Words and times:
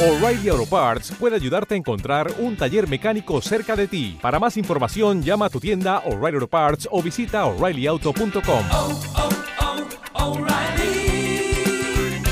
O'Reilly 0.00 0.48
Auto 0.48 0.64
Parts 0.64 1.10
puede 1.10 1.34
ayudarte 1.34 1.74
a 1.74 1.76
encontrar 1.76 2.32
un 2.38 2.56
taller 2.56 2.88
mecánico 2.88 3.42
cerca 3.42 3.74
de 3.74 3.88
ti. 3.88 4.16
Para 4.22 4.38
más 4.38 4.56
información, 4.56 5.24
llama 5.24 5.46
a 5.46 5.50
tu 5.50 5.58
tienda 5.58 6.04
O'Reilly 6.06 6.36
Auto 6.36 6.46
Parts 6.46 6.88
o 6.92 7.02
visita 7.02 7.44
oreillyauto.com. 7.46 8.64
oh, 8.70 9.00
oh, 9.16 10.36
O'Reilly 10.36 12.22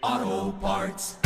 Auto 0.00 0.54
Parts. 0.62 1.18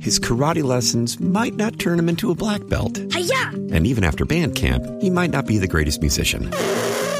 His 0.00 0.18
karate 0.18 0.64
lessons 0.64 1.20
might 1.20 1.54
not 1.54 1.78
turn 1.78 1.96
him 1.96 2.08
into 2.08 2.32
a 2.32 2.34
black 2.34 2.68
belt. 2.68 2.98
Hiya! 3.14 3.52
And 3.72 3.86
even 3.86 4.02
after 4.02 4.24
band 4.24 4.56
camp, 4.56 4.84
he 5.00 5.08
might 5.08 5.30
not 5.30 5.46
be 5.46 5.58
the 5.58 5.68
greatest 5.68 6.00
musician. 6.00 6.50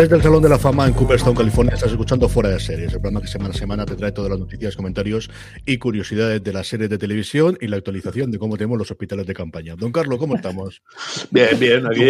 Desde 0.00 0.16
el 0.16 0.22
Salón 0.22 0.42
de 0.42 0.48
la 0.48 0.58
Fama 0.58 0.86
en 0.86 0.94
Cooperstown, 0.94 1.34
California, 1.36 1.74
estás 1.74 1.90
escuchando 1.90 2.26
Fuera 2.26 2.48
de 2.48 2.58
Series, 2.58 2.94
el 2.94 3.00
programa 3.02 3.20
que 3.20 3.26
semana 3.26 3.50
a 3.50 3.56
semana 3.58 3.84
te 3.84 3.96
trae 3.96 4.12
todas 4.12 4.30
las 4.30 4.40
noticias, 4.40 4.74
comentarios 4.74 5.28
y 5.66 5.76
curiosidades 5.76 6.42
de 6.42 6.52
las 6.54 6.68
series 6.68 6.88
de 6.88 6.96
televisión 6.96 7.58
y 7.60 7.66
la 7.66 7.76
actualización 7.76 8.30
de 8.30 8.38
cómo 8.38 8.56
tenemos 8.56 8.78
los 8.78 8.90
hospitales 8.90 9.26
de 9.26 9.34
campaña. 9.34 9.76
Don 9.76 9.92
Carlos, 9.92 10.18
¿cómo 10.18 10.36
estamos? 10.36 10.80
Bien, 11.30 11.48
bien, 11.60 11.86
aquí 11.86 12.00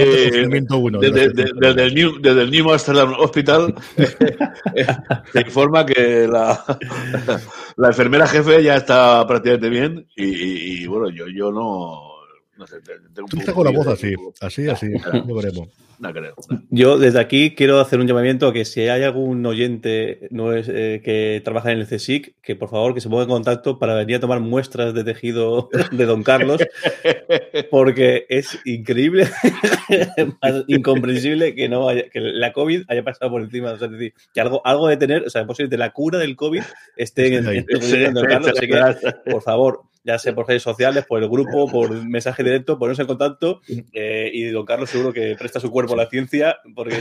desde, 1.00 1.30
de- 1.30 1.50
desde 1.56 1.82
el 1.82 1.94
New, 1.96 2.20
desde 2.20 2.42
el 2.42 2.50
New 2.52 2.70
Amsterdam 2.70 3.12
Hospital 3.18 3.74
se 5.32 5.40
informa 5.40 5.84
que 5.84 6.28
la, 6.30 6.64
la 7.76 7.88
enfermera 7.88 8.28
jefe 8.28 8.62
ya 8.62 8.76
está 8.76 9.26
prácticamente 9.26 9.68
bien 9.68 10.06
y, 10.14 10.24
y- 10.26 10.82
y, 10.84 10.86
bueno, 10.86 11.10
yo, 11.10 11.26
yo 11.26 11.50
no, 11.50 12.09
no 12.60 12.66
sé, 12.66 12.76
te- 12.82 12.92
tengo 13.14 13.22
un 13.24 13.28
Tú 13.30 13.38
estás 13.38 13.54
con 13.54 13.64
la 13.64 13.70
voz 13.72 13.86
así, 13.88 14.14
así, 14.40 14.68
así, 14.68 14.86
lo 15.26 15.34
veremos. 15.34 15.68
No 15.98 16.12
creo. 16.12 16.34
Yo 16.70 16.96
desde 16.98 17.20
aquí 17.20 17.54
quiero 17.54 17.78
hacer 17.78 18.00
un 18.00 18.06
llamamiento 18.06 18.46
a 18.48 18.52
que 18.54 18.64
si 18.64 18.80
hay 18.88 19.02
algún 19.02 19.44
oyente 19.44 20.28
no 20.30 20.54
es, 20.54 20.66
eh, 20.70 21.02
que 21.04 21.42
trabaja 21.44 21.72
en 21.72 21.78
el 21.80 21.86
CSIC, 21.86 22.36
que 22.40 22.56
por 22.56 22.70
favor 22.70 22.94
que 22.94 23.02
se 23.02 23.10
ponga 23.10 23.24
en 23.24 23.28
contacto 23.28 23.78
para 23.78 23.94
venir 23.94 24.16
a 24.16 24.20
tomar 24.20 24.40
muestras 24.40 24.94
de 24.94 25.04
tejido 25.04 25.68
de 25.92 26.06
Don 26.06 26.22
Carlos, 26.22 26.62
porque 27.70 28.24
es 28.28 28.58
increíble, 28.64 29.28
más 30.42 30.64
incomprensible 30.68 31.54
que 31.54 31.68
no 31.68 31.88
haya, 31.88 32.08
que 32.08 32.20
la 32.20 32.52
COVID 32.52 32.84
haya 32.88 33.02
pasado 33.04 33.30
por 33.30 33.42
encima. 33.42 33.72
O 33.72 33.78
sea, 33.78 33.86
es 33.86 33.92
decir, 33.92 34.14
que 34.32 34.40
algo, 34.40 34.62
algo 34.64 34.88
de 34.88 34.96
tener, 34.96 35.24
o 35.24 35.30
sea, 35.30 35.46
posiblemente 35.46 35.76
la 35.78 35.90
cura 35.90 36.18
del 36.18 36.36
COVID 36.36 36.62
esté 36.96 37.36
en, 37.36 37.46
en 37.46 37.66
el 37.68 38.14
Don 38.14 38.24
Carlos. 38.26 38.52
Así 38.56 38.66
que, 38.66 38.80
por 39.30 39.42
favor, 39.42 39.82
ya 40.04 40.18
sea 40.18 40.34
por 40.34 40.48
redes 40.48 40.62
sociales, 40.62 41.04
por 41.06 41.22
el 41.22 41.28
grupo, 41.28 41.70
por 41.70 41.90
mensaje 42.04 42.42
directo, 42.42 42.78
ponerse 42.78 43.02
en 43.02 43.08
contacto 43.08 43.60
eh, 43.92 44.30
y 44.32 44.44
don 44.50 44.64
Carlos 44.64 44.88
seguro 44.90 45.12
que 45.12 45.36
presta 45.38 45.60
su 45.60 45.70
cuerpo 45.70 45.94
a 45.94 45.96
la 45.98 46.08
ciencia 46.08 46.56
porque 46.74 46.98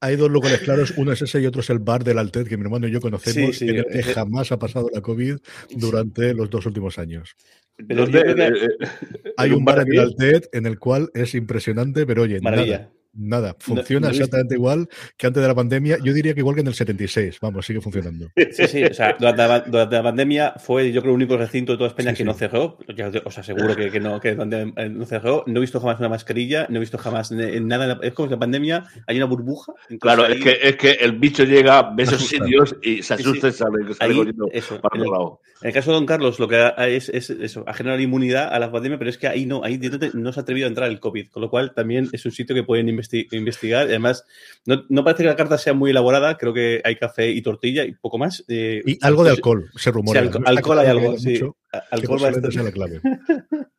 Hay 0.00 0.14
dos 0.14 0.30
lugares 0.30 0.60
claros, 0.60 0.94
uno 0.96 1.10
es 1.12 1.20
ese 1.22 1.40
y 1.40 1.46
otro 1.46 1.60
es 1.60 1.70
el 1.70 1.80
bar 1.80 2.04
del 2.04 2.18
Altet, 2.18 2.46
que 2.48 2.56
mi 2.56 2.62
hermano 2.62 2.86
y 2.86 2.92
yo 2.92 3.00
conocemos, 3.00 3.56
Sí, 3.56 3.66
sí. 3.66 3.68
en 3.70 3.78
el 3.78 3.84
que 3.86 4.02
jamás 4.04 4.52
ha 4.52 4.58
pasado 4.58 4.88
la 4.94 5.00
COVID 5.00 5.38
durante 5.74 6.34
los 6.34 6.48
dos 6.50 6.66
últimos 6.66 6.98
años. 7.00 7.34
Pero 7.76 8.06
que- 8.06 8.18
Eh, 8.18 8.34
eh, 8.38 9.32
Hay 9.36 9.50
¿en 9.50 9.56
un 9.56 9.64
bar 9.64 9.80
en 9.80 9.92
el? 9.92 9.98
Altet 9.98 10.48
en 10.52 10.66
el 10.66 10.78
cual 10.78 11.10
es 11.14 11.34
impresionante, 11.34 12.06
pero 12.06 12.22
oye, 12.22 12.40
maravilla. 12.40 12.78
nada. 12.78 12.92
Nada, 13.20 13.56
funciona 13.58 14.06
no 14.06 14.06
he 14.06 14.10
visto- 14.10 14.24
exactamente 14.24 14.54
igual 14.54 14.88
que 15.16 15.26
antes 15.26 15.42
de 15.42 15.48
la 15.48 15.54
pandemia. 15.54 15.98
Yo 16.04 16.12
diría 16.12 16.34
que 16.34 16.40
igual 16.40 16.54
que 16.54 16.60
en 16.60 16.68
el 16.68 16.74
76. 16.74 17.38
Vamos, 17.40 17.66
sigue 17.66 17.80
funcionando. 17.80 18.30
Sí, 18.52 18.66
sí, 18.68 18.84
o 18.84 18.94
sea, 18.94 19.16
durante 19.18 19.42
la, 19.48 19.60
durante 19.60 19.96
la 19.96 20.02
pandemia 20.04 20.54
fue 20.58 20.92
yo 20.92 21.00
creo 21.00 21.12
el 21.12 21.16
único 21.16 21.36
recinto 21.36 21.72
de 21.72 21.78
toda 21.78 21.88
España 21.88 22.10
Sí, 22.10 22.16
que 22.18 22.22
sí. 22.22 22.24
no 22.24 22.34
cerró. 22.34 22.78
Ya 22.96 23.10
os 23.24 23.38
aseguro 23.38 23.74
que, 23.74 23.90
que 23.90 23.98
no, 24.00 24.20
que 24.20 24.30
eh, 24.30 24.88
no 24.88 25.04
cerró. 25.06 25.42
No 25.46 25.58
he 25.58 25.60
visto 25.60 25.80
jamás 25.80 25.98
una 25.98 26.08
mascarilla, 26.08 26.66
no 26.70 26.76
he 26.76 26.80
visto 26.80 26.96
jamás 26.98 27.32
nada. 27.32 27.98
Es 28.02 28.12
como 28.12 28.28
si 28.28 28.34
la 28.34 28.38
pandemia 28.38 28.84
hay 29.06 29.16
una 29.16 29.26
burbuja. 29.26 29.72
Claro, 30.00 30.24
ahí- 30.24 30.34
es 30.34 30.42
que, 30.44 30.58
es 30.68 30.76
que 30.76 30.90
el 30.92 31.12
bicho 31.18 31.44
llega, 31.44 31.90
ve 31.94 32.04
esos 32.04 32.24
sitios 32.26 32.76
y 32.82 33.02
se 33.02 33.14
asusta 33.14 33.50
sí. 33.50 33.56
y 33.56 33.58
sale, 33.58 33.94
sale 33.94 34.10
Ahí, 34.12 34.16
corriendo 34.16 34.48
eso, 34.52 34.80
para 34.80 34.94
en 34.96 35.02
el- 35.02 35.08
otro 35.08 35.18
lado. 35.18 35.40
En 35.60 35.68
el 35.68 35.74
caso 35.74 35.90
de 35.90 35.96
Don 35.96 36.06
Carlos, 36.06 36.38
lo 36.38 36.46
que 36.46 36.56
ha- 36.56 36.68
es, 36.86 37.08
es 37.08 37.30
eso, 37.30 37.64
ha 37.66 37.74
generado 37.74 38.00
inmunidad 38.00 38.54
a 38.54 38.58
la 38.60 38.70
pandemia, 38.70 38.96
pero 38.96 39.10
es 39.10 39.18
que 39.18 39.26
ahí 39.26 39.44
no, 39.44 39.64
ahí 39.64 39.80
no 40.14 40.32
se 40.32 40.38
ha 40.38 40.42
atrevido 40.44 40.66
a 40.66 40.68
entrar 40.68 40.88
el 40.88 41.00
COVID, 41.00 41.30
con 41.30 41.42
lo 41.42 41.50
cual 41.50 41.74
también 41.74 42.08
es 42.12 42.24
un 42.24 42.30
sitio 42.32 42.54
que 42.54 42.62
pueden 42.62 42.88
investi- 43.08 43.28
investigar. 43.32 43.86
Además, 43.86 44.24
no, 44.66 44.84
no 44.88 45.04
parece 45.04 45.22
que 45.22 45.28
la 45.28 45.36
carta 45.36 45.58
sea 45.58 45.72
muy 45.74 45.90
elaborada, 45.90 46.36
creo 46.36 46.52
que 46.52 46.80
hay 46.84 46.96
café 46.96 47.30
y 47.30 47.42
tortilla 47.42 47.84
y 47.84 47.92
poco 47.92 48.18
más. 48.18 48.44
eh, 48.48 48.82
Y 48.86 48.98
algo 49.02 49.24
de 49.24 49.30
alcohol, 49.30 49.70
se 49.76 49.90
rumora. 49.90 50.20
Sí, 50.22 50.28
alco- 50.28 50.42
alcohol 50.46 50.78
hay 50.80 50.86
algo, 50.88 51.18
sí. 51.18 51.30
mucho, 51.32 51.56
Alcohol 51.90 52.24
va 52.24 52.28
a 52.28 52.32
posiblemente 52.32 52.48
estar- 52.48 52.52
sea 52.52 52.62
la 52.62 52.72
clave. 52.72 53.00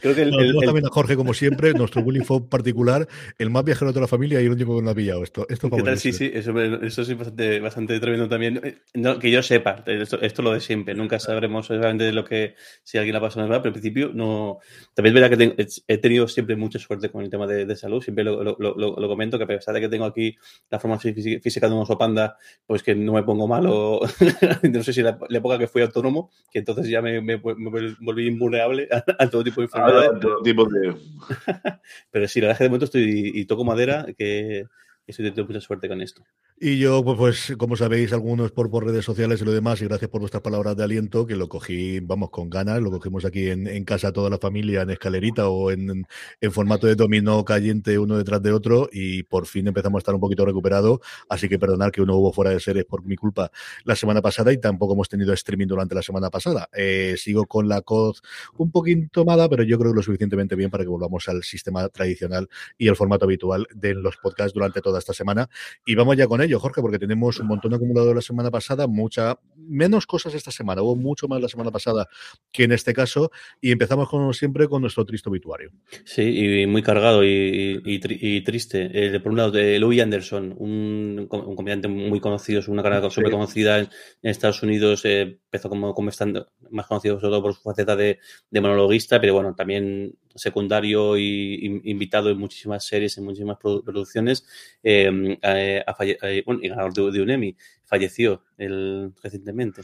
Creo 0.00 0.14
que 0.14 0.22
el, 0.22 0.30
Nos 0.30 0.40
el- 0.42 0.56
el- 0.56 0.64
también 0.64 0.86
a 0.86 0.90
Jorge, 0.90 1.16
como 1.16 1.34
siempre, 1.34 1.72
nuestro 1.74 2.02
bullying 2.02 2.22
fue 2.22 2.42
particular, 2.48 3.06
el 3.38 3.50
más 3.50 3.64
viajero 3.64 3.92
de 3.92 4.00
la 4.00 4.06
familia 4.06 4.40
y 4.40 4.46
el 4.46 4.52
único 4.52 4.76
que 4.76 4.82
no 4.82 4.90
ha 4.90 4.94
pillado 4.94 5.22
esto. 5.22 5.46
Esto 5.48 5.68
¿Qué 5.70 5.82
tal? 5.82 5.98
Sí, 5.98 6.12
sí, 6.12 6.30
eso, 6.32 6.58
eso 6.60 7.02
es 7.02 7.16
bastante, 7.16 7.60
bastante 7.60 8.00
tremendo 8.00 8.28
también. 8.28 8.60
Eh, 8.62 8.78
no, 8.94 9.18
que 9.18 9.30
yo 9.30 9.42
sepa, 9.42 9.82
esto, 9.86 10.20
esto 10.20 10.42
lo 10.42 10.52
de 10.52 10.60
siempre, 10.60 10.94
nunca 10.94 11.18
sabremos 11.18 11.66
exactamente 11.70 12.12
lo 12.12 12.24
que, 12.24 12.54
si 12.82 12.98
alguien 12.98 13.14
la 13.14 13.20
pasa 13.20 13.40
no, 13.40 13.48
pero 13.48 13.66
en 13.68 13.72
principio 13.72 14.10
no. 14.14 14.58
También 14.94 15.14
es 15.16 15.20
verdad 15.22 15.30
que 15.30 15.36
tengo- 15.36 15.54
he 15.88 15.98
tenido 15.98 16.26
siempre 16.28 16.56
mucha 16.56 16.78
suerte 16.78 17.10
con 17.10 17.22
el 17.22 17.30
tema 17.30 17.46
de, 17.46 17.66
de 17.66 17.76
salud, 17.76 18.02
siempre 18.02 18.24
lo, 18.24 18.42
lo- 18.42 18.56
lo- 18.58 18.74
lo 18.76 19.08
comento, 19.08 19.36
que 19.38 19.44
a 19.44 19.46
pesar 19.46 19.74
de 19.74 19.80
que 19.82 19.88
tengo 19.88 20.04
aquí 20.06 20.36
la 20.70 20.78
forma 20.80 20.98
fí- 20.98 21.40
física 21.42 21.68
de 21.68 21.74
un 21.74 21.80
oso 21.82 21.98
panda, 21.98 22.36
pues 22.66 22.82
que 22.82 22.94
no 22.94 23.12
me 23.12 23.22
pongo 23.22 23.46
malo, 23.46 24.00
no 24.62 24.82
sé 24.82 24.92
si 24.92 25.02
la, 25.02 25.18
la 25.28 25.38
época 25.38 25.58
que 25.58 25.66
fui 25.68 25.82
autónomo, 25.82 26.30
que 26.50 26.60
entonces 26.60 26.88
ya 26.88 27.02
me, 27.02 27.20
me- 27.20 27.36
me 27.36 27.94
volví 28.00 28.26
invulnerable 28.26 28.88
a, 28.90 29.04
a 29.22 29.28
todo 29.28 29.44
tipo 29.44 29.60
de 29.60 29.65
todo 29.68 30.42
tipo 30.42 30.64
de. 30.66 30.96
Pero 32.10 32.28
sí, 32.28 32.40
la 32.40 32.48
verdad 32.48 32.52
es 32.52 32.58
que 32.58 32.64
de 32.64 32.70
momento 32.70 32.84
estoy 32.86 33.32
y 33.34 33.44
toco 33.46 33.64
madera, 33.64 34.06
que 34.16 34.66
estoy 35.06 35.24
teniendo 35.24 35.46
mucha 35.46 35.60
suerte 35.60 35.88
con 35.88 36.00
esto. 36.00 36.22
Y 36.58 36.78
yo, 36.78 37.04
pues, 37.04 37.18
pues, 37.18 37.54
como 37.58 37.76
sabéis, 37.76 38.14
algunos 38.14 38.50
por, 38.50 38.70
por 38.70 38.86
redes 38.86 39.04
sociales 39.04 39.42
y 39.42 39.44
lo 39.44 39.52
demás, 39.52 39.82
y 39.82 39.84
gracias 39.84 40.10
por 40.10 40.22
vuestras 40.22 40.42
palabras 40.42 40.74
de 40.74 40.84
aliento, 40.84 41.26
que 41.26 41.36
lo 41.36 41.50
cogí, 41.50 42.00
vamos, 42.00 42.30
con 42.30 42.48
ganas, 42.48 42.80
lo 42.80 42.90
cogimos 42.90 43.26
aquí 43.26 43.50
en, 43.50 43.66
en 43.66 43.84
casa 43.84 44.10
toda 44.10 44.30
la 44.30 44.38
familia, 44.38 44.80
en 44.80 44.88
escalerita 44.88 45.50
o 45.50 45.70
en, 45.70 46.06
en 46.40 46.52
formato 46.52 46.86
de 46.86 46.94
dominó 46.94 47.44
caliente 47.44 47.98
uno 47.98 48.16
detrás 48.16 48.40
de 48.42 48.52
otro, 48.52 48.88
y 48.90 49.22
por 49.24 49.44
fin 49.44 49.66
empezamos 49.66 49.98
a 49.98 50.00
estar 50.00 50.14
un 50.14 50.20
poquito 50.22 50.46
recuperado, 50.46 51.02
así 51.28 51.46
que 51.46 51.58
perdonad 51.58 51.90
que 51.90 52.00
uno 52.00 52.16
hubo 52.16 52.32
fuera 52.32 52.52
de 52.52 52.58
series 52.58 52.86
por 52.86 53.04
mi 53.04 53.16
culpa 53.16 53.50
la 53.84 53.94
semana 53.94 54.22
pasada 54.22 54.50
y 54.50 54.58
tampoco 54.58 54.94
hemos 54.94 55.10
tenido 55.10 55.34
streaming 55.34 55.66
durante 55.66 55.94
la 55.94 56.00
semana 56.00 56.30
pasada. 56.30 56.70
Eh, 56.72 57.16
sigo 57.18 57.44
con 57.44 57.68
la 57.68 57.82
COD 57.82 58.16
un 58.56 58.70
poquito 58.70 59.08
tomada, 59.12 59.46
pero 59.50 59.62
yo 59.62 59.78
creo 59.78 59.92
que 59.92 59.96
lo 59.96 60.02
suficientemente 60.02 60.56
bien 60.56 60.70
para 60.70 60.84
que 60.84 60.88
volvamos 60.88 61.28
al 61.28 61.42
sistema 61.42 61.86
tradicional 61.90 62.48
y 62.78 62.88
el 62.88 62.96
formato 62.96 63.26
habitual 63.26 63.66
de 63.74 63.92
los 63.92 64.16
podcasts 64.16 64.54
durante 64.54 64.80
toda 64.80 64.98
esta 64.98 65.12
semana. 65.12 65.50
Y 65.84 65.94
vamos 65.96 66.16
ya 66.16 66.26
con 66.26 66.40
ello, 66.40 66.45
Jorge, 66.54 66.80
porque 66.80 66.98
tenemos 66.98 67.38
un 67.40 67.48
montón 67.48 67.74
acumulado 67.74 68.14
la 68.14 68.22
semana 68.22 68.50
pasada, 68.50 68.86
mucha 68.86 69.38
menos 69.56 70.06
cosas 70.06 70.34
esta 70.34 70.50
semana, 70.50 70.82
hubo 70.82 70.94
mucho 70.94 71.26
más 71.26 71.40
la 71.40 71.48
semana 71.48 71.70
pasada 71.72 72.06
que 72.52 72.64
en 72.64 72.72
este 72.72 72.92
caso, 72.94 73.30
y 73.60 73.72
empezamos 73.72 74.08
como 74.08 74.32
siempre 74.32 74.68
con 74.68 74.80
nuestro 74.82 75.04
triste 75.04 75.28
obituario. 75.28 75.72
Sí, 76.04 76.22
y 76.62 76.66
muy 76.66 76.82
cargado 76.82 77.24
y, 77.24 77.82
y 77.84 78.36
y 78.36 78.40
triste. 78.42 78.90
Eh, 78.92 79.18
por 79.20 79.32
un 79.32 79.38
lado, 79.38 79.50
de 79.50 79.78
Louis 79.78 80.00
Anderson, 80.00 80.54
un, 80.56 81.26
com- 81.28 81.48
un 81.48 81.56
comediante 81.56 81.88
muy 81.88 82.20
conocido, 82.20 82.60
es 82.60 82.68
una 82.68 82.82
carrera 82.82 83.10
súper 83.10 83.32
conocida 83.32 83.78
en, 83.80 83.88
en 84.22 84.30
Estados 84.30 84.62
Unidos. 84.62 85.04
eh, 85.04 85.22
empezó 85.22 85.68
como, 85.68 85.94
como 85.94 86.10
estando 86.10 86.46
más 86.70 86.86
conocido 86.86 87.18
sobre 87.18 87.30
todo 87.32 87.42
por 87.42 87.54
su 87.54 87.62
faceta 87.62 87.96
de, 87.96 88.18
de 88.50 88.60
monologuista, 88.60 89.20
pero 89.20 89.34
bueno, 89.34 89.54
también 89.54 90.14
secundario 90.38 91.16
y 91.16 91.64
in- 91.66 91.80
invitado 91.84 92.30
en 92.30 92.38
muchísimas 92.38 92.84
series, 92.84 93.16
en 93.18 93.24
muchísimas 93.24 93.58
produ- 93.58 93.82
producciones. 93.84 94.46
eh, 94.82 95.38
eh, 95.42 95.82
ha 95.86 95.94
falle- 95.94 96.18
eh, 96.22 96.42
bueno, 96.46 96.60
y 96.62 96.68
ganador 96.68 96.92
de, 96.94 97.10
de 97.12 97.22
un 97.22 97.30
Emmy. 97.30 97.56
Falleció 97.84 98.42
el, 98.58 99.12
recientemente. 99.22 99.82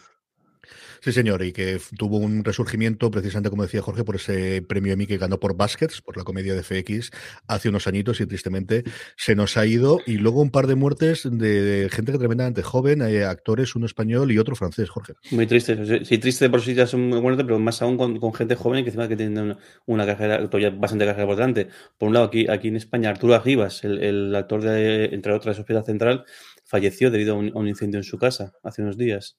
Sí, 1.00 1.12
señor, 1.12 1.42
y 1.42 1.52
que 1.52 1.80
tuvo 1.96 2.18
un 2.18 2.44
resurgimiento, 2.44 3.10
precisamente 3.10 3.50
como 3.50 3.62
decía 3.62 3.82
Jorge, 3.82 4.04
por 4.04 4.16
ese 4.16 4.62
premio 4.62 4.92
Emmy 4.92 5.06
que 5.06 5.18
ganó 5.18 5.40
por 5.40 5.56
Baskets, 5.56 6.00
por 6.00 6.16
la 6.16 6.24
comedia 6.24 6.54
de 6.54 6.62
FX, 6.62 7.10
hace 7.46 7.68
unos 7.68 7.86
añitos 7.86 8.20
y 8.20 8.26
tristemente 8.26 8.84
se 9.16 9.34
nos 9.34 9.56
ha 9.56 9.66
ido. 9.66 10.00
Y 10.06 10.18
luego 10.18 10.40
un 10.40 10.50
par 10.50 10.66
de 10.66 10.74
muertes 10.74 11.28
de 11.30 11.88
gente 11.90 12.12
que 12.12 12.18
tremendamente 12.18 12.62
joven, 12.62 13.02
eh, 13.02 13.24
actores, 13.24 13.74
uno 13.74 13.86
español 13.86 14.30
y 14.32 14.38
otro 14.38 14.54
francés, 14.54 14.90
Jorge. 14.90 15.14
Muy 15.30 15.46
triste. 15.46 16.04
Sí, 16.04 16.18
triste 16.18 16.48
por 16.48 16.62
sí 16.62 16.74
ya 16.74 16.86
son 16.86 17.08
muy 17.08 17.20
muertos, 17.20 17.44
pero 17.44 17.58
más 17.58 17.82
aún 17.82 17.96
con, 17.96 18.34
gente 18.34 18.54
joven 18.54 18.84
que 18.84 18.90
encima 18.90 19.08
que 19.08 19.16
tiene 19.16 19.40
una, 19.40 19.58
una 19.86 20.06
carrera, 20.06 20.38
todavía 20.48 20.70
bastante 20.70 21.04
carrera 21.04 21.26
por. 21.26 21.42
Por 21.98 22.08
un 22.08 22.14
lado, 22.14 22.26
aquí, 22.26 22.46
aquí 22.48 22.68
en 22.68 22.76
España, 22.76 23.10
Arturo 23.10 23.34
Arribas, 23.34 23.82
el, 23.84 24.34
actor 24.34 24.62
de, 24.62 25.06
entre 25.06 25.32
otras, 25.32 25.58
Hospital 25.58 25.84
Central, 25.84 26.24
falleció 26.64 27.10
debido 27.10 27.34
a 27.34 27.38
un 27.38 27.68
incendio 27.68 27.98
en 27.98 28.04
su 28.04 28.18
casa 28.18 28.52
hace 28.62 28.82
unos 28.82 28.96
días. 28.96 29.38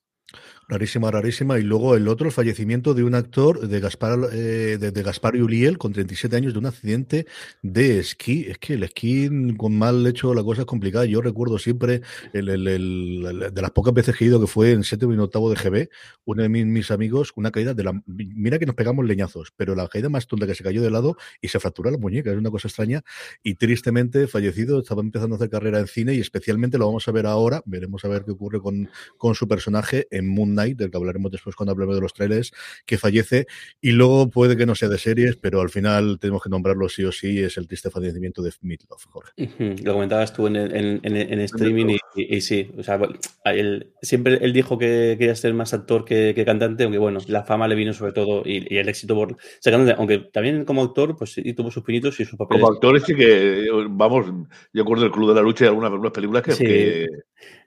Rarísima, 0.70 1.12
rarísima. 1.12 1.60
Y 1.60 1.64
luego 1.64 1.96
el 1.96 2.08
otro, 2.08 2.26
el 2.26 2.32
fallecimiento 2.32 2.94
de 2.94 3.04
un 3.04 3.16
actor 3.16 3.68
de 3.68 3.80
Gaspar, 3.82 4.18
eh, 4.32 4.78
de, 4.80 4.92
de 4.92 5.04
Gaspar 5.04 5.36
Uliel, 5.36 5.78
con 5.78 5.92
37 5.92 6.38
años, 6.38 6.54
de 6.54 6.60
un 6.60 6.66
accidente 6.66 7.28
de 7.62 8.00
esquí. 8.00 8.46
Es 8.48 8.58
que 8.60 8.76
el 8.76 8.84
esquí 8.84 9.30
con 9.58 9.78
mal 9.78 10.08
hecho 10.08 10.34
la 10.34 10.42
cosa 10.42 10.62
es 10.62 10.66
complicada. 10.66 11.06
Yo 11.06 11.22
recuerdo 11.22 11.58
siempre, 11.60 12.02
el, 12.32 12.48
el- 12.48 12.68
el- 12.68 13.50
de 13.54 13.62
las 13.62 13.72
pocas 13.72 13.94
veces 13.94 14.16
que 14.16 14.24
he 14.24 14.28
ido, 14.28 14.40
que 14.40 14.48
fue 14.48 14.72
en 14.72 14.84
séptimo 14.86 15.12
y 15.12 15.16
en 15.16 15.20
octavo 15.22 15.50
de 15.54 15.58
GB, 15.58 15.90
uno 16.26 16.42
de 16.44 16.50
mis, 16.50 16.66
mis 16.66 16.92
amigos, 16.92 17.34
una 17.36 17.52
caída 17.52 17.74
de 17.74 17.84
la... 17.84 18.02
Mira 18.08 18.58
que 18.58 18.66
nos 18.66 18.76
pegamos 18.76 19.06
leñazos, 19.06 19.52
pero 19.58 19.76
la 19.76 19.88
caída 19.90 20.08
más 20.08 20.28
tonta 20.28 20.48
que 20.48 20.56
se 20.56 20.64
cayó 20.64 20.82
de 20.82 20.90
lado 20.92 21.18
y 21.42 21.50
se 21.50 21.60
fracturó 21.60 21.92
la 21.92 21.98
muñeca. 21.98 22.32
Es 22.32 22.38
una 22.38 22.50
cosa 22.52 22.70
extraña. 22.70 23.04
Y 23.44 23.56
tristemente 23.56 24.28
fallecido, 24.28 24.80
estaba 24.80 25.02
empezando 25.02 25.36
a 25.36 25.38
hacer 25.38 25.50
carrera 25.50 25.80
en 25.80 25.88
cine 25.88 26.14
y 26.16 26.22
especialmente 26.22 26.78
lo 26.78 26.86
vamos 26.88 27.06
a 27.08 27.12
ver 27.12 27.26
ahora. 27.26 27.62
Veremos 27.66 28.06
a 28.06 28.08
ver 28.08 28.24
qué 28.24 28.32
ocurre 28.32 28.62
con, 28.62 28.90
con 29.18 29.36
su 29.36 29.46
personaje 29.48 30.08
en 30.10 30.28
Moon 30.30 30.53
Knight, 30.54 30.78
del 30.78 30.92
que 30.92 30.98
hablaremos 30.98 31.32
después 31.32 31.56
cuando 31.56 31.72
hablemos 31.74 31.96
de 31.96 32.02
los 32.02 32.14
trailers, 32.14 32.52
que 32.86 32.98
fallece. 32.98 33.48
Y 33.82 33.92
luego 33.92 34.30
puede 34.30 34.56
que 34.58 34.66
no 34.66 34.76
sea 34.76 34.90
de 34.90 34.98
series, 34.98 35.36
pero 35.36 35.62
al 35.62 35.70
final 35.70 36.18
tenemos 36.20 36.42
que 36.44 36.50
nombrarlo 36.50 36.88
sí 36.90 37.04
o 37.04 37.12
sí. 37.12 37.40
Es 37.40 37.58
el 37.58 37.68
triste 37.68 37.90
fallecimiento 37.90 38.42
de 38.42 38.52
Meatloaf, 38.62 39.06
Jorge. 39.10 39.32
Ujú, 39.38 39.76
Lo 39.84 39.94
comentabas 39.94 40.34
tú 40.34 40.48
en, 40.48 40.56
en- 40.56 41.00
en- 41.04 41.16
en 41.16 41.40
streaming 41.42 41.88
y, 41.90 41.98
y- 42.16 42.36
y 42.38 42.42
sí, 42.42 42.72
o 42.78 42.84
sea, 42.84 43.00
él- 43.46 43.92
siempre 44.02 44.40
él 44.42 44.54
dijo 44.54 44.78
que 44.78 45.16
quería 45.18 45.36
ser 45.36 45.54
más 45.54 45.74
actor 45.74 46.06
que, 46.06 46.34
que 46.36 46.46
cantante, 46.46 46.84
aunque 46.84 46.98
bueno, 47.00 47.20
la 47.28 47.44
fama 47.44 47.68
le 47.68 47.76
vino 47.76 47.94
sobre 47.94 48.12
todo 48.14 48.44
y, 48.46 48.66
y 48.74 48.78
el 48.78 48.88
éxito 48.90 49.16
por 49.16 49.36
cantante, 49.64 49.96
aunque 49.98 50.20
también 50.20 50.66
como 50.66 50.84
actor, 50.84 51.16
pues 51.18 51.34
sí, 51.34 51.54
tuvo 51.54 51.72
sus 51.72 51.84
pinitos 51.84 52.20
y 52.20 52.26
sus 52.26 52.38
papeles. 52.38 52.62
Como 52.62 52.74
actores 52.74 53.04
sí 53.04 53.16
que, 53.16 53.68
vamos, 53.90 54.26
yo 54.74 54.84
acuerdo 54.84 55.04
del 55.04 55.12
Club 55.12 55.30
de 55.30 55.36
la 55.36 55.42
Lucha 55.42 55.66
y 55.66 55.68
algunas, 55.68 55.92
algunas 55.92 56.12
películas 56.14 56.44
que, 56.44 56.52
Sí. 56.54 56.66
que- 56.66 57.08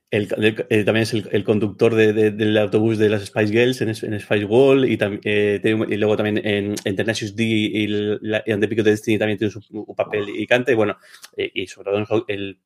El- 0.08 0.28
el- 0.36 0.66
eh, 0.70 0.84
también 0.84 1.02
es 1.02 1.12
el, 1.14 1.28
el 1.32 1.42
conductor 1.42 1.92
de- 1.94 2.12
de- 2.12 2.30
del 2.30 2.56
autobús 2.58 2.96
de 2.96 3.08
las 3.08 3.24
Spice 3.26 3.52
Girls 3.52 3.80
en, 3.80 3.88
en 3.88 4.20
Spice 4.20 4.44
Wall 4.44 4.88
y, 4.88 4.96
eh, 5.24 5.58
tiene 5.60 5.82
un- 5.82 5.92
y 5.92 5.96
luego 5.96 6.16
también 6.16 6.38
en, 6.46 6.74
en 6.84 6.96
Tenacious 6.96 7.34
D 7.34 7.42
y, 7.44 7.86
la, 7.88 8.40
y 8.46 8.52
Ante 8.52 8.68
Pico 8.68 8.84
de 8.84 8.92
Destiny 8.92 9.18
también 9.18 9.36
tiene 9.36 9.50
su, 9.50 9.60
su 9.60 9.94
papel 9.96 10.28
y 10.30 10.46
canta 10.46 10.70
y 10.70 10.76
bueno, 10.76 10.96
eh, 11.36 11.50
y 11.52 11.66
sobre 11.66 11.90
todo 11.90 12.24
el. 12.28 12.58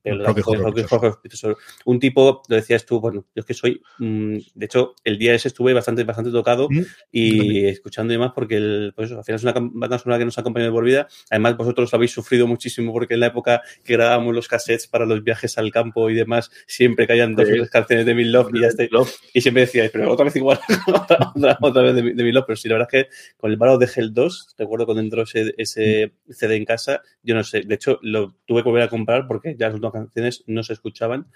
Un 1.87 1.99
tipo, 1.99 2.43
lo 2.49 2.57
decías 2.57 2.85
tú, 2.85 3.01
bueno, 3.01 3.25
yo 3.35 3.41
es 3.41 3.47
que 3.47 3.55
soy, 3.55 3.81
mm, 3.99 4.37
de 4.55 4.67
hecho, 4.67 4.95
el 5.05 5.17
día 5.19 5.35
ese 5.35 5.49
estuve 5.49 5.73
bastante, 5.73 6.05
bastante 6.05 6.31
tocado 6.31 6.69
Mm, 6.71 6.83
y 7.11 7.65
escuchando 7.67 8.13
y 8.13 8.17
demás 8.17 8.33
porque 8.35 8.57
el, 8.57 8.93
pues 8.95 9.11
eso, 9.11 9.19
al 9.19 9.25
final 9.25 9.37
es 9.37 9.43
una 9.45 9.55
banda 9.73 9.99
sonora 9.99 10.19
que 10.19 10.25
nos 10.27 10.37
ha 10.37 10.43
acompañado 10.43 10.71
de 10.73 10.75
por 10.77 10.85
vida. 10.85 11.09
Además, 11.31 11.57
vosotros 11.57 11.93
habéis 11.95 12.11
sufrido 12.13 12.47
muchísimo 12.47 12.93
porque 12.93 13.15
en 13.15 13.21
la 13.21 13.27
época 13.29 13.63
que 13.83 13.95
grabábamos 13.95 14.35
los 14.35 14.47
cassettes 14.47 14.87
para 14.87 15.07
los 15.07 15.25
viajes 15.25 15.57
al 15.59 15.71
campo 15.71 16.11
y 16.11 16.15
demás, 16.15 16.51
siempre 16.67 17.07
caían 17.07 17.30
dos 17.37 17.47
tres 17.59 17.71
canciones 17.71 18.07
de 18.07 18.15
Bill 18.15 18.33
Love 18.33 18.51
y 18.55 18.61
ya 18.61 18.67
está. 18.69 18.85
Y 19.35 19.41
siempre 19.41 19.63
decíais, 19.63 19.91
pero 19.91 20.11
otra 20.13 20.25
vez 20.25 20.37
igual, 20.37 20.59
otra, 20.89 21.33
otra- 21.35 21.59
otra 21.61 21.83
vez 21.83 21.95
de, 21.95 22.03
de 22.15 22.23
Bill 22.23 22.35
Love. 22.35 22.45
Pero 22.47 22.57
sí, 22.57 22.69
la 22.69 22.75
verdad 22.77 22.89
es 22.93 23.05
que 23.05 23.11
con 23.37 23.51
el 23.51 23.57
Battle 23.57 23.85
de 23.87 23.93
Hell 23.95 24.13
2, 24.15 24.55
recuerdo 24.59 24.87
cuando 24.87 25.03
entró 25.03 25.23
ese, 25.23 25.55
ese 25.59 26.13
CD 26.29 26.57
en 26.57 26.65
casa, 26.65 27.03
yo 27.23 27.35
no 27.35 27.45
sé, 27.45 27.63
de 27.63 27.75
hecho 27.75 27.99
lo 28.03 28.35
tuve 28.47 28.63
que 28.63 28.69
volver 28.69 28.85
a 28.85 28.89
comprar 28.89 29.27
porque 29.27 29.57
ya 29.59 29.67
las 29.67 29.75
últimas 29.75 29.93
canciones 29.95 30.45
no 30.47 30.63
se 30.63 30.73
escuchaban 30.73 31.27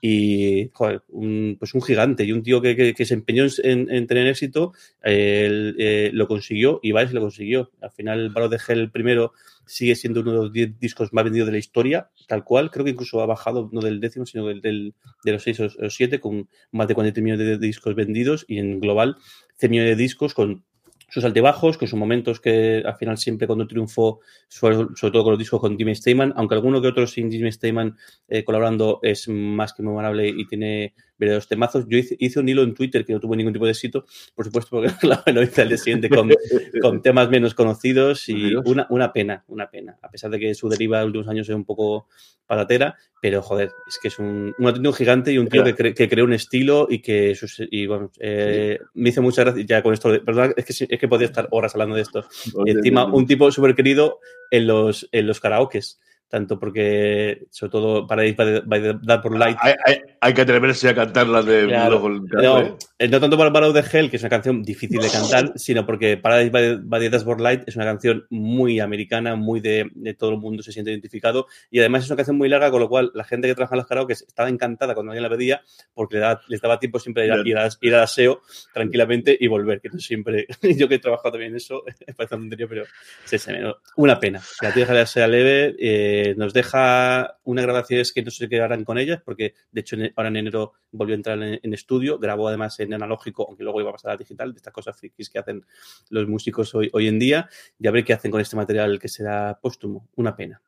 y, 0.00 0.68
joder, 0.74 1.02
un, 1.08 1.56
pues 1.58 1.72
un 1.74 1.80
gigante 1.82 2.24
y 2.24 2.32
un 2.32 2.42
tío 2.42 2.60
que, 2.60 2.76
que- 2.76 2.92
que 2.94 3.04
se 3.06 3.14
empeñó 3.14 3.44
en, 3.62 3.90
en 3.90 4.06
tener 4.06 4.26
éxito, 4.26 4.72
eh, 5.02 5.72
eh, 5.78 6.10
lo 6.12 6.26
consiguió 6.28 6.80
y 6.82 6.92
Vice 6.92 7.14
lo 7.14 7.20
consiguió. 7.22 7.70
Al 7.80 7.90
final, 7.90 8.20
el 8.20 8.28
Battle 8.30 8.56
de 8.56 8.62
Hell 8.68 8.90
primero 8.90 9.32
sigue 9.66 9.94
siendo 9.96 10.20
uno 10.20 10.32
de 10.32 10.36
los 10.38 10.52
10 10.52 10.78
discos 10.78 11.12
más 11.12 11.24
vendidos 11.24 11.46
de 11.46 11.52
la 11.52 11.58
historia, 11.58 12.10
tal 12.28 12.44
cual. 12.44 12.70
Creo 12.70 12.84
que 12.84 12.90
incluso 12.92 13.20
ha 13.20 13.26
bajado 13.26 13.68
no 13.72 13.80
del 13.80 14.00
décimo, 14.00 14.26
sino 14.26 14.46
del, 14.46 14.60
del- 14.60 14.94
de 15.24 15.32
los 15.32 15.42
6 15.42 15.60
o 15.60 15.68
los 15.78 15.94
7, 15.94 16.20
con 16.20 16.48
más 16.72 16.88
de 16.88 16.94
40 16.94 17.20
millones 17.20 17.46
de, 17.46 17.58
discos 17.58 17.94
vendidos 17.94 18.44
y 18.48 18.58
en 18.58 18.80
global 18.80 19.16
100 19.58 19.70
millones 19.70 19.96
de 19.96 20.02
discos 20.02 20.34
con 20.34 20.64
sus 21.10 21.24
altibajos, 21.24 21.78
con 21.78 21.86
sus 21.86 21.98
momentos 21.98 22.40
que 22.40 22.82
al 22.84 22.96
final 22.96 23.18
siempre 23.18 23.46
cuando 23.46 23.66
triunfó, 23.68 24.20
sobre, 24.48 24.76
sobre 24.96 25.12
todo 25.12 25.22
con 25.22 25.32
los 25.32 25.38
discos 25.38 25.60
con 25.60 25.76
Jimmy 25.78 25.94
Steinman, 25.94 26.32
aunque 26.36 26.56
alguno 26.56 26.82
que 26.82 26.88
otro 26.88 27.06
sin 27.06 27.30
Jimmy 27.30 27.52
Steinman 27.52 27.96
eh, 28.26 28.42
colaborando 28.42 28.98
es 29.02 29.28
más 29.28 29.72
que 29.74 29.82
memorable 29.84 30.28
y 30.28 30.44
tiene 30.46 30.94
verdaderos 31.18 31.46
temazos. 31.48 31.84
Yo 31.88 31.96
hice, 31.98 32.16
hice 32.18 32.40
un 32.40 32.48
hilo 32.48 32.62
en 32.62 32.74
Twitter 32.74 33.04
que 33.04 33.12
no 33.12 33.20
tuvo 33.20 33.36
ningún 33.36 33.52
tipo 33.52 33.64
de 33.64 33.70
éxito, 33.72 34.04
por 34.34 34.44
supuesto, 34.44 34.70
porque 34.70 34.88
lo 35.32 35.42
hice 35.42 35.62
al 35.62 35.68
día 35.68 35.78
siguiente 35.78 36.08
con, 36.08 36.28
con 36.82 37.02
temas 37.02 37.28
menos 37.30 37.54
conocidos 37.54 38.28
y 38.28 38.52
una, 38.64 38.86
una 38.90 39.12
pena, 39.12 39.44
una 39.48 39.70
pena. 39.70 39.96
A 40.02 40.10
pesar 40.10 40.30
de 40.30 40.38
que 40.40 40.54
su 40.54 40.68
deriva 40.68 40.98
de 41.00 41.06
últimos 41.06 41.28
años 41.28 41.48
es 41.48 41.54
un 41.54 41.64
poco 41.64 42.08
patatera, 42.46 42.96
pero 43.22 43.40
joder, 43.40 43.70
es 43.88 43.98
que 44.02 44.08
es 44.08 44.18
un, 44.18 44.54
un 44.58 44.66
auténtico 44.66 44.92
gigante 44.92 45.32
y 45.32 45.38
un 45.38 45.48
tío 45.48 45.62
que, 45.64 45.74
cre- 45.74 45.94
que 45.94 46.08
creó 46.10 46.24
un 46.26 46.34
estilo 46.34 46.86
y 46.90 46.98
que 47.00 47.34
sus- 47.34 47.62
y, 47.70 47.86
bueno, 47.86 48.10
eh, 48.20 48.78
me 48.92 49.08
hizo 49.08 49.22
muchas 49.22 49.46
gracias 49.46 49.66
ya 49.66 49.82
con 49.82 49.94
esto. 49.94 50.10
Perdón, 50.22 50.52
es 50.56 50.64
que, 50.66 50.86
es 50.94 51.00
que 51.00 51.08
podía 51.08 51.26
estar 51.26 51.48
horas 51.52 51.74
hablando 51.74 51.94
de 51.96 52.02
esto. 52.02 52.26
Y 52.66 52.70
encima, 52.72 53.04
un 53.16 53.26
tipo 53.26 53.50
súper 53.50 53.74
querido 53.74 54.18
en 54.50 54.66
los, 54.66 55.08
en 55.12 55.26
los 55.26 55.40
karaokes. 55.40 55.98
Tanto 56.34 56.58
porque, 56.58 57.44
sobre 57.50 57.70
todo, 57.70 58.06
para 58.08 58.26
ir 58.26 58.34
by, 58.34 58.82
the- 58.82 58.94
That 59.06 59.22
por 59.22 59.38
Light, 59.38 59.56
hay, 59.60 59.74
hay- 59.86 60.00
hay 60.20 60.34
que 60.34 60.40
atreverse 60.42 60.88
a 60.88 60.94
cantar 60.96 61.28
las 61.28 61.46
de 61.46 61.66
Claro. 61.66 62.02
No, 62.42 62.60
¿eh? 62.60 62.74
eh, 62.98 63.06
no 63.06 63.20
tanto 63.20 63.38
para 63.38 63.68
of 63.68 63.72
the 63.72 63.84
Hell, 63.98 64.10
que 64.10 64.16
es 64.16 64.22
una 64.24 64.30
canción 64.30 64.60
difícil 64.64 64.98
de 65.00 65.08
cantar, 65.10 65.52
sino 65.54 65.86
porque 65.86 66.16
Paradise 66.16 66.50
by, 66.50 66.78
by 66.82 67.00
the 67.00 67.10
Dashboard 67.10 67.40
Light 67.40 67.62
es 67.68 67.76
una 67.76 67.84
canción 67.84 68.26
muy 68.30 68.80
americana, 68.80 69.36
muy 69.36 69.60
de, 69.60 69.88
de 69.94 70.14
todo 70.14 70.30
el 70.30 70.38
mundo 70.38 70.64
se 70.64 70.72
siente 70.72 70.90
identificado 70.90 71.46
y 71.70 71.78
además 71.78 72.02
es 72.02 72.10
una 72.10 72.16
canción 72.16 72.36
muy 72.36 72.48
larga, 72.48 72.68
con 72.72 72.80
lo 72.80 72.88
cual 72.88 73.12
la 73.14 73.22
gente 73.22 73.46
que 73.46 73.54
trabaja 73.54 73.76
en 73.76 73.78
los 73.78 73.86
karaoke 73.86 74.14
estaba 74.14 74.48
encantada 74.48 74.92
cuando 74.94 75.12
alguien 75.12 75.22
la 75.22 75.30
pedía 75.30 75.62
porque 75.94 76.16
le 76.16 76.20
daba- 76.22 76.40
les 76.48 76.60
daba 76.60 76.80
tiempo 76.80 76.98
siempre 76.98 77.22
de 77.22 77.28
ir, 77.28 77.32
a- 77.34 77.48
ir, 77.48 77.58
a- 77.58 77.68
ir 77.80 77.94
al 77.94 78.02
aseo 78.02 78.42
tranquilamente 78.72 79.36
y 79.38 79.46
volver, 79.46 79.80
que 79.80 79.88
no 79.88 80.00
siempre, 80.00 80.46
yo 80.62 80.88
que 80.88 80.96
he 80.96 80.98
trabajado 80.98 81.30
también 81.32 81.52
en 81.52 81.58
eso, 81.58 81.84
parece 82.16 82.34
una 82.34 82.42
tontería, 82.42 82.66
pero 82.68 82.84
sí, 83.24 83.38
sí, 83.38 83.52
una 83.98 84.18
pena. 84.18 84.40
La 84.62 84.72
tía 84.72 85.06
sea 85.06 85.28
leve, 85.28 85.76
eh, 85.78 86.23
nos 86.36 86.52
deja 86.54 87.38
unas 87.44 87.64
grabaciones 87.64 88.12
que 88.12 88.22
no 88.22 88.30
sé 88.30 88.48
qué 88.48 88.60
harán 88.60 88.84
con 88.84 88.96
ellas, 88.98 89.20
porque 89.24 89.54
de 89.70 89.80
hecho 89.82 89.96
en- 89.96 90.12
ahora 90.16 90.28
en 90.30 90.36
enero 90.36 90.72
volvió 90.92 91.14
a 91.14 91.16
entrar 91.16 91.42
en, 91.42 91.60
en 91.62 91.74
estudio, 91.74 92.18
grabó 92.18 92.48
además 92.48 92.78
en 92.80 92.94
analógico, 92.94 93.46
aunque 93.46 93.64
luego 93.64 93.80
iba 93.80 93.90
a 93.90 93.92
pasar 93.94 94.12
a 94.12 94.16
digital, 94.16 94.52
de 94.52 94.56
estas 94.58 94.72
cosas 94.72 94.96
frikis 94.96 95.28
que 95.28 95.38
hacen 95.38 95.64
los 96.10 96.26
músicos 96.28 96.74
hoy, 96.74 96.88
hoy 96.92 97.08
en 97.08 97.18
día, 97.18 97.48
y 97.78 97.86
a 97.86 97.90
ver 97.90 98.04
qué 98.04 98.14
hacen 98.14 98.30
con 98.30 98.40
este 98.40 98.56
material 98.56 98.98
que 98.98 99.08
será 99.08 99.58
póstumo. 99.60 100.08
Una 100.16 100.34
pena. 100.34 100.62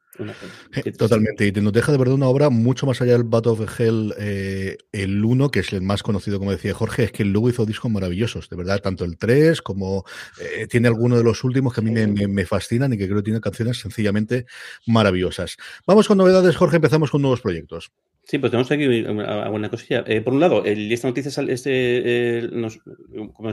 Triste. 0.70 0.92
Totalmente, 0.92 1.46
y 1.46 1.52
te- 1.52 1.60
nos 1.60 1.72
deja 1.72 1.92
de 1.92 1.98
verdad 1.98 2.14
una 2.14 2.26
obra 2.28 2.50
mucho 2.50 2.86
más 2.86 3.00
allá 3.00 3.12
del 3.12 3.24
Battle 3.24 3.52
of 3.52 3.80
Hell, 3.80 4.14
eh, 4.18 4.76
el 4.92 5.24
1, 5.24 5.50
que 5.50 5.60
es 5.60 5.72
el 5.72 5.82
más 5.82 6.02
conocido, 6.02 6.38
como 6.38 6.50
decía 6.50 6.74
Jorge, 6.74 7.04
es 7.04 7.12
que 7.12 7.24
luego 7.24 7.48
hizo 7.50 7.66
discos 7.66 7.90
maravillosos, 7.90 8.48
de 8.48 8.56
verdad, 8.56 8.80
tanto 8.80 9.04
el 9.04 9.16
3 9.18 9.62
como 9.62 10.04
eh, 10.40 10.66
tiene 10.68 10.88
alguno 10.88 11.16
de 11.16 11.24
los 11.24 11.44
últimos 11.44 11.74
que 11.74 11.80
a 11.80 11.84
mí 11.84 11.90
me, 11.90 12.06
me- 12.06 12.28
me 12.28 12.46
fascinan 12.46 12.92
y 12.92 12.98
que 12.98 13.06
creo 13.06 13.18
que 13.18 13.24
tiene 13.24 13.40
canciones 13.40 13.78
sencillamente 13.80 14.46
maravillosas. 14.86 15.56
Vamos 15.86 16.08
con 16.08 16.18
novedades, 16.18 16.56
Jorge, 16.56 16.76
empezamos 16.76 17.10
con 17.10 17.22
nuevos 17.22 17.40
proyectos. 17.40 17.90
Sí, 18.28 18.38
pues 18.38 18.50
tenemos 18.50 18.68
aquí 18.72 18.84
una, 18.86 19.44
alguna 19.44 19.70
cosilla. 19.70 20.02
Eh, 20.04 20.20
por 20.20 20.32
un 20.34 20.40
lado, 20.40 20.64
el, 20.64 20.90
esta 20.90 21.06
noticia 21.06 21.30
sal- 21.30 21.48
este, 21.48 21.70
eh, 22.40 22.48
nos, 22.50 22.80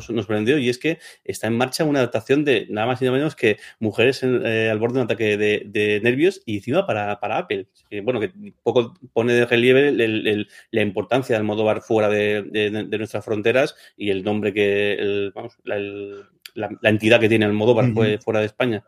nos, 0.10 0.26
prendió 0.26 0.58
y 0.58 0.68
es 0.68 0.80
que 0.80 0.98
está 1.24 1.46
en 1.46 1.56
marcha 1.56 1.84
una 1.84 2.00
adaptación 2.00 2.44
de 2.44 2.66
nada 2.72 2.88
más 2.88 3.00
y 3.00 3.06
nada 3.06 3.16
menos 3.18 3.36
que 3.36 3.58
mujeres 3.80 4.24
en- 4.24 4.42
eh, 4.44 4.72
al 4.72 4.80
borde 4.80 4.96
de 4.96 5.00
un 5.02 5.06
ataque 5.06 5.38
de, 5.38 5.62
de 5.68 6.02
nervios 6.02 6.42
y 6.48 6.56
encima 6.58 6.88
para, 6.88 7.20
para 7.20 7.38
Apple. 7.38 7.68
Que, 7.88 8.02
bueno, 8.02 8.20
que 8.20 8.32
poco 8.64 8.96
pone 9.14 9.34
de 9.34 9.46
relieve 9.46 9.90
el- 9.90 10.02
el- 10.02 10.48
la 10.72 10.82
importancia 10.82 11.36
del 11.36 11.44
modo 11.46 11.64
bar 11.64 11.82
fuera 11.82 12.10
de, 12.10 12.42
de- 12.42 12.72
de 12.72 12.98
nuestras 12.98 13.24
fronteras 13.24 13.76
y 13.96 14.10
el 14.10 14.24
nombre 14.24 14.54
que, 14.56 14.94
el- 14.94 15.32
vamos, 15.36 15.54
la, 15.66 15.78
la- 16.56 16.78
la 16.82 16.90
entidad 16.90 17.20
que 17.20 17.30
tiene 17.30 17.46
el 17.46 17.54
modo 17.54 17.76
bar 17.76 17.94
fuera 18.24 18.40
de 18.40 18.48
España. 18.48 18.84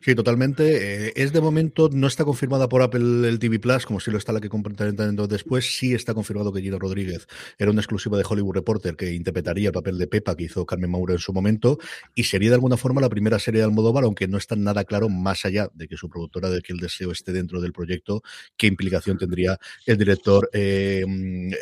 Sí, 0.00 0.14
totalmente. 0.14 1.08
Eh, 1.08 1.12
es 1.16 1.32
de 1.32 1.40
momento, 1.40 1.88
no 1.92 2.06
está 2.06 2.24
confirmada 2.24 2.68
por 2.68 2.82
Apple 2.82 3.28
el 3.28 3.38
TV 3.38 3.58
Plus, 3.58 3.86
como 3.86 4.00
si 4.00 4.10
lo 4.10 4.18
está 4.18 4.32
la 4.32 4.40
que 4.40 4.48
completaremos 4.48 5.28
después. 5.28 5.76
Sí 5.76 5.94
está 5.94 6.14
confirmado 6.14 6.52
que 6.52 6.60
Gina 6.60 6.78
Rodríguez 6.78 7.26
era 7.58 7.70
una 7.70 7.80
exclusiva 7.80 8.18
de 8.18 8.24
Hollywood 8.28 8.54
Reporter 8.54 8.96
que 8.96 9.12
interpretaría 9.12 9.68
el 9.68 9.72
papel 9.72 9.98
de 9.98 10.06
Pepa 10.06 10.36
que 10.36 10.44
hizo 10.44 10.64
Carmen 10.66 10.90
Mauro 10.90 11.12
en 11.12 11.18
su 11.18 11.32
momento 11.32 11.78
y 12.14 12.24
sería 12.24 12.50
de 12.50 12.54
alguna 12.54 12.76
forma 12.76 13.00
la 13.00 13.08
primera 13.08 13.38
serie 13.38 13.60
de 13.60 13.64
Almodóvar, 13.64 14.04
aunque 14.04 14.28
no 14.28 14.38
está 14.38 14.56
nada 14.56 14.84
claro, 14.84 15.08
más 15.08 15.44
allá 15.44 15.70
de 15.74 15.88
que 15.88 15.96
su 15.96 16.08
productora 16.08 16.50
de 16.50 16.62
que 16.62 16.72
el 16.72 16.78
deseo 16.78 17.12
esté 17.12 17.32
dentro 17.32 17.60
del 17.60 17.72
proyecto, 17.72 18.22
qué 18.56 18.66
implicación 18.66 19.18
tendría 19.18 19.58
el 19.86 19.98
director 19.98 20.48
eh, 20.52 21.04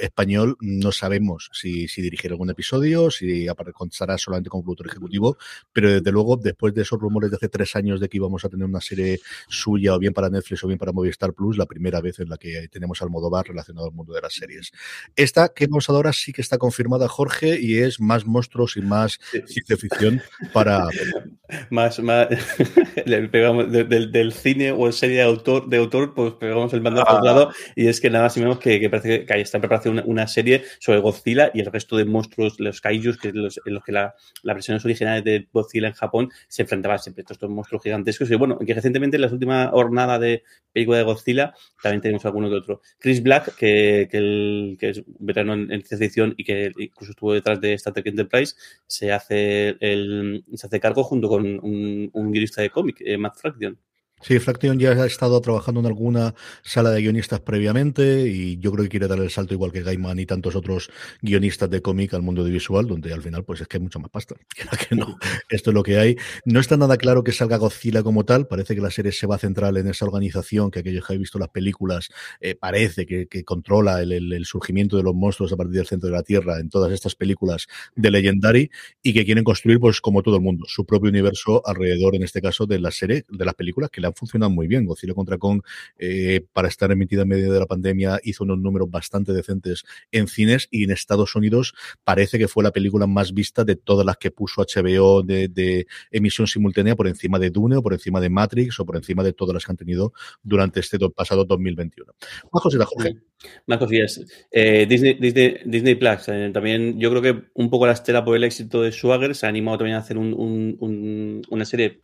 español. 0.00 0.56
No 0.60 0.92
sabemos 0.92 1.50
si, 1.52 1.88
si 1.88 2.02
dirigirá 2.02 2.32
algún 2.32 2.50
episodio, 2.50 3.10
si 3.10 3.48
aparecerá 3.48 4.18
solamente 4.18 4.50
como 4.50 4.62
productor 4.62 4.88
ejecutivo, 4.88 5.36
pero 5.72 5.90
desde 5.90 6.12
luego, 6.12 6.36
después 6.36 6.74
de 6.74 6.82
esos 6.82 6.98
rumores 6.98 7.30
de 7.30 7.36
hace 7.36 7.48
tres 7.48 7.76
años 7.76 8.00
de 8.00 8.08
que 8.08 8.13
íbamos 8.16 8.44
a 8.44 8.48
tener 8.48 8.66
una 8.66 8.80
serie 8.80 9.20
suya 9.48 9.94
o 9.94 9.98
bien 9.98 10.12
para 10.12 10.30
Netflix 10.30 10.64
o 10.64 10.66
bien 10.68 10.78
para 10.78 10.92
Movistar 10.92 11.32
Plus, 11.32 11.58
la 11.58 11.66
primera 11.66 12.00
vez 12.00 12.20
en 12.20 12.28
la 12.28 12.36
que 12.36 12.68
tenemos 12.68 13.00
al 13.02 13.06
Almodóvar 13.06 13.46
relacionado 13.46 13.86
al 13.86 13.92
mundo 13.92 14.12
de 14.12 14.20
las 14.20 14.34
series. 14.34 14.72
Esta 15.16 15.48
que 15.48 15.66
vamos 15.66 15.88
ahora 15.88 16.12
sí 16.12 16.32
que 16.32 16.42
está 16.42 16.58
confirmada, 16.58 17.08
Jorge, 17.08 17.60
y 17.60 17.78
es 17.78 18.00
más 18.00 18.26
monstruos 18.26 18.76
y 18.76 18.82
más 18.82 19.20
ciencia 19.46 19.76
ficción 19.76 20.22
para... 20.52 20.88
más, 21.70 22.00
más 22.00 22.28
pegamos, 23.30 23.70
del, 23.70 24.32
cine 24.32 24.72
o 24.72 24.90
serie 24.92 25.16
de 25.18 25.22
autor, 25.22 25.68
de 25.68 25.76
autor 25.76 26.14
pues 26.14 26.32
pegamos 26.34 26.72
el 26.72 26.80
mando 26.80 27.04
ah. 27.06 27.20
lado 27.22 27.50
y 27.76 27.88
es 27.88 28.00
que 28.00 28.10
nada 28.10 28.24
más 28.24 28.36
y 28.36 28.40
menos 28.40 28.58
que, 28.58 28.80
que 28.80 28.90
parece 28.90 29.24
que 29.24 29.32
ahí 29.32 29.40
está 29.40 29.58
en 29.58 29.62
preparación 29.62 30.02
una, 30.06 30.26
serie 30.26 30.64
sobre 30.78 31.00
Godzilla 31.00 31.50
y 31.52 31.60
el 31.60 31.66
resto 31.66 31.96
de 31.96 32.04
monstruos, 32.04 32.58
los 32.58 32.80
kaijus, 32.80 33.18
que 33.18 33.32
los, 33.32 33.60
en 33.64 33.74
los 33.74 33.84
que 33.84 33.92
la, 33.92 34.14
las 34.42 34.54
versiones 34.54 34.84
originales 34.84 35.24
de 35.24 35.46
Godzilla 35.52 35.88
en 35.88 35.94
Japón 35.94 36.30
se 36.48 36.62
enfrentaban 36.62 36.98
siempre 36.98 37.24
estos 37.28 37.50
monstruos 37.50 37.82
gigantescos 38.04 38.30
y 38.30 38.34
bueno, 38.34 38.58
que 38.58 38.74
recientemente 38.74 39.16
en 39.16 39.22
la 39.22 39.28
última 39.28 39.68
jornada 39.68 40.18
de 40.18 40.42
película 40.72 40.98
de 40.98 41.04
Godzilla 41.04 41.54
también 41.82 42.00
tenemos 42.02 42.24
alguno 42.24 42.48
que 42.48 42.56
otro. 42.56 42.80
Chris 42.98 43.22
Black, 43.22 43.56
que, 43.56 44.08
que, 44.10 44.18
el, 44.18 44.78
es 44.80 45.02
veterano 45.06 45.54
en, 45.54 45.68
ciencia 45.82 45.98
ficción 45.98 46.34
y 46.36 46.44
que 46.44 46.72
incluso 46.78 47.12
estuvo 47.12 47.32
detrás 47.32 47.60
de 47.60 47.74
Star 47.74 47.92
Trek 47.92 48.06
Enterprise, 48.06 48.54
se 48.86 49.12
hace, 49.12 49.76
el, 49.80 50.44
se 50.54 50.66
hace 50.66 50.80
cargo 50.80 51.04
junto 51.04 51.28
con 51.28 51.44
un, 51.44 52.10
un 52.12 52.32
guionista 52.32 52.62
de 52.62 52.70
cómic, 52.70 52.96
eh, 53.00 53.16
Matt 53.16 53.36
Fraction. 53.36 53.78
Sí, 54.26 54.38
Fraction 54.38 54.78
ya 54.78 54.92
ha 54.92 55.04
estado 55.04 55.38
trabajando 55.42 55.80
en 55.80 55.86
alguna 55.86 56.34
sala 56.62 56.88
de 56.92 57.02
guionistas 57.02 57.40
previamente 57.40 58.26
y 58.26 58.56
yo 58.56 58.72
creo 58.72 58.84
que 58.84 58.88
quiere 58.88 59.06
dar 59.06 59.18
el 59.18 59.28
salto 59.28 59.52
igual 59.52 59.70
que 59.70 59.82
Gaiman 59.82 60.18
y 60.18 60.24
tantos 60.24 60.56
otros 60.56 60.90
guionistas 61.20 61.68
de 61.68 61.82
cómic 61.82 62.14
al 62.14 62.22
mundo 62.22 62.42
de 62.42 62.50
visual, 62.50 62.86
donde 62.86 63.12
al 63.12 63.20
final 63.20 63.44
pues 63.44 63.60
es 63.60 63.68
que 63.68 63.76
hay 63.76 63.82
mucha 63.82 63.98
más 63.98 64.08
pasta. 64.08 64.34
que 64.88 64.96
no, 64.96 65.18
esto 65.50 65.70
es 65.70 65.74
lo 65.74 65.82
que 65.82 65.98
hay. 65.98 66.16
No 66.46 66.58
está 66.58 66.78
nada 66.78 66.96
claro 66.96 67.22
que 67.22 67.32
salga 67.32 67.58
Godzilla 67.58 68.02
como 68.02 68.24
tal, 68.24 68.46
parece 68.46 68.74
que 68.74 68.80
la 68.80 68.90
serie 68.90 69.12
se 69.12 69.26
va 69.26 69.34
a 69.34 69.38
centrar 69.38 69.76
en 69.76 69.88
esa 69.88 70.06
organización 70.06 70.70
que 70.70 70.78
aquellos 70.78 71.06
que 71.06 71.12
habéis 71.12 71.24
visto 71.24 71.38
las 71.38 71.50
películas 71.50 72.08
eh, 72.40 72.54
parece 72.54 73.04
que, 73.04 73.44
controla 73.44 74.00
el, 74.00 74.46
surgimiento 74.46 74.96
de 74.96 75.02
los 75.02 75.14
monstruos 75.14 75.52
a 75.52 75.56
partir 75.58 75.74
del 75.74 75.86
centro 75.86 76.08
de 76.08 76.16
la 76.16 76.22
Tierra 76.22 76.60
en 76.60 76.70
todas 76.70 76.90
estas 76.92 77.14
películas 77.14 77.66
de 77.94 78.10
Legendary 78.10 78.70
y 79.02 79.12
que 79.12 79.26
quieren 79.26 79.44
construir 79.44 79.78
pues 79.80 80.00
como 80.00 80.22
todo 80.22 80.36
el 80.36 80.42
mundo 80.42 80.64
su 80.66 80.86
propio 80.86 81.10
universo 81.10 81.60
alrededor 81.66 82.14
en 82.14 82.22
este 82.22 82.40
caso 82.40 82.64
de 82.64 82.78
la 82.78 82.90
serie, 82.90 83.26
de 83.28 83.44
las 83.44 83.54
películas 83.54 83.90
que 83.90 84.00
le 84.00 84.06
han 84.06 84.13
funcionado 84.14 84.50
muy 84.50 84.66
bien. 84.66 84.84
Godzilla 84.84 85.14
contra 85.14 85.38
Kong, 85.38 85.62
eh, 85.98 86.46
para 86.52 86.68
estar 86.68 86.90
emitida 86.90 87.22
en 87.22 87.28
medio 87.28 87.52
de 87.52 87.60
la 87.60 87.66
pandemia, 87.66 88.20
hizo 88.24 88.44
unos 88.44 88.58
números 88.58 88.90
bastante 88.90 89.32
decentes 89.32 89.84
en 90.12 90.28
cines 90.28 90.68
y 90.70 90.84
en 90.84 90.90
Estados 90.90 91.34
Unidos 91.34 91.74
parece 92.04 92.38
que 92.38 92.48
fue 92.48 92.64
la 92.64 92.72
película 92.72 93.06
más 93.06 93.32
vista 93.32 93.64
de 93.64 93.76
todas 93.76 94.06
las 94.06 94.16
que 94.16 94.30
puso 94.30 94.62
HBO 94.62 95.22
de, 95.22 95.86
emisión 96.10 96.46
simultánea 96.46 96.96
por 96.96 97.08
encima 97.08 97.38
de 97.38 97.50
Dune 97.50 97.76
o 97.76 97.82
por 97.82 97.92
encima 97.92 98.20
de 98.20 98.30
Matrix 98.30 98.80
o 98.80 98.86
por 98.86 98.96
encima 98.96 99.22
de 99.22 99.32
todas 99.32 99.54
las 99.54 99.64
que 99.64 99.72
han 99.72 99.76
tenido 99.76 100.12
durante 100.42 100.80
este 100.80 100.98
pasado 101.10 101.44
2021. 101.44 102.12
Más 102.52 102.62
cositas, 102.62 102.88
Jorge. 102.88 103.33
Más 103.66 103.78
cosillas. 103.78 104.20
Eh, 104.50 104.86
Disney, 104.88 105.14
Disney, 105.14 105.56
Disney 105.64 105.94
Plus, 105.94 106.28
eh, 106.28 106.50
también 106.52 106.98
yo 106.98 107.10
creo 107.10 107.22
que 107.22 107.42
un 107.54 107.70
poco 107.70 107.86
la 107.86 107.92
estela 107.92 108.24
por 108.24 108.36
el 108.36 108.44
éxito 108.44 108.82
de 108.82 108.92
Swagger 108.92 109.34
se 109.34 109.46
ha 109.46 109.48
animado 109.48 109.78
también 109.78 109.96
a 109.96 110.00
hacer 110.00 110.16
una 110.16 111.64
serie 111.64 112.02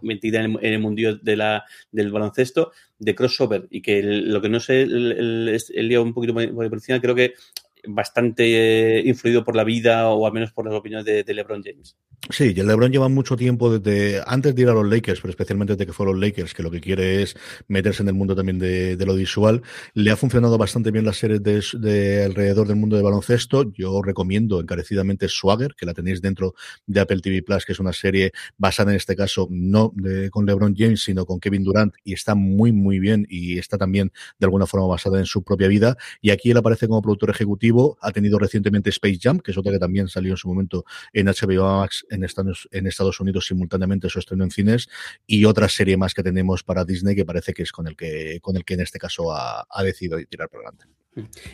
metida 0.00 0.42
en 0.42 0.58
el, 0.62 0.78
mundo 0.78 1.18
de 1.20 1.36
la, 1.36 1.64
del 1.92 2.10
baloncesto, 2.10 2.72
de 2.98 3.14
crossover, 3.14 3.66
y 3.70 3.82
que 3.82 4.02
lo 4.02 4.40
que 4.40 4.48
no 4.48 4.60
sé, 4.60 4.82
el, 4.82 5.12
el, 5.12 5.58
el, 5.74 5.98
un 5.98 6.14
poquito 6.14 6.34
por 6.34 6.64
encima, 6.72 7.00
creo 7.00 7.14
que 7.14 7.34
bastante 7.88 9.02
influido 9.04 9.44
por 9.44 9.56
la 9.56 9.64
vida 9.64 10.08
o 10.08 10.26
al 10.26 10.32
menos 10.32 10.52
por 10.52 10.66
las 10.66 10.74
opiniones 10.74 11.04
de, 11.04 11.34
LeBron 11.34 11.62
James. 11.62 11.96
Sí, 12.30 12.52
y 12.54 12.60
el 12.60 12.66
LeBron 12.66 12.90
lleva 12.90 13.08
mucho 13.08 13.36
tiempo 13.36 13.78
desde 13.78 14.22
antes 14.26 14.54
de 14.54 14.62
ir 14.62 14.68
a 14.68 14.74
los 14.74 14.86
Lakers, 14.86 15.20
pero 15.20 15.30
especialmente 15.30 15.74
desde 15.74 15.86
que 15.86 15.92
fue 15.92 16.06
a 16.06 16.10
los 16.10 16.18
Lakers, 16.18 16.52
que 16.52 16.62
lo 16.62 16.70
que 16.70 16.80
quiere 16.80 17.22
es 17.22 17.36
meterse 17.68 18.02
en 18.02 18.08
el 18.08 18.14
mundo 18.14 18.34
también 18.34 18.58
de, 18.58 18.96
lo 19.06 19.14
visual. 19.14 19.62
Le 19.94 20.10
ha 20.10 20.16
funcionado 20.16 20.58
bastante 20.58 20.90
bien 20.90 21.04
las 21.04 21.16
series 21.16 21.42
de, 21.42 22.24
alrededor 22.24 22.66
del 22.66 22.76
mundo 22.76 22.96
de 22.96 23.02
baloncesto. 23.02 23.72
Yo 23.72 24.02
recomiendo 24.02 24.60
encarecidamente 24.60 25.28
Swagger, 25.28 25.74
que 25.74 25.86
la 25.86 25.94
tenéis 25.94 26.20
dentro 26.20 26.54
de 26.86 27.00
Apple 27.00 27.20
TV 27.20 27.42
Plus, 27.42 27.64
que 27.64 27.72
es 27.72 27.80
una 27.80 27.92
serie 27.92 28.32
basada 28.58 28.90
en 28.90 28.96
este 28.96 29.16
caso 29.16 29.48
no 29.50 29.92
con 30.30 30.44
LeBron 30.44 30.74
James, 30.76 31.02
sino 31.02 31.24
con 31.24 31.40
Kevin 31.40 31.64
Durant, 31.64 31.94
y 32.04 32.12
está 32.12 32.34
muy, 32.34 32.72
muy 32.72 32.98
bien 32.98 33.26
y 33.30 33.58
está 33.58 33.78
también 33.78 34.12
de 34.38 34.46
alguna 34.46 34.66
forma 34.66 34.86
basada 34.86 35.18
en 35.18 35.26
su 35.26 35.42
propia 35.42 35.68
vida. 35.68 35.96
Y 36.20 36.30
aquí 36.30 36.50
él 36.50 36.56
aparece 36.56 36.88
como 36.88 37.00
productor 37.00 37.30
ejecutivo 37.30 37.77
ha 38.00 38.12
tenido 38.12 38.38
recientemente 38.38 38.90
Space 38.90 39.18
Jam, 39.20 39.40
que 39.40 39.50
es 39.50 39.58
otra 39.58 39.72
que 39.72 39.78
también 39.78 40.08
salió 40.08 40.32
en 40.32 40.36
su 40.36 40.48
momento 40.48 40.84
en 41.12 41.26
HBO 41.26 41.80
Max 41.80 42.06
en 42.10 42.24
Estados, 42.24 43.20
Unidos 43.20 43.46
simultáneamente 43.46 44.08
su 44.08 44.18
estreno 44.18 44.44
en 44.44 44.50
cines, 44.50 44.88
y 45.26 45.44
otra 45.44 45.68
serie 45.68 45.96
más 45.96 46.14
que 46.14 46.22
tenemos 46.22 46.62
para 46.62 46.84
Disney 46.84 47.14
que 47.14 47.24
parece 47.24 47.52
que 47.52 47.62
es 47.62 47.72
con 47.72 47.86
el 47.86 47.96
que, 47.96 48.38
con 48.40 48.56
el 48.56 48.64
que 48.64 48.74
en 48.74 48.80
este 48.80 48.98
caso 48.98 49.32
ha, 49.32 49.66
ha 49.68 49.82
decidido 49.82 50.18
tirar 50.28 50.48
por 50.48 50.60
delante. 50.60 50.86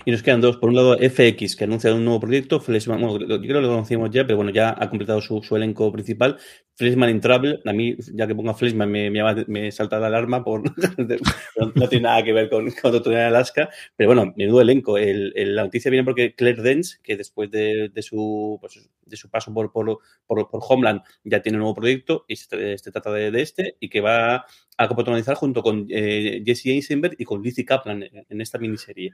Y 0.04 0.10
nos 0.10 0.22
quedan 0.22 0.40
dos. 0.40 0.56
Por 0.56 0.68
un 0.68 0.76
lado, 0.76 0.96
FX, 0.98 1.56
que 1.56 1.64
anuncia 1.64 1.94
un 1.94 2.04
nuevo 2.04 2.20
proyecto. 2.20 2.60
Fleshman, 2.60 3.00
bueno, 3.00 3.18
yo 3.20 3.40
creo 3.40 3.40
que 3.40 3.66
lo 3.66 3.68
conocíamos 3.68 4.10
ya, 4.10 4.24
pero 4.26 4.36
bueno, 4.36 4.50
ya 4.50 4.74
ha 4.78 4.90
completado 4.90 5.20
su, 5.20 5.42
elenco 5.56 5.90
principal. 5.92 6.38
Fleshman 6.76 7.10
in 7.10 7.20
Travel. 7.20 7.60
A 7.64 7.72
mí, 7.72 7.96
ya 8.12 8.26
que 8.26 8.34
ponga 8.34 8.54
Fleshman, 8.54 8.90
me, 8.90 9.10
me, 9.10 9.22
me 9.46 9.70
salta 9.70 9.98
la 9.98 10.08
alarma. 10.08 10.44
por 10.44 10.62
no, 11.74 11.88
tiene 11.88 12.02
nada 12.02 12.22
que 12.22 12.32
ver 12.32 12.50
con, 12.50 12.70
con 12.70 13.12
en 13.12 13.18
Alaska. 13.18 13.68
Pero 13.96 14.08
bueno, 14.14 14.32
menudo 14.36 14.60
elenco. 14.60 14.98
El, 14.98 15.32
la 15.54 15.64
noticia 15.64 15.90
viene 15.90 16.04
porque 16.04 16.34
Claire 16.34 16.62
Dance, 16.62 16.98
que 17.02 17.16
después 17.16 17.50
de, 17.50 17.90
de 17.92 18.02
su, 18.02 18.58
pues, 18.60 18.88
de 19.04 19.16
su 19.16 19.30
paso 19.30 19.52
por, 19.52 19.72
por, 19.72 20.00
por, 20.26 20.48
Homeland, 20.50 21.02
ya 21.24 21.42
tiene 21.42 21.58
un 21.58 21.62
nuevo 21.62 21.74
proyecto. 21.74 22.24
Y 22.28 22.36
se, 22.36 22.76
trata 22.90 23.12
de, 23.12 23.30
de, 23.30 23.42
este. 23.42 23.76
Y 23.80 23.88
que 23.88 24.00
va 24.00 24.44
a 24.76 24.88
coprotagonizar 24.88 25.36
junto 25.36 25.62
con 25.62 25.86
eh, 25.90 26.42
Jesse 26.44 26.66
Eisenberg 26.66 27.14
y 27.18 27.24
con 27.24 27.42
Lizzie 27.42 27.64
Kaplan 27.64 28.02
en 28.02 28.40
esta 28.40 28.58
miniserie. 28.58 29.12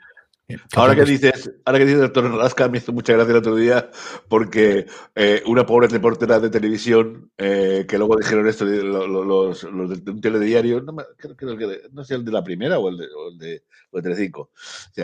Ahora 0.75 0.95
que 0.95 1.04
dices, 1.04 1.50
ahora 1.64 1.78
que 1.78 1.85
dices 1.85 2.00
doctor 2.00 2.26
Alaska, 2.26 2.69
me 2.69 2.78
hizo 2.78 2.92
mucha 2.92 3.12
gracia 3.12 3.33
el 3.33 3.38
otro 3.38 3.57
día 3.57 3.90
porque 4.28 4.87
eh, 5.14 5.42
una 5.47 5.66
pobre 5.66 5.88
reportera 5.88 6.40
de 6.40 6.50
televisión 6.50 7.30
eh, 7.38 7.87
que 7.88 7.99
luego 7.99 8.16
dijeron 8.16 8.47
esto 8.49 8.64
los, 8.64 9.64
los, 9.64 10.04
de 10.04 10.11
un 10.11 10.21
telediario, 10.21 10.80
no, 10.80 10.97
creo, 11.16 11.37
que, 11.37 11.83
no 11.92 12.04
sé 12.04 12.14
el 12.14 12.25
de 12.25 12.33
la 12.33 12.45
primera 12.45 12.78
o 12.78 12.88
el 12.88 12.99
de, 12.99 13.07
o 13.07 13.28
el 13.28 13.38
de, 13.38 13.62
o 13.90 13.99
el 13.99 14.02
de 14.02 14.11
Telecinco. 14.11 14.50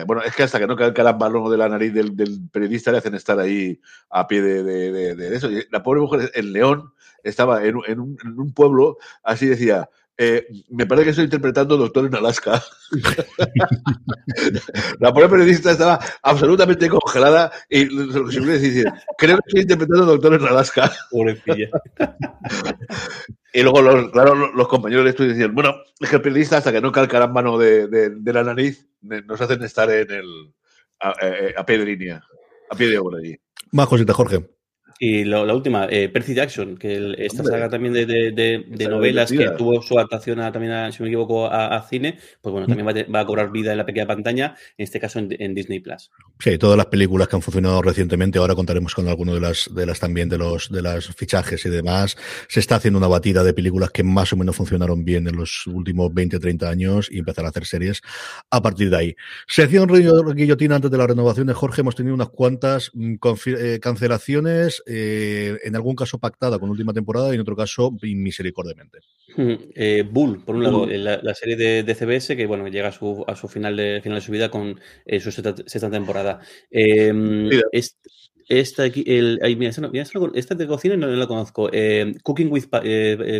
bueno, 0.05 0.21
es 0.23 0.35
que 0.35 0.43
hasta 0.43 0.59
que 0.59 0.67
no 0.67 0.75
cae 0.75 0.93
el 0.95 1.13
balón 1.17 1.49
de 1.51 1.57
la 1.57 1.69
nariz 1.69 1.93
del, 1.93 2.13
periodista 2.51 2.91
le 2.91 2.99
hacen 2.99 3.15
estar 3.15 3.39
ahí 3.39 3.79
a 4.09 4.27
pie 4.27 4.41
de, 4.41 4.63
de, 5.15 5.35
eso. 5.35 5.49
la 5.71 5.83
pobre 5.83 6.01
mujer 6.01 6.31
en 6.33 6.53
León 6.53 6.93
estaba 7.23 7.63
en, 7.63 7.75
en, 7.87 7.99
un, 7.99 8.17
en 8.23 8.39
un 8.39 8.53
pueblo, 8.53 8.97
así 9.23 9.47
decía, 9.47 9.89
eh, 10.19 10.47
me 10.69 10.87
parece 10.87 11.05
que 11.05 11.09
estoy 11.11 11.25
interpretando 11.25 11.77
Doctor 11.77 12.07
en 12.07 12.15
Alaska. 12.15 12.63
la 14.99 15.13
pobre 15.13 15.29
periodista 15.29 15.71
estaba 15.71 15.99
absolutamente 16.23 16.89
congelada 16.89 17.51
y 17.69 17.85
lo 17.85 18.25
que 18.25 18.31
se 18.31 18.39
decir, 18.41 18.85
creo 19.17 19.37
que 19.37 19.43
estoy 19.47 19.61
interpretando 19.61 20.05
Doctor 20.05 20.33
en 20.33 20.47
Alaska. 20.47 20.91
Pobrecilla. 21.11 21.69
y 23.53 23.61
luego, 23.61 23.83
los, 23.83 24.11
claro, 24.11 24.33
los 24.35 24.67
compañeros 24.67 25.03
le 25.03 25.11
estoy 25.11 25.27
diciendo, 25.27 25.53
bueno, 25.53 25.75
es 25.99 26.09
que 26.09 26.15
el 26.15 26.21
periodista 26.23 26.57
hasta 26.57 26.71
que 26.71 26.81
no 26.81 26.91
calcarán 26.91 27.31
mano 27.31 27.59
de, 27.59 27.87
de, 27.87 28.33
la 28.33 28.43
nariz, 28.43 28.89
nos 29.01 29.39
hacen 29.39 29.63
estar 29.63 29.89
en 29.91 30.09
el 30.09 30.53
a, 30.99 31.13
a, 31.57 31.65
pie 31.65 31.77
de 31.77 31.85
línea, 31.85 32.23
a 32.71 32.75
pie 32.75 32.89
de 32.89 32.97
obra 32.97 33.19
allí. 33.19 33.37
Más 33.71 33.87
cositas, 33.87 34.15
Jorge. 34.15 34.56
Y 34.99 35.25
la 35.25 35.53
última, 35.53 35.87
eh, 35.89 36.09
Percy 36.09 36.33
Jackson, 36.33 36.75
que 36.75 37.13
esta 37.19 37.43
saga 37.43 37.69
también 37.69 37.93
de, 37.93 38.05
de, 38.05 38.65
de, 38.67 38.87
novelas 38.87 39.31
que 39.31 39.49
tuvo 39.51 39.81
su 39.81 39.97
adaptación 39.97 40.39
también, 40.51 40.71
a, 40.71 40.91
si 40.91 41.03
me 41.03 41.09
equivoco, 41.09 41.45
a, 41.45 41.85
cine, 41.87 42.17
pues 42.41 42.51
bueno, 42.51 42.67
también 42.67 43.05
va, 43.13 43.19
a 43.19 43.25
cobrar 43.25 43.51
vida 43.51 43.71
en 43.71 43.77
la 43.77 43.85
pequeña 43.85 44.07
pantalla, 44.07 44.55
en 44.77 44.83
este 44.83 44.99
caso 44.99 45.19
en, 45.19 45.53
Disney 45.53 45.79
Plus. 45.79 46.09
Sí, 46.39 46.57
todas 46.57 46.77
las 46.77 46.87
películas 46.87 47.27
que 47.27 47.35
han 47.35 47.41
funcionado 47.41 47.81
recientemente, 47.81 48.39
ahora 48.39 48.55
contaremos 48.55 48.95
con 48.95 49.07
alguno 49.07 49.35
de 49.35 49.41
las, 49.41 49.69
de 49.73 49.85
las 49.85 49.99
también 49.99 50.29
de 50.29 50.37
los 50.37 50.71
de 50.71 50.81
las 50.81 51.07
fichajes 51.15 51.65
y 51.65 51.69
demás. 51.69 52.17
Se 52.47 52.59
está 52.59 52.75
haciendo 52.75 52.97
una 52.97 53.07
batida 53.07 53.43
de 53.43 53.53
películas 53.53 53.91
que 53.91 54.03
más 54.03 54.33
o 54.33 54.37
menos 54.37 54.55
funcionaron 54.55 55.05
bien 55.05 55.27
en 55.27 55.35
los 55.35 55.67
últimos 55.67 56.13
20 56.13 56.39
30 56.39 56.69
años 56.69 57.07
y 57.11 57.19
empezar 57.19 57.45
a 57.45 57.49
hacer 57.49 57.65
series 57.65 58.01
a 58.49 58.61
partir 58.61 58.89
de 58.89 58.97
ahí. 58.97 59.15
Sección 59.47 59.87
Guillotina 60.35 60.75
antes 60.75 60.89
de 60.89 60.97
la 60.97 61.07
renovación 61.07 61.47
de 61.47 61.53
Jorge, 61.53 61.81
hemos 61.81 61.95
tenido 61.95 62.15
unas 62.15 62.29
cuantas 62.29 62.91
mm, 62.93 63.15
eh, 63.45 63.79
cancelaciones 63.81 64.76
eh, 64.85 65.57
en 65.63 65.75
algún 65.75 65.95
caso 65.95 66.19
pactada 66.19 66.59
con 66.59 66.69
última 66.69 66.93
temporada 66.93 67.31
y 67.31 67.35
en 67.35 67.41
otro 67.41 67.55
caso 67.55 67.91
misericordiamente. 68.01 68.99
Eh, 69.37 70.03
Bull, 70.09 70.43
por 70.43 70.55
un 70.55 70.63
lado, 70.63 70.85
la, 70.85 71.19
la 71.21 71.33
serie 71.33 71.55
de, 71.55 71.83
de, 71.83 71.95
CBS 71.95 72.35
que 72.35 72.45
bueno 72.47 72.67
llega 72.67 72.89
a 72.89 72.91
su, 72.91 73.23
a 73.27 73.35
su 73.35 73.47
final 73.47 73.75
de 73.75 74.01
final 74.01 74.19
de 74.19 74.25
su 74.25 74.31
vida 74.31 74.49
con 74.49 74.79
eh, 75.05 75.19
su 75.19 75.31
sexta, 75.31 75.55
sexta 75.65 75.89
temporada. 75.89 76.39
Eh, 76.71 77.13
es, 77.71 77.97
esta 78.47 78.83
aquí, 78.83 79.03
el, 79.05 79.39
ay, 79.43 79.55
mira, 79.55 79.71
esta, 79.71 79.91
esta 80.33 80.55
de 80.55 80.67
cocina 80.67 80.95
no, 80.95 81.07
no 81.07 81.15
la 81.15 81.27
conozco. 81.27 81.69
Eh, 81.73 82.15
Cooking 82.23 82.51
with 82.51 82.67
pa 82.69 82.81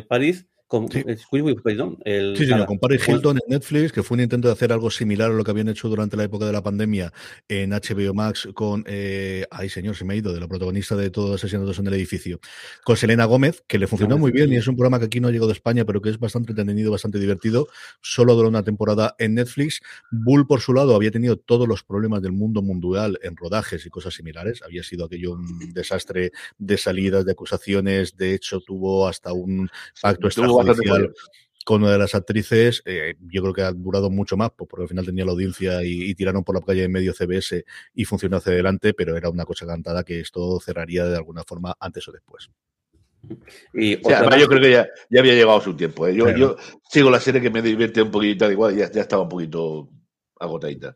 Paris 0.08 0.46
con, 0.68 0.90
Sí. 0.92 1.04
eh, 1.08 1.18
perdón, 1.64 1.98
el- 2.04 2.36
Sí, 2.36 2.44
señor, 2.44 2.58
nada. 2.58 2.66
con 2.68 2.80
Paris 2.80 3.08
Hilton 3.08 3.38
en 3.38 3.54
Netflix, 3.54 3.92
que 3.92 4.04
fue 4.04 4.16
un 4.16 4.22
intento 4.22 4.48
de 4.48 4.54
hacer 4.54 4.72
algo 4.74 4.92
similar 4.92 5.32
a 5.32 5.34
lo 5.34 5.44
que 5.44 5.52
habían 5.52 5.70
hecho 5.70 5.88
durante 5.90 6.18
la 6.18 6.24
época 6.24 6.46
de 6.46 6.52
la 6.52 6.62
pandemia 6.62 7.14
en 7.48 7.72
HBO 7.74 8.14
Max 8.14 8.50
con, 8.54 8.84
eh, 8.88 9.46
ay 9.50 9.70
señor, 9.70 9.96
se 9.96 10.04
me 10.06 10.14
ha 10.14 10.18
ido, 10.18 10.34
de 10.34 10.40
la 10.40 10.48
protagonista 10.48 10.96
de 10.96 11.10
todos 11.10 11.36
asesinatos 11.36 11.80
en 11.80 11.88
el 11.88 11.94
edificio, 11.94 12.40
con 12.84 12.98
Selena 12.98 13.26
Gómez, 13.26 13.64
que 13.68 13.80
le 13.80 13.88
funcionó 13.88 14.18
muy 14.18 14.32
bien 14.32 14.50
sí. 14.50 14.56
y 14.56 14.58
es 14.58 14.68
un 14.68 14.76
programa 14.76 15.00
que 15.00 15.06
aquí 15.06 15.20
no 15.20 15.28
ha 15.28 15.32
llegado 15.32 15.48
de 15.48 15.54
España, 15.54 15.86
pero 15.86 16.02
que 16.02 16.10
es 16.10 16.20
bastante 16.20 16.52
entretenido, 16.52 16.92
bastante 16.92 17.20
divertido. 17.20 17.68
Solo 18.02 18.36
duró 18.36 18.50
una 18.50 18.64
temporada 18.64 19.16
en 19.20 19.36
Netflix. 19.36 19.82
Bull, 20.12 20.48
por 20.48 20.60
su 20.62 20.74
lado, 20.74 20.96
había 20.96 21.12
tenido 21.12 21.38
todos 21.38 21.68
los 21.68 21.84
problemas 21.84 22.22
del 22.22 22.34
mundo 22.34 22.62
mundial 22.62 23.18
en 23.24 23.36
rodajes 23.38 23.86
y 23.86 23.90
cosas 23.90 24.14
similares. 24.14 24.62
Había 24.64 24.84
sido 24.84 25.06
aquello 25.06 25.32
un 25.34 25.74
desastre 25.74 26.32
de 26.58 26.78
salidas, 26.78 27.26
de 27.26 27.32
acusaciones. 27.32 28.18
De 28.18 28.34
hecho, 28.34 28.60
tuvo 28.60 29.08
hasta 29.08 29.34
un 29.34 29.70
pacto 30.02 30.28
Tuvo 30.30 30.57
con 31.66 31.84
una 31.84 31.92
de 31.92 31.98
las 31.98 32.16
actrices, 32.16 32.82
eh, 32.86 33.16
yo 33.20 33.42
creo 33.42 33.54
que 33.54 33.62
ha 33.62 33.72
durado 33.74 34.10
mucho 34.10 34.38
más, 34.38 34.52
pues 34.56 34.70
porque 34.70 34.84
al 34.84 34.88
final 34.90 35.06
tenía 35.06 35.26
la 35.26 35.32
audiencia 35.34 35.84
y, 35.84 36.04
y 36.10 36.16
tiraron 36.16 36.44
por 36.46 36.56
la 36.56 36.62
calle 36.62 36.84
en 36.86 36.92
medio 36.94 37.14
CBS 37.14 37.66
y 37.94 38.06
funcionó 38.06 38.38
hacia 38.38 38.54
adelante, 38.54 38.94
pero 38.94 39.18
era 39.18 39.30
una 39.30 39.44
cosa 39.44 39.66
cantada 39.66 40.04
que 40.06 40.22
esto 40.22 40.62
cerraría 40.62 41.04
de 41.06 41.18
alguna 41.18 41.44
forma 41.44 41.76
antes 41.78 42.08
o 42.08 42.14
después. 42.14 42.50
Y 43.74 43.96
además 44.06 44.30
más- 44.32 44.40
yo 44.40 44.48
creo 44.48 44.62
que 44.62 44.72
ya, 44.72 44.88
ya 45.10 45.20
había 45.20 45.34
llegado 45.34 45.60
su 45.60 45.76
tiempo. 45.76 46.08
¿eh? 46.08 46.16
Yo, 46.16 46.24
Claro. 46.24 46.38
yo 46.40 46.56
sigo 46.90 47.10
la 47.10 47.20
serie 47.20 47.42
que 47.42 47.50
me 47.50 47.62
divierte 47.62 48.02
un 48.02 48.12
poquito, 48.12 48.50
igual, 48.50 48.74
ya, 48.74 48.90
ya 48.90 49.02
estaba 49.02 49.24
un 49.24 49.30
poquito 49.30 49.90
agotadita. 50.40 50.96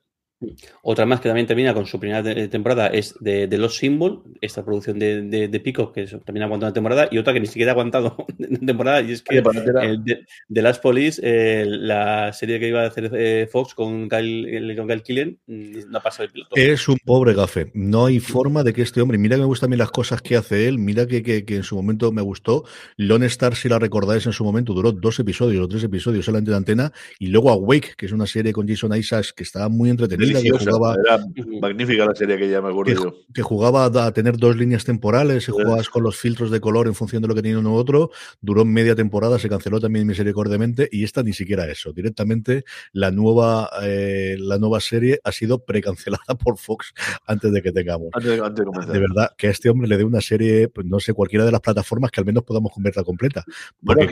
Otra 0.81 1.05
más 1.05 1.21
que 1.21 1.29
también 1.29 1.47
termina 1.47 1.73
con 1.73 1.85
su 1.85 1.99
primera 1.99 2.23
te- 2.23 2.47
temporada 2.47 2.87
es 2.87 3.15
de, 3.19 3.47
de 3.47 3.57
Los 3.57 3.77
Symbol, 3.77 4.23
esta 4.41 4.63
producción 4.63 4.97
de, 4.99 5.21
de, 5.23 5.47
de 5.47 5.59
Pico, 5.59 5.91
que 5.91 6.05
también 6.25 6.43
aguantó 6.43 6.65
una 6.65 6.73
temporada, 6.73 7.07
y 7.11 7.17
otra 7.17 7.33
que 7.33 7.39
ni 7.39 7.47
siquiera 7.47 7.71
ha 7.71 7.73
aguantado 7.73 8.15
una 8.37 8.59
temporada, 8.59 9.01
y 9.01 9.11
es 9.11 9.21
que 9.21 9.37
el 9.37 10.03
de, 10.03 10.61
Last 10.61 10.81
Police, 10.81 11.21
eh, 11.23 11.65
la 11.67 12.33
serie 12.33 12.59
que 12.59 12.67
iba 12.67 12.83
a 12.83 12.87
hacer 12.87 13.11
eh, 13.13 13.47
Fox 13.51 13.73
con 13.73 14.09
Kyle, 14.09 14.75
con 14.75 14.87
Kyle 14.87 15.03
Killen, 15.03 15.39
mm, 15.47 15.89
no 15.89 15.97
ha 15.97 16.01
pasado 16.01 16.25
el 16.25 16.31
piloto. 16.31 16.55
Es 16.55 16.87
un 16.87 16.97
pobre 17.03 17.33
gafe. 17.33 17.71
No 17.73 18.05
hay 18.05 18.19
forma 18.19 18.63
de 18.63 18.73
que 18.73 18.81
este 18.81 19.01
hombre, 19.01 19.17
mira 19.17 19.35
que 19.35 19.41
me 19.41 19.47
gustan 19.47 19.69
a 19.69 19.71
mí 19.71 19.77
las 19.77 19.91
cosas 19.91 20.21
que 20.21 20.35
hace 20.35 20.67
él, 20.67 20.79
mira 20.79 21.05
que, 21.07 21.21
que, 21.23 21.45
que 21.45 21.55
en 21.57 21.63
su 21.63 21.75
momento 21.75 22.11
me 22.11 22.21
gustó. 22.21 22.63
Lone 22.97 23.25
Star, 23.27 23.55
si 23.55 23.69
la 23.69 23.79
recordáis 23.79 24.25
en 24.25 24.33
su 24.33 24.43
momento, 24.43 24.73
duró 24.73 24.91
dos 24.91 25.19
episodios 25.19 25.63
o 25.63 25.67
tres 25.67 25.83
episodios 25.83 26.25
solamente 26.25 26.51
de 26.51 26.57
antena, 26.57 26.91
y 27.19 27.27
luego 27.27 27.51
Awake, 27.51 27.93
que 27.97 28.05
es 28.05 28.11
una 28.11 28.25
serie 28.25 28.53
con 28.53 28.67
Jason 28.67 28.95
Isaacs 28.95 29.33
que 29.33 29.43
estaba 29.43 29.69
muy 29.69 29.89
entretenida, 29.89 30.30
que 30.33 30.49
jugaba, 30.51 30.95
era 30.95 31.23
magnífica 31.61 32.05
la 32.05 32.15
serie 32.15 32.37
que 32.37 32.49
ya 32.49 32.61
me 32.61 32.69
acuerdo 32.69 32.93
que, 32.93 33.03
yo. 33.03 33.13
que 33.33 33.41
jugaba 33.41 33.85
a 33.85 34.11
tener 34.13 34.37
dos 34.37 34.55
líneas 34.55 34.85
temporales, 34.85 35.47
y 35.47 35.51
jugabas 35.51 35.89
con 35.89 36.03
los 36.03 36.17
filtros 36.17 36.51
de 36.51 36.59
color 36.59 36.87
en 36.87 36.95
función 36.95 37.21
de 37.21 37.27
lo 37.27 37.35
que 37.35 37.41
tenía 37.41 37.59
uno 37.59 37.73
u 37.73 37.75
otro, 37.75 38.11
duró 38.41 38.65
media 38.65 38.95
temporada, 38.95 39.39
se 39.39 39.49
canceló 39.49 39.79
también 39.79 40.07
misericordiamente, 40.07 40.87
y 40.91 41.03
esta 41.03 41.23
ni 41.23 41.33
siquiera 41.33 41.69
eso. 41.69 41.93
Directamente 41.93 42.63
la 42.93 43.11
nueva, 43.11 43.69
eh, 43.83 44.35
la 44.39 44.57
nueva 44.57 44.79
serie 44.79 45.19
ha 45.23 45.31
sido 45.31 45.63
precancelada 45.63 46.35
por 46.43 46.57
Fox 46.57 46.93
antes 47.25 47.51
de 47.51 47.61
que 47.61 47.71
tengamos. 47.71 48.09
Antes, 48.13 48.31
de- 48.37 48.45
antes 48.45 48.55
de 48.55 48.65
comenzar. 48.65 48.93
De 48.93 48.99
verdad, 48.99 49.31
que 49.37 49.47
a 49.47 49.51
este 49.51 49.69
hombre 49.69 49.87
le 49.87 49.97
dé 49.97 50.03
una 50.03 50.21
serie, 50.21 50.67
pues 50.69 50.85
no 50.87 50.99
sé, 50.99 51.13
cualquiera 51.13 51.45
de 51.45 51.51
las 51.51 51.61
plataformas 51.61 52.11
que 52.11 52.19
al 52.19 52.25
menos 52.25 52.43
podamos 52.43 52.71
convertirla 52.71 53.03
completa. 53.03 53.43
Porque 53.83 54.07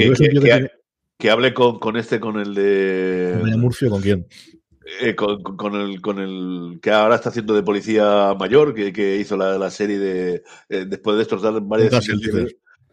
que, 1.17 1.29
hable 1.29 1.53
con, 1.53 1.79
con 1.79 1.97
este, 1.97 2.19
con 2.19 2.39
el 2.39 2.53
de. 2.55 3.37
Vaya 3.41 3.57
Murphy, 3.57 3.89
¿con 3.89 4.01
quién? 4.01 4.25
Eh, 5.01 5.15
con, 5.15 5.41
con- 5.43 5.75
el, 5.75 6.01
con 6.01 6.19
el 6.19 6.79
que 6.81 6.91
ahora 6.91 7.15
está 7.15 7.29
haciendo 7.29 7.53
de 7.53 7.63
policía 7.63 8.33
mayor, 8.39 8.73
que, 8.73 8.91
que 8.93 9.17
hizo 9.17 9.35
la, 9.37 9.57
la 9.57 9.69
serie 9.69 9.97
de. 9.99 10.43
eh, 10.69 10.85
después 10.87 11.15
de 11.15 11.19
destrozar 11.19 11.53
varias. 11.61 11.93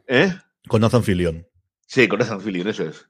¿Eh? 0.09 0.33
Con 0.69 0.81
Nathan 0.81 1.03
Fillion. 1.03 1.47
Sí, 1.87 2.09
con 2.09 2.21
Ethan 2.21 2.41
Fillion, 2.41 2.69
eso 2.69 2.85
es. 2.85 3.07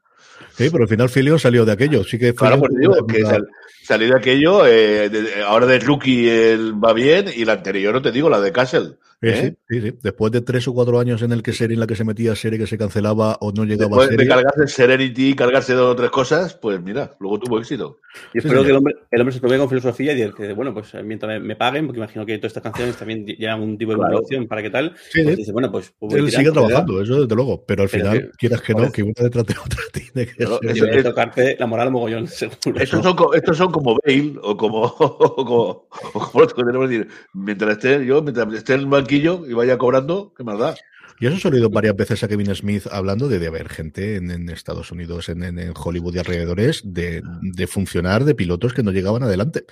Sí, 0.54 0.68
pero 0.70 0.84
al 0.84 0.88
final 0.88 1.08
Fillion 1.08 1.38
salió 1.38 1.64
de 1.64 1.72
aquello. 1.72 2.04
Sí 2.04 2.18
que 2.18 2.34
Claro, 2.34 2.58
pues 2.58 2.72
digo 2.78 3.06
que 3.06 3.22
sal- 3.22 3.48
salió 3.82 4.08
de 4.08 4.16
aquello, 4.18 4.66
eh, 4.66 5.08
de- 5.08 5.42
ahora 5.42 5.64
de 5.66 5.78
Rookie 5.78 6.28
él 6.28 6.74
va 6.82 6.92
bien, 6.92 7.26
y 7.34 7.44
la 7.46 7.54
anterior, 7.54 7.94
no 7.94 8.02
te 8.02 8.12
digo, 8.12 8.28
la 8.28 8.40
de 8.40 8.52
Castle. 8.52 8.96
¿Eh? 9.22 9.56
sí, 9.68 9.76
sí, 9.80 9.80
sí. 9.90 9.98
Después 10.02 10.32
de 10.32 10.40
tres 10.40 10.66
o 10.68 10.74
cuatro 10.74 10.98
años 11.00 11.22
en 11.22 11.32
el 11.32 11.42
que 11.42 11.52
serie 11.52 11.74
en 11.74 11.80
la 11.80 11.86
que 11.86 11.96
se 11.96 12.04
metía, 12.04 12.34
serie 12.36 12.58
que 12.58 12.66
se 12.66 12.76
cancelaba 12.78 13.36
o 13.40 13.52
no 13.52 13.64
llegaba 13.64 13.88
Después 13.96 14.08
a 14.08 14.10
de 14.10 14.16
serie. 14.16 14.28
cargarse 14.28 14.66
Serenity 14.68 15.28
y 15.30 15.34
cargarse 15.34 15.74
dos 15.74 15.92
o 15.92 15.96
tres 15.96 16.10
cosas, 16.10 16.54
pues 16.54 16.80
mira, 16.82 17.16
luego 17.20 17.38
tuvo 17.38 17.58
éxito. 17.58 17.98
Y 18.32 18.38
espero 18.38 18.62
que 18.64 18.70
el 18.70 18.76
hombre, 18.76 18.94
el 19.10 19.20
hombre 19.20 19.34
se 19.34 19.40
tome 19.40 19.58
con 19.58 19.68
filosofía 19.68 20.12
y 20.14 20.32
que, 20.32 20.52
bueno, 20.54 20.72
pues 20.72 20.92
mientras 21.04 21.28
me, 21.28 21.40
me 21.40 21.54
paguen, 21.56 21.86
porque 21.86 21.98
imagino 21.98 22.24
que 22.24 22.38
todas 22.38 22.50
estas 22.50 22.62
canciones 22.62 22.96
también 22.96 23.26
llevan 23.26 23.60
un 23.62 23.76
tipo 23.76 23.92
de 23.92 23.98
Claro. 23.98 24.12
producción 24.14 24.46
para 24.46 24.62
qué 24.62 24.70
tal, 24.70 24.94
Sí, 25.10 25.22
pues 25.22 25.34
sí. 25.34 25.40
dice, 25.42 25.52
bueno, 25.52 25.70
pues... 25.70 25.92
pues 25.98 26.14
Él 26.14 26.30
sigue 26.30 26.44
¿verdad? 26.50 26.52
trabajando, 26.66 27.02
eso 27.02 27.20
desde 27.22 27.34
luego. 27.34 27.64
Pero 27.66 27.82
al 27.82 27.88
Pero 27.90 28.04
final, 28.04 28.22
que- 28.22 28.30
quieras 28.38 28.62
que 28.62 28.74
no, 28.74 28.90
que 28.92 29.02
una 29.02 29.12
detrás 29.18 29.44
de 29.46 29.54
otra 29.62 29.80
tiene 29.92 30.26
que 30.28 30.34
Pero 30.38 30.58
ser. 30.58 30.70
eso- 30.70 30.84
Debe 30.86 31.02
tocarte 31.02 31.56
la 31.58 31.66
moral 31.66 31.90
mogollón, 31.90 32.26
seguro. 32.28 32.80
Estos 32.80 33.02
son, 33.02 33.16
estos 33.34 33.56
son 33.58 33.70
como 33.70 33.98
Bale 34.06 34.34
o 34.42 34.56
como, 34.56 34.82
o 34.98 35.44
como, 35.44 35.88
o 36.14 36.20
como 36.32 36.46
que 36.46 36.86
decir, 36.88 37.08
mientras 37.34 37.72
esté 37.72 38.06
yo, 38.06 38.22
mientras 38.22 38.50
esté 38.54 38.74
el 38.74 38.86
y 39.14 39.52
vaya 39.52 39.78
cobrando, 39.78 40.32
¿qué 40.36 40.44
más 40.44 40.58
da? 40.58 40.74
Yo 41.20 41.30
eso 41.30 41.48
he 41.48 41.52
oído 41.52 41.70
varias 41.70 41.96
veces 41.96 42.22
a 42.22 42.28
Kevin 42.28 42.54
Smith 42.54 42.86
hablando 42.90 43.28
de, 43.28 43.38
de 43.38 43.46
haber 43.46 43.68
gente 43.68 44.16
en, 44.16 44.30
en 44.30 44.48
Estados 44.50 44.90
Unidos, 44.92 45.28
en, 45.28 45.42
en- 45.42 45.72
Hollywood 45.74 46.14
y 46.14 46.18
alrededores, 46.18 46.82
de, 46.84 47.22
de 47.42 47.66
funcionar 47.66 48.24
de 48.24 48.34
pilotos 48.34 48.72
que 48.74 48.82
no 48.82 48.92
llegaban 48.92 49.22
adelante 49.22 49.64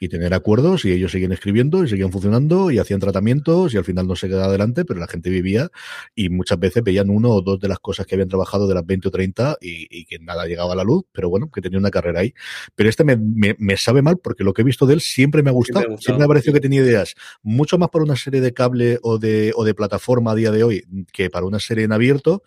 y 0.00 0.08
tener 0.08 0.34
acuerdos 0.34 0.84
y 0.84 0.92
ellos 0.92 1.12
seguían 1.12 1.32
escribiendo 1.32 1.84
y 1.84 1.88
seguían 1.88 2.12
funcionando 2.12 2.70
y 2.70 2.78
hacían 2.78 3.00
tratamientos 3.00 3.74
y 3.74 3.76
al 3.76 3.84
final 3.84 4.06
no 4.06 4.16
se 4.16 4.28
quedaba 4.28 4.46
adelante, 4.46 4.84
pero 4.84 5.00
la 5.00 5.06
gente 5.08 5.30
vivía 5.30 5.70
y 6.14 6.28
muchas 6.28 6.58
veces 6.58 6.82
veían 6.82 7.10
uno 7.10 7.30
o 7.30 7.42
dos 7.42 7.58
de 7.60 7.68
las 7.68 7.78
cosas 7.78 8.06
que 8.06 8.14
habían 8.14 8.28
trabajado 8.28 8.66
de 8.68 8.74
las 8.74 8.86
20 8.86 9.08
o 9.08 9.10
30 9.10 9.56
y, 9.60 9.86
y 9.90 10.04
que 10.04 10.18
nada 10.18 10.46
llegaba 10.46 10.72
a 10.72 10.76
la 10.76 10.84
luz, 10.84 11.04
pero 11.12 11.28
bueno, 11.28 11.50
que 11.50 11.60
tenía 11.60 11.78
una 11.78 11.90
carrera 11.90 12.20
ahí. 12.20 12.34
Pero 12.74 12.88
este 12.88 13.04
me, 13.04 13.16
me- 13.16 13.56
me 13.58 13.76
sabe 13.76 14.02
mal 14.02 14.18
porque 14.18 14.44
lo 14.44 14.52
que 14.52 14.62
he 14.62 14.64
visto 14.64 14.86
de 14.86 14.94
él 14.94 15.00
siempre 15.00 15.42
me 15.42 15.50
ha 15.50 15.52
gustado. 15.52 15.80
Siempre 15.80 15.92
ha 15.92 15.96
gustado, 15.96 16.02
Siempre 16.04 16.18
me 16.20 16.24
ha 16.24 16.28
parecido 16.28 16.52
sí. 16.52 16.54
que 16.58 16.60
tenía 16.60 16.80
ideas 16.82 17.14
mucho 17.42 17.78
más 17.78 17.88
para 17.90 18.04
una 18.04 18.16
serie 18.16 18.40
de 18.40 18.52
cable 18.52 18.98
o 19.02 19.18
de, 19.18 19.52
o 19.56 19.64
de 19.64 19.74
plataforma 19.74 20.32
a 20.32 20.34
día 20.34 20.50
de 20.50 20.62
hoy 20.64 20.84
que 21.12 21.30
para 21.30 21.46
una 21.46 21.58
serie 21.58 21.84
en 21.84 21.92
abierto. 21.92 22.42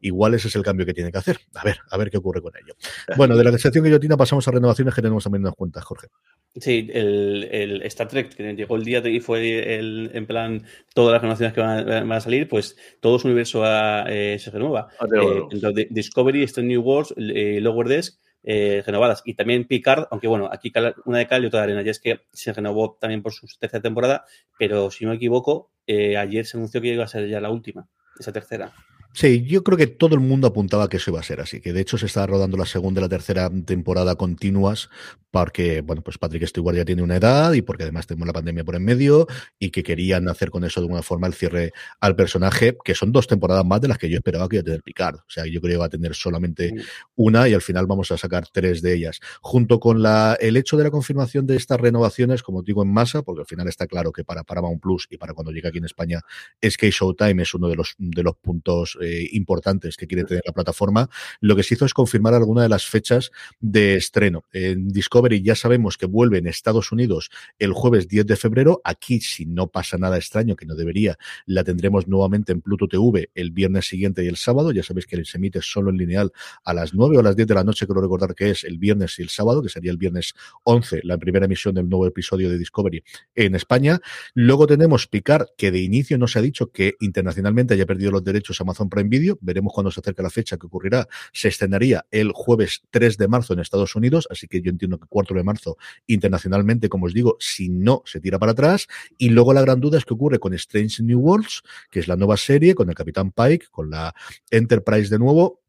Igual 0.00 0.34
ese 0.34 0.46
es 0.46 0.54
el 0.54 0.62
cambio 0.62 0.86
que 0.86 0.94
tiene 0.94 1.10
que 1.10 1.18
hacer. 1.18 1.38
A 1.54 1.64
ver, 1.64 1.78
a 1.90 1.96
ver 1.96 2.10
qué 2.10 2.18
ocurre 2.18 2.40
con 2.40 2.52
ello. 2.56 2.74
Bueno, 3.16 3.36
de 3.36 3.44
la 3.44 3.58
sección 3.58 3.84
guillotina 3.84 4.16
pasamos 4.16 4.46
a 4.46 4.52
renovaciones 4.52 4.94
que 4.94 5.02
tenemos 5.02 5.24
también 5.24 5.42
unas 5.42 5.54
cuentas, 5.54 5.84
Jorge. 5.84 6.08
Sí, 6.54 6.88
el, 6.92 7.48
el 7.50 7.82
Star 7.82 8.08
Trek, 8.08 8.34
que 8.34 8.54
llegó 8.54 8.76
el 8.76 8.84
día 8.84 9.06
y 9.08 9.20
fue 9.20 9.76
el, 9.76 10.10
en 10.14 10.26
plan 10.26 10.64
todas 10.94 11.12
las 11.12 11.22
renovaciones 11.22 11.52
que 11.52 11.60
van 11.60 11.78
a, 11.78 12.00
van 12.00 12.12
a 12.12 12.20
salir, 12.20 12.48
pues 12.48 12.76
todo 13.00 13.18
su 13.18 13.26
universo 13.26 13.62
ah, 13.64 14.04
eh, 14.08 14.38
se 14.38 14.50
renueva. 14.50 14.88
Ah, 15.00 15.06
Eh, 15.12 15.88
Discovery, 15.90 16.44
Strange 16.44 16.68
New 16.68 16.82
Worlds, 16.82 17.14
eh, 17.16 17.60
Lower 17.60 17.88
Desk, 17.88 18.20
eh, 18.50 18.82
renovadas. 18.86 19.20
Y 19.26 19.34
también 19.34 19.66
Picard, 19.66 20.06
aunque 20.10 20.26
bueno, 20.26 20.48
aquí 20.50 20.72
una 21.04 21.18
de 21.18 21.26
cal 21.26 21.44
y 21.44 21.48
otra 21.48 21.60
de 21.60 21.64
arena. 21.64 21.82
Ya 21.82 21.90
es 21.90 22.00
que 22.00 22.22
se 22.32 22.50
renovó 22.54 22.96
también 22.98 23.22
por 23.22 23.34
su 23.34 23.46
tercera 23.60 23.82
temporada, 23.82 24.24
pero 24.58 24.90
si 24.90 25.04
no 25.04 25.10
me 25.10 25.16
equivoco, 25.16 25.70
eh, 25.86 26.16
ayer 26.16 26.46
se 26.46 26.56
anunció 26.56 26.80
que 26.80 26.88
iba 26.88 27.04
a 27.04 27.08
ser 27.08 27.28
ya 27.28 27.42
la 27.42 27.50
última, 27.50 27.90
esa 28.18 28.32
tercera. 28.32 28.72
Sí, 29.12 29.44
yo 29.44 29.64
creo 29.64 29.76
que 29.76 29.86
todo 29.88 30.14
el 30.14 30.20
mundo 30.20 30.46
apuntaba 30.46 30.88
que 30.88 30.98
eso 30.98 31.10
iba 31.10 31.18
a 31.18 31.24
ser 31.24 31.40
así, 31.40 31.60
que 31.60 31.72
de 31.72 31.80
hecho 31.80 31.98
se 31.98 32.06
está 32.06 32.26
rodando 32.26 32.56
la 32.56 32.66
segunda 32.66 33.00
y 33.00 33.02
la 33.02 33.08
tercera 33.08 33.50
temporada 33.64 34.14
continuas 34.14 34.90
porque, 35.30 35.82
bueno, 35.82 36.02
pues 36.02 36.18
Patrick 36.18 36.46
Stewart 36.46 36.76
ya 36.76 36.84
tiene 36.84 37.02
una 37.02 37.16
edad 37.16 37.52
y 37.52 37.62
porque 37.62 37.82
además 37.82 38.06
tenemos 38.06 38.26
la 38.26 38.32
pandemia 38.32 38.64
por 38.64 38.76
en 38.76 38.84
medio 38.84 39.26
y 39.58 39.70
que 39.70 39.82
querían 39.82 40.28
hacer 40.28 40.50
con 40.50 40.64
eso 40.64 40.80
de 40.80 40.86
alguna 40.86 41.02
forma 41.02 41.26
el 41.26 41.34
cierre 41.34 41.72
al 42.00 42.16
personaje, 42.16 42.76
que 42.82 42.94
son 42.94 43.12
dos 43.12 43.26
temporadas 43.26 43.64
más 43.64 43.80
de 43.80 43.88
las 43.88 43.98
que 43.98 44.08
yo 44.08 44.16
esperaba 44.16 44.48
que 44.48 44.56
iba 44.56 44.62
a 44.62 44.64
tener 44.64 44.82
Picard. 44.82 45.16
O 45.16 45.28
sea, 45.28 45.44
yo 45.46 45.60
creo 45.60 45.74
que 45.74 45.78
va 45.78 45.86
a 45.86 45.90
tener 45.90 46.14
solamente 46.14 46.74
una 47.14 47.48
y 47.48 47.54
al 47.54 47.60
final 47.60 47.86
vamos 47.86 48.10
a 48.10 48.16
sacar 48.16 48.46
tres 48.50 48.80
de 48.80 48.94
ellas. 48.94 49.20
Junto 49.40 49.80
con 49.80 50.02
la, 50.02 50.36
el 50.40 50.56
hecho 50.56 50.76
de 50.76 50.84
la 50.84 50.90
confirmación 50.90 51.46
de 51.46 51.56
estas 51.56 51.78
renovaciones, 51.78 52.42
como 52.42 52.62
digo, 52.62 52.82
en 52.82 52.92
masa, 52.92 53.22
porque 53.22 53.42
al 53.42 53.46
final 53.46 53.68
está 53.68 53.86
claro 53.86 54.12
que 54.12 54.24
para 54.24 54.44
Paramount 54.44 54.80
Plus 54.80 55.06
y 55.10 55.18
para 55.18 55.34
cuando 55.34 55.52
llegue 55.52 55.68
aquí 55.68 55.78
en 55.78 55.84
España, 55.84 56.22
es 56.60 56.76
que 56.76 56.90
Showtime 56.90 57.42
es 57.42 57.52
uno 57.52 57.68
de 57.68 57.76
los, 57.76 57.94
de 57.98 58.22
los 58.22 58.36
puntos 58.36 58.97
eh, 59.00 59.28
importantes 59.32 59.96
que 59.96 60.06
quiere 60.06 60.24
tener 60.24 60.42
la 60.46 60.52
plataforma, 60.52 61.08
lo 61.40 61.56
que 61.56 61.62
se 61.62 61.74
hizo 61.74 61.84
es 61.84 61.94
confirmar 61.94 62.34
algunas 62.34 62.64
de 62.64 62.68
las 62.68 62.86
fechas 62.86 63.30
de 63.60 63.96
estreno. 63.96 64.44
En 64.52 64.88
Discovery 64.88 65.42
ya 65.42 65.54
sabemos 65.54 65.96
que 65.96 66.06
vuelve 66.06 66.38
en 66.38 66.46
Estados 66.46 66.92
Unidos 66.92 67.30
el 67.58 67.72
jueves 67.72 68.08
10 68.08 68.26
de 68.26 68.36
febrero. 68.36 68.80
Aquí, 68.84 69.20
si 69.20 69.46
no 69.46 69.68
pasa 69.68 69.98
nada 69.98 70.16
extraño, 70.16 70.56
que 70.56 70.66
no 70.66 70.74
debería, 70.74 71.18
la 71.46 71.64
tendremos 71.64 72.08
nuevamente 72.08 72.52
en 72.52 72.60
Pluto 72.60 72.88
TV 72.88 73.30
el 73.34 73.50
viernes 73.50 73.86
siguiente 73.86 74.24
y 74.24 74.28
el 74.28 74.36
sábado. 74.36 74.72
Ya 74.72 74.82
sabéis 74.82 75.06
que 75.06 75.24
se 75.24 75.38
emite 75.38 75.60
solo 75.62 75.90
en 75.90 75.96
lineal 75.96 76.32
a 76.64 76.74
las 76.74 76.94
9 76.94 77.16
o 77.16 77.20
a 77.20 77.22
las 77.22 77.36
10 77.36 77.48
de 77.48 77.54
la 77.54 77.64
noche, 77.64 77.86
creo 77.86 78.00
recordar 78.00 78.34
que 78.34 78.50
es 78.50 78.64
el 78.64 78.78
viernes 78.78 79.18
y 79.18 79.22
el 79.22 79.28
sábado, 79.28 79.62
que 79.62 79.68
sería 79.68 79.90
el 79.90 79.98
viernes 79.98 80.34
11, 80.64 81.00
la 81.04 81.18
primera 81.18 81.46
emisión 81.46 81.74
del 81.74 81.88
nuevo 81.88 82.06
episodio 82.06 82.50
de 82.50 82.58
Discovery 82.58 83.02
en 83.34 83.54
España. 83.54 84.00
Luego 84.34 84.66
tenemos 84.66 85.06
Picard, 85.06 85.46
que 85.56 85.70
de 85.70 85.80
inicio 85.80 86.18
no 86.18 86.26
se 86.26 86.38
ha 86.38 86.42
dicho 86.42 86.70
que 86.70 86.94
internacionalmente 87.00 87.74
haya 87.74 87.86
perdido 87.86 88.10
los 88.10 88.24
derechos 88.24 88.60
Amazon 88.60 88.87
Prime 88.88 89.08
Video. 89.08 89.38
Veremos 89.40 89.72
cuando 89.72 89.90
se 89.90 90.00
acerca 90.00 90.22
la 90.22 90.30
fecha 90.30 90.56
que 90.56 90.66
ocurrirá. 90.66 91.08
Se 91.32 91.48
estrenaría 91.48 92.06
el 92.10 92.32
jueves 92.32 92.82
3 92.90 93.16
de 93.16 93.28
marzo 93.28 93.52
en 93.52 93.60
Estados 93.60 93.94
Unidos, 93.96 94.26
así 94.30 94.46
que 94.46 94.60
yo 94.60 94.70
entiendo 94.70 94.98
que 94.98 95.06
4 95.08 95.36
de 95.36 95.44
marzo 95.44 95.76
internacionalmente, 96.06 96.88
como 96.88 97.06
os 97.06 97.14
digo, 97.14 97.36
si 97.40 97.68
no 97.68 98.02
se 98.04 98.20
tira 98.20 98.38
para 98.38 98.52
atrás. 98.52 98.86
Y 99.16 99.30
luego 99.30 99.52
la 99.52 99.62
gran 99.62 99.80
duda 99.80 99.98
es 99.98 100.04
que 100.04 100.14
ocurre 100.14 100.38
con 100.38 100.54
Strange 100.54 101.02
New 101.02 101.20
Worlds, 101.20 101.62
que 101.90 102.00
es 102.00 102.08
la 102.08 102.16
nueva 102.16 102.36
serie, 102.36 102.74
con 102.74 102.88
el 102.88 102.94
Capitán 102.94 103.32
Pike, 103.32 103.66
con 103.70 103.90
la 103.90 104.14
Enterprise 104.50 105.10
de 105.10 105.18
nuevo, 105.18 105.60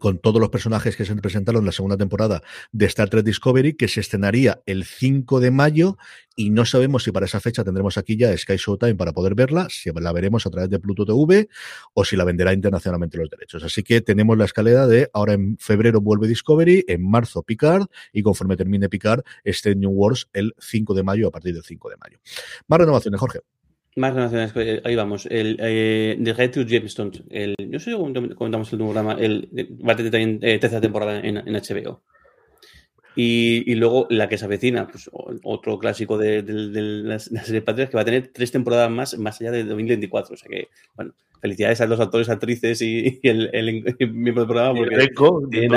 con 0.00 0.18
todos 0.18 0.40
los 0.40 0.50
personajes 0.50 0.96
que 0.96 1.04
se 1.04 1.14
presentaron 1.16 1.62
en 1.62 1.66
la 1.66 1.72
segunda 1.72 1.96
temporada 1.96 2.42
de 2.72 2.86
Star 2.86 3.08
Trek 3.08 3.24
Discovery, 3.24 3.74
que 3.74 3.88
se 3.88 4.00
estrenaría 4.00 4.60
el 4.66 4.84
5 4.84 5.40
de 5.40 5.50
mayo 5.50 5.96
y 6.34 6.50
no 6.50 6.66
sabemos 6.66 7.04
si 7.04 7.12
para 7.12 7.26
esa 7.26 7.40
fecha 7.40 7.64
tendremos 7.64 7.96
aquí 7.96 8.16
ya 8.16 8.36
Sky 8.36 8.56
Showtime 8.56 8.96
para 8.96 9.12
poder 9.12 9.34
verla, 9.34 9.68
si 9.70 9.90
la 9.90 10.12
veremos 10.12 10.46
a 10.46 10.50
través 10.50 10.68
de 10.70 10.78
Pluto 10.78 11.06
TV 11.06 11.48
o 11.94 12.04
si 12.04 12.16
la 12.16 12.24
venderá 12.24 12.52
internacionalmente 12.52 13.16
los 13.16 13.30
derechos. 13.30 13.62
Así 13.62 13.82
que 13.82 14.00
tenemos 14.00 14.36
la 14.36 14.44
escalera 14.44 14.86
de 14.86 15.08
ahora 15.12 15.34
en 15.34 15.56
febrero 15.58 16.00
vuelve 16.00 16.28
Discovery, 16.28 16.84
en 16.88 17.08
marzo 17.08 17.42
Picard 17.42 17.86
y 18.12 18.22
conforme 18.22 18.56
termine 18.56 18.88
Picard, 18.88 19.22
este 19.44 19.74
New 19.74 19.90
Wars 19.90 20.28
el 20.32 20.54
5 20.58 20.94
de 20.94 21.02
mayo 21.02 21.28
a 21.28 21.30
partir 21.30 21.54
del 21.54 21.64
5 21.64 21.90
de 21.90 21.96
mayo. 21.96 22.18
Más 22.66 22.80
renovaciones, 22.80 23.20
Jorge. 23.20 23.40
Más 23.96 24.12
relaciones, 24.12 24.52
eh, 24.56 24.82
ahí 24.84 24.94
vamos. 24.94 25.24
El 25.24 25.56
eh, 25.58 26.18
The 26.22 26.34
Red 26.34 26.50
to 26.50 26.66
Gemstones. 26.66 27.22
El, 27.30 27.54
no 27.66 27.78
sé 27.78 27.92
si 27.92 27.96
comentamos 27.96 28.70
el 28.70 28.78
programa. 28.78 29.16
El, 29.18 29.48
va 29.86 29.94
a 29.94 29.96
tener 29.96 30.12
también 30.12 30.38
eh, 30.42 30.58
tercera 30.58 30.82
temporada 30.82 31.18
en, 31.18 31.38
en 31.38 31.54
HBO. 31.54 32.02
Y, 33.14 33.72
y, 33.72 33.74
luego 33.76 34.06
la 34.10 34.28
que 34.28 34.36
se 34.36 34.44
avecina, 34.44 34.86
pues 34.86 35.08
otro 35.42 35.78
clásico 35.78 36.18
de, 36.18 36.42
de, 36.42 36.68
de 36.68 36.82
la, 36.82 37.18
serie 37.18 37.62
Patrias 37.62 37.88
que 37.88 37.96
va 37.96 38.02
a 38.02 38.04
tener 38.04 38.28
tres 38.28 38.52
temporadas 38.52 38.90
más, 38.90 39.16
más 39.18 39.40
allá 39.40 39.52
de 39.52 39.64
2024. 39.64 40.34
O 40.34 40.36
sea 40.36 40.50
que, 40.50 40.68
bueno, 40.94 41.14
felicidades 41.40 41.80
a 41.80 41.86
los 41.86 41.98
actores, 41.98 42.28
actrices 42.28 42.82
y, 42.82 43.18
y 43.22 43.28
el, 43.28 43.48
el, 43.54 43.96
el, 43.98 44.12
miembro 44.12 44.42
del 44.42 44.52
programa 44.52 44.74
porque 44.78 45.08
tienen 45.50 45.72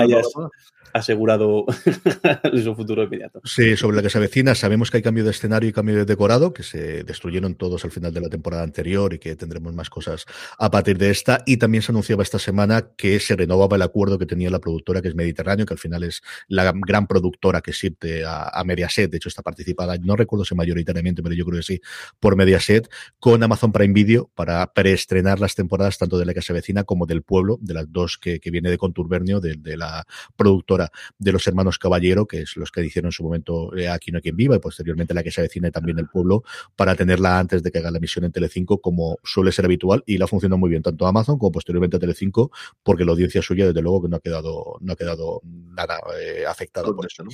asegurado 0.93 1.65
su 2.63 2.75
futuro 2.75 3.03
inmediato. 3.03 3.41
Sí, 3.43 3.75
sobre 3.77 3.97
la 3.97 4.03
que 4.03 4.09
se 4.09 4.17
avecina, 4.17 4.55
sabemos 4.55 4.91
que 4.91 4.97
hay 4.97 5.03
cambio 5.03 5.23
de 5.23 5.31
escenario 5.31 5.69
y 5.69 5.73
cambio 5.73 5.95
de 5.95 6.05
decorado, 6.05 6.53
que 6.53 6.63
se 6.63 7.03
destruyeron 7.03 7.55
todos 7.55 7.85
al 7.85 7.91
final 7.91 8.13
de 8.13 8.21
la 8.21 8.29
temporada 8.29 8.63
anterior 8.63 9.13
y 9.13 9.19
que 9.19 9.35
tendremos 9.35 9.73
más 9.73 9.89
cosas 9.89 10.25
a 10.57 10.71
partir 10.71 10.97
de 10.97 11.09
esta. 11.09 11.43
Y 11.45 11.57
también 11.57 11.81
se 11.81 11.91
anunciaba 11.91 12.23
esta 12.23 12.39
semana 12.39 12.89
que 12.95 13.19
se 13.19 13.35
renovaba 13.35 13.75
el 13.75 13.81
acuerdo 13.81 14.17
que 14.17 14.25
tenía 14.25 14.49
la 14.49 14.59
productora, 14.59 15.01
que 15.01 15.09
es 15.09 15.15
Mediterráneo, 15.15 15.65
que 15.65 15.73
al 15.73 15.79
final 15.79 16.03
es 16.03 16.21
la 16.47 16.71
gran 16.73 17.07
productora 17.07 17.61
que 17.61 17.73
sirve 17.73 18.23
a, 18.25 18.63
Mediaset. 18.65 19.09
De 19.09 19.17
hecho, 19.17 19.29
está 19.29 19.41
participada, 19.41 19.97
no 19.97 20.15
recuerdo 20.15 20.45
si 20.45 20.53
mayoritariamente, 20.53 21.23
pero 21.23 21.33
yo 21.33 21.45
creo 21.45 21.57
que 21.59 21.63
sí, 21.63 21.81
por 22.19 22.35
Mediaset, 22.35 22.89
con 23.19 23.41
Amazon 23.41 23.71
Prime 23.71 23.93
Video 23.93 24.29
para 24.35 24.71
preestrenar 24.73 25.39
las 25.39 25.55
temporadas 25.55 25.97
tanto 25.97 26.17
de 26.17 26.25
la 26.25 26.33
que 26.33 26.41
se 26.41 26.53
avecina 26.53 26.83
como 26.83 27.05
del 27.05 27.23
pueblo, 27.23 27.57
de 27.61 27.73
las 27.73 27.91
dos 27.91 28.17
que, 28.17 28.39
que 28.39 28.51
viene 28.51 28.69
de 28.69 28.77
Contubernio, 28.77 29.39
de, 29.39 29.55
de 29.55 29.77
la 29.77 30.05
productora 30.35 30.78
de 31.17 31.31
los 31.31 31.45
hermanos 31.47 31.77
Caballero, 31.77 32.25
que 32.25 32.41
es 32.41 32.55
los 32.55 32.71
que 32.71 32.85
hicieron 32.85 33.09
en 33.09 33.11
su 33.11 33.23
momento 33.23 33.75
eh, 33.75 33.89
Aquí 33.89 34.11
no 34.11 34.17
hay 34.17 34.21
quien 34.21 34.35
viva 34.35 34.55
y 34.55 34.59
posteriormente 34.59 35.13
la 35.13 35.23
que 35.23 35.31
se 35.31 35.41
avecina 35.41 35.71
también 35.71 35.99
el 35.99 36.07
pueblo, 36.07 36.43
para 36.75 36.95
tenerla 36.95 37.39
antes 37.39 37.63
de 37.63 37.71
que 37.71 37.79
haga 37.79 37.91
la 37.91 37.97
emisión 37.97 38.25
en 38.25 38.31
Telecinco, 38.31 38.79
como 38.79 39.17
suele 39.23 39.51
ser 39.51 39.65
habitual, 39.65 40.03
y 40.05 40.17
la 40.17 40.27
funciona 40.27 40.55
muy 40.55 40.69
bien 40.69 40.81
tanto 40.81 41.05
Amazon 41.05 41.37
como 41.37 41.51
posteriormente 41.51 41.97
a 41.97 41.99
Telecinco, 41.99 42.51
porque 42.83 43.05
la 43.05 43.11
audiencia 43.11 43.41
suya, 43.41 43.65
desde 43.67 43.81
luego, 43.81 44.01
que 44.03 44.09
no 44.09 44.17
ha 44.17 44.19
quedado, 44.19 44.77
no 44.79 44.93
ha 44.93 44.95
quedado 44.95 45.41
nada 45.43 45.99
eh, 46.21 46.45
afectada 46.47 46.93
por 46.93 47.05
eso, 47.05 47.23
¿no? 47.23 47.31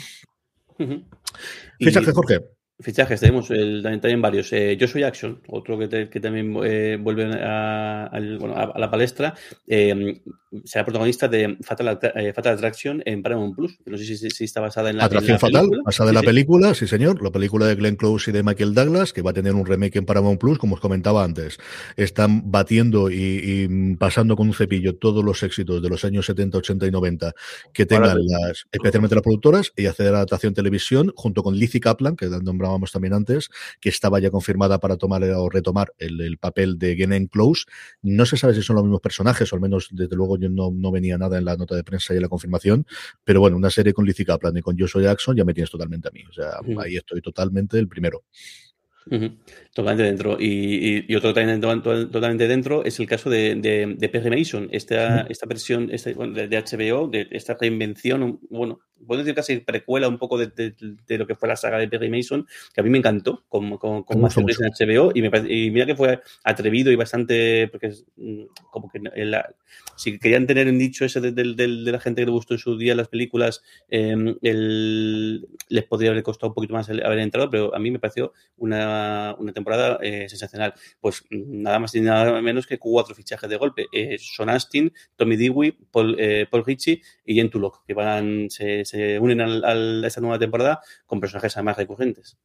Uh 0.78 0.84
-huh. 0.84 2.14
Jorge. 2.14 2.55
Fichajes, 2.78 3.22
tenemos 3.22 3.50
el, 3.52 3.82
también, 3.82 4.02
también, 4.02 4.22
varios. 4.22 4.52
Eh, 4.52 4.76
Yo 4.78 4.88
soy 4.88 5.04
Action, 5.04 5.40
otro 5.48 5.78
que, 5.80 5.88
te, 5.88 6.10
que 6.10 6.20
también 6.20 6.54
eh, 6.64 6.98
vuelve 7.00 7.24
a, 7.24 8.08
a, 8.08 8.20
bueno, 8.38 8.54
a, 8.54 8.78
la 8.78 8.92
palestra. 8.92 9.34
Eh, 9.66 10.22
será 10.66 10.84
protagonista 10.84 11.30
de 11.30 11.58
Fatal, 11.62 12.00
eh, 12.16 12.34
Fatal, 12.34 12.54
Attraction 12.56 13.02
en 13.06 13.22
Paramount 13.22 13.56
Plus. 13.56 13.78
No 13.86 13.98
sé 13.98 14.04
si, 14.04 14.18
si, 14.18 14.30
si 14.30 14.44
está 14.44 14.60
basada 14.60 14.90
en 14.90 14.98
la, 14.98 15.06
Atracción 15.06 15.32
en 15.32 15.34
la 15.36 15.40
Fatal, 15.40 15.62
película. 15.62 15.84
basada 15.86 16.08
sí, 16.08 16.12
en 16.12 16.16
la 16.16 16.20
sí. 16.20 16.26
película, 16.26 16.74
sí 16.74 16.88
señor. 16.88 17.24
La 17.24 17.32
película 17.32 17.66
de 17.66 17.76
Glenn 17.76 17.96
Close 17.96 18.32
y 18.32 18.34
de 18.34 18.44
Michael 18.44 18.74
Douglas, 18.74 19.14
que 19.14 19.22
va 19.22 19.32
a 19.32 19.34
tener 19.34 19.54
un 19.56 19.66
remake 19.66 19.96
en 19.98 20.06
Paramount 20.06 20.40
Plus, 20.40 20.58
como 20.58 20.76
os 20.76 20.82
comentaba 20.82 21.24
antes. 21.24 21.58
Están 21.96 22.52
batiendo 22.52 23.10
y, 23.10 23.16
y 23.18 23.96
pasando 23.96 24.36
con 24.36 24.48
un 24.48 24.54
cepillo 24.54 24.98
todos 24.98 25.24
los 25.24 25.44
éxitos 25.44 25.82
de 25.82 25.88
los 25.88 26.04
años 26.04 26.26
70, 26.26 26.58
80 26.58 26.88
y 26.88 26.92
90 26.92 27.34
que 27.74 27.86
tengan 27.86 28.18
las, 28.26 28.66
especialmente 28.70 29.16
las 29.16 29.24
productoras, 29.24 29.72
y 29.78 29.86
hacer 29.86 30.08
adaptación 30.14 30.54
televisión 30.54 31.14
junto 31.16 31.42
con 31.42 31.56
Lizzie 31.56 31.80
Kaplan, 31.80 32.18
que 32.18 32.28
nombrábamos 32.66 32.92
también 32.92 33.14
antes, 33.14 33.50
que 33.80 33.90
estaba 33.90 34.20
ya 34.20 34.32
confirmada 34.32 34.80
para 34.80 34.98
tomar 34.98 35.24
o 35.24 35.50
retomar 35.50 35.94
el, 35.98 36.20
el 36.22 36.38
papel 36.38 36.78
de 36.78 36.96
Glenn 36.96 37.28
Close. 37.28 37.66
No 38.02 38.26
se 38.26 38.38
sabe 38.38 38.54
si 38.54 38.62
son 38.62 38.76
los 38.76 38.84
mismos 38.84 39.02
personajes, 39.02 39.52
o 39.52 39.56
al 39.56 39.62
menos 39.62 39.90
desde 39.92 40.16
luego 40.16 40.38
yo 40.38 40.50
no, 40.50 40.72
no 40.72 40.92
venía 40.92 41.18
nada 41.18 41.38
en 41.38 41.46
la 41.46 41.56
nota 41.56 41.76
de 41.76 41.84
prensa 41.84 42.14
y 42.14 42.18
en 42.18 42.24
la 42.24 42.30
confirmación, 42.30 42.86
pero 43.24 43.40
bueno, 43.40 43.58
una 43.58 43.70
serie 43.70 43.94
con 43.94 44.06
Lizzie 44.06 44.26
Kaplan 44.26 44.58
y 44.58 44.62
con 44.62 44.78
Joshua 44.78 45.02
Jackson 45.02 45.36
ya 45.36 45.46
me 45.46 45.54
tienes 45.54 45.70
totalmente 45.70 46.08
a 46.08 46.12
mí. 46.12 46.24
O 46.30 46.34
sea, 46.34 46.60
uh 46.62 46.66
-huh. 46.66 46.84
ahí 46.84 46.96
estoy 46.98 47.22
totalmente 47.22 47.78
el 47.78 47.88
primero. 47.88 48.24
Uh 49.08 49.16
-huh. 49.16 49.38
Totalmente 49.74 50.04
dentro. 50.04 50.38
Y, 50.40 50.46
y, 50.48 51.06
y, 51.08 51.16
otro 51.16 51.34
también 51.34 51.62
totalmente 51.62 52.48
dentro 52.48 52.84
es 52.84 53.00
el 53.00 53.06
caso 53.06 53.30
de, 53.30 53.56
de, 53.56 53.96
de 53.98 54.10
Perry 54.10 54.32
Mason, 54.32 54.68
esta, 54.72 54.96
uh 54.96 55.28
-huh. 55.28 55.28
esta 55.30 55.46
versión 55.46 55.90
esta, 55.92 56.10
de, 56.12 56.48
de, 56.48 56.58
HBO, 56.58 57.08
de 57.08 57.28
esta 57.32 57.56
reinvención, 57.60 58.40
bueno, 58.50 58.80
puedo 59.06 59.20
decir 59.20 59.36
casi 59.36 59.58
precuela 59.58 60.08
un 60.08 60.18
poco 60.18 60.38
de, 60.38 60.48
de, 60.48 61.18
lo 61.18 61.28
que 61.28 61.36
fue 61.36 61.50
la 61.50 61.56
saga 61.56 61.78
de 61.78 61.88
Perry 61.88 62.10
Mason, 62.10 62.48
que 62.74 62.82
a 62.82 62.84
mí 62.84 62.90
me 62.90 62.98
encantó 62.98 63.44
con, 63.50 63.78
con, 63.78 64.04
con 64.04 64.22
más 64.22 64.38
en 64.38 64.46
HBO 64.46 65.12
y, 65.14 65.22
me, 65.22 65.30
y, 65.48 65.72
mira 65.72 65.86
que 65.86 65.96
fue 65.96 66.22
atrevido 66.44 66.92
y 66.92 66.96
bastante, 66.96 67.68
porque 67.70 67.88
es 67.88 68.06
mm, 68.16 68.44
como 68.72 68.90
que 68.90 69.00
la, 69.00 69.54
si 69.96 70.20
querían 70.20 70.48
tener 70.48 70.68
un 70.68 70.78
dicho 70.78 71.06
ese 71.06 71.22
de, 71.22 71.32
de, 71.32 71.56
de, 71.56 71.68
la 71.68 72.00
gente 72.00 72.22
que 72.22 72.26
le 72.26 72.32
gustó 72.32 72.54
en 72.54 72.60
su 72.60 72.78
día 72.78 72.96
las 72.96 73.08
películas, 73.08 73.62
eh, 73.90 74.16
el, 74.42 75.48
les 75.70 75.84
podría 75.86 76.12
haber 76.12 76.24
costado 76.24 76.50
un 76.50 76.56
poquito 76.56 76.74
más 76.74 76.90
haber 76.90 77.20
entrado, 77.20 77.50
pero 77.50 77.76
a 77.76 77.80
mí 77.80 77.92
me 77.92 78.00
pareció 78.00 78.34
una, 78.58 79.36
una 79.40 79.54
temporada 79.54 80.00
eh, 80.02 80.28
sensacional. 80.30 80.74
Pues 81.00 81.24
nada 81.30 81.80
más 81.80 81.96
y 81.96 82.02
nada 82.02 82.42
menos 82.42 82.68
que 82.68 82.78
cuatro 82.78 83.16
fichajes 83.16 83.50
de 83.50 83.58
golpe. 83.58 83.88
Eh, 83.92 84.18
Son 84.20 84.50
Astin, 84.50 84.92
Tommy 85.16 85.36
Dewey, 85.36 85.72
Paul, 85.92 86.16
eh, 86.20 86.46
Paul 86.50 86.66
Ritchie 86.66 87.02
y 87.26 87.36
Jen 87.36 87.50
Tulloch, 87.50 87.84
que 87.86 87.94
van, 87.94 88.50
se, 88.50 88.85
se 88.86 89.20
unen 89.20 89.42
al, 89.42 89.64
al, 89.64 90.04
a 90.04 90.08
esta 90.08 90.22
nueva 90.22 90.40
temporada 90.40 90.82
con 91.06 91.20
personajes 91.20 91.56
además 91.58 91.78
recurrentes. 91.78 92.38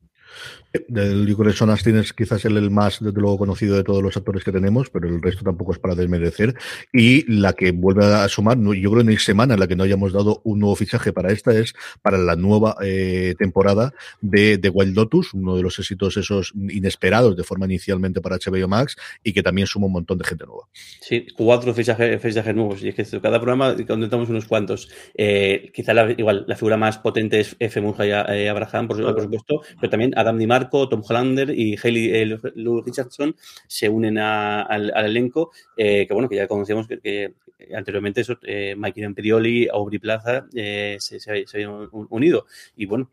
Yo 0.89 1.53
Son 1.53 1.71
Astin 1.71 1.97
es 1.97 2.13
quizás 2.13 2.45
el, 2.45 2.57
el, 2.57 2.71
más, 2.71 2.99
desde 3.01 3.21
luego, 3.21 3.39
conocido 3.39 3.77
de 3.77 3.83
todos 3.83 4.03
los 4.03 4.17
actores 4.17 4.45
que 4.45 4.53
tenemos, 4.53 4.89
pero 4.89 5.09
el 5.09 5.21
resto 5.21 5.43
tampoco 5.43 5.73
es 5.73 5.79
para 5.79 5.97
desmerecer. 5.97 6.55
Y 6.93 7.31
la 7.31 7.55
que 7.55 7.73
vuelve 7.73 8.05
a 8.07 8.29
sumar, 8.29 8.57
yo 8.59 8.91
creo 8.91 9.01
en 9.01 9.09
seis 9.09 9.25
semana 9.25 9.55
en 9.55 9.61
la 9.61 9.67
que 9.67 9.75
no 9.75 9.83
hayamos 9.83 10.13
dado 10.13 10.41
un 10.45 10.61
nuevo 10.61 10.77
fichaje 10.77 11.13
para 11.13 11.33
esta, 11.33 11.53
es 11.53 11.75
para 12.03 12.19
la 12.19 12.37
nueva 12.37 12.77
eh, 12.83 13.35
temporada 13.39 13.93
de, 14.21 14.59
de, 14.59 14.69
Wild 14.69 14.97
Lotus, 14.97 15.35
uno 15.35 15.57
de 15.57 15.63
los 15.63 15.79
éxitos 15.79 16.17
esos 16.17 16.53
inesperados 16.55 17.37
de 17.37 17.43
forma 17.43 17.67
inicialmente 17.67 18.21
para 18.21 18.37
HBO 18.37 18.69
Max 18.69 18.97
y 19.25 19.33
que 19.33 19.43
también 19.43 19.67
suma 19.67 19.87
un 19.87 19.93
montón 19.93 20.19
de 20.19 20.25
gente 20.25 20.47
nueva. 20.47 20.69
Sí, 21.01 21.27
cuatro 21.37 21.75
fichajes, 21.75 22.23
fichajes 22.23 22.55
nuevos. 22.55 22.83
Y 22.83 22.89
es 22.89 22.95
que 22.95 23.21
cada 23.21 23.41
programa 23.41 23.75
contamos 23.87 24.29
unos 24.29 24.47
cuantos. 24.47 24.89
Eh, 25.15 25.71
quizá 25.75 25.95
la, 25.95 26.13
igual 26.13 26.45
la 26.47 26.55
figura 26.55 26.77
más 26.77 26.99
potente 26.99 27.41
es 27.41 27.57
F. 27.59 27.81
Murray 27.81 28.11
eh, 28.11 28.49
Abraham, 28.49 28.87
por, 28.87 29.03
por 29.03 29.23
supuesto, 29.23 29.63
pero 29.81 29.91
también 29.91 30.13
Adam 30.21 30.39
DiMarco, 30.39 30.89
Tom 30.89 31.03
Hollander 31.07 31.51
y 31.51 31.77
Hayley 31.83 32.11
eh, 32.15 32.39
Lou 32.55 32.83
Richardson 32.83 33.35
se 33.67 33.89
unen 33.89 34.19
al, 34.19 34.93
elenco, 34.95 35.51
eh, 35.77 36.07
que 36.07 36.15
bueno, 36.15 36.29
que 36.29 36.37
ya 36.37 36.47
conocíamos 36.47 36.87
que, 36.89 37.35
anteriormente 37.75 38.23
eso, 38.23 38.39
eh, 38.43 38.75
Mike 38.77 39.01
Imperioli, 39.01 39.69
Aubrey 39.69 39.99
Plaza 39.99 40.47
eh, 40.55 40.97
se, 40.99 41.21
se, 41.21 41.47
habían 41.53 41.89
unido. 41.91 42.47
Y 42.77 42.87
bueno, 42.87 43.11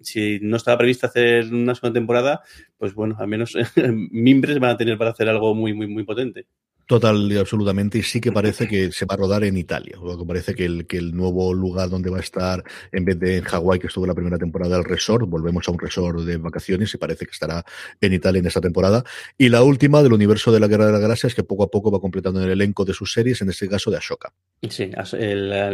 si 0.00 0.38
no 0.40 0.56
estaba 0.56 0.78
previsto 0.78 1.06
hacer 1.06 1.52
una 1.52 1.74
segunda 1.74 1.98
temporada, 1.98 2.42
pues 2.78 2.94
bueno, 2.94 3.16
al 3.18 3.28
menos 3.28 3.54
mimbres 4.10 4.58
van 4.58 4.70
a 4.70 4.76
tener 4.76 4.98
para 4.98 5.10
hacer 5.10 5.28
algo 5.28 5.54
muy, 5.54 5.74
muy, 5.74 5.86
muy 5.86 6.04
potente. 6.04 6.46
Total 6.86 7.32
y 7.32 7.36
absolutamente, 7.36 7.98
y 7.98 8.02
sí 8.02 8.20
que 8.20 8.30
parece 8.30 8.68
que 8.68 8.92
se 8.92 9.06
va 9.06 9.14
a 9.14 9.16
rodar 9.16 9.42
en 9.42 9.56
Italia. 9.56 9.96
Que 10.00 10.24
parece 10.24 10.54
que 10.54 10.64
el, 10.64 10.86
que 10.86 10.98
el 10.98 11.16
nuevo 11.16 11.52
lugar 11.52 11.90
donde 11.90 12.10
va 12.10 12.18
a 12.18 12.20
estar, 12.20 12.62
en 12.92 13.04
vez 13.04 13.18
de 13.18 13.38
en 13.38 13.44
Hawái, 13.44 13.80
que 13.80 13.88
estuvo 13.88 14.06
la 14.06 14.14
primera 14.14 14.38
temporada, 14.38 14.76
el 14.76 14.84
resort, 14.84 15.28
volvemos 15.28 15.66
a 15.68 15.72
un 15.72 15.80
resort 15.80 16.20
de 16.20 16.36
vacaciones 16.36 16.94
y 16.94 16.98
parece 16.98 17.26
que 17.26 17.32
estará 17.32 17.64
en 18.00 18.12
Italia 18.12 18.38
en 18.38 18.46
esta 18.46 18.60
temporada. 18.60 19.02
Y 19.36 19.48
la 19.48 19.64
última 19.64 20.00
del 20.00 20.12
universo 20.12 20.52
de 20.52 20.60
la 20.60 20.68
Guerra 20.68 20.86
de 20.86 20.92
las 20.92 21.00
Galaxias, 21.00 21.34
que 21.34 21.42
poco 21.42 21.64
a 21.64 21.70
poco 21.72 21.90
va 21.90 22.00
completando 22.00 22.40
el 22.40 22.50
elenco 22.50 22.84
de 22.84 22.94
sus 22.94 23.12
series, 23.12 23.42
en 23.42 23.50
este 23.50 23.68
caso 23.68 23.90
de 23.90 23.96
Ashoka. 23.96 24.32
Sí, 24.70 24.90
la, 25.12 25.72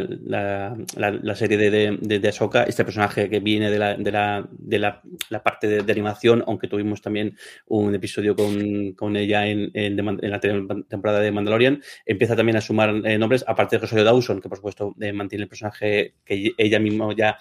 la, 0.96 1.37
serie 1.37 1.57
de, 1.57 1.98
de, 2.01 2.29
este 2.66 2.85
personaje 2.85 3.29
que 3.31 3.40
viene 3.40 3.70
de 3.70 3.79
la, 3.79 3.94
de 3.96 4.11
la, 4.11 4.48
de 4.51 4.79
la, 4.79 5.03
parte 5.42 5.83
de, 5.83 5.92
animación, 5.92 6.42
aunque 6.46 6.68
tuvimos 6.68 7.01
también 7.01 7.37
un 7.66 7.94
episodio 7.94 8.35
con, 8.35 8.92
con 8.92 9.16
ella 9.16 9.46
en, 9.46 9.70
en, 9.75 9.96
la 10.31 10.40
temporada 10.40 11.01
de 11.02 11.32
Mandalorian, 11.32 11.82
empieza 12.06 12.36
también 12.36 12.56
a 12.56 12.60
sumar 12.60 12.94
eh, 13.04 13.18
nombres, 13.18 13.44
aparte 13.46 13.76
de 13.76 13.80
Rosario 13.80 14.04
Dawson, 14.04 14.40
que 14.40 14.48
por 14.48 14.58
supuesto 14.58 14.94
eh, 15.00 15.12
mantiene 15.12 15.44
el 15.44 15.48
personaje 15.48 16.14
que 16.24 16.52
ella 16.56 16.78
misma 16.78 17.14
ya 17.16 17.38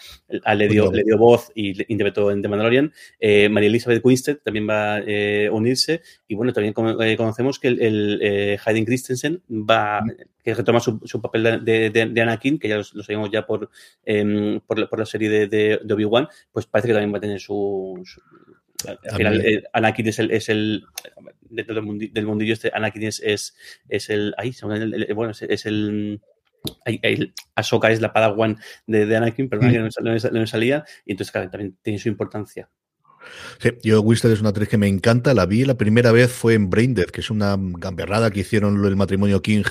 le 0.55 0.67
dio, 0.67 0.91
le 0.91 1.03
dio 1.03 1.17
voz 1.17 1.51
y 1.53 1.69
interpretó 1.91 2.31
en 2.31 2.41
The 2.41 2.47
Mandalorian. 2.47 2.91
Eh, 3.19 3.49
María 3.49 3.69
Elizabeth 3.69 4.03
Winstead 4.03 4.37
también 4.37 4.67
va 4.67 4.95
a 4.95 5.03
eh, 5.05 5.49
unirse, 5.51 6.01
y 6.27 6.35
bueno, 6.35 6.53
también 6.53 6.73
conocemos 6.73 7.59
que 7.59 7.67
el, 7.67 7.81
el 7.81 8.59
Hayden 8.65 8.85
Christensen 8.85 9.41
va 9.49 10.03
que 10.43 10.53
retoma 10.53 10.79
su, 10.79 10.99
su 11.05 11.21
papel 11.21 11.63
de, 11.63 11.89
de, 11.89 12.05
de, 12.07 12.21
Anakin, 12.21 12.57
que 12.57 12.67
ya 12.67 12.77
lo, 12.77 12.83
sabemos 12.83 13.29
ya 13.31 13.45
por, 13.45 13.69
eh, 14.05 14.59
por, 14.65 14.79
la, 14.79 14.89
por, 14.89 14.99
la, 14.99 15.05
serie 15.05 15.29
de, 15.29 15.47
de 15.47 15.93
Obi-Wan, 15.93 16.27
pues 16.51 16.65
parece 16.65 16.87
que 16.87 16.93
también 16.93 17.13
va 17.13 17.17
a 17.17 17.21
tener 17.21 17.39
su... 17.39 18.01
su 18.03 18.21
al 18.85 19.15
final, 19.15 19.41
eh, 19.41 19.63
Anakin 19.73 20.07
es 20.07 20.19
el, 20.19 20.31
es 20.31 20.49
el 20.49 20.83
dentro 21.41 21.75
del, 21.75 21.83
mundi, 21.83 22.07
del 22.07 22.25
mundillo 22.25 22.53
este, 22.53 22.71
Anakin 22.73 23.03
es, 23.03 23.19
es, 23.19 23.55
es 23.89 24.09
el, 24.09 24.33
ahí, 24.37 24.53
el, 24.61 24.93
el, 24.93 25.13
bueno, 25.13 25.31
es, 25.31 25.65
el, 25.65 26.21
Ahsoka 27.55 27.91
es 27.91 28.01
la 28.01 28.13
Padawan 28.13 28.57
de, 28.87 29.05
de 29.05 29.15
Anakin, 29.17 29.49
pero 29.49 29.61
mm. 29.61 29.73
no, 29.73 30.11
no, 30.13 30.31
no, 30.31 30.47
salía, 30.47 30.83
y 31.05 31.11
entonces 31.11 31.31
claro, 31.31 31.49
también 31.49 31.77
tiene 31.81 31.99
su 31.99 32.09
importancia. 32.09 32.69
Sí, 33.59 33.69
yo 33.83 34.01
Winston 34.01 34.31
es 34.31 34.39
una 34.39 34.49
actriz 34.49 34.69
que 34.69 34.77
me 34.77 34.87
encanta. 34.87 35.33
La 35.33 35.45
vi 35.45 35.65
la 35.65 35.75
primera 35.75 36.11
vez 36.11 36.31
fue 36.31 36.53
en 36.53 36.69
Braindead, 36.69 37.07
que 37.07 37.21
es 37.21 37.29
una 37.29 37.55
gamberrada 37.57 38.31
que 38.31 38.41
hicieron 38.41 38.83
el 38.83 38.95
matrimonio 38.95 39.41
King 39.41 39.63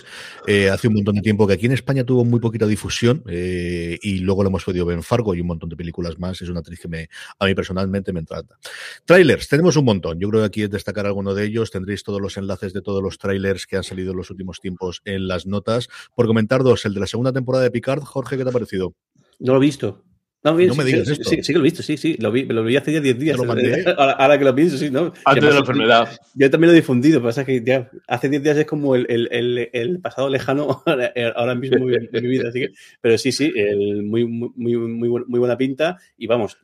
eh, 0.46 0.70
hace 0.70 0.88
un 0.88 0.94
montón 0.94 1.16
de 1.16 1.22
tiempo, 1.22 1.46
que 1.46 1.54
aquí 1.54 1.66
en 1.66 1.72
España 1.72 2.04
tuvo 2.04 2.24
muy 2.24 2.40
poquita 2.40 2.66
difusión 2.66 3.22
eh, 3.28 3.98
y 4.02 4.18
luego 4.18 4.42
lo 4.42 4.48
hemos 4.48 4.64
podido 4.64 4.86
ver 4.86 4.96
en 4.96 5.02
Fargo 5.02 5.34
y 5.34 5.40
un 5.40 5.48
montón 5.48 5.68
de 5.68 5.76
películas 5.76 6.18
más. 6.18 6.40
Es 6.42 6.48
una 6.48 6.60
actriz 6.60 6.80
que 6.80 6.88
me, 6.88 7.08
a 7.38 7.46
mí 7.46 7.54
personalmente 7.54 8.12
me 8.12 8.20
encanta. 8.20 8.58
Trailers, 9.04 9.48
tenemos 9.48 9.76
un 9.76 9.84
montón. 9.84 10.18
Yo 10.18 10.28
creo 10.28 10.42
que 10.42 10.46
aquí 10.46 10.62
es 10.62 10.70
destacar 10.70 11.06
alguno 11.06 11.34
de 11.34 11.44
ellos. 11.44 11.70
Tendréis 11.70 12.02
todos 12.02 12.20
los 12.20 12.36
enlaces 12.36 12.72
de 12.72 12.82
todos 12.82 13.02
los 13.02 13.18
trailers 13.18 13.66
que 13.66 13.76
han 13.76 13.84
salido 13.84 14.12
en 14.12 14.16
los 14.16 14.30
últimos 14.30 14.60
tiempos 14.60 15.02
en 15.04 15.28
las 15.28 15.46
notas. 15.46 15.88
Por 16.14 16.26
comentar 16.26 16.62
dos, 16.62 16.84
el 16.84 16.94
de 16.94 17.00
la 17.00 17.06
segunda 17.06 17.32
temporada 17.32 17.64
de 17.64 17.70
Picard. 17.70 18.02
Jorge, 18.02 18.36
¿qué 18.36 18.44
te 18.44 18.50
ha 18.50 18.52
parecido? 18.52 18.94
No 19.38 19.54
lo 19.54 19.58
he 19.58 19.66
visto. 19.66 20.04
No, 20.42 20.52
no, 20.52 20.56
me 20.56 20.84
sí, 20.84 20.84
digas 20.84 21.06
sí, 21.06 21.12
esto. 21.12 21.30
Sí, 21.30 21.42
sí, 21.42 21.52
que 21.52 21.58
lo 21.58 21.64
he 21.64 21.64
visto, 21.64 21.82
sí, 21.82 21.96
sí. 21.98 22.16
Lo 22.18 22.32
vi, 22.32 22.44
lo 22.44 22.64
vi 22.64 22.76
hace 22.76 22.92
ya 22.92 23.00
10 23.00 23.18
días. 23.18 23.36
¿Te 23.36 23.42
lo 23.42 23.48
mandé? 23.48 23.84
Ahora, 23.98 24.12
ahora, 24.12 24.38
que 24.38 24.44
lo 24.44 24.54
pienso, 24.54 24.78
sí, 24.78 24.90
¿no? 24.90 25.12
Antes 25.24 25.44
de 25.44 25.52
la 25.52 25.58
enfermedad. 25.58 26.08
Yo 26.34 26.50
también 26.50 26.68
lo 26.68 26.72
he 26.72 26.80
difundido, 26.80 27.22
pasa 27.22 27.44
que 27.44 27.62
ya 27.62 27.90
hace 28.06 28.28
10 28.30 28.42
días 28.42 28.56
es 28.56 28.64
como 28.64 28.94
el, 28.94 29.06
el, 29.10 29.28
el, 29.32 29.70
el 29.72 30.00
pasado 30.00 30.30
lejano 30.30 30.82
ahora 31.36 31.54
mismo 31.54 31.86
de 31.86 32.20
mi 32.22 32.28
vida. 32.28 32.48
Así 32.48 32.60
que, 32.60 32.72
pero 33.02 33.18
sí, 33.18 33.32
sí, 33.32 33.52
el, 33.54 34.02
muy, 34.02 34.24
muy, 34.24 34.76
muy, 34.76 35.08
muy 35.08 35.38
buena 35.38 35.58
pinta. 35.58 35.98
Y 36.16 36.26
vamos, 36.26 36.56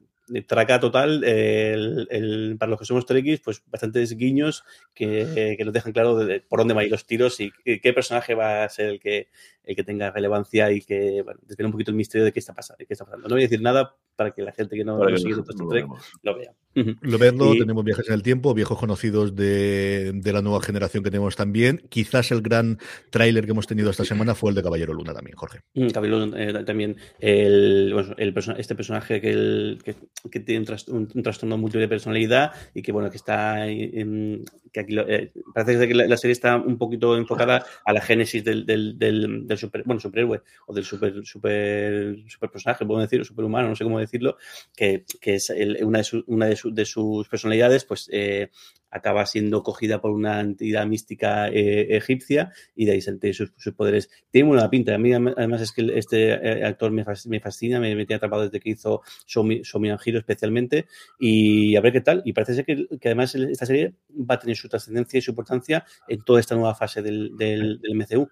traca 0.47 0.81
total, 0.81 1.23
el, 1.25 2.09
el, 2.11 2.57
para 2.59 2.71
los 2.71 2.81
que 2.81 2.87
somos 2.87 3.07
Trekkies, 3.07 3.41
pues 3.41 3.63
bastantes 3.67 4.17
guiños 4.17 4.65
que, 4.95 5.55
que 5.57 5.65
nos 5.65 5.73
dejan 5.73 5.93
claro 5.93 6.17
de, 6.17 6.41
por 6.41 6.59
dónde 6.59 6.75
van 6.75 6.83
a 6.83 6.85
ir 6.85 6.91
los 6.91 7.07
tiros 7.07 7.39
y 7.41 7.53
qué 7.65 7.93
personaje 7.93 8.35
va 8.35 8.65
a 8.65 8.69
ser 8.69 8.87
el 8.91 9.01
que, 9.01 9.29
el 9.65 9.77
que 9.77 9.85
tenga 9.85 10.11
relevancia 10.11 10.71
y 10.73 10.81
que 10.81 11.23
bueno, 11.23 11.41
un 11.59 11.73
poquito 11.73 11.91
el 11.91 11.97
misterio. 11.97 12.25
De 12.25 12.33
qué 12.33 12.41
está 12.41 12.55
pasando. 12.55 13.29
No 13.29 13.35
voy 13.35 13.43
a 13.43 13.49
decir 13.49 13.61
nada 13.61 13.97
para 14.17 14.31
que 14.33 14.43
la 14.43 14.53
gente 14.53 14.77
que 14.77 14.85
no 14.85 15.03
lo 15.03 15.17
sigue 15.17 15.37
no, 15.37 15.69
Trek 15.69 15.87
lo 16.23 16.37
vea. 16.37 16.53
Lo 17.01 17.19
verlo, 17.19 17.55
y... 17.55 17.59
tenemos 17.59 17.85
viajes 17.85 18.07
en 18.09 18.15
el 18.15 18.23
tiempo, 18.23 18.53
viejos 18.53 18.79
conocidos 18.79 19.35
de, 19.35 20.13
de, 20.15 20.33
la 20.33 20.43
nueva 20.43 20.61
generación 20.61 21.03
que 21.03 21.11
tenemos 21.11 21.35
también. 21.35 21.83
Quizás 21.89 22.31
el 22.33 22.43
gran 22.43 22.79
tráiler 23.11 23.47
que 23.47 23.53
hemos 23.53 23.67
tenido 23.67 23.91
esta 23.91 24.05
semana 24.05 24.35
fue 24.35 24.51
el 24.51 24.57
de 24.57 24.63
Caballero 24.63 24.93
Luna 24.93 25.15
también, 25.15 25.37
Jorge. 25.37 25.61
Caballero 25.93 26.19
Luna 26.19 26.37
eh, 26.43 26.65
también, 26.65 26.97
el, 27.19 27.93
bueno, 27.95 28.15
el 28.19 28.35
perso 28.35 28.55
este 28.57 28.75
personaje 28.75 29.23
que, 29.23 29.31
el, 29.31 29.79
que, 29.83 29.95
que 30.31 30.41
tiene 30.41 30.67
un, 30.89 31.23
trastorno 31.23 31.57
múltiple 31.57 31.83
de 31.83 31.89
personalidad 31.89 32.53
y 32.75 32.83
que 32.83 32.93
bueno, 32.93 33.11
que 33.11 33.17
está 33.17 33.67
en, 33.67 34.45
que 34.73 34.81
aquí 34.81 34.93
lo, 34.93 35.09
eh, 35.09 35.33
parece 35.55 35.89
que 35.89 35.95
la, 35.95 36.17
serie 36.17 36.33
está 36.33 36.57
un 36.57 36.79
poquito 36.79 37.17
enfocada 37.17 37.65
a 37.85 37.93
la 37.93 38.01
génesis 38.01 38.45
del, 38.45 38.67
del, 38.67 38.99
del, 38.99 39.47
del 39.47 39.59
super, 39.59 39.83
bueno, 39.85 40.01
superhéroe 40.01 40.43
o 40.67 40.75
del 40.75 40.85
super, 40.85 41.25
super, 41.25 42.17
super 42.29 42.51
personaje, 42.51 42.87
puedo 42.87 43.01
decir, 43.01 43.25
superhumano, 43.25 43.69
no 43.69 43.77
sé 43.77 43.85
cómo 43.85 43.99
decirlo, 43.99 44.37
que, 44.75 45.05
que 45.21 45.37
es 45.37 45.51
el, 45.51 45.85
una, 45.85 46.01
de, 46.01 46.25
una 46.27 46.47
de, 46.47 46.57
su, 46.57 46.75
de, 46.75 46.85
sus 46.85 47.29
personalidades, 47.29 47.85
pues 47.85 48.09
eh, 48.13 48.51
acaba 48.97 49.27
siendo 49.27 49.63
cogida 49.63 50.01
por 50.01 50.11
una 50.11 50.41
entidad 50.41 50.87
mística 50.87 51.49
eh, 51.49 51.97
egipcia 51.97 52.53
y 52.75 52.87
de 52.87 52.93
ahí 52.93 53.01
se 53.01 53.17
sus, 53.33 53.53
sus, 53.57 53.75
poderes. 53.75 54.11
Tiene 54.31 54.51
una 54.51 54.69
pinta. 54.69 54.95
A 54.95 54.99
mí, 54.99 55.13
además, 55.13 55.61
es 55.61 55.73
que 55.73 55.91
este 55.95 56.31
eh, 56.31 56.65
actor 56.65 56.91
me, 56.91 57.05
fascina, 57.05 57.81
me, 57.81 57.95
me, 57.95 58.07
tiene 58.07 58.17
atrapado 58.17 58.43
desde 58.43 58.61
que 58.61 58.71
hizo 58.71 59.03
Shomi 59.27 59.63
Hiro 60.05 60.19
especialmente 60.19 60.87
y 61.19 61.77
a 61.77 61.81
ver 61.81 61.93
qué 61.93 62.01
tal. 62.01 62.23
Y 62.25 62.33
parece 62.33 62.55
ser 62.55 62.65
que, 62.65 62.87
que, 63.01 63.09
además 63.09 63.35
esta 63.35 63.67
serie 63.67 63.95
va 64.11 64.37
a 64.37 64.39
tener 64.39 64.57
su 64.57 64.69
trascendencia 64.69 65.19
y 65.19 65.23
su 65.23 65.31
importancia 65.31 65.85
en 66.09 66.23
toda 66.23 66.41
esta 66.41 66.55
nueva 66.55 66.75
fase 66.75 67.03
del, 67.03 67.37
del, 67.37 67.81
del 67.81 67.95
MCU. 67.95 68.29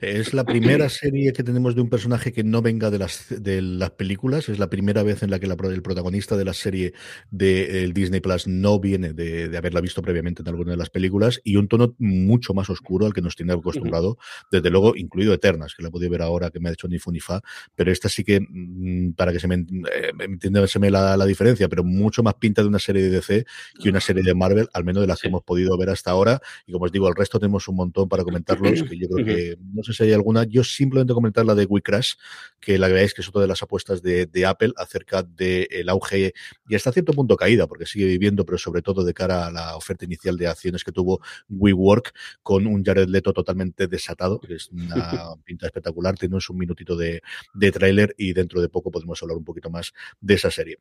Es 0.00 0.34
la 0.34 0.44
primera 0.44 0.88
serie 0.88 1.32
que 1.32 1.42
tenemos 1.42 1.74
de 1.74 1.80
un 1.80 1.88
personaje 1.88 2.32
que 2.32 2.44
no 2.44 2.62
venga 2.62 2.90
de 2.90 2.98
las, 2.98 3.26
de 3.28 3.62
las 3.62 3.90
películas. 3.90 4.48
Es 4.48 4.58
la 4.58 4.70
primera 4.70 5.02
vez 5.02 5.22
en 5.22 5.30
la 5.30 5.38
que 5.38 5.46
la, 5.46 5.54
el 5.54 5.82
protagonista 5.82 6.36
de 6.36 6.44
la 6.44 6.52
serie 6.52 6.92
de 7.30 7.90
Disney 7.94 8.20
Plus 8.20 8.46
no 8.46 8.78
viene 8.80 9.12
de, 9.12 9.48
de, 9.48 9.56
haberla 9.56 9.80
visto 9.80 10.02
previamente 10.02 10.42
en 10.42 10.48
alguna 10.48 10.72
de 10.72 10.76
las 10.76 10.90
películas 10.90 11.40
y 11.44 11.56
un 11.56 11.68
tono 11.68 11.94
mucho 11.98 12.54
más 12.54 12.70
oscuro 12.70 13.06
al 13.06 13.14
que 13.14 13.22
nos 13.22 13.36
tiene 13.36 13.52
acostumbrado, 13.52 14.10
uh 14.10 14.14
-huh. 14.14 14.48
desde 14.50 14.70
luego, 14.70 14.96
incluido 14.96 15.32
Eternas, 15.32 15.74
que 15.74 15.82
la 15.82 15.90
podía 15.90 16.08
ver 16.08 16.22
ahora 16.22 16.50
que 16.50 16.60
me 16.60 16.68
ha 16.68 16.72
hecho 16.72 16.88
ni 16.88 16.98
fu 16.98 17.10
ni 17.10 17.20
fa, 17.20 17.40
pero 17.74 17.90
esta 17.90 18.08
sí 18.08 18.24
que, 18.24 18.40
mm, 18.40 19.12
para 19.12 19.32
que 19.32 19.40
se 19.40 19.48
me, 19.48 19.56
eh, 19.56 20.12
me 20.78 20.90
la, 20.90 21.16
la, 21.16 21.26
diferencia, 21.26 21.68
pero 21.68 21.84
mucho 21.84 22.22
más 22.22 22.34
pinta 22.34 22.62
de 22.62 22.68
una 22.68 22.78
serie 22.78 23.02
de 23.02 23.10
DC 23.10 23.44
que 23.80 23.88
una 23.88 24.00
serie 24.00 24.22
de 24.22 24.34
Marvel, 24.34 24.68
al 24.72 24.84
menos 24.84 25.02
de 25.02 25.06
las 25.06 25.18
sí. 25.18 25.22
que 25.22 25.28
hemos 25.28 25.42
podido 25.42 25.76
ver 25.78 25.90
hasta 25.90 26.10
ahora. 26.10 26.40
Y 26.66 26.72
como 26.72 26.84
os 26.86 26.92
digo, 26.92 27.08
el 27.08 27.14
resto 27.14 27.38
tenemos 27.38 27.68
un 27.68 27.76
montón 27.76 28.08
para 28.08 28.24
comentarlos, 28.24 28.72
que 28.90 28.98
yo 28.98 29.08
creo 29.08 29.24
que 29.24 29.56
no 29.72 29.82
sé 29.82 29.92
si 29.92 30.02
hay 30.04 30.12
alguna. 30.12 30.44
Yo 30.44 30.64
simplemente 30.64 31.14
comentar 31.14 31.44
la 31.44 31.54
de 31.54 31.64
WeCrash, 31.64 32.14
que 32.60 32.78
la 32.78 32.88
veáis 32.88 33.14
que 33.14 33.22
es 33.22 33.28
otra 33.28 33.42
de 33.42 33.48
las 33.48 33.62
apuestas 33.62 34.02
de, 34.02 34.26
de 34.26 34.46
Apple 34.46 34.72
acerca 34.76 35.22
del 35.22 35.68
de 35.68 35.84
auge 35.88 36.32
y 36.68 36.74
hasta 36.74 36.92
cierto 36.92 37.12
punto 37.12 37.36
caída, 37.36 37.66
porque 37.66 37.86
sigue 37.86 38.06
viviendo, 38.06 38.44
pero 38.44 38.58
sobre 38.58 38.82
todo 38.82 39.04
de 39.04 39.14
cara 39.14 39.46
a 39.46 39.50
la 39.50 39.76
oferta 39.76 40.04
inicial 40.04 40.36
de 40.36 40.48
acciones 40.48 40.84
que 40.84 40.92
tuvo 40.92 41.20
WeWork 41.48 42.14
con 42.42 42.66
un 42.66 42.84
Jared 42.84 43.08
Leto 43.08 43.32
totalmente 43.32 43.86
desatado, 43.86 44.40
que 44.40 44.54
es 44.54 44.70
una 44.70 45.34
pinta 45.44 45.66
espectacular. 45.66 46.16
Tenemos 46.16 46.48
un 46.50 46.58
minutito 46.58 46.96
de, 46.96 47.22
de 47.54 47.72
tráiler 47.72 48.14
y 48.18 48.32
dentro 48.32 48.60
de 48.60 48.68
poco 48.68 48.90
podemos 48.90 49.22
hablar 49.22 49.38
un 49.38 49.44
poquito 49.44 49.70
más 49.70 49.92
de 50.20 50.34
esa 50.34 50.50
serie. 50.50 50.78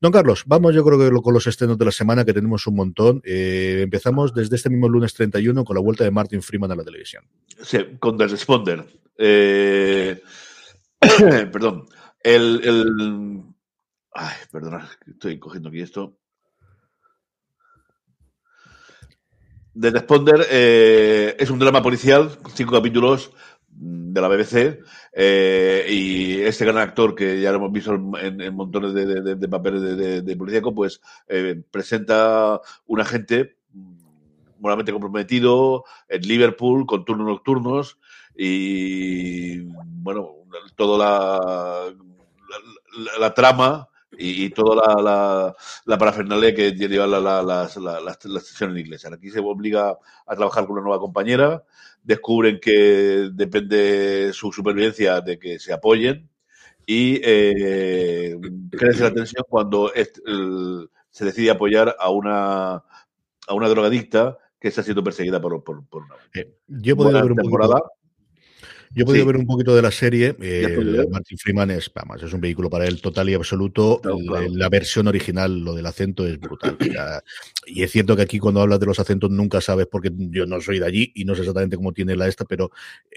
Don 0.00 0.12
Carlos, 0.12 0.44
vamos 0.46 0.74
yo 0.74 0.84
creo 0.84 0.98
que 0.98 1.22
con 1.22 1.34
los 1.34 1.46
estrenos 1.48 1.76
de 1.76 1.84
la 1.84 1.90
semana, 1.90 2.24
que 2.24 2.32
tenemos 2.32 2.66
un 2.68 2.76
montón. 2.76 3.20
Eh, 3.24 3.80
empezamos 3.82 4.32
desde 4.32 4.54
este 4.54 4.70
mismo 4.70 4.88
lunes 4.88 5.12
31 5.14 5.64
con 5.64 5.74
la 5.74 5.82
vuelta 5.82 6.04
de 6.04 6.12
Martin 6.12 6.40
Freeman 6.40 6.70
a 6.70 6.76
la 6.76 6.84
televisión. 6.84 7.24
Sí, 7.62 7.78
con 7.98 8.16
The 8.16 8.28
Responder. 8.28 8.86
Eh... 9.16 10.22
perdón. 11.52 11.86
El. 12.22 13.42
Ay, 14.12 14.36
perdona, 14.50 14.88
estoy 15.06 15.38
cogiendo 15.38 15.68
aquí 15.68 15.80
esto. 15.80 16.18
The 19.78 19.90
Responder 19.90 20.46
eh, 20.50 21.36
es 21.38 21.50
un 21.50 21.58
drama 21.58 21.82
policial, 21.82 22.38
cinco 22.54 22.72
capítulos 22.72 23.32
de 23.80 24.20
la 24.20 24.28
BBC 24.28 24.80
eh, 25.12 25.86
y 25.88 26.40
este 26.40 26.64
gran 26.64 26.78
actor 26.78 27.14
que 27.14 27.40
ya 27.40 27.52
lo 27.52 27.58
hemos 27.58 27.72
visto 27.72 27.94
en, 27.94 28.40
en 28.40 28.54
montones 28.54 28.92
de, 28.92 29.36
de, 29.36 29.48
papeles 29.48 29.80
de, 29.80 30.22
de, 30.22 30.36
policíaco 30.36 30.74
pues 30.74 31.00
eh, 31.28 31.62
presenta 31.70 32.60
un 32.86 33.00
agente 33.00 33.56
moralmente 34.58 34.90
comprometido 34.90 35.84
en 36.08 36.22
Liverpool 36.22 36.86
con 36.86 37.04
turnos 37.04 37.28
nocturnos 37.28 37.98
y 38.36 39.60
bueno 39.60 40.30
toda 40.74 40.98
la, 40.98 41.94
la, 42.98 43.18
la 43.20 43.34
trama 43.34 43.88
y, 44.18 44.50
toda 44.50 44.74
la, 44.74 45.02
la, 45.02 45.56
la 45.84 45.98
parafernalia 45.98 46.54
que 46.54 46.72
lleva 46.72 47.06
la, 47.06 47.20
la, 47.20 47.42
las, 47.42 47.76
las, 47.76 48.02
las, 48.02 48.24
las 48.24 48.46
sesiones 48.46 48.84
inglesas. 48.84 49.12
Aquí 49.12 49.30
se 49.30 49.40
obliga 49.40 49.96
a 50.26 50.36
trabajar 50.36 50.66
con 50.66 50.72
una 50.72 50.82
nueva 50.82 50.98
compañera, 50.98 51.62
descubren 52.08 52.58
que 52.58 53.28
depende 53.34 54.32
su 54.32 54.50
supervivencia 54.50 55.20
de 55.20 55.38
que 55.38 55.58
se 55.58 55.74
apoyen 55.74 56.26
y 56.86 57.20
eh, 57.22 58.34
crece 58.70 59.02
la 59.02 59.12
tensión 59.12 59.44
cuando 59.46 59.92
se 61.10 61.24
decide 61.26 61.50
apoyar 61.50 61.94
a 61.98 62.08
una, 62.10 62.76
a 62.76 63.54
una 63.54 63.68
drogadicta 63.68 64.38
que 64.58 64.68
está 64.68 64.82
siendo 64.82 65.04
perseguida 65.04 65.38
por, 65.38 65.62
por, 65.62 65.86
por 65.86 66.04
una. 66.04 66.14
Eh, 66.34 66.56
yo 66.66 66.94
he 66.94 66.96
podido 66.96 67.20
ver 67.20 67.32
un 67.32 67.36
temporada. 67.36 67.74
poquito. 67.74 67.97
Yo 68.94 69.02
he 69.02 69.06
podido 69.06 69.24
Sí. 69.24 69.26
ver 69.26 69.36
un 69.36 69.46
poquito 69.46 69.74
de 69.76 69.82
la 69.82 69.90
serie. 69.90 70.36
eh? 70.40 71.06
Martin 71.10 71.38
Freeman 71.38 71.70
es, 71.70 71.90
vamos, 71.94 72.22
es 72.22 72.32
un 72.32 72.40
vehículo 72.40 72.70
para 72.70 72.86
él 72.86 73.00
total 73.00 73.28
y 73.30 73.34
absoluto. 73.34 74.00
Claro, 74.02 74.18
La- 74.20 74.26
claro. 74.38 74.46
La, 74.54 74.68
versión 74.68 75.08
original, 75.08 75.60
lo 75.60 75.74
del 75.74 75.86
acento, 75.86 76.26
es 76.26 76.38
brutal. 76.38 76.76
Sea, 76.80 77.22
y 77.66 77.82
es 77.82 77.90
cierto 77.90 78.16
que 78.16 78.22
aquí 78.22 78.38
cuando 78.38 78.60
hablas 78.60 78.80
de 78.80 78.86
los 78.86 78.98
acentos 78.98 79.30
nunca 79.30 79.60
sabes, 79.60 79.86
porque 79.90 80.10
yo 80.14 80.46
no 80.46 80.60
soy 80.60 80.78
de 80.78 80.86
allí 80.86 81.12
y 81.14 81.24
no 81.24 81.34
sé 81.34 81.40
exactamente 81.42 81.76
cómo 81.76 81.92
tiene 81.92 82.16
la 82.16 82.28
esta, 82.28 82.44
pero 82.44 82.70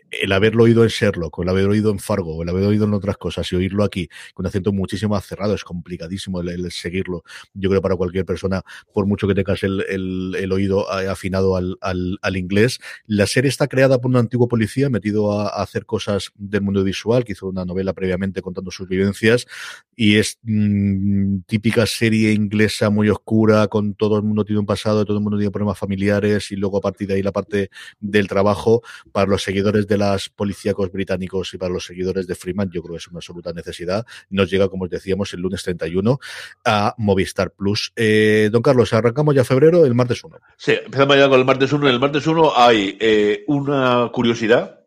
el 0.10 0.31
haberlo 0.31 0.63
oído 0.63 0.84
en 0.84 0.89
Sherlock, 0.89 1.39
o 1.39 1.43
el 1.43 1.49
haberlo 1.49 1.71
oído 1.71 1.91
en 1.91 1.99
Fargo, 1.99 2.36
o 2.36 2.43
el 2.43 2.49
haberlo 2.49 2.69
oído 2.69 2.86
en 2.86 2.93
otras 2.93 3.17
cosas 3.17 3.51
y 3.51 3.55
oírlo 3.55 3.84
aquí 3.84 4.07
con 4.34 4.43
un 4.43 4.47
acento 4.47 4.71
muchísimo 4.73 5.15
más 5.15 5.25
cerrado, 5.25 5.53
es 5.55 5.63
complicadísimo 5.63 6.41
el, 6.41 6.49
el 6.49 6.71
seguirlo. 6.71 7.23
Yo 7.53 7.69
creo 7.69 7.81
para 7.81 7.95
cualquier 7.95 8.25
persona, 8.25 8.62
por 8.93 9.05
mucho 9.05 9.27
que 9.27 9.36
tengas 9.36 9.63
el, 9.63 9.86
el- 9.89 10.36
el 10.38 10.51
oído 10.51 10.86
eh, 11.01 11.07
afinado 11.07 11.55
al, 11.55 11.77
al- 11.81 12.17
al 12.21 12.38
inglés. 12.38 12.79
La 13.05 13.27
serie 13.27 13.49
está 13.49 13.67
creada 13.67 13.99
por 14.01 14.10
un 14.12 14.17
antiguo 14.17 14.47
policía 14.47 14.89
metido 14.89 15.31
a, 15.39 15.61
a 15.61 15.61
hacer 15.63 15.86
cosas 15.86 16.32
del 16.36 16.62
mundo 16.62 16.84
visual, 16.84 17.24
que 17.24 17.34
hizo 17.34 17.47
una 17.47 17.65
novela 17.65 17.93
previamente 17.93 18.41
contando 18.41 18.71
sus 18.71 18.88
vivencias, 18.88 19.47
y 19.95 20.17
es 20.17 20.39
mm, 20.43 21.39
típica 21.47 21.86
serie 21.86 22.34
inglesa 22.34 22.89
muy 22.89 23.10
oscura, 23.10 23.67
con 23.67 23.93
todo 23.95 24.17
el 24.17 24.24
mundo 24.24 24.45
tiene 24.45 24.60
un 24.60 24.65
pasado, 24.65 25.06
todo 25.06 25.17
el 25.17 25.24
mundo 25.24 25.38
tiene 25.38 25.52
problemas 25.52 25.78
familiares, 25.78 26.52
y 26.52 26.56
luego 26.56 26.78
a 26.78 26.82
partir 26.82 27.08
de 27.08 27.15
ahí 27.15 27.24
la 27.24 27.32
parte 27.32 27.69
del 28.00 28.28
trabajo 28.28 28.82
para 29.12 29.30
los 29.30 29.43
seguidores 29.43 29.88
de 29.88 29.97
las 29.97 30.30
policíacos 30.30 30.91
británicos 30.91 31.54
y 31.54 31.58
para 31.58 31.74
los 31.74 31.86
seguidores 31.86 32.28
de 32.28 32.36
Freeman, 32.36 32.69
yo 32.71 32.82
creo 32.82 32.93
que 32.93 33.00
es 33.00 33.08
una 33.08 33.19
absoluta 33.19 33.54
necesidad. 33.54 34.06
Nos 34.30 34.50
llega, 34.50 34.69
como 34.69 34.86
os 34.86 34.89
decíamos, 34.89 35.34
el 35.34 35.41
lunes 35.41 35.63
31 35.63 36.19
a 36.65 36.95
Movistar 36.97 37.52
Plus. 37.52 37.91
Eh, 37.95 38.50
don 38.52 38.62
Carlos, 38.62 38.93
arrancamos 38.93 39.36
ya 39.36 39.43
febrero, 39.43 39.86
el 39.86 39.95
martes 39.95 40.24
1. 40.24 40.38
Sí, 40.58 40.74
empezamos 40.86 41.17
ya 41.17 41.30
con 41.30 41.39
el 41.39 41.45
martes 41.45 41.71
1. 41.71 41.88
En 41.88 41.93
el 41.93 42.00
martes 42.00 42.28
1 42.28 42.54
hay 42.56 42.97
eh, 43.00 43.43
una 43.47 44.10
curiosidad. 44.13 44.81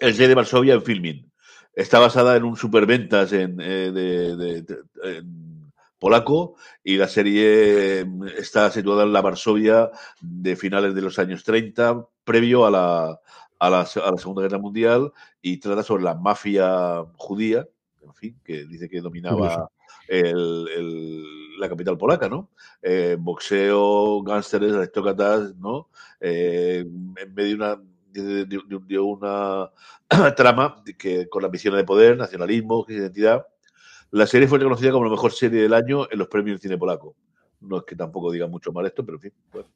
El 0.00 0.12
J 0.12 0.28
de 0.28 0.34
Varsovia 0.34 0.74
en 0.74 0.82
filming. 0.82 1.30
Está 1.74 1.98
basada 1.98 2.36
en 2.36 2.44
un 2.44 2.56
superventas 2.56 3.32
en, 3.32 3.60
eh, 3.60 3.90
de, 3.92 4.36
de- 4.36 4.62
de- 4.62 4.78
en 5.04 5.72
polaco 5.98 6.56
y 6.84 6.96
la 6.96 7.08
serie 7.08 8.00
eh, 8.00 8.06
está 8.36 8.70
situada 8.70 9.04
en 9.04 9.12
la 9.12 9.20
Varsovia 9.22 9.90
de 10.20 10.56
finales 10.56 10.94
de 10.94 11.02
los 11.02 11.18
años 11.18 11.42
30, 11.44 12.06
previo 12.24 12.66
a 12.66 12.70
la, 12.70 13.20
a 13.58 13.70
la, 13.70 13.80
a 13.80 14.10
la 14.12 14.18
Segunda 14.18 14.42
Guerra 14.42 14.58
Mundial 14.58 15.12
y 15.42 15.56
trata 15.58 15.82
sobre 15.82 16.04
la 16.04 16.14
mafia 16.14 17.04
judía, 17.16 17.66
en 18.02 18.14
fin, 18.14 18.40
que 18.44 18.64
dice 18.64 18.88
que 18.88 19.00
dominaba 19.00 19.70
el- 20.08 20.68
el- 20.76 21.58
la 21.58 21.68
capital 21.68 21.98
polaca, 21.98 22.28
¿no? 22.28 22.50
Eh, 22.82 23.16
boxeo, 23.18 24.22
gánsteres, 24.22 24.72
aristócratas, 24.74 25.56
¿no? 25.56 25.88
Eh, 26.20 26.84
en 26.86 27.34
medio 27.34 27.48
de 27.48 27.54
una, 27.54 27.82
de, 28.10 28.44
de- 28.46 28.60
de- 28.86 28.98
una 28.98 29.70
trama 30.36 30.82
que 30.98 31.28
con 31.28 31.42
la 31.42 31.46
ambición 31.46 31.76
de 31.76 31.84
poder, 31.84 32.16
nacionalismo, 32.16 32.84
identidad. 32.88 33.46
La 34.10 34.26
serie 34.26 34.48
fue 34.48 34.58
reconocida 34.58 34.90
como 34.92 35.04
la 35.04 35.10
mejor 35.10 35.32
serie 35.32 35.62
del 35.62 35.74
año 35.74 36.08
en 36.10 36.18
los 36.18 36.28
premios 36.28 36.54
del 36.54 36.60
cine 36.62 36.78
polaco. 36.78 37.14
No 37.60 37.78
es 37.78 37.84
que 37.84 37.94
tampoco 37.96 38.30
diga 38.32 38.46
mucho 38.46 38.72
mal 38.72 38.86
esto, 38.86 39.04
pero 39.04 39.16
en 39.16 39.22
fin. 39.22 39.32
Bueno, 39.52 39.68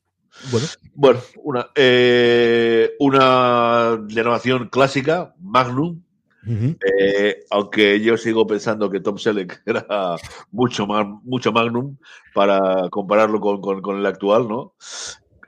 Bueno, 0.51 0.67
Bueno, 0.95 1.21
una, 1.43 1.67
eh, 1.75 2.95
una 3.01 4.01
renovación 4.09 4.69
clásica, 4.71 5.35
Magnum, 5.41 6.01
ujú. 6.47 6.77
eh, 6.99 7.45
aunque 7.51 8.01
yo 8.01 8.17
sigo 8.17 8.47
pensando 8.47 8.89
que 8.89 9.01
Tom 9.01 9.19
Selleck 9.19 9.61
era 9.67 10.17
mucho 10.51 10.87
más 10.87 11.07
mucho 11.25 11.53
Magnum 11.53 11.97
para 12.33 12.89
compararlo 12.89 13.41
con, 13.41 13.61
con- 13.61 13.83
con 13.83 13.99
el 13.99 14.07
actual, 14.07 14.49
¿no? 14.49 14.75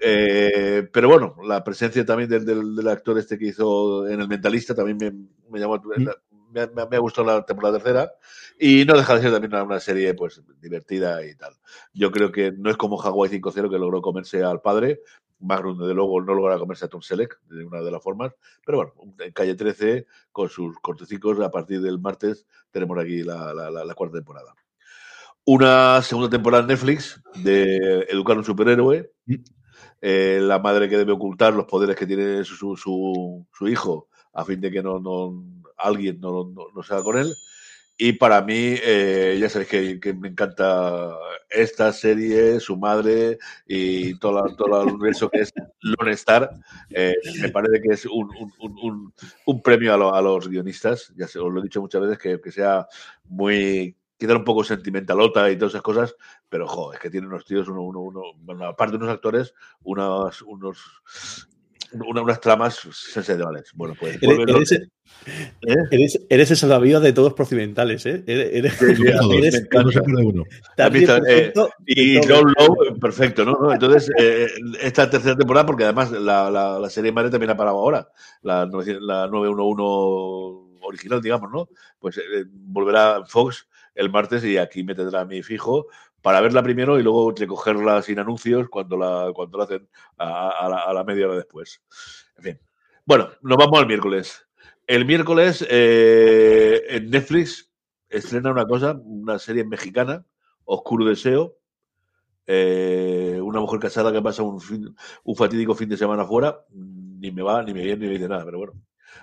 Eh, 0.07 0.89
pero 0.93 1.09
bueno, 1.09 1.37
la 1.45 1.65
presencia 1.65 2.05
también 2.05 2.29
del, 2.29 2.45
del- 2.45 2.75
del 2.77 2.89
actor 2.89 3.19
este 3.19 3.39
que 3.39 3.47
hizo 3.47 4.07
en 4.07 4.21
El 4.21 4.29
Mentalista 4.29 4.75
también 4.75 4.99
me, 4.99 5.11
me 5.51 5.59
llamó, 5.59 5.81
me, 6.53 6.67
me- 6.67 6.87
me 6.91 6.97
ha 6.97 7.01
gustado 7.01 7.27
la 7.27 7.45
temporada 7.47 7.79
tercera 7.79 8.13
y 8.59 8.85
no 8.85 8.97
deja 8.97 9.15
de 9.17 9.23
ser 9.23 9.33
también 9.33 9.53
una, 9.55 9.63
una 9.63 9.81
serie 9.81 10.13
pues 10.15 10.43
divertida 10.61 11.25
y 11.25 11.35
tal. 11.37 11.55
Yo 11.95 12.11
creo 12.13 12.31
que 12.31 12.53
no 12.53 12.71
es 12.71 12.77
como 12.77 13.01
Hawaii 13.01 13.31
5-0 13.31 13.71
que 13.71 13.79
logró 13.79 14.03
comerse 14.03 14.43
al 14.43 14.61
padre, 14.61 15.01
Magnum 15.41 15.79
desde 15.79 15.95
luego 15.95 16.21
no 16.21 16.35
logra 16.35 16.59
comerse 16.59 16.85
a 16.85 16.89
Tom 16.89 17.01
Selleck 17.03 17.41
de 17.49 17.65
una 17.65 17.81
de 17.81 17.91
las 17.91 18.03
formas, 18.03 18.33
pero 18.65 18.79
bueno, 18.79 18.93
en 19.19 19.33
Calle 19.33 19.55
13 19.55 20.07
con 20.33 20.49
sus 20.49 20.79
cortecicos 20.81 21.41
a 21.41 21.51
partir 21.51 21.81
del 21.81 21.99
martes 21.99 22.47
tenemos 22.71 22.99
aquí 22.99 23.23
la, 23.23 23.53
la- 23.55 23.71
la- 23.71 23.85
la 23.85 23.95
cuarta 23.95 24.19
temporada. 24.19 24.55
Una 25.47 26.01
segunda 26.03 26.31
temporada 26.31 26.63
en 26.63 26.69
Netflix 26.69 27.21
de 27.43 28.07
Educar 28.09 28.37
a 28.37 28.39
un 28.39 28.45
superhéroe. 28.45 29.11
Eh, 30.07 30.39
la 30.39 30.59
madre 30.59 30.87
que 30.87 30.99
debe 30.99 31.13
ocultar 31.13 31.55
los 31.55 31.65
poderes 31.65 31.97
que 31.97 32.07
tiene 32.07 32.45
su, 32.45 32.77
su- 32.77 33.47
hijo 33.67 34.09
a 34.35 34.45
fin 34.45 34.61
de 34.61 34.71
que 34.71 34.83
no, 34.83 35.01
no- 35.01 35.63
alguien 35.79 36.21
no, 36.21 36.45
no, 36.55 36.67
no 36.75 36.83
se 36.83 36.93
haga 36.93 37.03
con 37.03 37.17
él. 37.17 37.33
Y 37.97 38.13
para 38.13 38.43
mí, 38.43 38.75
eh, 38.83 39.39
ya 39.41 39.49
sabéis 39.49 39.71
que, 39.71 40.01
que 40.01 40.13
me 40.13 40.29
encanta 40.29 41.17
esta 41.49 41.91
serie, 41.93 42.61
su 42.61 42.77
madre 42.77 43.39
y 43.67 44.19
todo, 44.19 44.33
la- 44.45 44.55
todo 44.55 44.83
el 44.83 44.89
universo 44.91 45.31
que 45.31 45.41
es 45.41 45.53
Lone 45.81 46.13
Star. 46.13 46.51
Eh, 46.91 47.15
me 47.41 47.49
parece 47.49 47.81
que 47.81 47.95
es 47.95 48.05
un, 48.05 48.29
un- 48.39 48.53
un- 48.83 49.15
un- 49.47 49.63
premio 49.63 49.95
a, 49.95 49.97
lo- 49.97 50.15
a 50.15 50.21
los 50.21 50.49
guionistas. 50.51 51.15
Ya 51.17 51.27
se, 51.29 51.39
os 51.39 51.51
lo 51.51 51.61
he 51.61 51.63
dicho 51.63 51.81
muchas 51.81 52.03
veces, 52.03 52.19
que, 52.19 52.41
que 52.43 52.53
sea 52.53 52.87
muy. 53.25 53.97
Quizá 54.17 54.37
un 54.37 54.45
poco 54.45 54.65
sentimentalota 54.65 55.51
y 55.51 55.57
todas 55.57 55.73
esas 55.73 55.83
cosas, 55.83 56.17
pero 56.49 56.67
jo, 56.67 56.93
es 56.93 57.01
que 57.01 57.11
tiene 57.11 57.27
unos 57.27 57.45
tíos, 57.45 57.69
uno, 57.69 57.83
uno, 57.83 58.01
uno- 58.01 58.23
bueno, 58.39 58.67
aparte 58.67 58.93
de 58.97 59.05
unos 59.05 59.15
actores, 59.15 59.55
unos, 59.83 60.43
unos, 60.43 60.79
una- 61.93 62.23
unas 62.23 62.41
tramas 62.41 62.75
sensacionales. 62.93 63.71
Bueno, 63.75 63.95
pues. 63.99 64.19
Eres, 64.23 64.39
eres- 64.49 64.73
¿Eh? 64.73 65.77
eres- 65.91 66.21
eres 66.29 66.51
el 66.51 66.57
salvavidas 66.57 67.03
de 67.03 67.13
todos 67.13 67.35
procedimentales, 67.35 68.05
¿eh? 68.07 68.25
Eres, 68.27 68.51
eres- 68.53 68.73
Sí, 68.75 68.97
sí, 68.97 69.03
eres 69.39 69.53
me 69.55 69.59
encanta. 69.61 69.83
no 69.85 69.91
se 69.93 70.01
pierde 70.03 70.25
uno. 70.27 70.43
tan 70.77 70.87
¿Has 70.87 70.93
visto? 70.93 71.15
perfecto 71.21 71.71
Y. 71.87 72.17
John 72.27 72.53
Lowe, 72.59 72.99
perfecto, 73.01 73.45
¿no? 73.45 73.53
¿no? 73.61 73.73
Entonces, 73.73 74.11
eh, 74.19 74.47
esta 74.81 75.09
tercera 75.11 75.37
temporada, 75.37 75.67
porque 75.67 75.85
además 75.85 76.11
la, 76.13 76.51
la, 76.51 76.79
la 76.81 76.91
serie 76.91 77.13
madre 77.13 77.31
también 77.31 77.51
ha 77.51 77.57
parado 77.57 77.79
ahora, 77.79 78.09
la, 78.43 78.67
900 78.67 79.03
la 79.07 79.27
911 79.29 80.79
original, 80.87 81.21
digamos, 81.23 81.51
¿no? 81.53 81.69
Pues 81.99 82.19
eh, 82.19 82.45
volverá 82.51 83.17
en 83.19 83.27
Fox 83.27 83.69
el 83.95 84.11
martes 84.11 84.45
y 84.45 84.57
aquí 84.59 84.83
me 84.83 84.95
tendrá 84.95 85.21
a 85.21 85.25
mi 85.25 85.43
fijo 85.43 85.87
para 86.23 86.41
verla 86.41 86.63
primero 86.63 86.99
y 86.99 87.03
luego 87.03 87.33
recogerla 87.33 88.01
sin 88.03 88.19
anuncios 88.19 88.69
cuando 88.69 88.97
la, 88.97 89.31
cuando 89.35 89.59
la 89.59 89.65
hacen 89.65 89.89
a, 90.19 90.93
la, 90.95 91.05
media 91.05 91.27
hora 91.27 91.37
después. 91.37 91.83
En 92.39 92.43
fin. 92.43 92.61
Bueno, 93.05 93.29
nos 93.43 93.59
vamos 93.59 93.79
al 93.79 93.87
miércoles. 93.87 94.47
El 94.87 95.05
miércoles 95.05 95.67
eh, 95.69 96.83
en 96.89 97.11
Netflix 97.11 97.71
estrena 98.09 98.51
una 98.51 98.67
cosa, 98.67 98.99
una 99.05 99.39
serie 99.39 99.65
mexicana, 99.65 100.25
Oscuro 100.65 101.05
Deseo. 101.05 101.57
Eh, 102.47 103.41
una 103.43 103.61
mujer 103.61 103.81
casada 103.81 104.13
que 104.13 104.21
pasa 104.21 104.43
un, 104.43 104.61
fin- 104.61 104.95
un 105.25 105.37
fatídico 105.37 105.75
fin 105.75 105.89
de 105.89 105.97
semana 105.97 106.27
fuera, 106.27 106.63
ni 106.73 107.31
me 107.31 107.43
va, 107.43 107.63
ni 107.63 107.73
me 107.73 107.83
viene, 107.83 108.01
ni 108.01 108.07
me 108.07 108.13
dice 108.15 108.29
nada, 108.29 108.45
pero 108.45 108.59
bueno. 108.59 108.73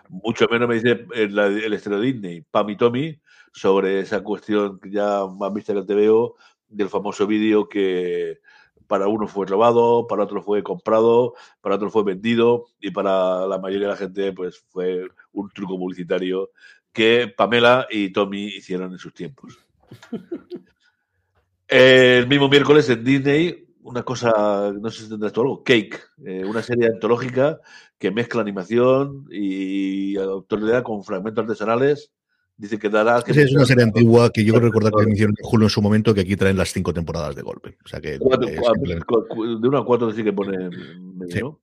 Mucho 0.10 0.48
menos 0.50 0.68
me 0.68 0.76
dice 0.76 1.06
el, 1.14 1.38
el 1.38 1.74
estreno 1.74 2.00
Disney, 2.00 2.42
Pam 2.42 2.70
y 2.70 2.78
Tommy, 2.78 3.20
sobre 3.52 4.00
esa 4.00 4.24
cuestión 4.24 4.80
que 4.80 4.92
ya 4.92 5.26
más 5.26 5.54
vista 5.54 5.74
que 5.74 5.80
el 5.80 5.86
TVO, 5.86 6.36
del 6.68 6.90
famoso 6.90 7.28
vídeo 7.28 7.68
que 7.68 8.40
para 8.88 9.08
uno 9.08 9.28
fue 9.28 9.46
robado, 9.46 10.08
para 10.08 10.24
otro 10.24 10.42
fue 10.42 10.64
comprado, 10.64 11.34
para 11.62 11.76
otro 11.76 11.90
fue 11.90 12.04
vendido 12.04 12.66
y 12.80 12.92
para 12.92 13.48
la 13.48 13.58
mayoría 13.58 13.88
de 13.88 13.94
la 13.94 13.98
gente 13.98 14.34
pues 14.34 14.64
fue 14.70 15.08
un 15.32 15.50
truco 15.50 15.78
publicitario 15.78 16.52
que 16.92 17.34
Pamela 17.36 17.88
y 17.90 18.12
Tommy 18.12 18.48
hicieron 18.48 18.92
en 18.92 18.98
sus 18.98 19.14
tiempos. 19.14 19.58
El 21.68 22.28
mismo 22.28 22.50
miércoles 22.50 22.90
en 22.90 23.04
Disney, 23.04 23.66
una 23.84 24.04
cosa, 24.04 24.74
no 24.74 24.90
sé 24.90 25.04
si 25.04 25.10
tendrás 25.10 25.32
tú 25.32 25.42
algo, 25.42 25.64
Cake, 25.64 25.98
eh, 26.26 26.44
una 26.46 26.62
serie 26.62 26.88
antológica 26.88 27.62
que 27.98 28.12
mezcla 28.12 28.42
animación 28.42 29.26
y 29.32 30.18
actualidad 30.18 30.84
con 30.84 31.04
fragmentos 31.04 31.44
artesanales. 31.44 32.12
Dice 32.58 32.78
que 32.78 32.90
dará... 32.90 33.22
Que 33.24 33.32
Esa 33.32 33.42
es 33.42 33.54
una 33.54 33.66
serie 33.66 33.84
antigua 33.84 34.30
que 34.32 34.44
yo 34.46 34.54
creo 34.54 34.68
recordar 34.68 34.92
que 34.94 35.12
hicieron 35.14 35.36
en 35.38 35.44
Julio 35.44 35.66
en 35.66 35.70
su 35.72 35.82
momento, 35.82 36.14
que 36.14 36.22
aquí 36.22 36.36
traen 36.36 36.58
las 36.58 36.72
cinco 36.72 36.94
temporadas 36.94 37.36
de 37.36 37.42
golpe. 37.42 37.78
O 37.84 37.88
sea 37.88 38.00
que 38.00 38.20
Cuatro- 38.20 38.48
eh, 38.48 38.56
cuatro- 38.60 38.74
simplemente- 38.76 39.06
cu- 39.06 39.28
cu- 39.28 39.60
de 39.60 39.68
una 39.68 39.80
a 39.80 39.84
cuatro 39.84 40.12
sí 40.12 40.24
que 40.24 40.32
pone 40.34 40.58
medio, 40.70 41.32
Sí. 41.32 41.40
¿no? 41.40 41.60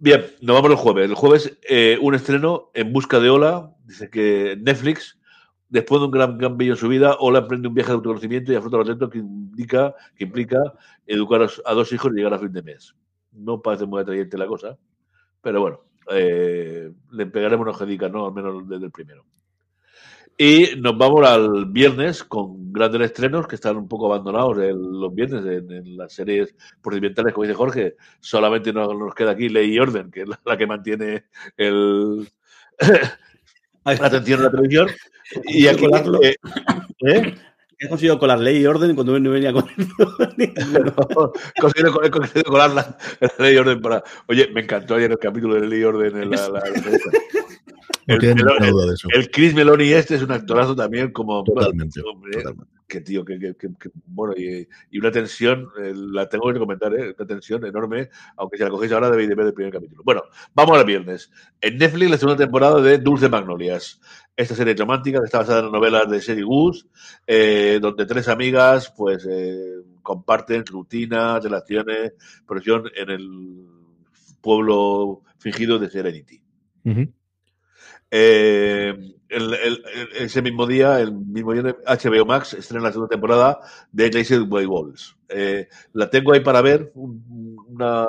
Bien, 0.00 0.24
nos 0.42 0.54
vamos 0.54 0.70
el 0.70 0.76
jueves. 0.76 1.08
El 1.08 1.14
jueves 1.16 1.58
eh, 1.68 1.98
un 2.00 2.14
estreno 2.14 2.70
en 2.74 2.92
busca 2.92 3.18
de 3.18 3.30
Ola. 3.30 3.74
Dice 3.84 4.08
que 4.10 4.56
Netflix, 4.60 5.18
después 5.68 6.00
de 6.00 6.04
un 6.06 6.12
gran 6.12 6.38
cambio 6.38 6.72
en 6.72 6.76
su 6.78 6.88
vida, 6.88 7.16
Ola 7.18 7.40
emprende 7.40 7.66
un 7.68 7.74
viaje 7.74 7.90
de 7.90 7.94
autoconocimiento 7.96 8.52
y 8.52 8.56
afronta 8.56 8.76
los 8.78 8.86
retos 8.88 9.10
que 9.10 9.18
indica, 9.18 9.94
que 10.14 10.24
implica 10.24 10.58
educar 11.06 11.48
a 11.64 11.74
dos 11.74 11.92
hijos 11.92 12.12
y 12.12 12.16
llegar 12.16 12.34
a 12.34 12.38
fin 12.38 12.52
de 12.52 12.62
mes. 12.62 12.94
No 13.32 13.60
parece 13.60 13.86
muy 13.86 14.00
atrayente 14.00 14.38
la 14.38 14.46
cosa, 14.46 14.78
pero 15.42 15.60
bueno, 15.60 15.80
eh, 16.10 16.90
le 17.12 17.26
pegaremos 17.26 17.66
una 17.66 17.76
jedica, 17.76 18.08
¿no? 18.08 18.26
Al 18.26 18.32
menos 18.34 18.68
desde 18.68 18.86
el 18.86 18.90
primero. 18.92 19.24
Y 20.40 20.76
nos 20.78 20.96
vamos 20.96 21.26
al 21.26 21.66
viernes 21.66 22.22
con 22.22 22.72
grandes 22.72 23.00
estrenos 23.00 23.48
que 23.48 23.56
están 23.56 23.76
un 23.76 23.88
poco 23.88 24.06
abandonados 24.06 24.58
el- 24.58 25.00
los 25.00 25.12
viernes 25.12 25.44
en, 25.44 25.72
en 25.72 25.96
las 25.96 26.12
series 26.12 26.54
procedimentales, 26.80 27.34
como 27.34 27.42
dice 27.44 27.56
Jorge. 27.56 27.96
Solamente 28.20 28.72
nos, 28.72 28.96
nos 28.96 29.14
queda 29.16 29.32
aquí 29.32 29.48
Ley 29.48 29.74
y 29.74 29.78
Orden, 29.80 30.12
que 30.12 30.22
es 30.22 30.28
la, 30.28 30.40
la 30.44 30.56
que 30.56 30.66
mantiene 30.66 31.24
el, 31.56 32.28
la 33.84 34.06
atención 34.06 34.38
en 34.38 34.44
la 34.44 34.50
televisión. 34.52 34.88
Y 35.44 35.66
aquí, 35.66 35.86
eh, 36.22 36.36
¿eh? 37.00 37.34
He 37.80 37.88
conseguido 37.88 38.18
colar 38.18 38.40
ley 38.40 38.58
y 38.58 38.66
orden 38.66 38.94
cuando 38.94 39.18
no 39.20 39.30
venía 39.30 39.52
con 39.52 39.64
Conseguido 41.60 41.92
col- 41.92 42.06
he 42.06 42.10
conseguido 42.10 42.50
colar 42.50 42.70
la, 42.70 42.96
la 43.20 43.32
ley 43.38 43.54
y 43.54 43.58
orden 43.58 43.80
para. 43.80 44.02
Oye, 44.26 44.48
me 44.52 44.62
encantó 44.62 44.96
ayer 44.96 45.10
el 45.12 45.18
capítulo 45.18 45.54
de 45.54 45.66
ley 45.66 45.80
y 45.80 45.84
orden 45.84 46.16
en 46.22 46.30
la. 46.30 46.48
la- 46.48 46.60
la- 46.60 46.62
No 48.06 48.14
el, 48.14 48.20
tiene 48.20 48.36
Meloni- 48.42 48.52
ninguna 48.60 48.70
duda 48.70 48.86
de 48.86 48.94
eso. 48.94 49.08
el 49.12 49.30
Chris 49.30 49.54
Meloni 49.54 49.92
este 49.92 50.14
es 50.14 50.22
un 50.22 50.32
actorazo 50.32 50.74
también, 50.74 51.12
como. 51.12 51.44
Totalmente, 51.44 52.00
hombre, 52.00 52.32
totalmente. 52.32 52.72
que 52.86 53.02
tío, 53.02 53.22
que, 53.22 53.38
que- 53.38 53.54
que- 53.54 53.68
que- 53.78 53.90
bueno, 54.06 54.32
y, 54.34 54.66
y 54.90 54.98
una 54.98 55.10
tensión, 55.10 55.68
eh, 55.78 55.92
la 55.94 56.26
tengo 56.26 56.50
que 56.50 56.58
comentar, 56.58 56.94
¿eh? 56.94 57.14
una 57.18 57.26
tensión 57.28 57.66
enorme, 57.66 58.08
aunque 58.38 58.56
si 58.56 58.62
la 58.64 58.70
cogéis 58.70 58.92
ahora 58.92 59.10
debéis 59.10 59.28
de 59.28 59.34
ver 59.34 59.46
el 59.48 59.52
primer 59.52 59.74
capítulo. 59.74 60.02
Bueno, 60.04 60.22
vamos 60.54 60.78
al 60.78 60.86
viernes. 60.86 61.30
En 61.60 61.76
Netflix, 61.76 62.10
la 62.10 62.16
segunda 62.16 62.38
temporada 62.42 62.80
de 62.80 62.96
Dulce 62.96 63.28
Magnolias. 63.28 64.00
Esta 64.38 64.54
serie 64.54 64.74
romántica 64.74 65.18
que 65.18 65.24
está 65.26 65.38
basada 65.38 65.58
en 65.58 65.64
las 65.64 65.72
novelas 65.72 66.08
de 66.08 66.20
Sherry 66.20 66.42
Goose, 66.42 66.86
eh, 67.26 67.78
donde 67.82 68.06
tres 68.06 68.28
amigas, 68.28 68.92
pues, 68.96 69.26
eh, 69.28 69.82
comparten 70.00 70.64
rutinas, 70.64 71.42
relaciones, 71.42 72.12
profesión 72.46 72.84
en 72.94 73.10
el 73.10 73.66
pueblo 74.40 75.22
fingido 75.38 75.78
de 75.80 75.90
Serenity. 75.90 76.40
Eh, 78.10 78.94
el- 79.28 79.54
el- 79.54 79.82
el- 79.94 80.08
ese 80.18 80.40
mismo 80.40 80.66
día, 80.66 81.00
el 81.00 81.12
mismo 81.12 81.52
día, 81.52 81.76
HBO 81.84 82.24
Max 82.24 82.54
estrena 82.54 82.84
la 82.84 82.92
segunda 82.92 83.10
temporada 83.10 83.58
de 83.92 84.08
Glacier 84.08 84.44
by 84.44 84.64
Walls. 84.66 85.16
Eh, 85.28 85.68
la 85.92 86.08
tengo 86.08 86.32
ahí 86.32 86.40
para 86.40 86.62
ver. 86.62 86.92
un- 86.94 87.56
Una, 87.70 88.06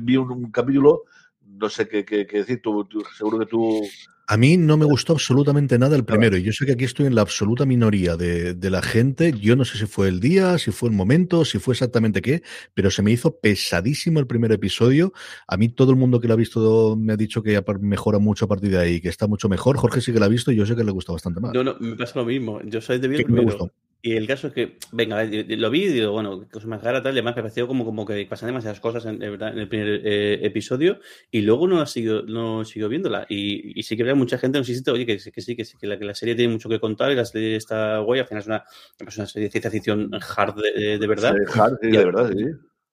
vi 0.00 0.16
un, 0.16 0.30
un 0.32 0.50
capítulo. 0.50 1.04
No 1.46 1.68
sé 1.68 1.86
qué, 1.88 2.04
qué- 2.04 2.26
qué 2.26 2.38
decir. 2.38 2.60
Tú, 2.60 2.84
tú- 2.84 3.02
seguro 3.16 3.38
que 3.38 3.46
tú. 3.46 3.80
A 4.28 4.36
mí 4.36 4.56
no 4.56 4.76
me 4.76 4.84
gustó 4.84 5.12
absolutamente 5.12 5.78
nada 5.78 5.94
el 5.94 6.04
primero. 6.04 6.36
Y 6.36 6.42
yo 6.42 6.52
sé 6.52 6.66
que 6.66 6.72
aquí 6.72 6.84
estoy 6.84 7.06
en 7.06 7.14
la 7.14 7.20
absoluta 7.20 7.64
minoría 7.64 8.16
de, 8.16 8.54
de 8.54 8.70
la 8.70 8.82
gente. 8.82 9.32
Yo 9.32 9.54
no 9.54 9.64
sé 9.64 9.78
si 9.78 9.86
fue 9.86 10.08
el 10.08 10.18
día, 10.18 10.58
si 10.58 10.72
fue 10.72 10.88
el 10.88 10.94
momento, 10.96 11.44
si 11.44 11.60
fue 11.60 11.74
exactamente 11.74 12.20
qué, 12.22 12.42
pero 12.74 12.90
se 12.90 13.02
me 13.02 13.12
hizo 13.12 13.38
pesadísimo 13.38 14.18
el 14.18 14.26
primer 14.26 14.50
episodio. 14.50 15.12
A 15.46 15.56
mí 15.56 15.68
todo 15.68 15.92
el 15.92 15.96
mundo 15.96 16.20
que 16.20 16.26
lo 16.26 16.34
ha 16.34 16.36
visto 16.36 16.96
me 16.96 17.12
ha 17.12 17.16
dicho 17.16 17.40
que 17.42 17.62
mejora 17.80 18.18
mucho 18.18 18.46
a 18.46 18.48
partir 18.48 18.70
de 18.70 18.78
ahí, 18.78 19.00
que 19.00 19.08
está 19.08 19.28
mucho 19.28 19.48
mejor. 19.48 19.76
Jorge 19.76 20.00
sí 20.00 20.12
que 20.12 20.18
lo 20.18 20.24
ha 20.24 20.28
visto 20.28 20.50
y 20.50 20.56
yo 20.56 20.66
sé 20.66 20.74
que 20.74 20.82
le 20.82 20.90
gusta 20.90 21.12
bastante 21.12 21.40
más. 21.40 21.54
No, 21.54 21.62
no, 21.62 21.76
me 21.78 21.94
pasa 21.94 22.18
lo 22.18 22.24
mismo. 22.24 22.60
Yo 22.64 22.80
soy 22.80 22.98
de 22.98 23.06
bien 23.06 23.20
me 23.20 23.24
primero. 23.24 23.44
gustó. 23.44 23.72
Y 24.06 24.16
el 24.16 24.28
caso 24.28 24.46
es 24.46 24.52
que, 24.52 24.76
venga, 24.92 25.24
lo 25.24 25.68
vi 25.68 25.82
y 25.86 25.88
digo, 25.88 26.12
bueno, 26.12 26.46
cosa 26.48 26.68
más 26.68 26.80
rara, 26.80 27.02
tal, 27.02 27.12
y 27.12 27.16
además 27.18 27.34
me 27.34 27.42
pareció 27.42 27.66
como, 27.66 27.84
como 27.84 28.06
que 28.06 28.24
pasan 28.26 28.46
demasiadas 28.46 28.78
cosas 28.78 29.04
en, 29.06 29.20
en 29.20 29.42
el 29.42 29.68
primer 29.68 30.00
eh, 30.04 30.38
episodio 30.46 31.00
y 31.28 31.40
luego 31.40 31.66
no 31.66 31.84
siguió, 31.86 32.22
no 32.22 32.64
siguió 32.64 32.88
viéndola. 32.88 33.26
Y, 33.28 33.76
y 33.76 33.82
sí 33.82 33.96
que 33.96 34.04
había 34.04 34.14
mucha 34.14 34.38
gente, 34.38 34.58
no 34.58 34.64
sé 34.64 34.76
si 34.76 34.90
oye, 34.92 35.04
que, 35.06 35.18
sí, 35.18 35.32
que 35.32 35.40
sí, 35.40 35.56
que 35.56 35.64
sí, 35.64 35.76
que 35.76 35.88
la, 35.88 35.98
que 35.98 36.04
la 36.04 36.14
serie 36.14 36.36
tiene 36.36 36.52
mucho 36.52 36.68
que 36.68 36.78
contar 36.78 37.10
y 37.10 37.16
la 37.16 37.24
serie 37.24 37.56
está 37.56 37.98
guay, 37.98 38.20
al 38.20 38.28
final 38.28 38.42
es 38.42 38.46
una, 38.46 38.64
es 39.08 39.16
una 39.16 39.26
serie 39.26 39.48
de 39.48 39.50
ciencia 39.50 39.70
ficción 39.72 40.08
hard 40.36 40.54
de, 40.62 40.98
de 41.00 41.06
verdad. 41.08 41.36
Eh, 41.36 41.44
hard, 41.52 41.76
sí, 41.82 41.90
Ya. 41.90 41.98
de 41.98 42.04
verdad, 42.04 42.30
sí. 42.30 42.44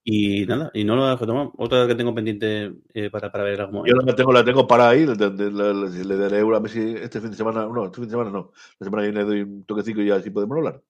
Y 0.02 0.44
nada, 0.46 0.72
y 0.74 0.82
no 0.82 0.96
lo 0.96 1.16
retomado. 1.16 1.52
Otra 1.58 1.86
que 1.86 1.94
tengo 1.94 2.12
pendiente 2.12 2.72
eh, 2.92 3.08
para, 3.08 3.30
para 3.30 3.44
ver 3.44 3.60
algún 3.60 3.86
Yo 3.86 3.94
momento. 3.94 4.04
la 4.04 4.16
tengo, 4.16 4.32
la 4.32 4.44
tengo 4.44 4.66
para 4.66 4.88
ahí. 4.88 5.06
Le, 5.06 5.14
le- 5.14 5.30
le- 5.30 5.74
le- 5.74 6.04
le 6.04 6.16
daré 6.16 6.42
una, 6.42 6.56
a 6.56 6.60
ver 6.60 6.70
si 6.72 6.80
este 6.96 7.20
fin 7.20 7.30
de 7.30 7.36
semana. 7.36 7.66
No, 7.66 7.84
este 7.86 7.98
fin 7.98 8.04
de 8.06 8.10
semana 8.10 8.30
no. 8.30 8.50
La 8.80 8.84
semana 8.84 9.02
que 9.04 9.10
viene 9.12 9.24
doy 9.24 9.40
un 9.42 9.64
toquecito 9.64 10.02
y 10.02 10.10
así 10.10 10.28
podemos 10.30 10.58
hablar. 10.58 10.82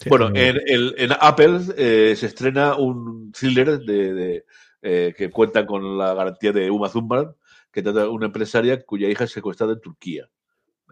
Sí, 0.00 0.08
Bueno, 0.08 0.30
en, 0.34 0.58
en 0.66 1.10
Apple 1.20 1.60
eh, 1.76 2.14
se 2.16 2.26
estrena 2.26 2.76
un 2.76 3.32
thriller 3.32 3.78
de, 3.80 4.14
de, 4.14 4.44
eh, 4.82 5.14
que 5.16 5.30
cuenta 5.30 5.66
con 5.66 5.98
la 5.98 6.14
garantía 6.14 6.52
de 6.52 6.70
Uma 6.70 6.88
Thurman, 6.88 7.34
que 7.72 7.82
trata 7.82 8.02
de 8.02 8.08
una 8.08 8.26
empresaria 8.26 8.80
cuya 8.84 9.08
hija 9.08 9.24
es 9.24 9.32
secuestrada 9.32 9.72
en 9.72 9.80
Turquía. 9.80 10.28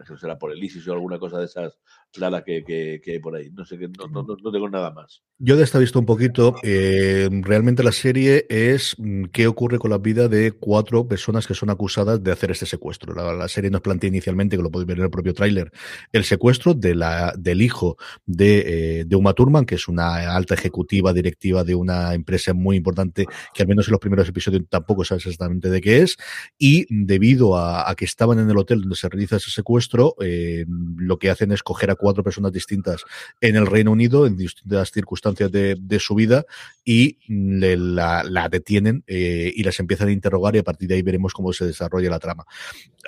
Eso 0.03 0.17
será 0.17 0.39
por 0.39 0.53
el 0.53 0.63
ISIS 0.63 0.87
o 0.89 0.93
alguna 0.93 1.19
cosa 1.19 1.39
de 1.39 1.47
esas 1.47 1.79
raras 2.19 2.43
que, 2.45 2.65
que, 2.65 3.01
que 3.03 3.13
hay 3.13 3.19
por 3.19 3.35
ahí. 3.37 3.51
No 3.53 3.65
sé, 3.65 3.79
que 3.79 3.89
no, 3.89 4.07
no, 4.09 4.23
no- 4.25 4.53
tengo 4.53 4.69
nada 4.69 4.91
más. 4.93 5.23
Yo 5.39 5.57
de 5.57 5.65
esta 5.65 5.79
visto 5.79 5.99
un 5.99 6.07
poquito. 6.07 6.57
eh, 6.63 7.29
realmente 7.43 7.83
la 7.83 7.93
serie 7.93 8.47
es 8.49 8.95
mm, 8.99 9.25
qué 9.33 9.47
ocurre 9.47 9.79
con 9.79 9.91
la 9.91 9.99
vida 9.99 10.29
de 10.29 10.53
cuatro 10.53 11.07
personas 11.07 11.47
que 11.47 11.55
son 11.55 11.69
acusadas 11.71 12.23
de 12.23 12.33
hacer 12.33 12.51
este 12.51 12.65
secuestro. 12.67 13.15
La, 13.15 13.33
la 13.35 13.49
serie 13.49 13.71
nos 13.71 13.83
plantea 13.83 14.09
inicialmente, 14.09 14.57
que 14.57 14.63
lo 14.63 14.71
podéis 14.71 14.87
ver 14.87 14.99
en 14.99 15.05
el 15.05 15.11
propio 15.11 15.35
tráiler, 15.35 15.71
el 16.13 16.25
secuestro 16.25 16.73
de 16.75 16.95
la, 16.95 17.35
del 17.39 17.61
hijo 17.61 17.97
de, 18.25 19.01
eh, 19.01 19.05
de 19.05 19.17
Uma 19.17 19.35
Thurman, 19.35 19.67
que 19.67 19.75
es 19.75 19.89
una 19.89 20.35
alta 20.35 20.55
ejecutiva 20.55 21.13
directiva 21.13 21.65
de 21.65 21.75
una 21.75 22.15
empresa 22.15 22.55
muy 22.55 22.77
importante, 22.77 23.27
que 23.53 23.63
al 23.63 23.69
menos 23.69 23.89
en 23.89 23.93
los 23.93 24.01
primeros 24.01 24.29
episodios 24.29 24.63
tampoco 24.69 25.05
sabes 25.05 25.27
exactamente 25.27 25.69
de 25.69 25.81
qué 25.81 25.99
es. 26.03 26.17
Y 26.59 26.87
debido 26.89 27.57
a, 27.57 27.91
a 27.91 27.95
que 27.95 28.05
estaban 28.07 28.39
en 28.39 28.49
el 28.49 28.57
hotel 28.57 28.81
donde 28.81 28.97
se 28.97 29.09
realiza 29.09 29.37
ese 29.37 29.51
secuestro, 29.51 30.15
eh, 30.21 30.65
lo 30.97 31.19
que 31.19 31.29
hacen 31.31 31.53
es 31.53 31.63
coger 31.63 31.91
a 31.91 31.95
cuatro 31.95 32.06
personas 32.15 32.53
distintas 32.53 33.05
en 33.41 33.57
el 33.57 33.67
Reino 33.67 33.93
Unido, 33.93 34.27
en 34.27 34.37
distintas 34.37 34.91
circunstancias 34.91 35.51
de, 35.51 35.77
de 35.79 35.99
su 35.99 36.15
vida, 36.15 36.45
y 36.85 37.19
le- 37.29 37.77
la, 37.77 38.23
la 38.25 38.49
detienen 38.49 39.03
eh, 39.07 39.53
y 39.55 39.63
las 39.63 39.81
empiezan 39.81 40.09
a 40.09 40.13
interrogar 40.13 40.55
y 40.57 40.59
a 40.59 40.63
partir 40.65 40.89
de 40.89 40.95
ahí 40.95 41.03
veremos 41.03 41.33
cómo 41.33 41.53
se 41.53 41.67
desarrolla 41.67 42.11
la 42.11 42.19
trama. 42.19 42.45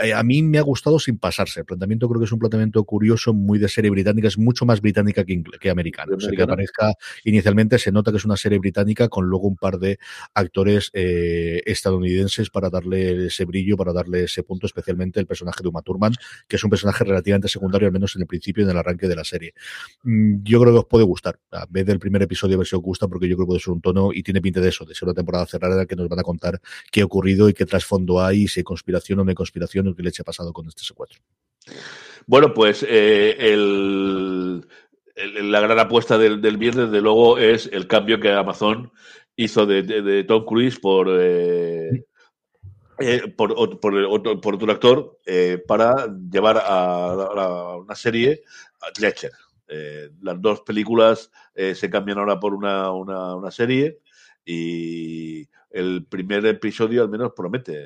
Eh, 0.02 0.12
a 0.12 0.22
mí 0.22 0.42
me 0.42 0.58
ha 0.58 0.62
gustado 0.62 0.98
sin 0.98 1.18
pasarse. 1.18 1.60
El 1.60 1.66
planteamiento 1.66 2.08
creo 2.08 2.20
que 2.20 2.26
es 2.26 2.32
un 2.32 2.38
planteamiento 2.38 2.82
curioso, 2.84 3.34
muy 3.34 3.58
de 3.58 3.68
serie 3.68 3.90
británica, 3.90 4.28
es 4.28 4.38
mucho 4.38 4.64
más 4.64 4.80
británica 4.80 5.24
que, 5.24 5.70
americana. 5.70 6.14
O 6.16 6.20
sea, 6.20 6.30
que 6.30 6.42
aparezca 6.42 6.92
inicialmente, 7.24 7.78
se 7.78 7.92
nota 7.92 8.10
que 8.10 8.16
es 8.18 8.24
una 8.24 8.36
serie 8.36 8.58
británica 8.58 9.08
con 9.08 9.26
luego 9.26 9.48
un 9.48 9.56
par 9.56 9.78
de 9.78 9.98
actores 10.34 10.90
eh, 10.94 11.62
estadounidenses 11.66 12.50
para 12.50 12.70
darle 12.70 13.26
ese 13.26 13.44
brillo, 13.44 13.76
para 13.76 13.92
darle 13.92 14.24
ese 14.24 14.42
punto, 14.42 14.66
especialmente 14.66 15.20
el 15.20 15.26
personaje 15.26 15.62
de 15.62 15.68
Uma 15.68 15.82
Thurman, 15.82 16.14
que 16.46 16.56
es 16.56 16.64
un 16.64 16.70
personaje 16.70 17.04
relativamente 17.04 17.48
secundario, 17.48 17.86
al 17.86 17.92
menos 17.92 18.14
en 18.16 18.22
el 18.22 18.28
principio 18.28 18.62
y 18.62 18.64
en 18.64 18.70
el 18.70 18.77
arranque 18.78 19.08
de 19.08 19.16
la 19.16 19.24
serie. 19.24 19.54
Mm, 20.02 20.42
Yo 20.42 20.60
creo 20.60 20.72
que 20.72 20.78
os 20.80 20.86
puede 20.86 21.04
gustar. 21.04 21.38
A 21.52 21.66
ver 21.68 21.84
del 21.84 21.98
primer 21.98 22.22
episodio, 22.22 22.56
a 22.56 22.58
ver 22.58 22.66
si 22.66 22.76
os 22.76 22.82
gusta, 22.82 23.08
porque 23.08 23.28
yo 23.28 23.36
creo 23.36 23.46
que 23.46 23.50
puede 23.50 23.60
ser 23.60 23.72
un 23.74 23.80
tono 23.80 24.10
y 24.12 24.22
tiene 24.22 24.40
pinta 24.40 24.60
de 24.60 24.68
eso, 24.68 24.84
de 24.84 24.94
ser 24.94 25.08
una 25.08 25.14
temporada 25.14 25.46
cerrada 25.46 25.86
que 25.86 25.96
nos 25.96 26.08
van 26.08 26.20
a 26.20 26.22
contar 26.22 26.60
qué 26.90 27.02
ha 27.02 27.04
ocurrido 27.04 27.48
y 27.48 27.54
qué 27.54 27.66
trasfondo 27.66 28.20
hay, 28.20 28.48
si 28.48 28.60
hay 28.60 28.64
conspiración 28.64 29.20
o 29.20 29.24
no 29.24 29.34
conspiración, 29.34 29.88
o 29.88 29.94
qué 29.94 30.02
leche 30.02 30.22
ha 30.22 30.24
pasado 30.24 30.52
con 30.52 30.66
este 30.66 30.82
secuestro. 30.82 31.20
Bueno, 32.26 32.52
pues 32.54 32.84
eh, 32.88 33.36
el, 33.38 34.64
la 35.18 35.60
gran 35.60 35.78
apuesta 35.78 36.18
del, 36.18 36.56
viernes, 36.56 36.90
de 36.90 37.00
luego, 37.00 37.38
es 37.38 37.68
el 37.72 37.86
cambio 37.86 38.20
que 38.20 38.32
Amazon 38.32 38.92
hizo 39.36 39.66
de, 39.66 40.24
Tom 40.24 40.44
Cruise 40.44 40.78
por, 40.78 41.08
eh, 41.10 42.04
eh, 42.98 43.28
por, 43.36 43.80
por, 43.80 43.94
otro, 43.94 44.40
por 44.40 44.54
otro 44.54 44.72
actor 44.72 45.18
eh, 45.26 45.62
para 45.66 46.08
llevar 46.30 46.60
a 46.64 47.76
una 47.76 47.94
serie 47.94 48.42
Eh, 49.70 50.10
las 50.22 50.40
dos 50.40 50.62
películas 50.62 51.30
eh, 51.54 51.74
se 51.74 51.90
cambian 51.90 52.18
ahora 52.18 52.40
por 52.40 52.54
una, 52.54 52.90
una, 52.92 53.34
una 53.34 53.50
serie 53.50 53.98
y 54.44 55.46
el 55.70 56.06
primer 56.08 56.46
episodio 56.46 57.02
al 57.02 57.10
menos 57.10 57.32
promete. 57.36 57.76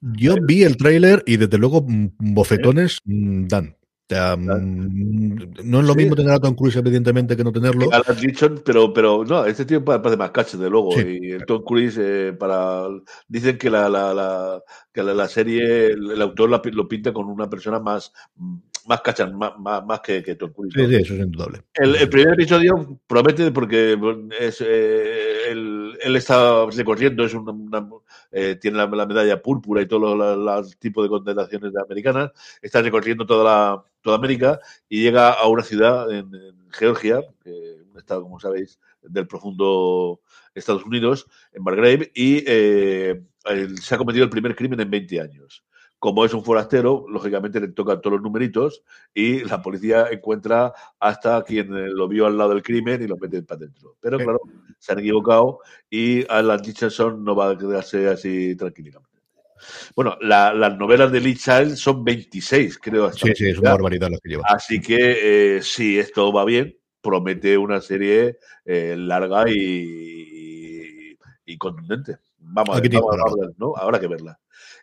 Yo 0.00 0.34
vi 0.42 0.64
el 0.64 0.76
tráiler 0.76 1.22
y 1.26 1.36
desde 1.36 1.56
luego 1.58 1.84
mm, 1.86 2.08
bofetones 2.18 2.98
mm, 3.04 3.46
dan. 3.46 3.76
O 4.10 4.14
sea, 4.14 4.36
mm, 4.36 5.52
no 5.64 5.80
es 5.80 5.86
lo 5.86 5.92
Sí. 5.92 5.98
mismo 5.98 6.16
tener 6.16 6.32
a 6.32 6.38
Tom 6.40 6.54
Cruise, 6.54 6.76
evidentemente, 6.76 7.36
que 7.36 7.44
no 7.44 7.52
tenerlo. 7.52 7.90
Alan 7.92 8.60
pero, 8.64 8.92
pero 8.92 9.22
no, 9.24 9.44
este 9.44 9.66
tío 9.66 9.84
pa- 9.84 10.00
parece 10.00 10.16
más 10.16 10.30
cacho, 10.30 10.56
de 10.56 10.70
luego. 10.70 10.92
Sí. 10.92 11.18
Y 11.20 11.30
el 11.32 11.44
Tom 11.44 11.62
Cruise, 11.62 11.98
eh, 12.00 12.32
para. 12.32 12.86
Dicen 13.28 13.58
que 13.58 13.68
la, 13.68 13.88
la, 13.90 14.14
la- 14.14 14.62
que 14.92 15.02
la, 15.02 15.12
la 15.12 15.28
serie, 15.28 15.88
el, 15.88 16.22
autor 16.22 16.48
lo 16.48 16.88
pinta 16.88 17.12
con 17.12 17.26
una 17.26 17.50
persona 17.50 17.80
más, 17.80 18.12
más 18.88 19.00
cacha, 19.02 19.26
más, 19.26 19.58
más, 19.58 19.84
más 19.84 20.00
que, 20.00 20.22
que 20.22 20.34
Tom 20.34 20.52
Cruise. 20.52 20.72
Sí, 20.74 20.82
eso 20.82 21.14
es 21.14 21.20
indudable. 21.20 21.62
El, 21.74 21.94
el 21.96 22.08
primer 22.08 22.34
episodio 22.34 22.98
promete 23.06 23.50
porque 23.52 23.98
es, 24.40 24.60
eh, 24.66 25.50
él, 25.50 25.96
él 26.02 26.16
está 26.16 26.66
recorriendo, 26.70 27.24
es 27.24 27.34
una, 27.34 27.52
una- 27.52 27.88
eh, 28.32 28.56
tiene 28.60 28.78
la, 28.78 28.86
la 28.86 29.06
medalla 29.06 29.40
púrpura 29.42 29.82
y 29.82 29.86
todos 29.86 30.16
los 30.16 30.78
tipos 30.78 31.04
de 31.04 31.08
condenaciones 31.10 31.72
americanas, 31.76 32.30
está 32.62 32.82
recorriendo 32.82 33.26
toda, 33.26 33.44
la, 33.44 33.82
toda 34.00 34.16
América 34.16 34.58
y 34.88 35.02
llega 35.02 35.32
a 35.32 35.46
una 35.48 35.62
ciudad 35.62 36.10
en, 36.10 36.34
en 36.34 36.70
Georgia, 36.70 37.20
que 37.44 37.50
un 37.92 37.98
estado, 37.98 38.22
como 38.22 38.40
sabéis, 38.40 38.78
del 39.02 39.26
profundo 39.26 40.20
Estados 40.54 40.84
Unidos, 40.84 41.26
en 41.52 41.62
Belgrave, 41.64 42.10
y 42.14 42.42
eh, 42.46 43.22
él- 43.46 43.78
se 43.78 43.94
ha 43.94 43.98
cometido 43.98 44.24
el 44.24 44.30
primer 44.30 44.56
crimen 44.56 44.80
en 44.80 44.90
20 44.90 45.20
años. 45.20 45.62
Como 45.98 46.24
es 46.24 46.32
un 46.32 46.44
forastero, 46.44 47.04
lógicamente 47.08 47.60
le 47.60 47.68
tocan 47.68 48.00
todos 48.00 48.14
los 48.14 48.22
numeritos 48.22 48.82
y 49.12 49.40
la 49.44 49.60
policía 49.60 50.06
encuentra 50.12 50.72
hasta 51.00 51.42
quien 51.42 51.68
lo 51.96 52.06
vio 52.06 52.26
al 52.26 52.38
lado 52.38 52.50
del 52.50 52.62
crimen 52.62 53.02
y 53.02 53.08
lo 53.08 53.16
mete 53.16 53.42
para 53.42 53.58
adentro. 53.58 53.96
Pero 54.00 54.18
Sí. 54.18 54.24
claro, 54.24 54.40
se 54.78 54.92
han 54.92 55.00
equivocado 55.00 55.58
y 55.90 56.24
Alan 56.30 56.62
Richardson 56.62 57.24
no 57.24 57.34
va 57.34 57.50
a 57.50 57.58
quedarse 57.58 58.06
así 58.08 58.54
tranquilamente. 58.54 59.08
Bueno, 59.96 60.16
la- 60.20 60.54
las 60.54 60.78
novelas 60.78 61.10
de 61.10 61.20
Lee 61.20 61.34
Child 61.36 61.74
son 61.74 62.04
26, 62.04 62.78
creo. 62.78 63.06
hasta 63.06 63.26
Sí, 63.26 63.32
sí, 63.34 63.48
es 63.48 63.58
una 63.58 63.72
barbaridad 63.72 64.08
lo 64.08 64.18
que 64.18 64.28
lleva. 64.28 64.44
Así 64.48 64.80
que 64.80 65.56
eh, 65.56 65.62
si 65.62 65.98
esto 65.98 66.32
va 66.32 66.44
bien, 66.44 66.78
promete 67.00 67.58
una 67.58 67.80
serie 67.80 68.38
eh, 68.64 68.94
larga 68.96 69.50
y, 69.50 71.16
y 71.44 71.58
contundente. 71.58 72.18
Vamos, 72.50 72.76
a 72.76 72.80
ver, 72.80 72.90
vamos 72.92 73.14
a 73.14 73.50
¿no? 73.56 73.74
Habrá 73.76 74.00
que 74.00 74.08
verla. 74.08 74.38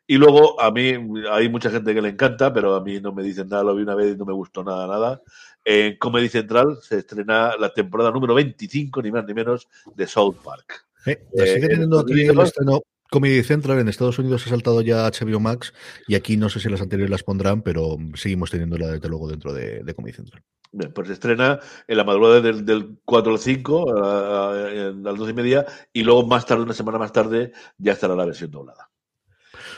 Y 0.07 0.17
luego, 0.17 0.61
a 0.61 0.71
mí, 0.71 0.93
hay 1.31 1.49
mucha 1.49 1.71
gente 1.71 1.93
que 1.93 2.01
le 2.01 2.09
encanta, 2.09 2.53
pero 2.53 2.75
a 2.75 2.81
mí 2.81 2.99
no 3.01 3.11
me 3.11 3.23
dicen 3.23 3.49
nada, 3.49 3.63
lo 3.63 3.75
vi 3.75 3.83
una 3.83 3.95
vez 3.95 4.13
y 4.13 4.17
no 4.17 4.25
me 4.25 4.33
gustó 4.33 4.63
nada, 4.63 4.85
nada. 4.87 5.21
En 5.63 5.97
Comedy 5.97 6.29
Central 6.29 6.77
se 6.81 6.99
estrena 6.99 7.57
la 7.57 7.73
temporada 7.73 8.11
número 8.11 8.35
25, 8.35 9.01
ni 9.01 9.11
más 9.11 9.25
ni 9.25 9.33
menos, 9.33 9.67
de 9.95 10.05
South 10.05 10.35
Park. 10.43 10.85
Eh, 11.07 11.25
la 11.33 11.45
sigue 11.45 11.65
eh, 11.65 11.69
teniendo 11.69 11.99
aquí 11.99 12.13
el 12.13 12.29
Unidos. 12.29 12.47
estreno 12.49 12.81
Comedy 13.11 13.43
Central 13.43 13.79
en 13.79 13.87
Estados 13.87 14.19
Unidos 14.19 14.45
ha 14.45 14.49
saltado 14.49 14.81
ya 14.81 15.05
a 15.05 15.11
HBO 15.11 15.39
Max 15.39 15.73
y 16.07 16.15
aquí 16.15 16.37
no 16.37 16.49
sé 16.49 16.59
si 16.59 16.69
las 16.69 16.81
anteriores 16.81 17.11
las 17.11 17.23
pondrán, 17.23 17.61
pero 17.61 17.97
seguimos 18.15 18.51
teniéndola 18.51 18.87
desde 18.87 19.07
luego 19.09 19.27
dentro 19.29 19.53
de, 19.53 19.83
de 19.83 19.93
Comedy 19.93 20.13
Central. 20.13 20.43
Bien, 20.71 20.91
pues 20.91 21.07
se 21.07 21.13
estrena 21.13 21.59
en 21.87 21.97
la 21.97 22.03
madrugada 22.03 22.41
del, 22.41 22.65
del 22.65 22.97
4 23.05 23.31
al 23.33 23.39
5, 23.39 23.95
a, 23.97 24.49
a- 24.49 24.49
a 24.51 24.91
las 24.91 25.17
12 25.17 25.31
y 25.31 25.33
media, 25.35 25.65
y 25.93 26.03
luego 26.03 26.27
más 26.27 26.45
tarde, 26.45 26.63
una 26.63 26.73
semana 26.73 26.97
más 26.97 27.13
tarde, 27.13 27.53
ya 27.77 27.93
estará 27.93 28.15
la 28.15 28.25
versión 28.25 28.51
doblada. 28.51 28.89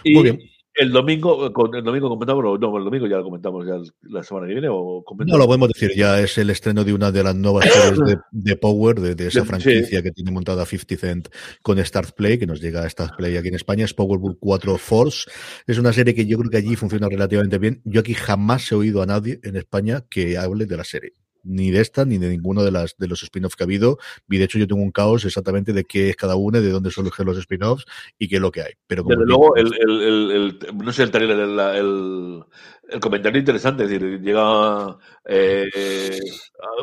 Y 0.04 0.14
Muy 0.16 0.24
bien. 0.24 0.40
El 0.80 0.92
domingo, 0.92 1.52
con- 1.54 1.74
el 1.76 1.84
domingo 1.84 2.10
comentamos, 2.10 2.44
no, 2.60 2.78
el 2.78 2.84
domingo 2.84 3.08
ya 3.08 3.18
lo 3.18 3.24
comentamos 3.24 3.66
ya 3.66 3.74
la 4.04 4.24
semana 4.24 4.48
que 4.48 4.54
viene, 4.54 4.70
o 4.70 5.00
No 5.00 5.04
comentamos. 5.04 5.40
lo 5.40 5.46
podemos 5.48 5.70
decir, 5.70 5.92
ya 5.96 6.20
es 6.20 6.38
el 6.38 6.50
estreno 6.50 6.84
de 6.84 6.94
una 6.94 7.12
de 7.12 7.24
las 7.24 7.36
nuevas 7.36 7.66
series 7.98 8.00
de, 8.00 8.18
de 8.32 8.56
Power, 8.56 9.00
de, 9.00 9.16
de 9.16 9.28
esa 9.28 9.42
Sí. 9.42 9.48
franquicia 9.48 10.02
que 10.04 10.12
tiene 10.12 10.32
montada 10.32 10.66
50 10.66 10.96
Cent 10.98 11.28
con 11.62 11.84
Start 11.84 12.12
Play, 12.16 12.38
que 12.38 12.48
nos 12.48 12.62
llega 12.62 12.84
a 12.84 12.90
Start 12.90 13.16
Play 13.18 13.38
aquí 13.38 13.48
en 13.50 13.56
España, 13.56 13.86
es 13.86 13.94
Powerbook 13.94 14.38
4 14.40 14.78
Force. 14.78 15.30
Es 15.66 15.78
una 15.80 15.94
serie 15.94 16.14
que 16.16 16.26
yo 16.26 16.38
creo 16.38 16.50
que 16.52 16.58
allí 16.58 16.76
funciona 16.76 17.08
relativamente 17.10 17.58
bien. 17.58 17.82
Yo 17.84 18.02
aquí 18.02 18.14
jamás 18.14 18.72
he 18.72 18.76
oído 18.76 19.02
a 19.02 19.06
nadie 19.06 19.40
en 19.44 19.56
España 19.56 20.04
que 20.10 20.38
hable 20.38 20.66
de 20.66 20.78
la 20.78 20.84
serie. 20.84 21.14
Ni 21.48 21.72
de 21.72 21.80
esta, 21.82 22.04
ni 22.04 22.18
de 22.18 22.28
ninguno 22.30 22.64
de, 22.64 22.72
las, 22.72 22.98
de 22.98 23.08
los 23.08 23.24
spin-offs 23.24 23.56
que 23.56 23.64
ha 23.64 23.66
habido. 23.66 23.98
Y 24.30 24.38
de 24.38 24.44
hecho, 24.44 24.60
yo 24.60 24.68
tengo 24.68 24.82
un 24.82 24.92
caos 24.92 25.24
exactamente 25.24 25.72
de 25.72 25.86
qué 25.86 26.10
es 26.10 26.16
cada 26.16 26.36
uno, 26.36 26.62
de 26.62 26.70
dónde 26.70 26.92
surgen 26.92 27.26
los 27.26 27.38
spin-offs 27.38 27.86
y 28.20 28.28
qué 28.28 28.36
es 28.36 28.42
lo 28.42 28.52
que 28.52 28.62
hay. 28.64 28.74
Pero 28.86 29.04
como 29.04 29.16
Desde 29.16 29.28
luego, 29.28 29.56
el, 29.56 29.68
el, 29.80 30.02
el, 30.02 30.32
el- 30.68 30.78
no 30.78 30.92
sé, 30.92 31.04
el 31.04 31.16
el, 31.16 32.44
el, 32.90 33.00
comentario 33.00 33.40
interesante, 33.40 33.84
es 33.84 33.90
decir, 33.90 34.22
llega 34.22 34.98
eh, 35.26 36.20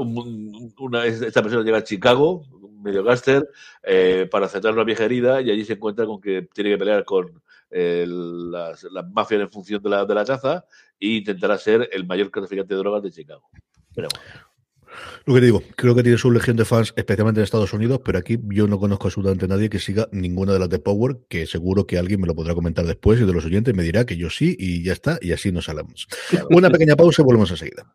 un- 0.00 0.72
una, 0.78 1.04
esta 1.06 1.42
persona 1.42 1.62
llega 1.62 1.78
a 1.78 1.84
Chicago, 1.84 2.46
medio 2.82 3.02
gáster, 3.02 3.48
eh, 3.82 4.28
para 4.30 4.46
aceptar 4.46 4.72
una 4.72 4.84
vieja 4.84 5.04
herida 5.04 5.40
y 5.40 5.50
allí 5.50 5.64
se 5.64 5.74
encuentra 5.74 6.06
con 6.06 6.20
que 6.20 6.48
tiene 6.52 6.70
que 6.70 6.78
pelear 6.78 7.04
con 7.04 7.42
eh, 7.70 8.04
las, 8.06 8.84
las 8.84 9.10
mafias 9.10 9.40
en 9.40 9.50
función 9.50 9.82
de 9.82 9.90
la, 9.90 10.04
de 10.04 10.14
la 10.14 10.24
caza 10.24 10.64
e 11.00 11.08
intentará 11.08 11.58
ser 11.58 11.88
el 11.92 12.06
mayor 12.06 12.30
traficante 12.30 12.74
de 12.74 12.78
drogas 12.78 13.02
de 13.02 13.10
Chicago. 13.10 13.48
Veremos. 13.96 14.18
Lo 15.24 15.34
que 15.34 15.40
te 15.40 15.46
digo, 15.46 15.62
creo 15.76 15.94
que 15.94 16.02
tiene 16.02 16.18
su 16.18 16.30
legión 16.30 16.56
de 16.56 16.64
fans, 16.64 16.92
especialmente 16.96 17.40
en 17.40 17.44
Estados 17.44 17.72
Unidos, 17.72 18.00
pero 18.04 18.18
aquí 18.18 18.38
yo 18.48 18.66
no 18.66 18.78
conozco 18.78 19.08
absolutamente 19.08 19.46
a 19.46 19.48
nadie 19.48 19.70
que 19.70 19.78
siga 19.78 20.08
ninguna 20.12 20.52
de 20.52 20.58
las 20.58 20.68
de 20.68 20.78
Power, 20.78 21.18
que 21.28 21.46
seguro 21.46 21.86
que 21.86 21.98
alguien 21.98 22.20
me 22.20 22.26
lo 22.26 22.34
podrá 22.34 22.54
comentar 22.54 22.86
después 22.86 23.20
y 23.20 23.24
de 23.24 23.32
los 23.32 23.44
oyentes 23.44 23.74
me 23.74 23.82
dirá 23.82 24.04
que 24.04 24.16
yo 24.16 24.30
sí 24.30 24.56
y 24.58 24.82
ya 24.82 24.92
está, 24.92 25.18
y 25.20 25.32
así 25.32 25.52
nos 25.52 25.68
hablamos. 25.68 26.06
Una 26.50 26.70
pequeña 26.70 26.96
pausa 26.96 27.22
y 27.22 27.24
volvemos 27.24 27.50
enseguida. 27.50 27.94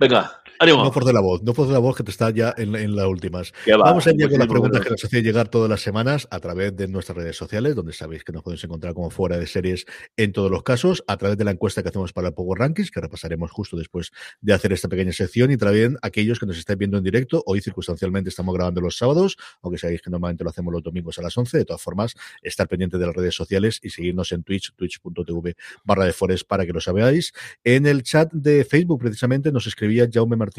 Venga, 0.00 0.41
ánimo. 0.58 0.84
No 0.84 0.92
force 0.92 1.12
la 1.12 1.20
voz, 1.20 1.42
no 1.42 1.54
force 1.54 1.72
la 1.72 1.78
voz 1.78 1.96
que 1.96 2.02
te 2.02 2.10
está 2.10 2.30
ya 2.30 2.54
en, 2.56 2.74
en 2.74 2.96
las 2.96 3.06
últimas. 3.06 3.52
Vamos 3.66 4.06
a 4.06 4.10
ir 4.10 4.16
ya 4.18 4.28
con 4.28 4.38
las 4.38 4.48
preguntas 4.48 4.80
que 4.80 4.90
nos 4.90 5.04
hacéis 5.04 5.24
llegar 5.24 5.48
todas 5.48 5.68
las 5.68 5.80
semanas 5.80 6.28
a 6.30 6.40
través 6.40 6.76
de 6.76 6.88
nuestras 6.88 7.16
redes 7.16 7.36
sociales, 7.36 7.74
donde 7.74 7.92
sabéis 7.92 8.24
que 8.24 8.32
nos 8.32 8.42
podéis 8.42 8.64
encontrar 8.64 8.94
como 8.94 9.10
fuera 9.10 9.38
de 9.38 9.46
series 9.46 9.86
en 10.16 10.32
todos 10.32 10.50
los 10.50 10.62
casos, 10.62 11.02
a 11.06 11.16
través 11.16 11.36
de 11.38 11.44
la 11.44 11.52
encuesta 11.52 11.82
que 11.82 11.88
hacemos 11.88 12.12
para 12.12 12.28
el 12.28 12.34
Power 12.34 12.58
Rankings, 12.58 12.90
que 12.90 13.00
repasaremos 13.00 13.50
justo 13.50 13.76
después 13.76 14.12
de 14.40 14.52
hacer 14.52 14.72
esta 14.72 14.88
pequeña 14.88 15.12
sección, 15.12 15.50
y 15.50 15.56
también 15.56 15.98
aquellos 16.02 16.38
que 16.38 16.46
nos 16.46 16.58
estáis 16.58 16.78
viendo 16.78 16.98
en 16.98 17.04
directo. 17.04 17.42
Hoy 17.46 17.60
circunstancialmente 17.60 18.30
estamos 18.30 18.54
grabando 18.54 18.80
los 18.80 18.96
sábados, 18.96 19.36
aunque 19.62 19.78
sabéis 19.78 20.02
que 20.02 20.10
normalmente 20.10 20.44
lo 20.44 20.50
hacemos 20.50 20.72
los 20.72 20.82
domingos 20.82 21.18
a 21.18 21.22
las 21.22 21.36
11. 21.36 21.58
De 21.58 21.64
todas 21.64 21.82
formas, 21.82 22.14
estar 22.42 22.68
pendiente 22.68 22.98
de 22.98 23.06
las 23.06 23.14
redes 23.14 23.34
sociales 23.34 23.80
y 23.82 23.90
seguirnos 23.90 24.32
en 24.32 24.42
Twitch, 24.42 24.72
twitch.tv 24.74 25.56
barra 25.84 26.04
de 26.04 26.12
Forest 26.12 26.46
para 26.46 26.66
que 26.66 26.72
lo 26.72 26.80
sabáis. 26.80 27.32
En 27.64 27.86
el 27.86 28.02
chat 28.02 28.32
de 28.32 28.64
Facebook, 28.64 29.00
precisamente, 29.00 29.52
nos 29.52 29.66
escribía 29.66 30.08
Jaume 30.12 30.36
Martínez 30.36 30.51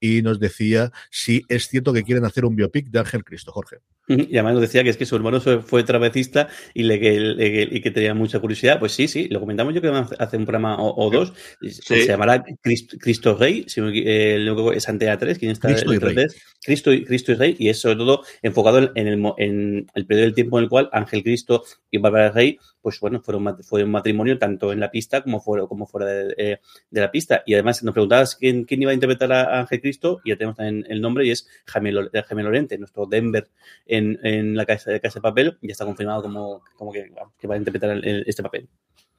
y 0.00 0.22
nos 0.22 0.38
decía 0.40 0.92
si 1.10 1.42
es 1.48 1.68
cierto 1.68 1.92
que 1.92 2.02
quieren 2.02 2.24
hacer 2.24 2.44
un 2.44 2.56
biopic 2.56 2.88
de 2.88 2.98
Ángel 2.98 3.24
Cristo, 3.24 3.52
Jorge. 3.52 3.76
Y 4.08 4.34
además 4.36 4.54
nos 4.54 4.62
decía 4.62 4.82
que 4.82 4.90
es 4.90 4.96
que 4.96 5.06
su 5.06 5.14
hermano 5.16 5.40
fue- 5.40 5.62
fue 5.62 5.84
trapecista 5.84 6.48
y, 6.74 6.82
le, 6.82 6.98
que, 6.98 7.18
le- 7.20 7.68
y 7.70 7.80
que 7.80 7.90
tenía 7.92 8.14
mucha 8.14 8.40
curiosidad. 8.40 8.78
Pues 8.80 8.92
sí, 8.92 9.06
sí, 9.06 9.28
lo 9.28 9.38
comentamos 9.40 9.72
yo 9.74 9.80
que 9.80 9.88
hacer 10.18 10.40
un 10.40 10.44
programa 10.44 10.76
o, 10.76 11.06
o 11.06 11.10
dos. 11.10 11.32
Se 11.70 12.06
llamará 12.06 12.44
Crist- 12.62 12.98
Cristo 12.98 13.36
Rey, 13.36 13.64
si 13.68 13.80
me 13.80 13.92
eh, 13.94 14.38
luego 14.40 14.72
es 14.72 14.88
Antena 14.88 15.16
3, 15.16 15.38
¿quién 15.38 15.52
está 15.52 15.68
Cristo 15.68 15.94
y 15.94 15.98
Rey. 15.98 16.14
3? 16.14 16.36
Cristo, 16.64 16.92
y- 16.92 17.04
Cristo 17.04 17.32
y 17.32 17.34
Rey, 17.36 17.56
y 17.58 17.68
es 17.68 17.80
sobre 17.80 17.96
todo 17.96 18.24
enfocado 18.42 18.78
en, 18.78 18.90
en 18.96 19.06
el, 19.06 19.16
mo- 19.18 19.36
en 19.38 19.86
el 19.94 20.04
periodo 20.06 20.24
del 20.26 20.34
tiempo 20.34 20.58
en 20.58 20.64
el 20.64 20.68
cual 20.70 20.88
Ángel 20.92 21.22
Cristo 21.22 21.62
y 21.90 21.98
Bárbara 21.98 22.30
Rey, 22.32 22.58
pues 22.80 22.98
bueno, 22.98 23.20
fueron, 23.22 23.56
fue 23.62 23.84
un 23.84 23.92
matrimonio 23.92 24.36
tanto 24.38 24.72
en 24.72 24.80
la 24.80 24.90
pista 24.90 25.22
como 25.22 25.40
fuera, 25.40 25.66
como 25.66 25.86
fuera 25.86 26.06
de, 26.06 26.34
eh, 26.36 26.58
de 26.90 27.00
la 27.00 27.10
pista. 27.12 27.42
Y 27.46 27.54
además 27.54 27.82
nos 27.84 27.92
preguntabas 27.94 28.34
quién, 28.34 28.64
quién 28.64 28.82
iba 28.82 28.90
a 28.90 28.94
interpretar 28.94 29.11
a 29.32 29.60
Ángel 29.60 29.80
Cristo, 29.80 30.20
y 30.24 30.30
ya 30.30 30.36
tenemos 30.36 30.56
también 30.56 30.84
el 30.88 31.00
nombre, 31.00 31.26
y 31.26 31.30
es 31.30 31.48
Jaime, 31.66 31.92
Lo- 31.92 32.10
Jaime 32.10 32.42
Lorente, 32.42 32.78
nuestro 32.78 33.06
Denver 33.06 33.48
en, 33.86 34.18
la 34.56 34.66
casa 34.66 34.90
de 34.90 35.00
Casa 35.00 35.18
de 35.18 35.22
Papel, 35.22 35.58
ya 35.62 35.72
está 35.72 35.84
confirmado 35.84 36.22
como, 36.22 36.62
como 36.76 36.92
que, 36.92 37.10
va 37.46 37.54
a 37.54 37.58
interpretar 37.58 37.90
el- 37.90 38.24
este 38.26 38.42
papel. 38.42 38.68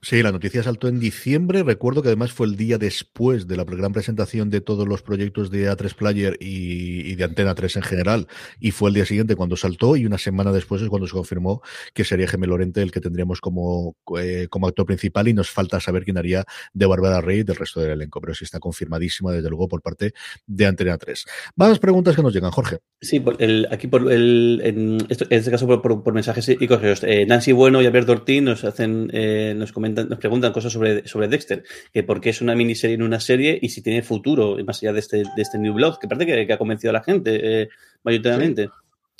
Sí, 0.05 0.21
la 0.21 0.33
noticia 0.33 0.61
saltó 0.63 0.89
en 0.89 0.99
diciembre. 0.99 1.63
Recuerdo 1.63 2.01
que 2.01 2.09
además 2.09 2.33
fue 2.33 2.45
el 2.45 2.57
día 2.57 2.77
después 2.77 3.47
de 3.47 3.55
la 3.55 3.63
gran 3.63 3.93
presentación 3.93 4.49
de 4.49 4.59
todos 4.59 4.85
los 4.85 5.01
proyectos 5.01 5.49
de 5.49 5.71
A3 5.71 5.95
Player 5.95 6.35
y, 6.41 7.15
de 7.15 7.23
Antena 7.23 7.55
3 7.55 7.77
en 7.77 7.81
general. 7.83 8.27
Y 8.59 8.71
fue 8.71 8.89
el 8.89 8.95
día 8.95 9.05
siguiente 9.05 9.37
cuando 9.37 9.55
saltó 9.55 9.95
y 9.95 10.05
una 10.05 10.17
semana 10.17 10.51
después 10.51 10.81
es 10.81 10.89
cuando 10.89 11.07
se 11.07 11.13
confirmó 11.13 11.61
que 11.93 12.03
sería 12.03 12.27
Gemel 12.27 12.49
Lorente 12.49 12.81
el 12.81 12.91
que 12.91 12.99
tendríamos 12.99 13.39
como, 13.39 13.95
eh, 14.19 14.47
como 14.49 14.67
actor 14.67 14.85
principal 14.85 15.29
y 15.29 15.33
nos 15.33 15.49
falta 15.49 15.79
saber 15.79 16.03
quién 16.03 16.17
haría 16.17 16.43
de 16.73 16.85
Bárbara 16.85 17.21
Rey 17.21 17.39
y 17.39 17.43
del 17.43 17.55
resto 17.55 17.79
del 17.79 17.91
elenco. 17.91 18.19
Pero 18.19 18.33
sí 18.33 18.43
está 18.43 18.59
confirmadísima 18.59 19.31
desde 19.31 19.49
luego 19.49 19.69
por 19.69 19.81
parte 19.81 20.11
de 20.45 20.65
Antena 20.65 20.97
3. 20.97 21.23
Más 21.55 21.79
preguntas 21.79 22.13
que 22.13 22.23
nos 22.23 22.33
llegan, 22.33 22.51
Jorge. 22.51 22.79
Sí, 22.99 23.21
por 23.21 23.41
el, 23.41 23.69
aquí 23.71 23.87
por 23.87 24.11
el, 24.11 24.59
en, 24.65 24.97
esto- 25.07 25.27
en 25.29 25.39
este 25.39 25.49
caso 25.51 25.65
por 25.81 26.13
mensajes 26.13 26.49
y 26.49 26.67
correos. 26.67 27.01
Eh, 27.05 27.25
Nancy 27.25 27.53
Bueno 27.53 27.81
y 27.81 27.85
Alberto 27.85 28.11
Ortiz 28.11 28.41
nos 28.41 28.65
hacen, 28.65 29.09
eh, 29.13 29.53
nos 29.55 29.71
comentan, 29.71 29.92
nos 29.93 30.19
preguntan 30.19 30.51
cosas 30.51 30.73
sobre, 30.73 31.07
sobre 31.07 31.27
Dexter, 31.27 31.63
que 31.93 32.03
por 32.03 32.21
qué 32.21 32.29
es 32.29 32.41
una 32.41 32.55
miniserie 32.55 32.95
en 32.95 33.03
una 33.03 33.19
serie 33.19 33.57
y 33.61 33.69
si 33.69 33.81
tiene 33.81 34.01
futuro 34.01 34.57
más 34.65 34.81
allá 34.81 34.93
de 34.93 34.99
este, 34.99 35.17
de 35.17 35.41
este 35.41 35.57
New 35.57 35.73
Blood, 35.73 35.97
que 35.99 36.07
parece 36.07 36.25
que, 36.25 36.47
que 36.47 36.53
ha 36.53 36.57
convencido 36.57 36.91
a 36.91 36.93
la 36.93 37.03
gente 37.03 37.61
eh, 37.61 37.69
mayoritariamente. 38.03 38.69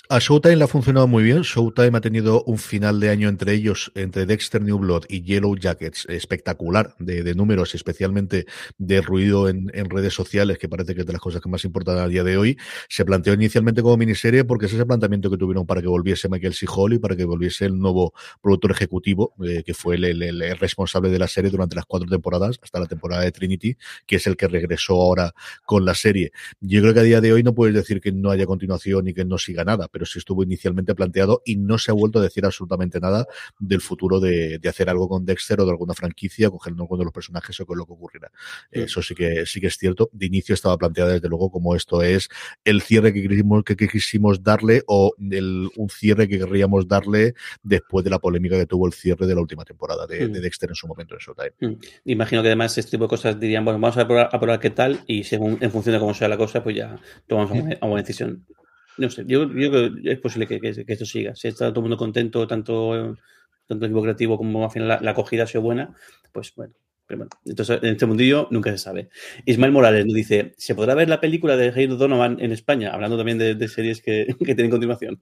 A 0.10 0.20
Showtime 0.20 0.58
le 0.58 0.66
ha 0.66 0.68
funcionado 0.68 1.08
muy 1.08 1.24
bien. 1.24 1.42
Showtime 1.44 1.98
ha 1.98 2.02
tenido 2.02 2.44
un 2.44 2.58
final 2.58 3.00
de 3.00 3.10
año 3.10 3.30
entre 3.30 3.54
ellos, 3.54 3.90
entre 3.96 4.26
Dexter 4.26 4.62
New 4.62 4.78
Blood 4.78 5.06
y 5.08 5.24
Yellow 5.24 5.56
Jackets, 5.56 6.06
espectacular 6.10 6.94
de, 7.00 7.24
de 7.24 7.34
números, 7.34 7.74
especialmente 7.74 8.46
de 8.78 9.02
ruido 9.02 9.48
en, 9.48 9.72
en 9.74 9.90
redes 9.90 10.14
sociales, 10.14 10.58
que 10.60 10.68
parece 10.68 10.94
que 10.94 11.02
es 11.02 11.08
de 11.08 11.14
las 11.14 11.22
cosas 11.22 11.42
que 11.42 11.48
más 11.50 11.64
importan 11.64 11.98
a 12.00 12.08
día 12.10 12.24
de 12.26 12.36
hoy. 12.38 12.58
Se 12.90 13.06
planteó 13.06 13.34
inicialmente 13.34 13.82
como 13.82 13.96
miniserie 13.96 14.44
porque 14.44 14.66
es 14.66 14.74
ese 14.74 14.86
planteamiento 14.86 15.32
que 15.32 15.38
tuvieron 15.38 15.66
para 15.66 15.82
que 15.82 15.88
volviese 15.88 16.28
Michael 16.28 16.54
C. 16.54 16.66
Hall 16.70 16.94
y 16.94 17.00
para 17.00 17.16
que 17.16 17.24
volviese 17.24 17.66
el 17.66 17.80
nuevo 17.80 18.14
productor 18.42 18.72
ejecutivo, 18.72 19.34
eh, 19.44 19.64
que 19.66 19.74
fue 19.74 19.96
el, 19.96 20.04
el- 20.04 20.22
el- 20.22 20.58
responsable 20.58 21.10
de 21.10 21.18
la 21.20 21.28
serie 21.30 21.50
durante 21.50 21.76
las 21.78 21.86
cuatro 21.86 22.10
temporadas, 22.10 22.60
hasta 22.62 22.80
la 22.80 22.88
temporada 22.88 23.22
de 23.24 23.32
Trinity, 23.32 23.78
que 24.06 24.18
es 24.18 24.28
el 24.28 24.36
que 24.36 24.50
regresó 24.50 24.96
ahora 25.02 25.34
con 25.66 25.86
la 25.86 25.96
serie. 25.96 26.32
Yo 26.60 26.82
creo 26.82 26.94
que 26.94 27.00
a 27.00 27.04
día 27.04 27.22
de 27.22 27.32
hoy 27.34 27.42
no 27.42 27.56
puedes 27.56 27.74
decir 27.74 28.02
que 28.02 28.12
no 28.12 28.30
haya 28.32 28.46
continuación 28.46 29.08
y 29.08 29.14
que 29.14 29.24
no 29.26 29.38
siga 29.38 29.64
nada, 29.64 29.88
pero 29.94 30.08
sí 30.08 30.18
estuvo 30.18 30.44
inicialmente 30.44 30.96
planteado 30.96 31.44
y 31.46 31.56
no 31.56 31.78
se 31.78 31.92
ha 31.92 31.94
vuelto 31.94 32.18
a 32.18 32.24
decir 32.24 32.44
absolutamente 32.46 33.00
nada 33.00 33.28
del 33.60 33.80
futuro 33.80 34.20
de, 34.20 34.58
de 34.58 34.70
hacer 34.70 34.90
algo 34.90 35.08
con 35.08 35.24
Dexter 35.24 35.62
o 35.62 35.66
de 35.66 35.72
alguna 35.72 35.94
franquicia, 35.94 36.50
coger 36.50 36.74
alguno 36.74 36.98
de 36.98 37.06
los 37.06 37.14
personajes 37.14 37.60
o 37.60 37.66
con 37.68 37.78
lo 37.78 37.86
que 37.86 37.94
ocurrirá. 37.94 38.32
Eso 38.72 39.04
sí 39.04 39.14
que 39.14 39.46
sí 39.46 39.62
que 39.62 39.68
es 39.68 39.78
cierto. 39.78 40.10
De 40.12 40.26
inicio 40.26 40.56
estaba 40.56 40.78
planteada 40.78 41.14
desde 41.14 41.30
luego 41.30 41.52
como 41.52 41.76
esto 41.76 42.02
es 42.02 42.28
el 42.66 42.82
cierre 42.82 43.14
que 43.14 43.22
quisimos, 43.22 43.64
que, 43.64 43.76
quisimos 43.76 44.44
darle 44.44 44.82
o 44.88 45.14
el, 45.30 45.70
un 45.76 45.90
cierre 45.90 46.28
que 46.28 46.40
querríamos 46.40 46.88
darle 46.88 47.36
después 47.62 48.04
de 48.04 48.10
la 48.10 48.18
polémica 48.18 48.58
que 48.58 48.66
tuvo 48.66 48.88
el 48.88 48.94
cierre 48.94 49.28
de 49.28 49.36
la 49.36 49.42
última 49.42 49.64
temporada 49.64 50.08
de, 50.08 50.28
de 50.28 50.40
Dexter 50.40 50.70
en 50.70 50.76
su 50.76 50.88
momento 50.88 51.14
en 51.14 51.20
Showtime. 51.20 51.54
Mm. 51.60 51.80
Imagino 52.06 52.42
que 52.42 52.48
además 52.48 52.76
este 52.78 52.92
tipo 52.92 53.04
de 53.04 53.10
cosas 53.10 53.40
dirían, 53.40 53.64
bueno, 53.64 53.80
vamos 53.80 53.98
a 53.98 54.08
probar, 54.08 54.30
a 54.32 54.40
probar 54.40 54.60
qué 54.60 54.72
tal 54.72 55.02
y 55.06 55.24
según 55.24 55.60
en 55.62 55.72
función 55.72 55.94
de 55.94 56.00
cómo 56.00 56.14
sea 56.14 56.28
la 56.28 56.38
cosa, 56.38 56.64
pues 56.64 56.76
ya 56.76 56.98
tomamos 57.28 57.52
una, 57.52 57.78
una 57.82 58.02
decisión. 58.02 58.46
No 58.98 59.10
sé, 59.10 59.24
yo, 59.28 59.50
creo 59.50 59.72
que 59.72 60.12
es 60.12 60.20
posible 60.20 60.48
que 60.48 60.60
esto 60.88 61.06
siga. 61.06 61.36
Si 61.36 61.48
está 61.48 61.70
todo 61.70 61.80
el 61.80 61.84
mundo 61.84 61.98
contento, 61.98 62.46
tanto, 62.48 63.18
tanto 63.68 63.86
el 63.86 63.92
equipo 63.92 64.04
creativo 64.04 64.38
como 64.38 64.64
al 64.64 64.72
final 64.72 64.88
la, 64.88 65.02
la 65.02 65.12
acogida 65.12 65.44
ha 65.44 65.48
sido 65.48 65.62
buena, 65.62 65.96
pues 66.32 66.54
bueno, 66.56 66.74
Pero 67.06 67.20
bueno, 67.20 67.30
entonces 67.46 67.80
en 67.82 67.90
este 67.90 68.06
mundillo 68.06 68.48
nunca 68.52 68.72
se 68.72 68.78
sabe. 68.78 69.10
Ismael 69.46 69.72
Morales 69.72 70.06
nos 70.06 70.16
dice: 70.16 70.54
¿se 70.58 70.76
podrá 70.76 70.96
ver 70.96 71.10
la 71.10 71.20
película 71.22 71.58
de 71.58 71.72
Jair 71.72 71.98
Donovan 71.98 72.38
en 72.40 72.52
España? 72.52 72.92
Hablando 72.92 73.18
también 73.18 73.38
de, 73.38 73.56
de 73.56 73.68
series 73.68 74.02
que, 74.02 74.28
que 74.40 74.56
tienen 74.56 74.72
continuación. 74.72 75.22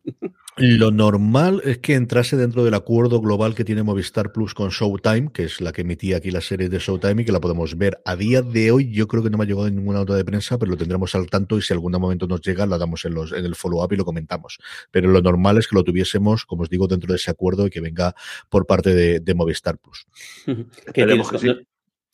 Lo 0.57 0.91
normal 0.91 1.61
es 1.63 1.77
que 1.77 1.95
entrase 1.95 2.35
dentro 2.35 2.65
del 2.65 2.73
acuerdo 2.73 3.21
global 3.21 3.55
que 3.55 3.63
tiene 3.63 3.83
Movistar 3.83 4.33
Plus 4.33 4.53
con 4.53 4.69
Showtime, 4.69 5.31
que 5.31 5.45
es 5.45 5.61
la 5.61 5.71
que 5.71 5.81
emitía 5.81 6.17
aquí 6.17 6.29
la 6.29 6.41
serie 6.41 6.67
de 6.67 6.77
Showtime 6.77 7.21
y 7.21 7.25
que 7.25 7.31
la 7.31 7.39
podemos 7.39 7.77
ver. 7.77 8.01
A 8.05 8.17
día 8.17 8.41
de 8.41 8.71
hoy, 8.71 8.91
yo 8.91 9.07
creo 9.07 9.23
que 9.23 9.29
no 9.29 9.37
me 9.37 9.45
ha 9.45 9.47
llegado 9.47 9.69
ninguna 9.69 9.99
nota 9.99 10.13
de 10.13 10.25
prensa, 10.25 10.59
pero 10.59 10.71
lo 10.71 10.77
tendremos 10.77 11.15
al 11.15 11.29
tanto 11.29 11.57
y 11.57 11.61
si 11.61 11.73
algún 11.73 11.93
momento 11.93 12.27
nos 12.27 12.41
llega, 12.41 12.65
la 12.65 12.77
damos 12.77 13.05
en, 13.05 13.13
los, 13.13 13.31
en 13.31 13.45
el 13.45 13.55
follow-up 13.55 13.93
y 13.93 13.95
lo 13.95 14.05
comentamos. 14.05 14.59
Pero 14.91 15.09
lo 15.09 15.21
normal 15.21 15.57
es 15.57 15.67
que 15.67 15.75
lo 15.75 15.83
tuviésemos, 15.83 16.45
como 16.45 16.63
os 16.63 16.69
digo, 16.69 16.87
dentro 16.87 17.13
de 17.13 17.15
ese 17.15 17.31
acuerdo 17.31 17.65
y 17.67 17.69
que 17.69 17.79
venga 17.79 18.13
por 18.49 18.67
parte 18.67 18.93
de, 18.93 19.21
de 19.21 19.33
Movistar 19.33 19.77
Plus. 19.77 20.05
¿Qué 20.93 21.05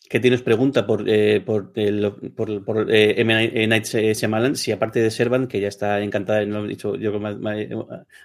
que 0.09 0.19
tienes 0.19 0.41
pregunta 0.41 0.85
por, 0.85 1.03
eh, 1.07 1.41
por, 1.45 1.71
por, 2.35 2.63
por, 2.65 2.91
eh, 2.91 3.19
M. 3.21 3.67
Night 3.67 3.85
Shyamalan, 3.85 4.55
si 4.55 4.71
aparte 4.71 4.99
de 5.01 5.11
Servan, 5.11 5.47
que 5.47 5.59
ya 5.59 5.67
está 5.67 6.01
encantada, 6.01 6.41
lo 6.43 6.65
he 6.65 6.67
dicho 6.67 6.95
yo 6.95 7.19
ma- 7.19 7.37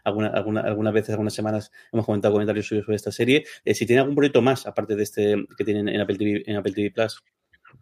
alguna, 0.04 0.28
alguna, 0.28 0.60
algunas 0.62 0.92
veces, 0.94 1.10
algunas 1.10 1.34
semanas 1.34 1.70
hemos 1.92 2.06
comentado 2.06 2.32
comentarios 2.34 2.66
suyos 2.66 2.84
sobre 2.84 2.96
esta 2.96 3.12
serie, 3.12 3.44
eh, 3.64 3.74
si 3.74 3.86
tiene 3.86 4.00
algún 4.00 4.14
proyecto 4.14 4.42
más 4.42 4.66
aparte 4.66 4.96
de 4.96 5.02
este 5.02 5.36
que 5.56 5.64
tienen 5.64 5.88
en 5.88 6.00
Apple 6.00 6.16
TV, 6.16 6.42
en 6.46 6.56
Apple 6.56 6.72
TV 6.72 6.90
Plus. 6.90 7.22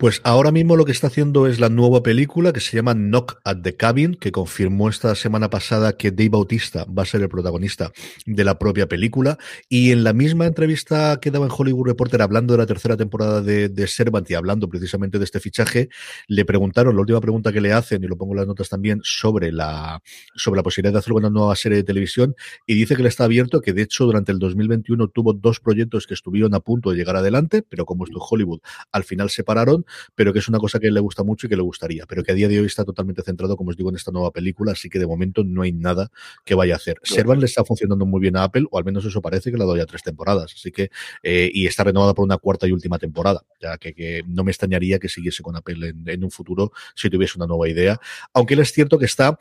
Pues 0.01 0.23
ahora 0.25 0.51
mismo 0.51 0.77
lo 0.77 0.87
que 0.87 0.93
está 0.93 1.09
haciendo 1.09 1.47
es 1.47 1.61
la 1.61 1.69
nueva 1.69 2.03
película 2.03 2.55
que 2.55 2.61
se 2.61 2.75
llama 2.75 2.95
Knock 2.95 3.39
at 3.45 3.59
the 3.59 3.77
Cabin, 3.77 4.15
que 4.15 4.33
confirmó 4.33 4.89
esta 4.89 5.15
semana 5.15 5.51
pasada 5.51 5.99
que 5.99 6.11
Dave 6.11 6.31
Bautista 6.31 6.87
va 6.87 7.03
a 7.03 7.05
ser 7.05 7.21
el 7.21 7.29
protagonista 7.29 7.93
de 8.25 8.43
la 8.43 8.59
propia 8.59 8.89
película. 8.89 9.37
Y 9.69 9.91
en 9.91 10.03
la 10.03 10.15
misma 10.15 10.47
entrevista 10.47 11.19
que 11.21 11.31
daba 11.31 11.45
en 11.45 11.53
Hollywood 11.55 11.89
Reporter 11.89 12.23
hablando 12.23 12.55
de 12.55 12.59
la 12.61 12.65
tercera 12.65 12.97
temporada 12.97 13.43
de, 13.43 13.69
de 13.69 13.87
Servant 13.87 14.31
y 14.31 14.33
hablando 14.33 14.71
precisamente 14.71 15.19
de 15.19 15.25
este 15.27 15.39
fichaje, 15.39 15.91
le 16.29 16.47
preguntaron, 16.47 16.95
la 16.95 17.03
última 17.03 17.21
pregunta 17.21 17.53
que 17.53 17.61
le 17.61 17.75
hacen, 17.75 18.03
y 18.03 18.07
lo 18.07 18.17
pongo 18.17 18.33
en 18.33 18.39
las 18.39 18.47
notas 18.47 18.71
también, 18.71 19.03
sobre 19.05 19.53
la, 19.53 20.03
sobre 20.35 20.57
la 20.57 20.63
posibilidad 20.63 20.95
de 20.95 21.01
hacer 21.01 21.13
una 21.13 21.29
nueva 21.29 21.55
serie 21.57 21.77
de 21.77 21.85
televisión, 21.85 22.35
y 22.67 22.75
dice 22.75 22.97
que 22.97 23.03
le 23.03 23.11
está 23.11 23.25
abierto, 23.25 23.61
que 23.61 23.75
de 23.75 23.83
hecho 23.83 24.07
durante 24.07 24.33
el 24.33 24.39
2021 24.39 25.09
tuvo 25.09 25.35
dos 25.35 25.61
proyectos 25.61 26.07
que 26.07 26.15
estuvieron 26.15 26.55
a 26.55 26.61
punto 26.61 26.91
de 26.91 26.97
llegar 26.97 27.17
adelante, 27.17 27.63
pero 27.69 27.85
como 27.85 28.05
esto 28.05 28.17
es 28.17 28.25
Hollywood, 28.27 28.61
al 28.93 29.05
final 29.05 29.29
se 29.29 29.45
pararon 29.45 29.85
pero 30.14 30.32
que 30.32 30.38
es 30.38 30.49
una 30.49 30.59
cosa 30.59 30.78
que 30.78 30.91
le 30.91 31.01
gusta 31.01 31.22
mucho 31.22 31.47
y 31.47 31.51
que 31.51 31.57
le 31.57 31.62
gustaría, 31.62 32.07
pero 32.07 32.22
que 32.22 32.32
a 32.32 32.34
día 32.34 32.49
de 32.49 32.61
hoy 32.61 32.66
está 32.66 32.84
totalmente 32.84 33.22
centrado, 33.22 33.57
como 33.57 33.70
os 33.70 33.76
digo, 33.76 33.91
en 33.91 33.97
esta 33.97 34.11
nueva 34.11 34.30
película, 34.30 34.72
así 34.72 34.88
que 34.88 34.99
de 34.99 35.07
momento 35.07 35.45
no 35.45 35.62
hay 35.62 35.72
nada 35.72 36.11
que 36.45 36.55
vaya 36.55 36.74
a 36.74 36.76
hacer. 36.76 36.99
Servan 37.03 37.41
le 37.41 37.47
está 37.47 37.64
funcionando 37.64 38.07
muy 38.07 38.20
bien 38.20 38.36
a 38.36 38.45
Apple, 38.45 38.66
o 38.70 38.78
al 38.78 38.84
menos 38.84 39.05
eso 39.05 39.20
parece 39.20 39.51
que 39.51 39.57
le 39.57 39.64
ha 39.64 39.66
dado 39.66 39.76
ya 39.76 39.86
tres 39.86 40.03
temporadas, 40.03 40.53
así 40.55 40.70
que, 40.72 40.91
eh, 41.22 41.51
y 41.53 41.66
está 41.66 41.84
renovada 41.84 42.14
por 42.14 42.24
una 42.24 42.38
cuarta 42.38 42.66
y 42.66 42.72
última 42.72 42.99
temporada, 42.99 43.43
ya 43.61 43.78
que, 43.78 43.95
que 43.95 44.22
no 44.26 44.45
me 44.45 44.51
extrañaría 44.51 44.99
que 44.99 45.09
siguiese 45.09 45.43
con 45.43 45.57
Apple 45.57 45.88
en, 45.88 46.09
en 46.09 46.24
un 46.24 46.30
futuro 46.30 46.72
si 46.95 47.11
tuviese 47.11 47.34
una 47.36 47.47
nueva 47.47 47.68
idea, 47.68 48.01
aunque 48.32 48.55
él 48.55 48.61
es 48.61 48.72
cierto 48.72 48.99
que 48.99 49.07
está 49.07 49.38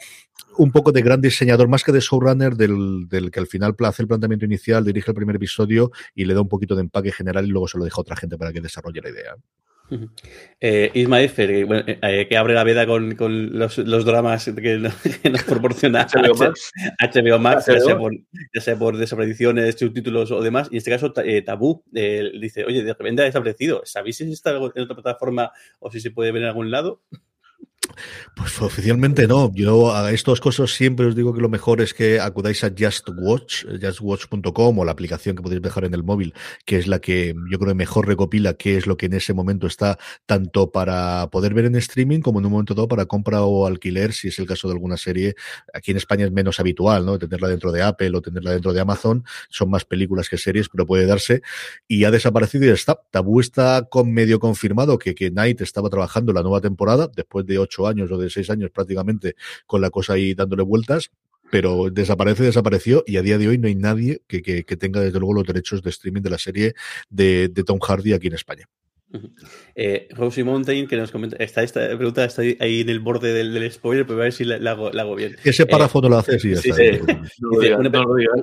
un 0.57 0.71
poco 0.71 0.91
de 0.91 1.01
gran 1.01 1.21
diseñador, 1.21 1.67
más 1.67 1.83
que 1.83 1.91
de 1.91 1.99
showrunner, 1.99 2.55
del, 2.55 3.07
del 3.07 3.31
que 3.31 3.39
al 3.39 3.47
final 3.47 3.75
hace 3.79 4.01
el 4.01 4.07
planteamiento 4.07 4.45
inicial, 4.45 4.83
dirige 4.83 5.11
el 5.11 5.15
primer 5.15 5.35
episodio 5.35 5.91
y 6.15 6.25
le 6.25 6.33
da 6.33 6.41
un 6.41 6.49
poquito 6.49 6.75
de 6.75 6.81
empaque 6.81 7.11
general 7.11 7.45
y 7.45 7.49
luego 7.49 7.67
se 7.67 7.77
lo 7.77 7.85
deja 7.85 7.97
a 7.97 8.01
otra 8.01 8.15
gente 8.15 8.37
para 8.37 8.51
que 8.51 8.61
desarrolle 8.61 9.01
la 9.01 9.09
idea. 9.09 9.35
Eh, 10.61 10.91
Isma 10.93 11.19
que, 11.19 11.63
bueno, 11.63 11.83
eh, 11.87 12.27
que 12.29 12.37
abre 12.37 12.53
la 12.53 12.63
veda 12.63 12.85
con, 12.85 13.15
con 13.15 13.57
los, 13.57 13.77
los 13.77 14.05
dramas 14.05 14.45
que, 14.45 14.77
nos- 14.77 14.93
que 15.23 15.29
nos 15.29 15.43
proporciona 15.43 16.05
HBO 16.13 16.35
Max. 16.35 16.71
HBO 16.99 17.39
Max, 17.39 17.65
ya 17.67 17.79
sea, 17.79 17.97
por, 17.97 18.13
ya 18.53 18.61
sea 18.61 18.75
por 18.77 18.97
desapariciones, 18.97 19.75
subtítulos 19.79 20.31
o 20.31 20.41
demás. 20.41 20.67
Y 20.71 20.75
en 20.75 20.77
este 20.79 20.91
caso, 20.91 21.13
eh, 21.23 21.41
Tabú 21.41 21.83
eh, 21.93 22.31
dice: 22.39 22.65
Oye, 22.65 22.83
de 22.83 22.93
repente 22.93 23.21
ha 23.21 23.25
desaparecido. 23.25 23.81
¿Sabéis 23.85 24.17
si 24.17 24.31
está 24.31 24.51
en 24.51 24.57
otra 24.63 24.95
plataforma 24.95 25.51
o 25.79 25.91
si 25.91 25.99
se 26.01 26.11
puede 26.11 26.31
ver 26.31 26.43
en 26.43 26.49
algún 26.49 26.71
lado? 26.71 27.01
Pues 28.35 28.61
oficialmente 28.61 29.27
no. 29.27 29.51
Yo 29.53 29.93
a 29.93 30.11
estas 30.11 30.39
cosas 30.39 30.71
siempre 30.71 31.05
os 31.07 31.15
digo 31.15 31.33
que 31.33 31.41
lo 31.41 31.49
mejor 31.49 31.81
es 31.81 31.93
que 31.93 32.19
acudáis 32.19 32.63
a 32.63 32.71
Just 32.77 33.09
Watch, 33.17 33.65
justwatch.com 33.81 34.79
o 34.79 34.85
la 34.85 34.91
aplicación 34.91 35.35
que 35.35 35.43
podéis 35.43 35.61
dejar 35.61 35.83
en 35.83 35.93
el 35.93 36.03
móvil, 36.03 36.33
que 36.65 36.77
es 36.77 36.87
la 36.87 36.99
que 36.99 37.35
yo 37.49 37.59
creo 37.59 37.71
que 37.71 37.75
mejor 37.75 38.07
recopila 38.07 38.53
qué 38.53 38.77
es 38.77 38.87
lo 38.87 38.97
que 38.97 39.07
en 39.07 39.13
ese 39.13 39.33
momento 39.33 39.67
está 39.67 39.97
tanto 40.25 40.71
para 40.71 41.27
poder 41.31 41.53
ver 41.53 41.65
en 41.65 41.75
streaming 41.75 42.21
como 42.21 42.39
en 42.39 42.45
un 42.45 42.53
momento 42.53 42.73
dado 42.73 42.87
para 42.87 43.05
compra 43.05 43.43
o 43.43 43.67
alquiler, 43.67 44.13
si 44.13 44.29
es 44.29 44.39
el 44.39 44.47
caso 44.47 44.67
de 44.67 44.73
alguna 44.73 44.97
serie. 44.97 45.35
Aquí 45.73 45.91
en 45.91 45.97
España 45.97 46.25
es 46.25 46.31
menos 46.31 46.59
habitual, 46.59 47.05
¿no? 47.05 47.19
Tenerla 47.19 47.49
dentro 47.49 47.71
de 47.71 47.81
Apple 47.81 48.11
o 48.15 48.21
tenerla 48.21 48.51
dentro 48.51 48.73
de 48.73 48.79
Amazon. 48.79 49.25
Son 49.49 49.69
más 49.69 49.85
películas 49.85 50.29
que 50.29 50.37
series, 50.37 50.69
pero 50.69 50.85
puede 50.85 51.05
darse. 51.05 51.41
Y 51.87 52.05
ha 52.05 52.11
desaparecido 52.11 52.65
y 52.65 52.69
está. 52.69 52.99
Tabú 53.11 53.39
está 53.39 53.87
con 53.89 54.13
medio 54.13 54.39
confirmado 54.39 54.97
que, 54.97 55.13
que 55.13 55.31
Night 55.31 55.61
estaba 55.61 55.89
trabajando 55.89 56.31
la 56.33 56.41
nueva 56.41 56.61
temporada 56.61 57.09
después 57.13 57.45
de 57.45 57.57
ocho 57.57 57.87
años 57.87 57.88
o 58.11 58.17
de 58.17 58.29
seis 58.29 58.49
años 58.49 58.71
prácticamente 58.71 59.35
con 59.65 59.81
la 59.81 59.89
cosa 59.89 60.13
ahí 60.13 60.33
dándole 60.33 60.63
vueltas. 60.63 61.11
Pero 61.51 61.89
desaparece, 61.89 62.43
desapareció 62.43 63.03
y 63.07 63.17
a 63.17 63.23
día 63.23 63.39
de 63.39 63.47
hoy 63.47 63.57
no 63.57 63.67
hay 63.67 63.73
nadie 63.73 64.21
que, 64.27 64.43
que, 64.43 64.63
que 64.63 64.77
tenga 64.77 65.01
desde 65.01 65.17
luego 65.17 65.33
los 65.33 65.47
derechos 65.47 65.81
de 65.81 65.89
streaming 65.89 66.21
de 66.21 66.29
la 66.29 66.37
serie 66.37 66.75
de, 67.09 67.47
de 67.47 67.63
Tom 67.63 67.79
Hardy 67.79 68.13
aquí 68.13 68.27
en 68.27 68.33
España. 68.35 68.67
Eh, 69.73 70.07
Rosie 70.11 70.43
Mountain, 70.43 70.87
que 70.87 70.95
nos 70.95 71.11
comenta, 71.11 71.35
está 71.37 71.63
esta 71.63 71.87
pregunta 71.97 72.23
está 72.23 72.43
ahí, 72.43 72.81
en 72.81 72.89
el 72.89 72.99
borde 72.99 73.33
del, 73.33 73.53
del 73.53 73.71
spoiler, 73.71 74.05
pero 74.05 74.19
a 74.19 74.23
ver 74.25 74.33
si 74.33 74.45
la, 74.45 74.59
la 74.59 74.71
hago, 74.71 74.91
la 74.91 75.01
hago 75.01 75.15
bien. 75.15 75.35
Ese 75.43 75.65
párrafo 75.65 75.97
Eh, 75.97 76.01
no 76.03 76.09
lo 76.09 76.17
hace, 76.19 76.39
sí, 76.39 76.51
ya 76.51 76.57
sí, 76.57 76.69
está. 76.69 76.83
sí. 77.25 77.41
No 77.41 77.89
no 77.89 78.03
lo 78.03 78.15
digas. 78.15 78.35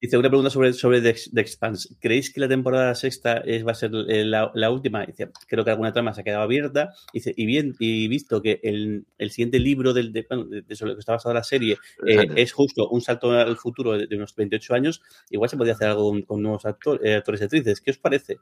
Dice 0.00 0.16
una 0.16 0.28
pregunta 0.28 0.50
sobre, 0.50 0.72
sobre 0.72 1.00
The, 1.00 1.16
The 1.32 1.40
Expanse. 1.40 1.88
¿Creéis 2.00 2.32
que 2.32 2.40
la 2.40 2.48
temporada 2.48 2.94
sexta 2.94 3.38
es, 3.38 3.66
va 3.66 3.72
a 3.72 3.74
ser 3.74 3.90
eh, 4.08 4.24
la, 4.24 4.50
la 4.54 4.70
última? 4.70 5.04
Dice, 5.04 5.30
creo 5.48 5.64
que 5.64 5.70
alguna 5.70 5.92
trama 5.92 6.14
se 6.14 6.20
ha 6.20 6.24
quedado 6.24 6.42
abierta. 6.42 6.90
Dice, 7.12 7.32
y 7.36 7.46
bien, 7.46 7.74
y 7.78 8.06
visto 8.08 8.40
que 8.42 8.60
el, 8.62 9.06
el 9.18 9.30
siguiente 9.30 9.58
libro 9.58 9.92
del, 9.92 10.12
de, 10.12 10.26
bueno, 10.28 10.44
de- 10.44 10.62
de 10.62 10.76
sobre 10.76 10.90
lo 10.90 10.96
que 10.96 11.00
está 11.00 11.12
basada 11.12 11.34
la 11.34 11.44
serie 11.44 11.76
eh, 12.06 12.28
es 12.36 12.52
justo 12.52 12.88
un 12.88 13.00
salto 13.00 13.32
al 13.32 13.56
futuro 13.56 13.98
de, 13.98 14.06
de 14.06 14.16
unos 14.16 14.34
28 14.34 14.74
años, 14.74 15.02
igual 15.30 15.50
se 15.50 15.56
podría 15.56 15.74
hacer 15.74 15.88
algo 15.88 16.10
con, 16.10 16.22
con 16.22 16.42
nuevos 16.42 16.64
actor- 16.64 17.00
eh, 17.04 17.14
actores 17.16 17.40
y 17.40 17.44
actrices. 17.44 17.80
¿Qué 17.80 17.90
os 17.90 17.98
parece? 17.98 18.36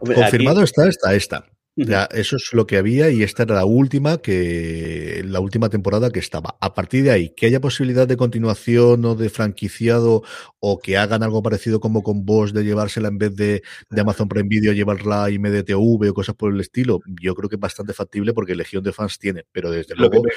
Hombre, 0.00 0.16
Confirmado 0.16 0.60
aquí- 0.60 0.64
está, 0.70 0.88
está 0.88 1.14
esta. 1.14 1.46
Ujú. 1.76 1.90
Ya, 1.90 2.04
eso 2.12 2.36
es 2.36 2.50
lo 2.52 2.68
que 2.68 2.76
había 2.76 3.10
y 3.10 3.24
esta 3.24 3.42
era 3.42 3.56
la 3.56 3.64
última 3.64 4.18
que 4.18 5.22
la 5.26 5.40
última 5.40 5.68
temporada 5.70 6.10
que 6.10 6.20
estaba. 6.20 6.56
A 6.60 6.72
partir 6.72 7.02
de 7.02 7.10
ahí, 7.10 7.30
que 7.30 7.46
haya 7.46 7.60
posibilidad 7.60 8.06
de 8.06 8.16
continuación 8.16 9.04
o 9.04 9.16
de 9.16 9.28
franquiciado 9.28 10.22
o 10.60 10.78
que 10.78 10.96
hagan 10.96 11.24
algo 11.24 11.42
parecido 11.42 11.80
como 11.80 12.04
con 12.04 12.24
vos 12.24 12.52
de 12.52 12.62
llevársela 12.64 13.08
en 13.08 13.18
vez 13.18 13.34
de, 13.34 13.62
de 13.90 14.00
Amazon 14.00 14.28
Prime 14.28 14.48
Video, 14.48 14.72
llevarla 14.72 15.24
a 15.24 15.30
IMDTV 15.30 16.10
o 16.10 16.14
cosas 16.14 16.36
por 16.36 16.52
el 16.52 16.60
estilo, 16.60 17.00
yo 17.20 17.34
creo 17.34 17.48
que 17.48 17.56
es 17.56 17.60
bastante 17.60 17.92
factible 17.92 18.32
porque 18.32 18.54
Legión 18.54 18.84
de 18.84 18.92
fans 18.92 19.18
tiene, 19.18 19.44
pero 19.50 19.70
desde 19.70 19.96
Lo 19.96 20.10
que, 20.10 20.16
luego 20.16 20.24
me, 20.24 20.30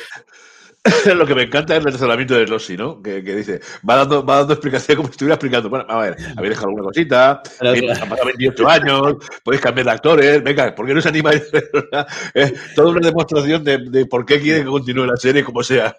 lo 1.15 1.25
que 1.25 1.35
me 1.35 1.43
encanta 1.43 1.75
es 1.75 1.85
el 1.85 1.91
razonamiento 1.91 2.35
de 2.35 2.45
Rossi, 2.45 2.77
¿no? 2.77 3.01
Que, 3.01 3.23
que 3.23 3.35
dice, 3.35 3.59
va 3.87 3.97
dando, 3.97 4.25
va 4.25 4.39
dando 4.39 4.53
explicación 4.53 4.97
como 4.97 5.07
si 5.09 5.11
estuviera 5.13 5.35
explicando. 5.35 5.69
Bueno, 5.69 5.85
a 5.87 6.01
ver, 6.01 6.15
habéis 6.35 6.51
dejado 6.51 6.67
alguna 6.69 6.83
cosita, 6.85 7.41
claro. 7.59 7.79
han 8.01 8.09
pasado 8.09 8.25
28 8.27 8.69
años, 8.69 9.15
podéis 9.43 9.61
cambiar 9.61 9.85
de 9.85 9.91
actores, 9.91 10.43
venga, 10.43 10.73
¿por 10.75 10.85
qué 10.85 10.93
no 10.93 11.01
se 11.01 11.09
anima? 11.09 11.31
Es 12.33 12.53
toda 12.75 12.91
una 12.91 12.99
demostración 13.07 13.63
de, 13.63 13.77
de 13.89 14.05
por 14.05 14.25
qué 14.25 14.39
quiere 14.39 14.59
que 14.59 14.65
continúe 14.65 15.05
la 15.05 15.17
serie 15.17 15.43
como 15.43 15.63
sea. 15.63 15.95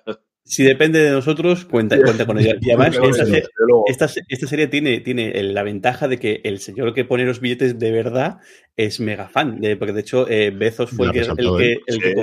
Si 0.48 0.64
depende 0.64 1.00
de 1.00 1.10
nosotros, 1.10 1.66
cuenta, 1.66 2.00
cuenta 2.00 2.24
con 2.24 2.38
ella. 2.38 2.54
Y 2.58 2.70
además, 2.70 2.98
esta, 3.86 4.08
serie 4.08 4.66
tiene, 4.66 5.00
tiene 5.00 5.32
el- 5.32 5.52
la 5.52 5.62
ventaja 5.62 6.08
de 6.08 6.18
que 6.18 6.40
el 6.42 6.58
señor 6.60 6.94
que 6.94 7.04
pone 7.04 7.26
los 7.26 7.40
billetes 7.40 7.78
de 7.78 7.90
verdad 7.90 8.38
es 8.74 8.98
mega 8.98 9.28
fan. 9.28 9.60
de- 9.60 9.76
porque 9.76 9.92
de 9.92 10.00
hecho, 10.00 10.26
eh, 10.26 10.50
Bezos 10.50 10.88
fue 10.90 11.08
el 11.08 11.12
que, 11.12 11.18
el 11.20 11.36
que, 11.36 11.72
él. 11.72 11.80
el 11.86 11.98
que 12.00 12.14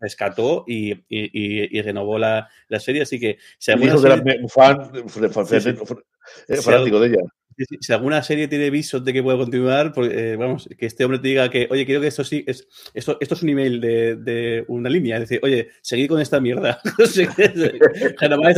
rescató 0.00 0.64
y, 0.66 0.92
y- 0.92 0.98
y- 1.08 1.78
y 1.78 1.82
renovó 1.82 2.18
la, 2.18 2.48
la 2.68 2.80
serie. 2.80 3.02
Así 3.02 3.20
que 3.20 3.38
si 3.58 3.70
alguna, 3.72 3.92
dijo 3.92 4.02
que 4.02 4.06
era 4.08 4.16
serie, 4.16 4.48
fan, 4.48 4.92
eh, 6.48 6.56
fanático 6.62 7.00
de 7.00 7.08
ella. 7.08 7.18
Si- 7.56 7.76
si 7.80 7.92
alguna 7.92 8.22
serie 8.22 8.48
tiene 8.48 8.70
visos 8.70 9.04
de 9.04 9.12
que 9.12 9.22
puede 9.22 9.38
continuar, 9.38 9.92
pues, 9.92 10.10
eh, 10.12 10.36
vamos, 10.36 10.68
que 10.78 10.86
este 10.86 11.04
hombre 11.04 11.18
te 11.18 11.28
diga 11.28 11.50
que, 11.50 11.68
oye, 11.70 11.84
quiero 11.84 12.00
que 12.00 12.06
esto 12.06 12.24
sí, 12.24 12.44
es, 12.46 12.66
esto, 12.94 13.16
esto 13.20 13.34
es 13.34 13.42
un 13.42 13.48
email 13.50 13.80
de, 13.80 14.16
de 14.16 14.64
una 14.68 14.88
línea. 14.88 15.16
Es 15.16 15.22
decir, 15.22 15.40
oye, 15.42 15.68
seguid 15.82 16.08
con 16.08 16.20
esta 16.20 16.40
mierda. 16.40 16.80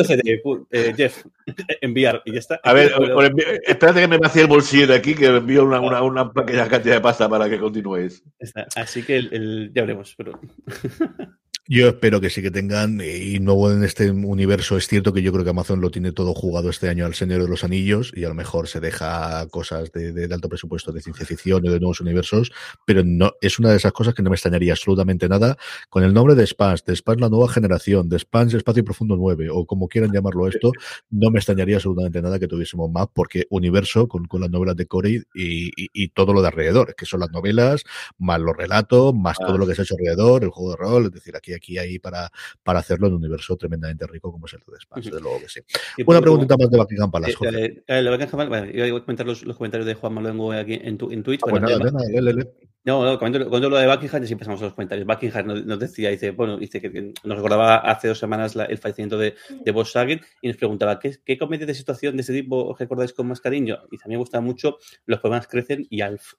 Serie, 0.05 0.43
pu- 0.43 0.67
eh, 0.71 0.93
Jeff, 0.97 1.25
enviar 1.81 2.23
y 2.25 2.33
ya 2.33 2.39
está. 2.39 2.61
A 2.63 2.73
ver, 2.73 2.93
Pero- 2.97 3.21
envi- 3.23 3.61
espérate 3.67 4.01
que 4.01 4.09
me 4.09 4.19
vacíe 4.19 4.43
el 4.43 4.49
bolsillo 4.49 4.87
de 4.87 4.95
aquí, 4.97 5.15
que 5.15 5.27
envío 5.27 5.65
una, 5.65 5.81
una, 5.81 6.03
una 6.03 6.33
pequeña 6.33 6.69
cantidad 6.69 6.95
de 6.97 7.01
pasta 7.01 7.29
para 7.29 7.49
que 7.49 7.59
continuéis. 7.59 8.23
Está. 8.39 8.67
Así 8.77 9.03
que 9.03 9.17
el, 9.17 9.29
el- 9.33 9.71
ya 9.75 9.83
veremos. 9.83 10.15
Pero... 10.17 10.39
Yo 11.69 11.87
espero 11.87 12.21
que 12.21 12.29
sí 12.29 12.43
que 12.43 12.51
tengan, 12.51 13.01
y 13.01 13.39
nuevo 13.39 13.71
en 13.71 13.85
este 13.85 14.11
universo, 14.11 14.77
es 14.77 14.89
cierto 14.89 15.13
que 15.13 15.23
yo 15.23 15.31
creo 15.33 15.45
que 15.45 15.51
Amazon 15.51 15.81
lo 15.81 15.93
tiene 15.93 16.11
todo 16.11 16.35
jugado 16.35 16.69
este 16.71 16.89
año 16.89 17.07
al 17.07 17.15
Señor 17.15 17.41
de 17.41 17.49
los 17.49 17.63
Anillos 17.63 18.13
y 18.17 18.25
a 18.25 18.29
lo 18.29 18.35
mejor 18.35 18.67
se 18.67 18.81
deja 18.81 19.47
cosas 19.47 19.93
de, 19.93 20.13
de 20.13 20.35
alto 20.35 20.49
presupuesto 20.49 20.91
de 20.91 21.01
ciencia 21.01 21.25
ficción 21.25 21.65
y 21.65 21.69
de 21.69 21.79
nuevos 21.79 22.01
universos, 22.01 22.51
pero 22.85 23.05
no 23.05 23.35
es 23.41 23.61
una 23.61 23.71
de 23.71 23.77
esas 23.77 23.93
cosas 23.93 24.13
que 24.13 24.25
no 24.25 24.31
me 24.31 24.35
extrañaría 24.35 24.73
absolutamente 24.73 25.29
nada. 25.29 25.57
Con 25.89 26.03
el 26.03 26.13
nombre 26.13 26.35
de 26.35 26.45
Spans, 26.49 26.85
de 26.85 26.97
Spans 26.97 27.21
la 27.21 27.29
nueva 27.29 27.49
generación, 27.49 28.09
de 28.09 28.19
Spans 28.19 28.55
Espacio 28.55 28.85
Profundo 28.85 29.17
9 29.17 29.49
o 29.53 29.65
como 29.65 29.87
quieran 29.87 30.11
llamarlo 30.11 30.49
esto, 30.49 30.73
no 31.11 31.31
me 31.31 31.39
extrañaría 31.39 31.77
absolutamente 31.77 32.21
nada 32.21 32.41
que 32.41 32.49
tuviésemos 32.49 32.91
más 32.91 33.07
porque 33.15 33.47
universo 33.51 34.09
con, 34.09 34.25
con 34.25 34.41
las 34.41 34.51
novelas 34.51 34.75
de 34.75 34.87
Corey 34.87 35.23
y, 35.33 35.69
y, 35.81 35.91
y, 35.93 36.09
todo 36.09 36.35
lo 36.35 36.43
de 36.43 36.49
alrededor, 36.49 36.97
que 36.97 37.07
son 37.07 37.21
las 37.21 37.31
novelas, 37.31 37.85
más 38.19 38.41
los 38.41 38.57
relatos, 38.57 39.15
más 39.15 39.39
todo 39.39 39.57
lo 39.59 39.67
que 39.67 39.77
se 39.77 39.83
ha 39.83 39.85
hecho 39.85 39.95
alrededor, 39.95 40.43
el 40.43 40.51
juego 40.51 40.73
de 40.73 40.77
rol, 40.77 41.05
es 41.07 41.13
decir, 41.13 41.37
aquí, 41.37 41.52
aquí 41.55 41.79
hay 41.79 41.99
para, 41.99 42.31
para 42.63 42.81
hacerlo 42.81 43.07
en 43.07 43.15
un 43.15 43.21
universo 43.21 43.57
tremendamente 43.57 44.07
rico 44.07 44.31
como 44.31 44.47
es 44.47 44.55
el 44.55 44.61
de 44.61 44.81
Spans, 44.81 45.05
desde 45.07 45.21
luego 45.21 45.41
que 45.41 45.49
sí. 45.49 45.61
Una 46.07 46.21
preguntita 46.21 46.57
más 46.57 46.71
de 46.71 46.79
Buckingham 46.79 47.11
Palace, 47.11 47.35
Jorge. 47.35 47.65
Eh, 47.65 47.85
eh, 47.87 48.03
Buckingham, 48.03 48.49
vale, 48.49 48.73
yo 48.73 48.89
voy 48.89 49.01
a 49.01 49.05
comentar 49.05 49.27
los, 49.27 49.45
los 49.45 49.57
comentarios 49.57 49.87
de 49.87 49.95
Juan 49.95 50.15
Maluengo 50.15 50.53
aquí 50.53 50.79
en, 50.83 50.99
tu, 50.99 51.11
en 51.11 51.23
Twitch. 51.23 51.41
Ah, 51.47 51.51
bueno, 51.51 51.69
nada, 51.69 51.91
nada, 51.91 52.09
le, 52.09 52.33
le. 52.33 52.53
No, 52.85 53.05
no, 53.05 53.17
cuando, 53.17 53.49
cuando 53.49 53.71
lo 53.71 53.77
de 53.77 53.87
Buckingham, 53.87 54.27
sí 54.27 54.35
pasamos 54.35 54.61
a 54.61 54.65
los 54.65 54.75
comentarios. 54.75 55.07
Buckingham 55.07 55.67
nos, 55.67 55.79
decía, 55.79 56.11
dice, 56.11 56.33
bueno, 56.33 56.59
dice 56.59 56.81
que 56.81 57.13
nos 57.23 57.37
recordaba 57.37 57.77
hace 57.77 58.09
dos 58.09 58.19
semanas 58.19 58.57
la, 58.57 58.65
el 58.65 58.79
fallecimiento 58.79 59.17
de, 59.19 59.37
de 59.65 59.71
Volkswagen 59.71 60.21
y 60.41 60.49
nos 60.49 60.57
preguntaba, 60.57 60.99
¿qué, 60.99 61.17
¿qué 61.25 61.39
de 61.39 61.75
situación 61.75 62.17
de 62.17 62.23
ese 62.23 62.33
tipo 62.33 62.65
os 62.65 62.79
recordáis 62.79 63.13
con 63.13 63.29
más 63.29 63.41
cariño? 63.41 63.79
Y 63.93 63.97
mí 64.09 64.15
me 64.15 64.17
gusta 64.17 64.41
mucho 64.41 64.79
Los 65.07 65.21
problemas 65.21 65.47
crecen 65.47 65.87
y 65.91 66.01
Alf. 66.01 66.33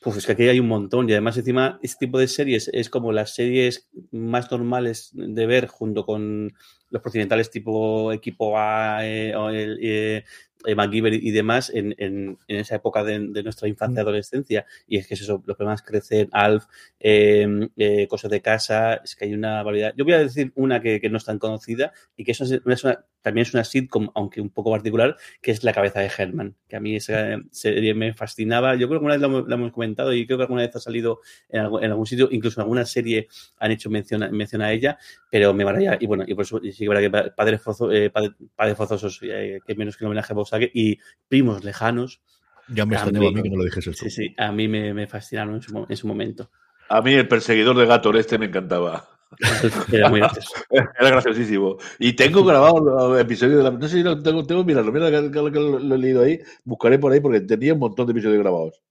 Pues 0.00 0.16
es 0.16 0.26
que 0.26 0.32
aquí 0.32 0.48
hay 0.48 0.60
un 0.60 0.68
montón 0.68 1.08
y 1.08 1.12
además 1.12 1.36
encima 1.36 1.78
este 1.82 2.06
tipo 2.06 2.18
de 2.18 2.28
series 2.28 2.70
es 2.72 2.88
como 2.88 3.12
las 3.12 3.34
series 3.34 3.88
más 4.10 4.50
normales 4.50 5.10
de 5.12 5.46
ver 5.46 5.66
junto 5.66 6.06
con 6.06 6.52
los 6.90 7.02
procedimentales 7.02 7.50
tipo 7.50 8.12
equipo 8.12 8.56
A 8.56 9.06
eh, 9.06 9.34
o 9.34 9.50
el, 9.50 9.78
eh, 9.82 10.24
MacGyver 10.74 11.14
y 11.14 11.30
demás 11.30 11.70
en, 11.72 11.94
en, 11.98 12.38
en, 12.48 12.56
esa 12.56 12.76
época 12.76 13.04
de, 13.04 13.18
de 13.28 13.42
nuestra 13.42 13.68
infancia 13.68 14.00
y 14.00 14.02
adolescencia. 14.02 14.66
Y 14.86 14.98
es 14.98 15.06
que 15.06 15.14
es 15.14 15.22
eso, 15.22 15.42
los 15.46 15.56
problemas 15.56 15.82
crecen, 15.82 16.28
Alf, 16.32 16.64
eh, 17.00 17.68
eh, 17.76 18.08
cosas 18.08 18.30
de 18.30 18.42
casa, 18.42 18.94
es 18.94 19.14
que 19.14 19.26
hay 19.26 19.34
una 19.34 19.62
variedad. 19.62 19.94
Yo 19.96 20.04
voy 20.04 20.14
a 20.14 20.18
decir 20.18 20.52
una 20.56 20.80
que, 20.80 21.00
que 21.00 21.10
no 21.10 21.18
es 21.18 21.24
tan 21.24 21.38
conocida 21.38 21.92
y 22.16 22.24
que 22.24 22.32
eso 22.32 22.44
es 22.44 22.84
una, 22.84 23.04
también 23.26 23.42
es 23.44 23.54
una 23.54 23.64
sitcom, 23.64 24.08
aunque 24.14 24.40
un 24.40 24.50
poco 24.50 24.70
particular, 24.70 25.16
que 25.42 25.50
es 25.50 25.64
La 25.64 25.72
cabeza 25.72 25.98
de 25.98 26.08
Herman, 26.16 26.54
que 26.68 26.76
a 26.76 26.80
mí 26.80 26.94
esa 26.94 27.40
serie 27.50 27.92
me 27.92 28.14
fascinaba. 28.14 28.76
Yo 28.76 28.86
creo 28.86 29.00
que 29.00 29.06
alguna 29.08 29.32
vez 29.32 29.48
la, 29.48 29.56
hemos 29.56 29.72
comentado 29.72 30.14
y 30.14 30.24
creo 30.26 30.38
que 30.38 30.44
alguna 30.44 30.62
vez 30.62 30.76
ha 30.76 30.78
salido 30.78 31.22
en 31.48 31.62
algún, 31.62 31.82
en 31.82 31.90
algún 31.90 32.06
sitio, 32.06 32.28
incluso 32.30 32.60
en 32.60 32.66
alguna 32.66 32.84
serie 32.84 33.26
han 33.58 33.72
hecho 33.72 33.90
mención, 33.90 34.28
mención 34.30 34.62
a 34.62 34.70
ella, 34.70 34.96
pero 35.28 35.52
me 35.54 35.64
maravilla. 35.64 35.98
Y 35.98 36.06
bueno, 36.06 36.22
y 36.24 36.36
por 36.36 36.44
eso 36.44 36.60
sí 36.60 36.72
que 36.72 36.88
verdad 36.88 37.24
que 37.24 37.30
Padres, 37.32 37.60
Fozo, 37.60 37.90
eh, 37.90 38.10
padre, 38.10 38.30
padres 38.54 38.76
Forzosos, 38.76 39.18
eh, 39.24 39.58
que 39.66 39.74
menos 39.74 39.96
que 39.96 40.04
un 40.04 40.10
homenaje 40.10 40.32
a 40.32 40.36
Volkswagen, 40.36 40.70
y 40.72 41.00
Primos 41.26 41.64
Lejanos. 41.64 42.22
Ya 42.68 42.86
me 42.86 42.94
extrañaba 42.94 43.26
a 43.26 43.32
mí 43.32 43.42
que 43.42 43.50
no 43.50 43.56
lo 43.56 43.64
dijese. 43.64 43.92
Sí, 43.92 44.08
sí, 44.08 44.34
a 44.38 44.52
mí 44.52 44.68
me, 44.68 44.94
me 44.94 45.08
fascinaron 45.08 45.56
en 45.56 45.62
su, 45.62 45.84
en 45.88 45.96
su 45.96 46.06
momento. 46.06 46.48
A 46.88 47.02
mí 47.02 47.12
el 47.12 47.26
perseguidor 47.26 47.76
de 47.76 47.86
gato 47.86 48.16
este 48.16 48.38
me 48.38 48.46
encantaba. 48.46 49.15
Era 49.92 50.08
muy 50.08 50.20
gracioso. 50.20 50.54
Era 50.70 51.10
graciosísimo. 51.10 51.76
Y 51.98 52.14
tengo 52.14 52.44
grabado 52.44 52.80
los 52.80 53.20
episodios 53.20 53.58
de 53.58 53.62
la. 53.64 53.70
No 53.70 53.88
sé 53.88 53.98
si 53.98 54.02
lo 54.02 54.22
tengo, 54.22 54.44
tengo 54.44 54.64
mirarlo, 54.64 54.92
mira 54.92 55.10
que, 55.10 55.30
que, 55.30 55.52
que 55.52 55.60
lo, 55.60 55.78
lo, 55.78 55.94
he 55.94 55.98
leído 55.98 56.22
ahí. 56.22 56.40
Buscaré 56.64 56.98
por 56.98 57.12
ahí 57.12 57.20
porque 57.20 57.40
tenía 57.40 57.74
un 57.74 57.80
montón 57.80 58.06
de 58.06 58.12
episodios 58.12 58.38
grabados. 58.38 58.82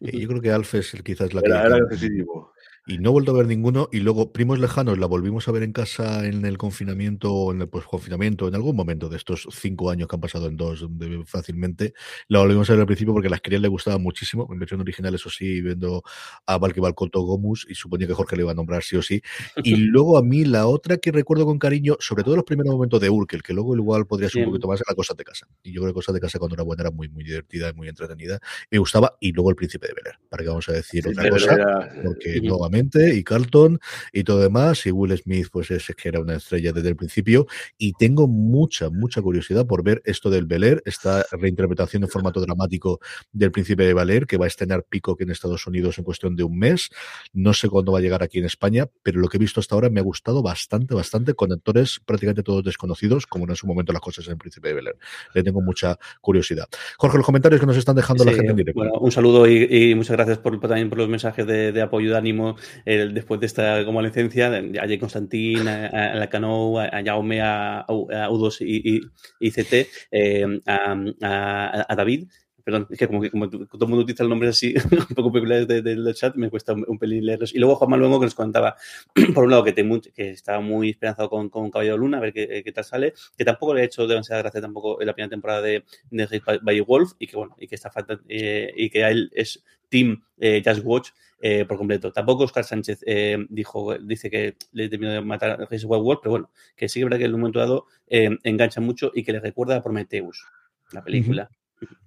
Y 0.00 0.20
yo 0.20 0.28
creo 0.28 0.40
que 0.40 0.50
Alf 0.50 0.74
es 0.74 0.92
quizás 1.02 1.34
la 1.34 1.40
que. 1.40 1.48
Era, 1.48 1.66
era 1.66 1.76
graciosísimo 1.78 2.53
y 2.86 2.98
no 2.98 3.10
he 3.10 3.12
vuelto 3.12 3.30
a 3.30 3.34
ver 3.34 3.46
ninguno. 3.46 3.88
Y 3.92 4.00
luego, 4.00 4.32
Primos 4.32 4.58
Lejanos, 4.58 4.98
la 4.98 5.06
volvimos 5.06 5.48
a 5.48 5.52
ver 5.52 5.62
en 5.62 5.72
casa 5.72 6.26
en 6.26 6.44
el 6.44 6.58
confinamiento 6.58 7.32
o 7.32 7.52
en 7.52 7.62
el 7.62 7.68
pues, 7.68 7.84
confinamiento, 7.84 8.46
en 8.46 8.54
algún 8.54 8.76
momento 8.76 9.08
de 9.08 9.16
estos 9.16 9.48
cinco 9.52 9.90
años 9.90 10.08
que 10.08 10.16
han 10.16 10.20
pasado 10.20 10.48
en 10.48 10.56
dos 10.56 10.86
fácilmente. 11.26 11.94
La 12.28 12.40
volvimos 12.40 12.68
a 12.68 12.74
ver 12.74 12.80
al 12.80 12.86
principio 12.86 13.14
porque 13.14 13.28
a 13.28 13.30
las 13.30 13.40
crías 13.40 13.62
le 13.62 13.68
gustaba 13.68 13.98
muchísimo. 13.98 14.48
En 14.52 14.58
versión 14.58 14.80
original, 14.80 15.14
eso 15.14 15.30
sí, 15.30 15.60
viendo 15.60 16.02
a 16.46 16.58
Valky 16.58 16.80
Balcoto 16.80 17.20
Gomus 17.22 17.66
y 17.68 17.74
suponía 17.74 18.06
que 18.06 18.14
Jorge 18.14 18.36
le 18.36 18.42
iba 18.42 18.52
a 18.52 18.54
nombrar 18.54 18.82
sí 18.82 18.96
o 18.96 19.02
sí. 19.02 19.22
Y 19.62 19.76
luego 19.76 20.18
a 20.18 20.22
mí, 20.22 20.44
la 20.44 20.66
otra 20.66 20.98
que 20.98 21.10
recuerdo 21.12 21.46
con 21.46 21.58
cariño, 21.58 21.96
sobre 22.00 22.22
todo 22.22 22.36
los 22.36 22.44
primeros 22.44 22.72
momentos 22.74 23.00
de 23.00 23.08
Urkel, 23.08 23.42
que 23.42 23.54
luego 23.54 23.74
igual 23.76 24.06
podría 24.06 24.28
ser 24.28 24.42
un 24.42 24.52
poquito 24.52 24.68
más, 24.68 24.80
era 24.86 24.94
Cosas 24.94 25.16
de 25.16 25.24
Casa. 25.24 25.46
Y 25.62 25.72
yo 25.72 25.80
creo 25.80 25.92
que 25.92 25.94
Cosas 25.94 26.14
de 26.14 26.20
Casa 26.20 26.38
cuando 26.38 26.54
era 26.54 26.64
buena 26.64 26.82
era 26.82 26.90
muy, 26.90 27.08
muy 27.08 27.24
divertida 27.24 27.70
y 27.70 27.72
muy 27.72 27.88
entretenida. 27.88 28.38
Me 28.70 28.78
gustaba. 28.78 29.16
Y 29.20 29.32
luego 29.32 29.50
El 29.50 29.56
Príncipe 29.56 29.86
de 29.86 29.94
Bel 29.94 30.04
para 30.28 30.42
que 30.42 30.48
vamos 30.48 30.68
a 30.68 30.72
decir 30.72 31.02
sí, 31.02 31.10
otra 31.10 31.30
cosa, 31.30 31.54
era... 31.54 32.02
porque 32.04 32.40
uh 32.40 32.42
-huh. 32.42 32.48
Y 32.74 33.24
Carlton 33.24 33.80
y 34.12 34.24
todo 34.24 34.40
demás. 34.40 34.86
Y 34.86 34.90
Will 34.90 35.16
Smith, 35.16 35.48
pues 35.50 35.70
es 35.70 35.86
que 35.96 36.08
era 36.08 36.20
una 36.20 36.34
estrella 36.36 36.72
desde 36.72 36.88
el 36.88 36.96
principio. 36.96 37.46
Y 37.78 37.92
tengo 37.94 38.28
mucha, 38.28 38.90
mucha 38.90 39.22
curiosidad 39.22 39.66
por 39.66 39.82
ver 39.82 40.02
esto 40.04 40.30
del 40.30 40.46
Bel 40.46 40.64
Air, 40.64 40.82
esta 40.84 41.24
reinterpretación 41.32 42.02
en 42.02 42.08
formato 42.08 42.40
dramático 42.40 43.00
del 43.32 43.50
Príncipe 43.50 43.84
de 43.84 43.94
Bel 43.94 44.10
Air, 44.10 44.26
que 44.26 44.36
va 44.36 44.44
a 44.44 44.48
estrenar 44.48 44.84
Pico 44.88 45.16
en 45.18 45.30
Estados 45.30 45.66
Unidos 45.66 45.98
en 45.98 46.04
cuestión 46.04 46.36
de 46.36 46.44
un 46.44 46.58
mes. 46.58 46.90
No 47.32 47.54
sé 47.54 47.68
cuándo 47.68 47.92
va 47.92 47.98
a 47.98 48.02
llegar 48.02 48.22
aquí 48.22 48.38
en 48.38 48.44
España, 48.44 48.88
pero 49.02 49.20
lo 49.20 49.28
que 49.28 49.36
he 49.36 49.40
visto 49.40 49.60
hasta 49.60 49.74
ahora 49.74 49.90
me 49.90 50.00
ha 50.00 50.02
gustado 50.02 50.42
bastante, 50.42 50.94
bastante, 50.94 51.34
con 51.34 51.52
actores 51.52 52.00
prácticamente 52.04 52.42
todos 52.42 52.64
desconocidos, 52.64 53.26
como 53.26 53.48
en 53.48 53.56
su 53.56 53.66
momento 53.66 53.92
las 53.92 54.02
cosas 54.02 54.26
en 54.26 54.32
el 54.32 54.38
Príncipe 54.38 54.68
de 54.68 54.74
Bel 54.74 54.86
Air. 54.88 54.96
Le 55.34 55.42
tengo 55.42 55.60
mucha 55.60 55.98
curiosidad. 56.20 56.66
Jorge, 56.98 57.18
los 57.18 57.26
comentarios 57.26 57.60
que 57.60 57.66
nos 57.66 57.76
están 57.76 57.96
dejando 57.96 58.24
sí, 58.24 58.30
la 58.30 58.36
gente 58.36 58.50
en 58.50 58.56
directo. 58.56 58.80
Bueno, 58.80 58.94
un 59.00 59.12
saludo 59.12 59.46
y, 59.46 59.66
y 59.70 59.94
muchas 59.94 60.16
gracias 60.16 60.38
por, 60.38 60.58
también 60.60 60.88
por 60.88 60.98
los 60.98 61.08
mensajes 61.08 61.46
de, 61.46 61.72
de 61.72 61.82
apoyo 61.82 62.08
y 62.08 62.10
de 62.10 62.16
ánimo 62.16 62.56
eh, 62.84 63.10
después 63.12 63.40
de 63.40 63.46
esta 63.46 63.84
convalecencia, 63.84 64.48
a 64.48 64.86
Jay 64.86 64.98
Constantín, 64.98 65.68
a, 65.68 65.86
a 65.86 66.14
la 66.14 66.28
Cano, 66.28 66.78
a 66.78 67.02
Jaume, 67.04 67.40
a, 67.40 67.80
a 67.80 67.86
U2 67.86 68.58
y, 68.60 68.96
y, 68.96 69.00
y 69.40 69.50
CT, 69.50 69.88
eh, 70.10 70.60
a, 70.66 70.96
a, 71.22 71.86
a, 71.88 71.96
David. 71.96 72.28
Perdón, 72.64 72.86
es 72.88 72.98
que 72.98 73.06
como, 73.06 73.20
como 73.30 73.50
todo 73.50 73.84
el 73.84 73.88
mundo 73.88 74.04
utiliza 74.04 74.22
el 74.22 74.30
nombre 74.30 74.48
así, 74.48 74.74
un 75.10 75.14
poco 75.14 75.30
populares 75.30 75.68
del 75.68 75.84
de, 75.84 75.96
de 75.96 76.14
chat, 76.14 76.34
me 76.34 76.48
cuesta 76.48 76.72
un, 76.72 76.82
un, 76.88 76.98
pelín 76.98 77.26
leerlos. 77.26 77.54
Y 77.54 77.58
luego 77.58 77.76
Juan 77.76 77.90
Manuel 77.90 78.18
que 78.18 78.24
nos 78.24 78.34
contaba, 78.34 78.74
por 79.34 79.44
un 79.44 79.50
lado, 79.50 79.64
que, 79.64 79.72
te, 79.72 79.86
que 80.14 80.30
estaba 80.30 80.60
muy 80.60 80.90
esperanzado 80.90 81.28
con, 81.28 81.50
con 81.50 81.70
Caballero 81.70 81.98
Luna, 81.98 82.16
a 82.16 82.20
ver 82.20 82.32
qué, 82.32 82.62
qué, 82.64 82.72
tal 82.72 82.84
sale, 82.84 83.12
que 83.36 83.44
tampoco 83.44 83.74
le 83.74 83.82
ha 83.82 83.84
hecho 83.84 84.06
demasiada 84.06 84.40
gracia 84.40 84.62
tampoco 84.62 84.98
en 84.98 85.06
la 85.06 85.12
primera 85.12 85.28
temporada 85.28 85.60
de, 85.60 85.84
de 86.10 86.80
Wolf, 86.86 87.12
y 87.18 87.26
que 87.26 87.36
bueno, 87.36 87.54
y 87.58 87.66
que 87.66 87.74
está 87.74 87.90
falta, 87.90 88.18
eh, 88.28 88.72
y 88.74 88.88
que 88.88 89.04
a 89.04 89.10
él 89.10 89.30
es 89.34 89.62
Team 89.94 90.20
eh, 90.38 90.60
Just 90.64 90.80
Watch 90.82 91.10
eh, 91.40 91.64
por 91.66 91.78
completo. 91.78 92.12
Tampoco 92.12 92.42
Oscar 92.42 92.64
Sánchez 92.64 93.04
eh, 93.06 93.38
dijo, 93.48 93.96
dice 93.96 94.28
que 94.28 94.56
le 94.72 94.88
terminó 94.88 95.12
de 95.12 95.20
matar 95.20 95.62
a 95.62 95.66
Jason 95.66 95.88
World, 95.88 96.18
pero 96.20 96.30
bueno, 96.32 96.50
que 96.74 96.88
sí 96.88 96.94
que 96.94 97.00
es 97.00 97.04
verdad 97.04 97.18
que 97.18 97.26
en 97.26 97.34
un 97.34 97.40
momento 97.40 97.60
dado 97.60 97.86
engancha 98.08 98.80
mucho 98.80 99.12
y 99.14 99.22
que 99.22 99.32
le 99.32 99.38
recuerda 99.38 99.76
a 99.76 99.82
Prometheus, 99.84 100.44
la 100.90 101.04
película. 101.04 101.48
Uh 101.80 101.84
-huh. 101.84 101.98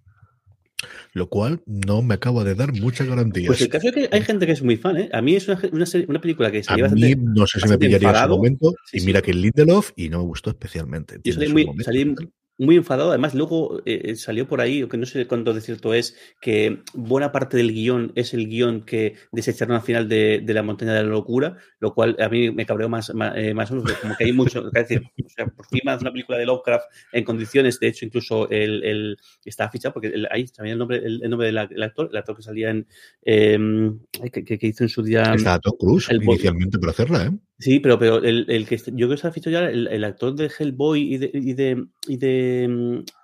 Lo 1.14 1.30
cual 1.30 1.62
no 1.66 2.02
me 2.02 2.16
acaba 2.16 2.44
de 2.44 2.56
dar 2.56 2.74
muchas 2.74 3.08
garantías. 3.08 3.48
Pues 3.48 3.62
el 3.62 3.70
caso 3.70 3.88
es 3.88 3.94
que 3.94 4.10
hay 4.12 4.22
gente 4.22 4.46
que 4.46 4.52
es 4.52 4.62
muy 4.62 4.76
fan, 4.76 4.98
¿eh? 4.98 5.10
A 5.14 5.22
mí 5.22 5.36
es 5.36 5.48
una, 5.48 5.60
una, 5.72 5.86
serie, 5.86 6.08
una 6.10 6.20
película 6.20 6.52
que 6.52 6.62
sería 6.62 6.86
a 6.86 6.90
bastante, 6.90 7.16
mí 7.16 7.24
no 7.24 7.48
sé 7.48 7.62
si 7.62 7.70
me 7.70 7.78
pillaría 7.78 8.10
en 8.10 8.16
ese 8.16 8.28
momento. 8.28 8.74
Sí, 8.86 8.98
y 8.98 9.06
mira 9.06 9.22
sí. 9.22 9.26
que 9.28 9.34
Lindelof 9.34 9.92
y 9.96 10.10
no 10.10 10.20
me 10.20 10.26
gustó 10.26 10.50
especialmente. 10.50 11.20
Yo 11.24 11.34
salí 11.34 11.54
muy, 11.54 11.84
salí 11.84 12.14
muy 12.58 12.76
enfadado. 12.76 13.10
Además, 13.10 13.34
luego 13.34 13.82
eh, 13.86 14.16
salió 14.16 14.48
por 14.48 14.62
ahí, 14.62 14.88
que 14.88 14.98
no 14.98 15.06
sé 15.06 15.28
cuánto 15.28 15.54
de 15.54 15.62
cierto 15.62 15.94
es, 15.94 16.18
que 16.42 16.82
buena 16.94 17.32
parte 17.32 17.58
del 17.58 17.72
guion 17.72 18.12
es 18.16 18.34
el 18.34 18.48
guion 18.48 18.82
que 18.82 19.16
desecharon 19.32 19.76
al 19.76 19.82
final 19.82 20.10
de, 20.10 20.42
de, 20.44 20.54
la 20.54 20.64
montaña 20.64 20.94
de 20.94 21.04
la 21.04 21.10
locura, 21.10 21.58
lo 21.80 21.94
cual 21.94 22.16
a 22.20 22.30
mí 22.30 22.52
me 22.52 22.66
cabreó 22.66 22.90
más, 22.90 23.14
más, 23.14 23.34
eh, 23.36 23.54
más 23.54 23.72
menos, 23.72 23.92
como 23.94 24.16
que 24.16 24.26
hay 24.26 24.34
mucho, 24.34 24.68
es 24.74 24.88
decir, 24.88 25.04
o 25.24 25.30
sea, 25.30 25.46
por 25.48 25.68
fin 25.68 25.82
más 25.84 26.02
una 26.02 26.12
película 26.12 26.38
de 26.38 26.46
Lovecraft 26.46 26.86
en 27.12 27.24
condiciones, 27.24 27.80
de 27.80 27.88
hecho, 27.88 28.06
incluso 28.06 28.50
el, 28.50 28.84
el 28.84 29.18
está 29.46 29.70
fichado, 29.70 29.94
porque 29.94 30.08
el, 30.08 30.28
ahí 30.32 30.46
también 30.48 30.74
el 30.74 30.80
nombre, 30.80 30.98
el, 30.98 31.22
el 31.24 31.30
nombre 31.30 31.52
del 31.52 31.68
de 31.70 31.86
actor, 31.86 32.10
el 32.12 32.18
actor 32.18 32.36
que 32.36 32.44
salía 32.44 32.70
en, 32.70 32.88
eh, 33.24 34.32
que, 34.32 34.44
que, 34.44 34.68
hizo 34.68 34.84
en 34.84 34.90
su 34.90 35.04
día... 35.04 35.34
Está 35.34 35.60
Tom 35.60 35.76
Cruise 35.80 36.10
inicialmente 36.12 36.80
para 36.80 36.92
hacerla, 36.92 37.26
¿eh? 37.26 37.32
Sí, 37.60 37.80
pero, 37.80 37.98
pero 37.98 38.18
el, 38.18 38.46
el 38.50 38.68
que 38.68 38.78
yo 38.78 38.94
creo 38.94 39.10
que 39.10 39.16
está 39.16 39.32
fichado 39.32 39.54
ya, 39.54 39.70
el, 39.70 39.88
el 39.88 40.04
actor 40.04 40.36
de 40.36 40.52
Hellboy 40.58 41.16
y 41.16 41.18
de, 41.18 41.32
y 41.34 41.54
de, 41.54 41.88
y 42.08 42.18
de 42.18 42.47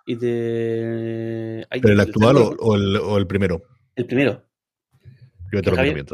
y 0.05 0.15
de. 0.15 1.65
Ay, 1.69 1.81
¿Pero 1.81 1.93
el 1.93 1.99
actual 1.99 2.37
o, 2.37 2.49
o, 2.59 2.75
el, 2.75 2.95
o, 2.97 3.17
el, 3.17 3.27
primero? 3.27 3.63
El 3.95 4.05
primero. 4.05 4.43
Yo 5.51 5.61
te 5.61 5.69
lo 5.69 5.75
Javier, 5.75 6.05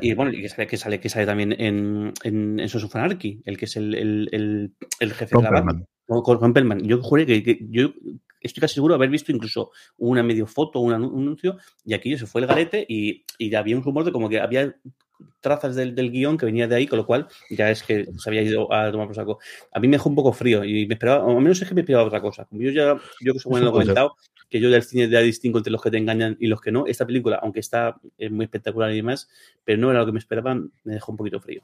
y 0.00 0.14
bueno, 0.14 0.32
y 0.32 0.40
que 0.40 0.48
sale, 0.48 0.66
que 0.66 0.76
sale, 0.78 0.98
que 0.98 1.10
sale 1.10 1.26
también 1.26 1.52
en, 1.52 2.14
en, 2.24 2.58
en 2.58 2.60
el 2.60 3.58
que 3.58 3.64
es 3.66 3.76
el, 3.76 3.94
el, 3.94 4.28
el, 4.32 4.72
el 5.00 5.12
jefe 5.12 5.36
de 5.36 5.42
la 5.42 5.50
banda. 5.50 5.84
Con, 6.06 6.22
con 6.22 6.54
Perlman. 6.54 6.80
Yo 6.80 7.02
juré 7.02 7.26
que, 7.26 7.42
que, 7.42 7.58
yo 7.68 7.92
estoy 8.40 8.60
casi 8.62 8.74
seguro 8.74 8.94
de 8.94 8.96
haber 8.96 9.10
visto 9.10 9.30
incluso 9.30 9.72
una 9.98 10.22
medio 10.22 10.46
foto, 10.46 10.80
un 10.80 10.94
anuncio, 10.94 11.58
y 11.84 11.92
aquello 11.92 12.16
se 12.16 12.26
fue 12.26 12.40
el 12.40 12.46
garete 12.46 12.86
y, 12.88 13.24
y 13.36 13.54
había 13.54 13.76
un 13.76 13.82
rumor 13.82 14.04
de 14.04 14.12
como 14.12 14.28
que 14.30 14.40
había 14.40 14.74
trazas 15.40 15.76
del, 15.76 15.94
del, 15.94 16.10
guion 16.10 16.36
que 16.36 16.46
venía 16.46 16.66
de 16.66 16.76
ahí, 16.76 16.86
con 16.86 16.98
lo 16.98 17.06
cual 17.06 17.28
ya 17.50 17.70
es 17.70 17.82
que 17.82 18.06
se 18.16 18.30
había 18.30 18.42
ido 18.42 18.72
a 18.72 18.90
tomar 18.90 19.06
por 19.06 19.16
saco. 19.16 19.38
A 19.72 19.80
mí 19.80 19.88
me 19.88 19.96
dejó 19.96 20.08
un 20.08 20.14
poco 20.14 20.32
frío 20.32 20.64
y 20.64 20.86
me 20.86 20.94
esperaba, 20.94 21.24
o 21.24 21.30
al 21.30 21.42
menos 21.42 21.60
es 21.60 21.68
que 21.68 21.74
me 21.74 21.82
esperaba 21.82 22.06
otra 22.06 22.20
cosa. 22.20 22.44
Como 22.44 22.62
yo 22.62 22.70
ya, 22.70 22.96
yo 23.20 23.32
que 23.32 23.38
según 23.38 23.60
lo 23.60 23.68
he 23.68 23.72
comentado, 23.72 24.16
que 24.48 24.60
yo 24.60 24.70
del 24.70 24.82
cine 24.82 25.08
ya 25.08 25.20
distingo 25.20 25.58
entre 25.58 25.72
los 25.72 25.82
que 25.82 25.90
te 25.90 25.98
engañan 25.98 26.36
y 26.40 26.46
los 26.46 26.60
que 26.60 26.72
no. 26.72 26.86
Esta 26.86 27.06
película, 27.06 27.38
aunque 27.42 27.60
está 27.60 28.00
muy 28.30 28.44
espectacular 28.44 28.90
y 28.92 28.96
demás, 28.96 29.28
pero 29.64 29.78
no 29.78 29.90
era 29.90 30.00
lo 30.00 30.06
que 30.06 30.12
me 30.12 30.18
esperaba, 30.18 30.54
me 30.54 30.94
dejó 30.94 31.12
un 31.12 31.18
poquito 31.18 31.40
frío. 31.40 31.62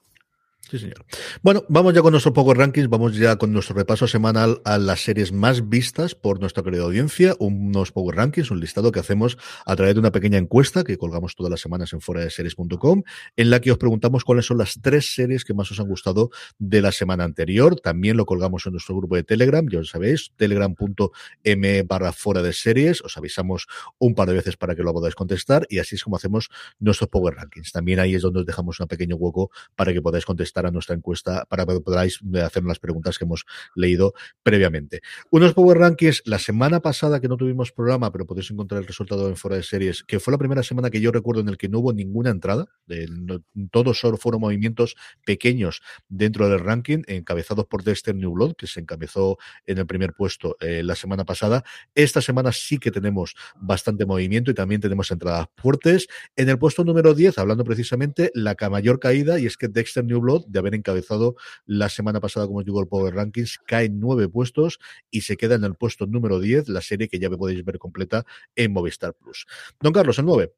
Sí, 0.70 0.78
señor. 0.78 1.04
Bueno, 1.42 1.64
vamos 1.68 1.92
ya 1.92 2.00
con 2.00 2.12
nuestro 2.12 2.32
Power 2.32 2.56
Rankings, 2.56 2.88
vamos 2.88 3.14
ya 3.16 3.36
con 3.36 3.52
nuestro 3.52 3.76
repaso 3.76 4.06
semanal 4.06 4.62
a 4.64 4.78
las 4.78 5.04
series 5.04 5.30
más 5.30 5.68
vistas 5.68 6.14
por 6.14 6.40
nuestra 6.40 6.62
querida 6.62 6.84
audiencia, 6.84 7.36
unos 7.38 7.92
Power 7.92 8.16
Rankings, 8.16 8.50
un 8.50 8.60
listado 8.60 8.90
que 8.90 8.98
hacemos 8.98 9.36
a 9.66 9.76
través 9.76 9.94
de 9.94 10.00
una 10.00 10.10
pequeña 10.10 10.38
encuesta 10.38 10.82
que 10.82 10.96
colgamos 10.96 11.34
todas 11.34 11.50
las 11.50 11.60
semanas 11.60 11.92
en 11.92 12.00
fuera 12.00 12.22
de 12.22 12.30
series.com, 12.30 13.02
en 13.36 13.50
la 13.50 13.60
que 13.60 13.72
os 13.72 13.78
preguntamos 13.78 14.24
cuáles 14.24 14.46
son 14.46 14.56
las 14.56 14.80
tres 14.80 15.14
series 15.14 15.44
que 15.44 15.52
más 15.52 15.70
os 15.70 15.80
han 15.80 15.86
gustado 15.86 16.30
de 16.58 16.80
la 16.80 16.92
semana 16.92 17.24
anterior. 17.24 17.78
También 17.78 18.16
lo 18.16 18.24
colgamos 18.24 18.64
en 18.64 18.72
nuestro 18.72 18.96
grupo 18.96 19.16
de 19.16 19.22
Telegram, 19.22 19.68
ya 19.68 19.80
lo 19.80 19.84
sabéis, 19.84 20.32
telegram.m 20.36 21.82
barra 21.82 22.12
fuera 22.12 22.40
de 22.40 22.54
series, 22.54 23.02
os 23.02 23.16
avisamos 23.18 23.66
un 23.98 24.14
par 24.14 24.28
de 24.28 24.34
veces 24.34 24.56
para 24.56 24.74
que 24.74 24.82
lo 24.82 24.94
podáis 24.94 25.14
contestar 25.14 25.66
y 25.68 25.78
así 25.78 25.96
es 25.96 26.04
como 26.04 26.16
hacemos 26.16 26.48
nuestros 26.78 27.10
Power 27.10 27.34
Rankings. 27.34 27.70
También 27.70 28.00
ahí 28.00 28.14
es 28.14 28.22
donde 28.22 28.40
os 28.40 28.46
dejamos 28.46 28.80
un 28.80 28.86
pequeño 28.86 29.16
hueco 29.16 29.50
para 29.76 29.92
que 29.92 30.00
podáis 30.00 30.24
contestar 30.24 30.53
a 30.56 30.70
nuestra 30.70 30.94
encuesta 30.94 31.44
para 31.48 31.66
que 31.66 31.80
podáis 31.80 32.20
hacer 32.44 32.64
las 32.64 32.78
preguntas 32.78 33.18
que 33.18 33.24
hemos 33.24 33.44
leído 33.74 34.14
previamente. 34.42 35.00
Unos 35.30 35.54
Power 35.54 35.78
Rankings 35.78 36.22
la 36.24 36.38
semana 36.38 36.80
pasada 36.80 37.20
que 37.20 37.28
no 37.28 37.36
tuvimos 37.36 37.72
programa, 37.72 38.12
pero 38.12 38.26
podéis 38.26 38.50
encontrar 38.50 38.80
el 38.80 38.86
resultado 38.86 39.28
en 39.28 39.36
fuera 39.36 39.56
de 39.56 39.62
series, 39.62 40.04
que 40.04 40.20
fue 40.20 40.32
la 40.32 40.38
primera 40.38 40.62
semana 40.62 40.90
que 40.90 41.00
yo 41.00 41.10
recuerdo 41.10 41.40
en 41.40 41.48
el 41.48 41.58
que 41.58 41.68
no 41.68 41.80
hubo 41.80 41.92
ninguna 41.92 42.30
entrada. 42.30 42.66
De, 42.86 43.08
no, 43.08 43.42
todos 43.70 43.98
solo 43.98 44.16
fueron 44.16 44.40
movimientos 44.40 44.96
pequeños 45.24 45.82
dentro 46.08 46.48
del 46.48 46.60
ranking, 46.60 47.02
encabezados 47.06 47.66
por 47.66 47.82
Dexter 47.82 48.14
New 48.14 48.32
Blood, 48.32 48.54
que 48.56 48.66
se 48.66 48.80
encabezó 48.80 49.38
en 49.66 49.78
el 49.78 49.86
primer 49.86 50.12
puesto 50.12 50.56
eh, 50.60 50.82
la 50.82 50.94
semana 50.94 51.24
pasada. 51.24 51.64
Esta 51.94 52.20
semana 52.20 52.52
sí 52.52 52.78
que 52.78 52.90
tenemos 52.90 53.34
bastante 53.56 54.06
movimiento 54.06 54.50
y 54.50 54.54
también 54.54 54.80
tenemos 54.80 55.10
entradas 55.10 55.48
fuertes. 55.56 56.06
En 56.36 56.48
el 56.48 56.58
puesto 56.58 56.84
número 56.84 57.14
10, 57.14 57.38
hablando 57.38 57.64
precisamente, 57.64 58.30
la 58.34 58.56
mayor 58.70 58.98
caída, 58.98 59.38
y 59.38 59.46
es 59.46 59.56
que 59.56 59.68
Dexter 59.68 60.04
New 60.04 60.20
Blood 60.20 60.43
de 60.46 60.58
haber 60.58 60.74
encabezado 60.74 61.36
la 61.66 61.88
semana 61.88 62.20
pasada, 62.20 62.46
como 62.46 62.58
os 62.58 62.64
digo, 62.64 62.80
el 62.80 62.88
Power 62.88 63.14
Rankings, 63.14 63.58
cae 63.66 63.88
nueve 63.88 64.28
puestos 64.28 64.78
y 65.10 65.22
se 65.22 65.36
queda 65.36 65.54
en 65.54 65.64
el 65.64 65.74
puesto 65.74 66.06
número 66.06 66.40
10, 66.40 66.68
la 66.68 66.80
serie 66.80 67.08
que 67.08 67.18
ya 67.18 67.30
me 67.30 67.36
podéis 67.36 67.64
ver 67.64 67.78
completa 67.78 68.24
en 68.54 68.72
Movistar 68.72 69.14
Plus. 69.14 69.46
Don 69.80 69.92
Carlos, 69.92 70.18
el 70.18 70.26
9. 70.26 70.52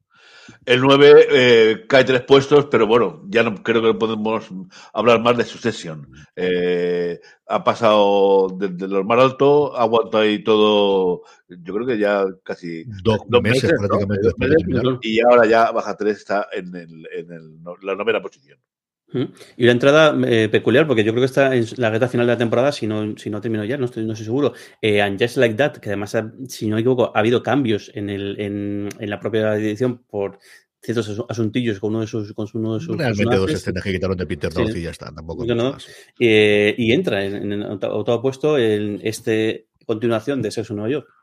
El 0.65 0.81
9 0.81 1.27
eh, 1.29 1.85
cae 1.87 2.03
tres 2.03 2.21
puestos, 2.21 2.67
pero 2.67 2.87
bueno, 2.87 3.23
ya 3.27 3.43
no 3.43 3.61
creo 3.63 3.81
que 3.81 3.93
podemos 3.93 4.49
hablar 4.93 5.21
más 5.21 5.37
de 5.37 5.43
Succession. 5.43 6.07
Eh, 6.35 7.19
ha 7.47 7.63
pasado 7.63 8.49
desde 8.57 8.87
lo 8.87 9.03
más 9.03 9.19
alto, 9.19 9.75
ha 9.75 9.83
aguantado 9.83 10.23
ahí 10.23 10.43
todo, 10.43 11.23
yo 11.47 11.73
creo 11.73 11.85
que 11.85 11.97
ya 11.97 12.25
casi 12.43 12.83
dos, 13.03 13.19
dos 13.27 13.41
meses, 13.41 13.63
meses, 13.63 13.79
prácticamente. 13.79 14.27
Dos 14.27 14.37
meses, 14.37 14.99
y 15.01 15.19
ahora 15.21 15.45
ya 15.45 15.71
baja 15.71 15.95
tres, 15.95 16.17
está 16.17 16.47
en, 16.51 16.75
el, 16.75 17.07
en 17.13 17.31
el, 17.31 17.57
la 17.81 17.95
novena 17.95 18.21
posición. 18.21 18.59
Y 19.13 19.63
una 19.63 19.71
entrada 19.71 20.17
eh, 20.27 20.49
peculiar, 20.49 20.85
porque 20.85 21.03
yo 21.03 21.13
creo 21.13 21.21
que 21.21 21.27
está 21.27 21.55
en 21.55 21.65
la 21.77 21.89
recta 21.89 22.09
final 22.09 22.27
de 22.27 22.33
la 22.33 22.37
temporada, 22.37 22.71
si 22.71 22.87
no, 22.87 23.17
si 23.17 23.29
no 23.29 23.39
termino 23.39 23.63
ya, 23.63 23.77
no 23.77 23.85
estoy, 23.85 24.05
no 24.05 24.13
estoy 24.13 24.25
seguro. 24.25 24.53
Eh, 24.81 25.01
and 25.01 25.19
Just 25.21 25.37
Like 25.37 25.55
That, 25.55 25.77
que 25.77 25.89
además, 25.89 26.17
si 26.49 26.67
no 26.67 26.75
me 26.75 26.81
equivoco, 26.81 27.11
ha 27.15 27.19
habido 27.19 27.41
cambios 27.41 27.89
en, 27.95 28.09
el, 28.09 28.39
en, 28.39 28.89
en 28.99 29.09
la 29.09 29.19
propia 29.19 29.55
edición 29.55 29.99
por 30.09 30.39
ciertos 30.81 31.25
asuntillos 31.29 31.79
con 31.79 31.89
uno 31.91 32.01
de 32.01 32.07
sus 32.07 32.33
con 32.33 32.47
uno 32.53 32.75
de 32.75 32.79
sus 32.79 32.97
realmente 32.97 33.35
dos 33.35 33.51
escenas 33.51 33.83
que 33.83 33.91
quitaron 33.91 34.15
de 34.15 34.25
Peter 34.25 34.53
North 34.55 34.71
sí. 34.71 34.79
y 34.79 34.83
ya 34.83 34.91
está 34.91 35.11
tampoco 35.13 35.43
no, 35.43 35.75
eh, 36.19 36.75
y 36.77 36.93
entra 36.93 37.25
en, 37.25 37.51
en, 37.51 37.63
octavo 37.63 38.21
puesto 38.21 38.57
en 38.57 38.99
este 39.03 39.67
continuación 39.85 40.41
de 40.41 40.51
Sexo 40.51 40.75
Nueva 40.75 40.91
York 40.91 41.16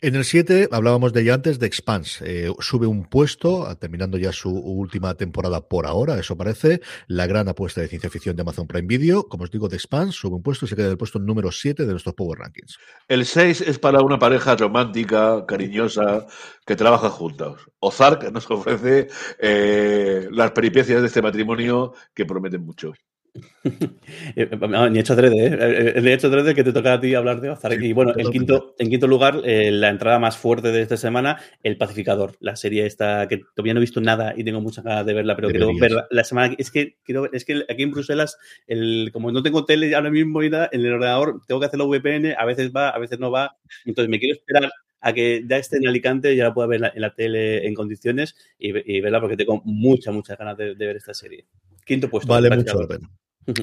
en 0.00 0.14
el 0.14 0.24
7 0.24 0.68
hablábamos 0.72 1.12
de 1.12 1.22
ella 1.22 1.34
antes, 1.34 1.58
de 1.58 1.66
Expanse. 1.66 2.24
Eh, 2.24 2.52
sube 2.60 2.86
un 2.86 3.04
puesto, 3.04 3.76
terminando 3.76 4.18
ya 4.18 4.32
su 4.32 4.50
última 4.50 5.14
temporada 5.14 5.60
por 5.60 5.86
ahora, 5.86 6.18
eso 6.18 6.36
parece. 6.36 6.80
La 7.06 7.26
gran 7.26 7.48
apuesta 7.48 7.80
de 7.80 7.88
ciencia 7.88 8.10
ficción 8.10 8.36
de 8.36 8.42
Amazon 8.42 8.66
Prime 8.66 8.86
Video. 8.86 9.28
Como 9.28 9.44
os 9.44 9.50
digo, 9.50 9.68
de 9.68 9.76
Expanse 9.76 10.12
sube 10.12 10.36
un 10.36 10.42
puesto 10.42 10.66
y 10.66 10.68
se 10.68 10.76
queda 10.76 10.86
en 10.86 10.92
el 10.92 10.98
puesto 10.98 11.18
número 11.18 11.50
7 11.50 11.84
de 11.84 11.90
nuestros 11.90 12.14
Power 12.14 12.38
Rankings. 12.38 12.78
El 13.08 13.26
6 13.26 13.62
es 13.62 13.78
para 13.78 14.00
una 14.00 14.18
pareja 14.18 14.56
romántica, 14.56 15.44
cariñosa, 15.46 16.26
que 16.64 16.76
trabaja 16.76 17.10
juntos. 17.10 17.70
Ozark 17.80 18.30
nos 18.32 18.50
ofrece 18.50 19.08
eh, 19.38 20.28
las 20.30 20.52
peripecias 20.52 21.00
de 21.00 21.06
este 21.06 21.22
matrimonio 21.22 21.92
que 22.14 22.24
prometen 22.24 22.64
mucho. 22.64 22.92
Ni 24.90 24.98
hecho 24.98 25.12
adrede, 25.12 25.46
¿eh? 25.46 26.00
Ni 26.00 26.10
hecho 26.10 26.28
adrede 26.28 26.54
que 26.54 26.64
te 26.64 26.72
toca 26.72 26.94
a 26.94 27.00
ti 27.00 27.14
hablar 27.14 27.40
de 27.40 27.50
Ozark. 27.50 27.78
Sí, 27.78 27.86
y 27.86 27.92
bueno, 27.92 28.12
en 28.16 28.30
quinto, 28.30 28.74
en 28.78 28.88
quinto 28.88 29.06
lugar, 29.06 29.42
eh, 29.44 29.70
la 29.70 29.88
entrada 29.88 30.18
más 30.18 30.36
fuerte 30.36 30.72
de 30.72 30.82
esta 30.82 30.96
semana, 30.96 31.40
El 31.62 31.76
Pacificador, 31.76 32.36
la 32.40 32.56
serie 32.56 32.86
esta 32.86 33.28
que 33.28 33.40
todavía 33.54 33.74
no 33.74 33.80
he 33.80 33.82
visto 33.82 34.00
nada 34.00 34.34
y 34.36 34.44
tengo 34.44 34.60
muchas 34.60 34.84
ganas 34.84 35.06
de 35.06 35.14
verla, 35.14 35.36
pero 35.36 35.50
quiero 35.50 35.70
verla 35.78 36.06
la 36.10 36.24
semana. 36.24 36.54
Es 36.58 36.70
que, 36.70 36.96
quiero, 37.04 37.30
es 37.32 37.44
que 37.44 37.64
aquí 37.68 37.82
en 37.82 37.90
Bruselas, 37.90 38.38
el, 38.66 39.10
como 39.12 39.32
no 39.32 39.42
tengo 39.42 39.64
tele 39.64 39.94
ahora 39.94 40.10
mismo 40.10 40.42
y 40.42 40.50
nada, 40.50 40.68
en 40.72 40.84
el 40.84 40.94
ordenador 40.94 41.40
tengo 41.46 41.60
que 41.60 41.66
hacerlo 41.66 41.88
VPN, 41.88 42.34
a 42.36 42.44
veces 42.44 42.72
va, 42.74 42.90
a 42.90 42.98
veces 42.98 43.18
no 43.18 43.30
va. 43.30 43.56
Entonces 43.84 44.10
me 44.10 44.18
quiero 44.18 44.34
esperar 44.34 44.70
a 45.00 45.12
que 45.12 45.44
ya 45.48 45.58
esté 45.58 45.76
en 45.76 45.86
Alicante 45.86 46.32
y 46.32 46.36
ya 46.36 46.44
la 46.44 46.54
pueda 46.54 46.68
ver 46.68 46.76
en 46.76 46.82
la, 46.82 46.92
en 46.94 47.00
la 47.02 47.14
tele 47.14 47.66
en 47.66 47.74
condiciones 47.74 48.34
y, 48.58 48.96
y, 48.96 49.00
verla 49.00 49.20
porque 49.20 49.36
tengo 49.36 49.62
muchas, 49.64 50.12
muchas 50.12 50.36
ganas 50.36 50.56
de, 50.56 50.74
de 50.74 50.86
ver 50.86 50.96
esta 50.96 51.14
serie. 51.14 51.46
Quinto 51.84 52.10
puesto. 52.10 52.32
Vale 52.32 52.54
mucho 52.54 52.80
la 52.80 52.86
pena. 52.86 53.10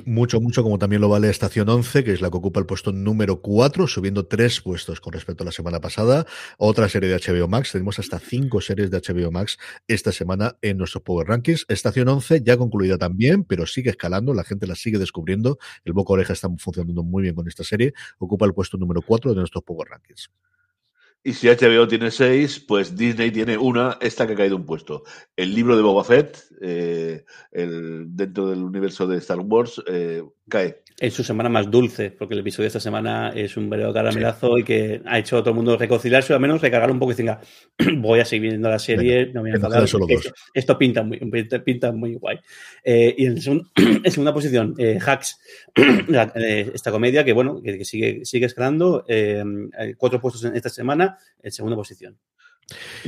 Mucho, 0.05 0.41
mucho, 0.41 0.63
como 0.63 0.79
también 0.79 0.99
lo 0.99 1.09
vale 1.09 1.29
Estación 1.29 1.69
11, 1.69 2.03
que 2.03 2.11
es 2.11 2.19
la 2.19 2.31
que 2.31 2.37
ocupa 2.37 2.59
el 2.59 2.65
puesto 2.65 2.91
número 2.91 3.41
4, 3.41 3.85
subiendo 3.85 4.25
tres 4.25 4.59
puestos 4.59 4.99
con 4.99 5.13
respecto 5.13 5.43
a 5.43 5.45
la 5.45 5.51
semana 5.51 5.79
pasada. 5.79 6.25
Otra 6.57 6.89
serie 6.89 7.07
de 7.07 7.19
HBO 7.19 7.47
Max, 7.47 7.71
tenemos 7.71 7.99
hasta 7.99 8.17
cinco 8.17 8.61
series 8.61 8.89
de 8.89 8.99
HBO 8.99 9.31
Max 9.31 9.59
esta 9.87 10.11
semana 10.11 10.57
en 10.63 10.79
nuestros 10.79 11.03
Power 11.03 11.27
Rankings. 11.27 11.67
Estación 11.69 12.07
11 12.07 12.41
ya 12.43 12.57
concluida 12.57 12.97
también, 12.97 13.43
pero 13.43 13.67
sigue 13.67 13.91
escalando, 13.91 14.33
la 14.33 14.43
gente 14.43 14.65
la 14.65 14.73
sigue 14.73 14.97
descubriendo. 14.97 15.59
El 15.83 15.93
Boca 15.93 16.13
Oreja 16.13 16.33
está 16.33 16.49
funcionando 16.57 17.03
muy 17.03 17.21
bien 17.21 17.35
con 17.35 17.47
esta 17.47 17.63
serie. 17.63 17.93
Ocupa 18.17 18.47
el 18.47 18.55
puesto 18.55 18.77
número 18.77 19.03
4 19.03 19.35
de 19.35 19.37
nuestros 19.37 19.63
Power 19.63 19.87
Rankings. 19.87 20.31
Y 21.27 21.33
si 21.33 21.47
HBO 21.47 21.87
tiene 21.87 22.11
seis, 22.11 22.59
pues 22.59 22.95
Disney 22.95 23.31
tiene 23.31 23.57
una, 23.57 23.97
esta 23.99 24.27
que 24.27 24.33
ha 24.33 24.35
caído 24.35 24.55
un 24.55 24.63
puesto. 24.63 25.01
El 25.35 25.55
libro 25.55 25.75
de 25.75 25.81
Boba 25.81 26.03
Fett, 26.03 26.37
eh, 26.61 27.25
el, 27.51 28.15
dentro 28.15 28.47
del 28.47 28.61
universo 28.61 29.07
de 29.07 29.17
Star 29.17 29.39
Wars, 29.39 29.81
eh, 29.87 30.21
cae. 30.47 30.83
Es 30.97 31.13
su 31.13 31.25
semana 31.25 31.49
más 31.49 31.69
dulce, 31.69 32.09
porque 32.11 32.35
el 32.35 32.39
episodio 32.39 32.65
de 32.65 32.67
esta 32.67 32.79
semana 32.79 33.33
es 33.35 33.57
un 33.57 33.69
verdadero 33.69 33.93
caramelazo 33.93 34.55
sí. 34.55 34.61
y 34.61 34.63
que 34.63 35.01
ha 35.05 35.19
hecho 35.19 35.37
a 35.37 35.41
todo 35.41 35.49
el 35.49 35.57
mundo 35.57 35.75
reconciliarse 35.75 36.31
o 36.31 36.37
al 36.37 36.41
menos 36.41 36.61
recargar 36.61 36.89
un 36.89 36.99
poco 36.99 37.11
y 37.11 37.15
decir, 37.15 37.29
voy 37.97 38.21
a 38.21 38.25
seguir 38.25 38.51
viendo 38.51 38.69
la 38.69 38.79
serie, 38.79 39.25
Venga, 39.25 39.33
no 39.33 39.43
me 39.43 39.49
voy 39.49 39.51
a 39.51 39.55
enfadar. 39.55 39.83
Esto, 39.83 39.99
esto, 40.53 40.77
pinta, 40.77 41.03
muy, 41.03 41.19
pinta 41.65 41.91
muy 41.91 42.15
guay. 42.15 42.39
Eh, 42.81 43.13
y 43.17 43.25
en, 43.25 43.35
en, 43.75 44.11
segunda 44.11 44.33
posición, 44.33 44.73
eh, 44.77 44.97
Hacks, 45.05 45.37
la, 46.07 46.31
esta 46.35 46.91
comedia 46.91 47.25
que, 47.25 47.33
bueno, 47.33 47.61
que, 47.61 47.79
que 47.79 47.83
sigue, 47.83 48.23
sigue 48.23 48.45
escalando, 48.45 49.03
cuatro 49.97 50.21
puestos 50.21 50.45
en 50.45 50.55
esta 50.55 50.69
semana, 50.69 51.14
en 51.41 51.51
segunda 51.51 51.75
posición. 51.75 52.19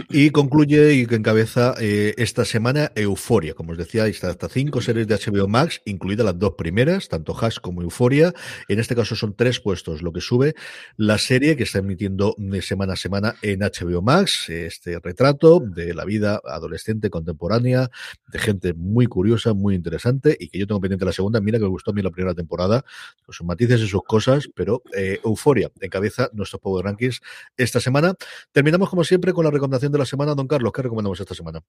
Y 0.10 0.30
concluye 0.30 0.94
y 0.94 1.08
que 1.08 1.16
encabeza 1.16 1.74
eh, 1.80 2.14
esta 2.18 2.46
semana 2.46 2.92
Euforia. 2.96 3.56
Como 3.56 3.72
os 3.72 3.78
decía, 3.78 4.06
está 4.06 4.30
hasta 4.30 4.50
cinco 4.50 4.82
series 4.82 5.08
de 5.08 5.16
HBO 5.16 5.48
Max, 5.48 5.82
incluidas 5.86 6.26
las 6.26 6.38
dos 6.38 6.54
primeras, 6.56 7.10
tanto 7.10 7.36
Hash 7.36 7.58
como 7.60 7.82
Euforia. 7.82 8.34
En 8.68 8.80
este 8.80 8.96
caso 8.96 9.16
son 9.16 9.36
tres 9.36 9.60
puestos 9.60 10.04
lo 10.04 10.14
que 10.14 10.22
sube 10.22 10.54
la 10.96 11.18
serie 11.18 11.56
que 11.56 11.64
está 11.64 11.80
emitiendo 11.80 12.36
semana 12.62 12.94
a 12.94 12.96
semana 12.96 13.36
en 13.42 13.62
HBO 13.62 14.02
Max. 14.04 14.48
Este 14.50 15.00
retrato 15.00 15.60
de 15.60 15.94
la 15.96 16.06
vida 16.06 16.40
adolescente 16.46 17.10
contemporánea, 17.10 17.90
de 18.32 18.40
gente 18.40 18.74
muy 18.76 19.08
curiosa, 19.08 19.54
muy 19.54 19.74
interesante 19.74 20.38
y 20.40 20.50
que 20.50 20.60
yo 20.60 20.68
tengo 20.68 20.82
pendiente 20.82 21.06
la 21.06 21.14
segunda. 21.14 21.42
Mira 21.42 21.58
que 21.58 21.64
me 21.64 21.70
gustó 21.70 21.92
a 21.92 21.94
mí 21.96 22.04
la 22.04 22.12
primera 22.12 22.36
temporada, 22.36 22.86
con 23.26 23.34
sus 23.34 23.46
matices 23.46 23.82
y 23.82 23.88
sus 23.88 24.04
cosas, 24.04 24.50
pero 24.54 24.84
eh, 24.96 25.20
Euforia 25.24 25.72
encabeza 25.82 26.30
nuestros 26.34 26.62
Power 26.62 26.86
Rankings 26.86 27.22
esta 27.58 27.80
semana. 27.80 28.14
Terminamos 28.52 28.90
como 28.90 29.04
siempre 29.04 29.34
con 29.34 29.47
la 29.48 29.52
recomendación 29.52 29.92
de 29.92 30.00
la 30.00 30.06
semana, 30.06 30.36
don 30.36 30.48
Carlos. 30.48 30.72
¿Qué 30.74 30.82
recomendamos 30.82 31.20
esta 31.20 31.34
semana? 31.34 31.62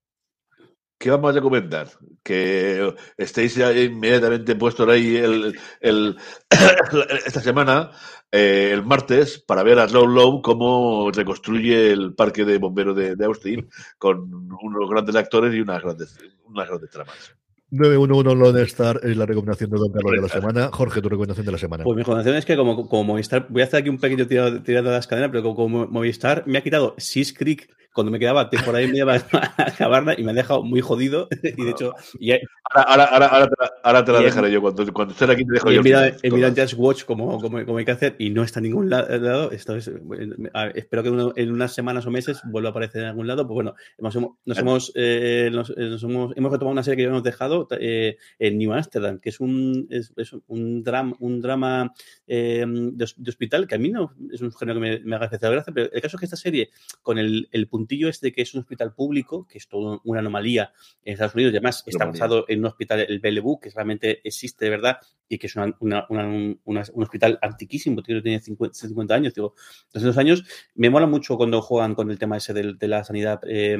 ¿Qué 0.97 1.09
vamos 1.09 1.31
a 1.31 1.33
recomendar? 1.33 1.87
Que 2.21 2.93
estéis 3.15 3.55
ya 3.55 3.71
inmediatamente 3.71 4.55
puestos 4.55 4.89
ahí 4.89 5.15
el, 5.15 5.57
el, 5.79 6.17
esta 7.25 7.39
semana, 7.39 7.91
eh, 8.29 8.71
el 8.73 8.83
martes, 8.83 9.39
para 9.39 9.63
ver 9.63 9.79
a 9.79 9.87
Slow 9.87 10.07
Low 10.07 10.41
cómo 10.41 11.09
reconstruye 11.09 11.91
el 11.93 12.15
parque 12.15 12.43
de 12.43 12.57
bomberos 12.57 12.97
de, 12.97 13.15
de, 13.15 13.25
Austin 13.25 13.69
con 13.97 14.29
unos 14.61 14.89
grandes 14.89 15.15
actores 15.15 15.53
y 15.53 15.61
unas 15.61 15.81
grandes, 15.81 16.17
unas 16.43 16.67
grandes 16.67 16.89
tramas. 16.89 17.38
911 17.71 18.35
Lone 18.35 18.61
Star 18.63 18.99
es 19.03 19.15
la 19.15 19.25
recomendación 19.25 19.69
de 19.69 19.77
Don 19.77 19.91
Carlos 19.91 20.11
de 20.11 20.21
la 20.21 20.27
semana. 20.29 20.69
Jorge, 20.71 21.01
tu 21.01 21.09
recomendación 21.09 21.45
de 21.45 21.51
la 21.51 21.57
semana. 21.57 21.83
Pues 21.83 21.95
mi 21.95 22.01
recomendación 22.01 22.35
es 22.35 22.45
que 22.45 22.55
como, 22.55 22.87
como 22.87 23.03
Movistar, 23.03 23.47
voy 23.49 23.61
a 23.61 23.65
hacer 23.65 23.81
aquí 23.81 23.89
un 23.89 23.99
pequeño 23.99 24.25
tirado, 24.25 24.61
tirado 24.63 24.89
de 24.89 24.95
las 24.95 25.07
cadenas, 25.07 25.29
pero 25.31 25.43
como, 25.43 25.55
como 25.55 25.87
Movistar 25.87 26.43
me 26.47 26.57
ha 26.57 26.61
quitado 26.61 26.95
Sis 26.97 27.31
Creek 27.31 27.69
cuando 27.93 28.11
me 28.11 28.19
quedaba 28.19 28.49
temporada 28.49 28.83
y 28.83 28.87
media 28.87 29.05
para 29.05 29.19
acabarla 29.57 30.15
y 30.17 30.23
me 30.23 30.31
ha 30.31 30.33
dejado 30.33 30.63
muy 30.63 30.81
jodido. 30.81 31.27
Y 31.59 31.63
de 31.63 31.71
hecho, 31.71 31.93
y, 32.19 32.31
ahora, 32.31 33.05
ahora, 33.05 33.25
ahora, 33.27 33.47
te 33.47 33.55
la, 33.59 33.71
ahora 33.83 34.05
te 34.05 34.11
la 34.11 34.19
dejaré 34.21 34.51
yo. 34.51 34.61
Cuando, 34.61 34.93
cuando 34.93 35.13
esté 35.13 35.25
aquí 35.25 35.45
te 35.45 35.53
dejo 35.53 35.71
yo. 35.71 35.79
He 35.81 35.83
mirado, 35.83 36.11
he 36.21 36.31
mirado 36.31 36.53
Just 36.55 36.75
Watch 36.77 37.03
como, 37.05 37.39
como, 37.39 37.65
como, 37.65 37.77
hay 37.77 37.85
que 37.85 37.91
hacer 37.91 38.15
y 38.19 38.29
no 38.29 38.43
está 38.43 38.59
en 38.59 38.65
ningún 38.65 38.89
lado. 38.89 39.51
Esto 39.51 39.75
es, 39.75 39.91
ver, 40.07 40.37
espero 40.75 41.03
que 41.03 41.09
uno, 41.09 41.33
en 41.35 41.51
unas 41.51 41.73
semanas 41.73 42.05
o 42.05 42.11
meses 42.11 42.41
vuelva 42.45 42.69
a 42.69 42.71
aparecer 42.71 43.01
en 43.01 43.07
algún 43.07 43.27
lado. 43.27 43.47
Pues 43.47 43.55
bueno, 43.55 43.73
hemos, 43.97 44.15
nos, 44.45 44.57
hemos, 44.57 44.91
eh, 44.95 45.49
nos, 45.51 45.75
nos 45.75 46.03
hemos, 46.03 46.37
hemos, 46.37 46.51
retomado 46.51 46.71
una 46.71 46.83
serie 46.83 46.97
que 46.97 47.03
habíamos 47.03 47.23
dejado 47.23 47.67
eh, 47.79 48.17
en 48.37 48.57
New 48.57 48.73
Amsterdam, 48.73 49.19
que 49.19 49.29
es 49.29 49.39
un, 49.39 49.87
es, 49.89 50.13
es 50.15 50.35
un, 50.47 50.83
drama, 50.83 51.15
un 51.19 51.41
drama 51.41 51.93
eh, 52.27 52.65
de, 52.67 53.11
de, 53.17 53.29
hospital 53.29 53.67
que 53.67 53.75
a 53.75 53.79
mí 53.79 53.89
no 53.89 54.13
es 54.31 54.41
un 54.41 54.51
género 54.51 54.79
que 54.79 54.87
me, 54.87 54.99
me 54.99 55.15
haga 55.15 55.25
especial 55.25 55.53
gracia, 55.53 55.73
pero 55.73 55.91
el 55.91 56.01
caso 56.01 56.17
es 56.17 56.19
que 56.19 56.25
esta 56.25 56.37
serie, 56.37 56.69
con 57.01 57.17
el, 57.17 57.47
el 57.51 57.67
puntillo 57.79 58.09
este 58.09 58.27
de 58.27 58.33
que 58.33 58.41
es 58.41 58.53
un 58.53 58.59
hospital 58.59 58.93
público, 58.93 59.47
que 59.47 59.57
es 59.57 59.69
toda 59.69 60.01
una 60.03 60.19
anomalía 60.19 60.73
en 61.05 61.13
Estados 61.13 61.33
Unidos, 61.33 61.53
y 61.53 61.55
además 61.55 61.81
está 61.85 62.05
basado 62.05 62.43
en 62.49 62.59
un 62.59 62.65
hospital, 62.65 63.05
el 63.07 63.19
Bellevue, 63.19 63.59
que 63.61 63.69
realmente 63.69 64.19
existe 64.27 64.65
de 64.65 64.71
verdad 64.71 64.97
y 65.29 65.37
que 65.37 65.47
es 65.47 65.55
una, 65.55 65.73
una, 65.79 66.05
una, 66.09 66.27
un 66.65 67.03
hospital 67.03 67.39
antiquísimo, 67.41 68.03
tiene 68.03 68.41
50, 68.41 68.73
50 68.73 69.15
años, 69.15 69.33
digo, 69.33 69.53
200 69.93 70.17
años. 70.17 70.43
Me 70.75 70.89
mola 70.89 71.07
mucho 71.07 71.37
cuando 71.37 71.61
juegan 71.61 71.95
con 71.95 72.11
el 72.11 72.19
tema 72.19 72.35
ese 72.35 72.53
de, 72.53 72.73
de 72.73 72.87
la 72.89 73.05
sanidad. 73.05 73.39
Eh, 73.47 73.77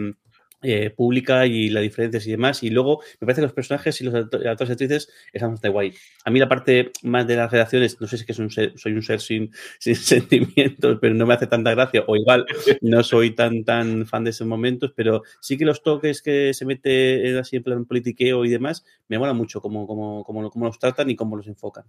eh, 0.62 0.90
pública 0.90 1.46
y 1.46 1.70
las 1.70 1.84
diferencias 1.84 2.28
y 2.28 2.32
demás. 2.32 2.64
Y 2.64 2.70
luego 2.70 3.02
me 3.20 3.26
parece 3.26 3.42
que 3.42 3.48
los 3.48 3.54
personajes 3.54 4.00
y 4.02 4.04
los 4.04 4.14
actores 4.14 4.70
y 4.70 4.72
actrices 4.72 5.10
están 5.32 5.52
bastante 5.52 5.70
guay. 5.70 5.94
A 6.26 6.32
mí 6.32 6.40
la 6.40 6.50
parte 6.50 6.92
más 7.04 7.26
de 7.28 7.36
las 7.36 7.52
redacciones, 7.52 8.00
no 8.02 8.08
sé 8.08 8.18
si 8.18 8.26
que 8.26 8.34
soy 8.34 8.46
un 8.94 9.02
ser, 9.02 9.20
sin, 9.22 9.52
sentimientos, 9.80 10.98
pero 11.00 11.14
no 11.16 11.26
me 11.26 11.34
hace 11.34 11.48
tanta 11.48 11.72
gracia. 11.72 12.04
O 12.08 12.16
igual 12.16 12.46
no 12.82 13.04
soy 13.04 13.32
tan 13.32 13.64
tan 13.64 14.06
fan 14.06 14.24
de 14.24 14.32
esos 14.32 14.48
momentos, 14.48 14.92
pero 14.96 15.24
sí 15.42 15.58
que 15.58 15.66
los 15.66 15.82
toques 15.84 16.22
que 16.22 16.54
se 16.54 16.66
mete 16.66 17.38
así 17.38 17.58
en 17.58 17.64
plan 17.64 17.86
politiqueo 17.86 18.46
y 18.46 18.50
demás, 18.50 18.84
me 19.08 19.18
mola 19.18 19.34
mucho 19.34 19.62
cómo, 19.62 19.88
cómo, 19.88 20.24
cómo, 20.24 20.50
cómo 20.50 20.66
los 20.66 20.80
tratan 20.80 21.10
y 21.10 21.16
cómo 21.16 21.38
los 21.38 21.48
enfocan. 21.48 21.86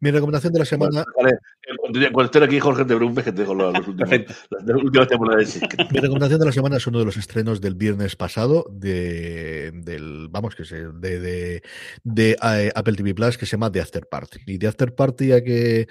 Mi 0.00 0.10
recomendación 0.10 0.52
de 0.52 0.58
la 0.60 0.64
semana. 0.64 1.04
Vale, 1.16 1.38
cuando 2.12 2.24
esté 2.24 2.42
aquí 2.42 2.60
Jorge 2.60 2.84
de 2.84 2.94
Brumbe, 2.94 3.22
que 3.22 3.32
te 3.32 3.40
dejo 3.42 3.54
los, 3.54 3.74
últimos, 3.86 4.10
las 4.10 4.82
últimas 4.82 5.08
temporadas. 5.08 5.60
Mi 5.90 6.00
recomendación 6.00 6.40
de 6.40 6.46
la 6.46 6.52
semana 6.52 6.76
es 6.76 6.86
uno 6.86 6.98
de 7.00 7.04
los 7.04 7.16
estrenos 7.16 7.60
del 7.60 7.74
viernes 7.74 8.16
pasado 8.16 8.64
de, 8.70 9.72
del, 9.74 10.28
vamos, 10.30 10.54
que 10.54 10.64
sé, 10.64 10.86
de, 10.92 11.20
de, 11.20 11.62
de 12.04 12.36
uh, 12.40 12.78
Apple 12.78 12.94
TV 12.94 13.14
Plus 13.14 13.36
que 13.36 13.46
se 13.46 13.52
llama 13.52 13.72
The 13.72 13.80
After 13.80 14.06
Party. 14.06 14.40
Y 14.46 14.58
The 14.58 14.68
After 14.68 14.94
Party, 14.94 15.28
ya 15.28 15.42
que 15.42 15.88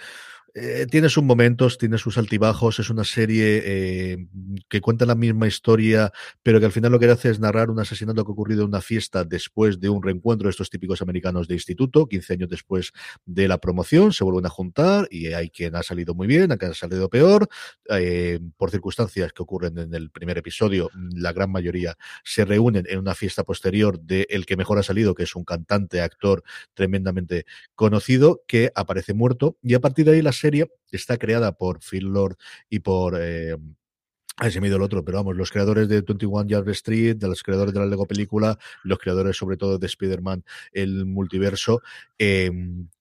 eh, 0.60 0.88
tiene 0.90 1.08
sus 1.08 1.24
momentos, 1.24 1.78
tiene 1.78 2.00
sus 2.00 2.18
altibajos, 2.18 2.80
es 2.80 2.90
una 2.90 3.04
serie 3.04 3.62
eh, 3.64 4.28
que 4.68 4.82
cuenta 4.82 5.06
la 5.06 5.14
misma 5.14 5.48
historia, 5.48 6.12
pero 6.42 6.60
que 6.60 6.66
al 6.66 6.72
final 6.72 6.92
lo 6.92 7.00
que 7.00 7.06
hace 7.06 7.30
es 7.30 7.40
narrar 7.40 7.70
un 7.70 7.80
asesinato 7.80 8.26
que 8.26 8.32
ha 8.32 8.34
ocurrido 8.34 8.64
en 8.64 8.70
una 8.70 8.82
fiesta 8.82 9.24
después 9.24 9.80
de 9.80 9.90
un 9.90 10.02
reencuentro 10.02 10.48
de 10.48 10.50
estos 10.50 10.72
típicos 10.72 11.04
americanos 11.04 11.48
de 11.48 11.54
instituto, 11.54 12.08
15 12.08 12.34
años 12.34 12.50
después 12.50 12.92
de 13.24 13.48
la 13.48 13.60
promoción, 13.60 14.14
se 14.14 14.24
vuelven 14.24 14.48
a 14.48 14.50
juntar 14.50 15.08
y 15.12 15.28
hay 15.28 15.52
quien 15.52 15.76
ha 15.76 15.84
salido 15.84 16.16
muy 16.16 16.26
bien, 16.26 16.52
hay 16.52 16.58
quien 16.58 16.72
ha 16.72 16.74
salido 16.74 17.08
peor, 17.08 17.48
eh, 17.92 18.40
por 18.58 18.72
circunstancias 18.72 19.34
que 19.34 19.44
ocurren 19.44 19.78
en 19.78 19.94
el 19.94 20.10
primer 20.10 20.40
episodio, 20.40 20.90
la 21.14 21.34
gran 21.34 21.52
mayoría 21.52 21.98
se 22.24 22.46
reúnen 22.46 22.86
en 22.90 22.98
una 22.98 23.14
fiesta 23.14 23.44
posterior 23.44 24.00
de 24.00 24.26
el 24.32 24.48
que 24.48 24.58
mejor 24.58 24.80
ha 24.80 24.84
salido, 24.84 25.14
que 25.14 25.24
es 25.24 25.36
un 25.36 25.44
cantante, 25.44 26.02
actor 26.02 26.44
tremendamente 26.74 27.46
conocido, 27.76 28.42
que 28.48 28.72
aparece 28.74 29.14
muerto, 29.14 29.56
y 29.62 29.76
a 29.76 29.80
partir 29.80 30.06
de 30.06 30.14
ahí 30.14 30.22
la 30.24 30.32
serie 30.32 30.47
está 30.92 31.18
creada 31.18 31.52
por 31.54 31.80
Phil 31.80 32.06
Lord 32.06 32.38
y 32.70 32.80
por 32.80 33.18
eh, 33.20 33.56
se 34.50 34.62
me 34.62 34.68
ha 34.68 34.70
ido 34.70 34.78
el 34.78 34.84
otro, 34.84 35.04
pero 35.04 35.18
vamos, 35.18 35.36
los 35.36 35.52
creadores 35.52 35.88
de 35.90 36.02
21 36.02 36.48
Yard 36.48 36.70
Street, 36.70 37.18
de 37.18 37.28
los 37.28 37.42
creadores 37.42 37.74
de 37.74 37.80
la 37.80 37.88
Lego 37.88 38.06
película, 38.06 38.58
los 38.84 39.00
creadores 39.00 39.36
sobre 39.36 39.58
todo 39.58 39.80
de 39.80 39.88
Spider-Man, 39.88 40.44
el 40.72 41.06
multiverso, 41.06 41.82
eh, 42.20 42.52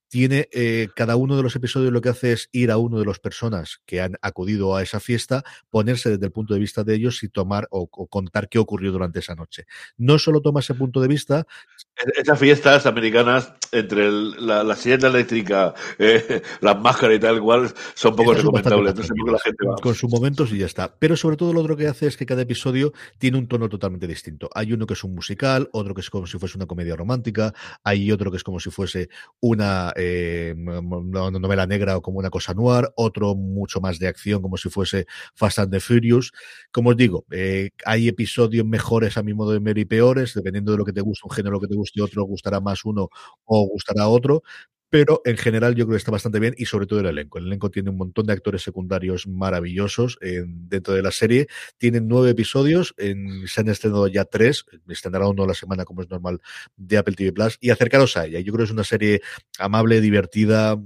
tiene 0.08 0.48
eh, 0.52 0.88
cada 0.94 1.16
uno 1.16 1.36
de 1.36 1.42
los 1.42 1.56
episodios 1.56 1.92
lo 1.92 2.00
que 2.00 2.08
hace 2.08 2.32
es 2.32 2.48
ir 2.52 2.70
a 2.70 2.78
uno 2.78 2.98
de 2.98 3.06
las 3.06 3.18
personas 3.18 3.80
que 3.86 4.00
han 4.00 4.16
acudido 4.22 4.76
a 4.76 4.82
esa 4.82 5.00
fiesta, 5.00 5.44
ponerse 5.70 6.10
desde 6.10 6.26
el 6.26 6.32
punto 6.32 6.54
de 6.54 6.60
vista 6.60 6.84
de 6.84 6.94
ellos 6.94 7.22
y 7.22 7.28
tomar 7.28 7.66
o, 7.70 7.88
o 7.90 8.06
contar 8.06 8.48
qué 8.48 8.58
ocurrió 8.58 8.92
durante 8.92 9.18
esa 9.18 9.34
noche. 9.34 9.66
No 9.96 10.18
solo 10.18 10.40
toma 10.40 10.60
ese 10.60 10.74
punto 10.74 11.00
de 11.00 11.08
vista. 11.08 11.46
Esas 12.16 12.38
fiestas 12.38 12.86
americanas 12.86 13.52
entre 13.72 14.06
el, 14.06 14.46
la, 14.46 14.62
la, 14.62 14.76
silla 14.76 15.08
eléctrica, 15.08 15.74
eh, 15.98 16.42
las 16.60 16.78
máscaras 16.80 17.16
y 17.16 17.20
tal, 17.20 17.36
igual 17.36 17.72
son 17.94 18.14
poco 18.14 18.34
recomendables. 18.34 18.94
Qué 18.94 19.30
la 19.30 19.38
gente 19.38 19.66
va. 19.66 19.76
Con 19.76 19.94
sus 19.94 20.10
momentos 20.10 20.52
y 20.52 20.58
ya 20.58 20.66
está. 20.66 20.94
Pero 20.98 21.16
sobre 21.16 21.36
todo 21.36 21.52
lo 21.52 21.60
otro 21.60 21.76
que 21.76 21.88
hace 21.88 22.06
es 22.06 22.16
que 22.16 22.26
cada 22.26 22.42
episodio 22.42 22.92
tiene 23.18 23.38
un 23.38 23.48
tono 23.48 23.68
totalmente 23.68 24.06
distinto. 24.06 24.50
Hay 24.54 24.72
uno 24.72 24.86
que 24.86 24.94
es 24.94 25.04
un 25.04 25.14
musical, 25.14 25.68
otro 25.72 25.94
que 25.94 26.00
es 26.00 26.10
como 26.10 26.26
si 26.26 26.38
fuese 26.38 26.56
una 26.56 26.66
comedia 26.66 26.96
romántica, 26.96 27.52
hay 27.82 28.12
otro 28.12 28.30
que 28.30 28.36
es 28.36 28.44
como 28.44 28.60
si 28.60 28.70
fuese 28.70 29.08
una 29.40 29.92
eh, 29.96 30.54
una 30.56 31.30
novela 31.38 31.66
negra 31.66 31.96
o 31.96 32.02
como 32.02 32.18
una 32.18 32.30
cosa 32.30 32.54
noir, 32.54 32.88
otro 32.96 33.34
mucho 33.34 33.80
más 33.80 33.98
de 33.98 34.08
acción 34.08 34.42
como 34.42 34.56
si 34.56 34.68
fuese 34.70 35.06
Fast 35.34 35.58
and 35.60 35.72
the 35.72 35.80
Furious. 35.80 36.32
Como 36.72 36.90
os 36.90 36.96
digo, 36.96 37.24
eh, 37.30 37.70
hay 37.84 38.08
episodios 38.08 38.66
mejores 38.66 39.16
a 39.16 39.22
mi 39.22 39.34
modo 39.34 39.52
de 39.52 39.58
ver 39.60 39.78
y 39.78 39.84
peores, 39.84 40.34
dependiendo 40.34 40.72
de 40.72 40.78
lo 40.78 40.84
que 40.84 40.92
te 40.92 41.00
guste 41.00 41.22
un 41.28 41.34
género, 41.34 41.60
que 41.60 41.68
te 41.68 41.74
guste 41.76 42.02
otro, 42.02 42.24
gustará 42.24 42.60
más 42.60 42.84
uno 42.84 43.08
o 43.44 43.68
gustará 43.68 44.08
otro, 44.08 44.42
pero 44.90 45.20
en 45.24 45.36
general 45.36 45.74
yo 45.74 45.84
creo 45.86 45.94
que 45.94 45.98
está 45.98 46.10
bastante 46.10 46.40
bien 46.40 46.54
y 46.56 46.66
sobre 46.66 46.86
todo 46.86 47.00
el 47.00 47.06
elenco. 47.06 47.38
El 47.38 47.46
elenco 47.46 47.70
tiene 47.70 47.90
un 47.90 47.96
montón 47.96 48.26
de 48.26 48.32
actores 48.32 48.62
secundarios 48.62 49.26
maravillosos 49.26 50.18
en, 50.20 50.68
dentro 50.68 50.94
de 50.94 51.02
la 51.02 51.10
serie. 51.10 51.48
Tienen 51.78 52.08
nueve 52.08 52.30
episodios, 52.30 52.94
se 52.96 53.60
han 53.60 53.68
estrenado 53.68 54.06
ya 54.08 54.24
tres, 54.24 54.64
estrenará 54.88 55.28
uno 55.28 55.44
a 55.44 55.46
la 55.48 55.54
semana 55.54 55.84
como 55.84 56.02
es 56.02 56.10
normal 56.10 56.40
de 56.76 56.98
Apple 56.98 57.14
TV 57.14 57.32
Plus 57.32 57.58
y 57.60 57.70
acercaros 57.70 58.16
a 58.16 58.26
ella. 58.26 58.40
Yo 58.40 58.52
creo 58.52 58.64
que 58.64 58.68
es 58.68 58.72
una 58.72 58.84
serie 58.84 59.20
amable, 59.58 60.00
divertida, 60.00 60.78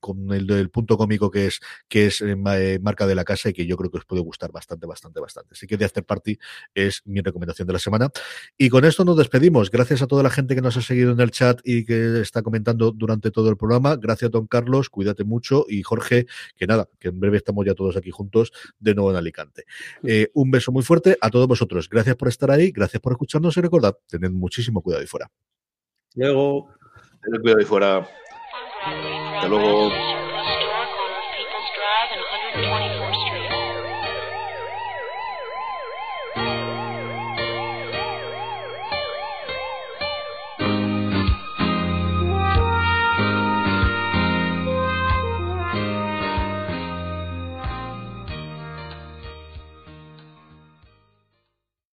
con 0.00 0.32
el, 0.32 0.50
el 0.50 0.70
punto 0.70 0.96
cómico 0.96 1.30
que 1.30 1.46
es, 1.46 1.60
que 1.88 2.06
es 2.06 2.20
eh, 2.20 2.78
marca 2.80 3.06
de 3.06 3.14
la 3.14 3.24
casa 3.24 3.50
y 3.50 3.52
que 3.52 3.66
yo 3.66 3.76
creo 3.76 3.90
que 3.90 3.98
os 3.98 4.04
puede 4.04 4.22
gustar 4.22 4.52
bastante, 4.52 4.86
bastante, 4.86 5.20
bastante. 5.20 5.50
Así 5.52 5.66
que 5.66 5.76
The 5.76 5.84
After 5.84 6.04
Party 6.04 6.38
es 6.74 7.02
mi 7.04 7.20
recomendación 7.20 7.66
de 7.66 7.72
la 7.74 7.78
semana. 7.78 8.10
Y 8.56 8.68
con 8.68 8.84
esto 8.84 9.04
nos 9.04 9.16
despedimos. 9.16 9.70
Gracias 9.70 10.02
a 10.02 10.06
toda 10.06 10.22
la 10.22 10.30
gente 10.30 10.54
que 10.54 10.60
nos 10.60 10.76
ha 10.76 10.82
seguido 10.82 11.12
en 11.12 11.20
el 11.20 11.30
chat 11.30 11.60
y 11.64 11.84
que 11.84 12.20
está 12.20 12.42
comentando 12.42 12.92
durante 12.92 13.30
todo 13.30 13.41
el 13.50 13.56
programa. 13.56 13.96
Gracias, 13.96 14.30
don 14.30 14.46
Carlos, 14.46 14.88
cuídate 14.88 15.24
mucho. 15.24 15.64
Y 15.68 15.82
Jorge, 15.82 16.26
que 16.56 16.66
nada, 16.66 16.88
que 16.98 17.08
en 17.08 17.20
breve 17.20 17.36
estamos 17.36 17.64
ya 17.66 17.74
todos 17.74 17.96
aquí 17.96 18.10
juntos 18.10 18.52
de 18.78 18.94
nuevo 18.94 19.10
en 19.10 19.16
Alicante. 19.16 19.64
Eh, 20.02 20.28
un 20.34 20.50
beso 20.50 20.72
muy 20.72 20.82
fuerte 20.82 21.16
a 21.20 21.30
todos 21.30 21.46
vosotros. 21.46 21.88
Gracias 21.88 22.16
por 22.16 22.28
estar 22.28 22.50
ahí, 22.50 22.70
gracias 22.70 23.00
por 23.00 23.12
escucharnos 23.12 23.56
y 23.56 23.60
recordad, 23.60 23.96
tened 24.08 24.30
muchísimo 24.30 24.82
cuidado 24.82 25.00
ahí 25.00 25.06
fuera. 25.06 25.30
Luego. 26.14 26.68
Tened 27.22 27.40
cuidado 27.40 27.58
ahí 27.58 27.64
fuera. 27.64 28.08
Hasta 28.84 29.48
luego. 29.48 29.90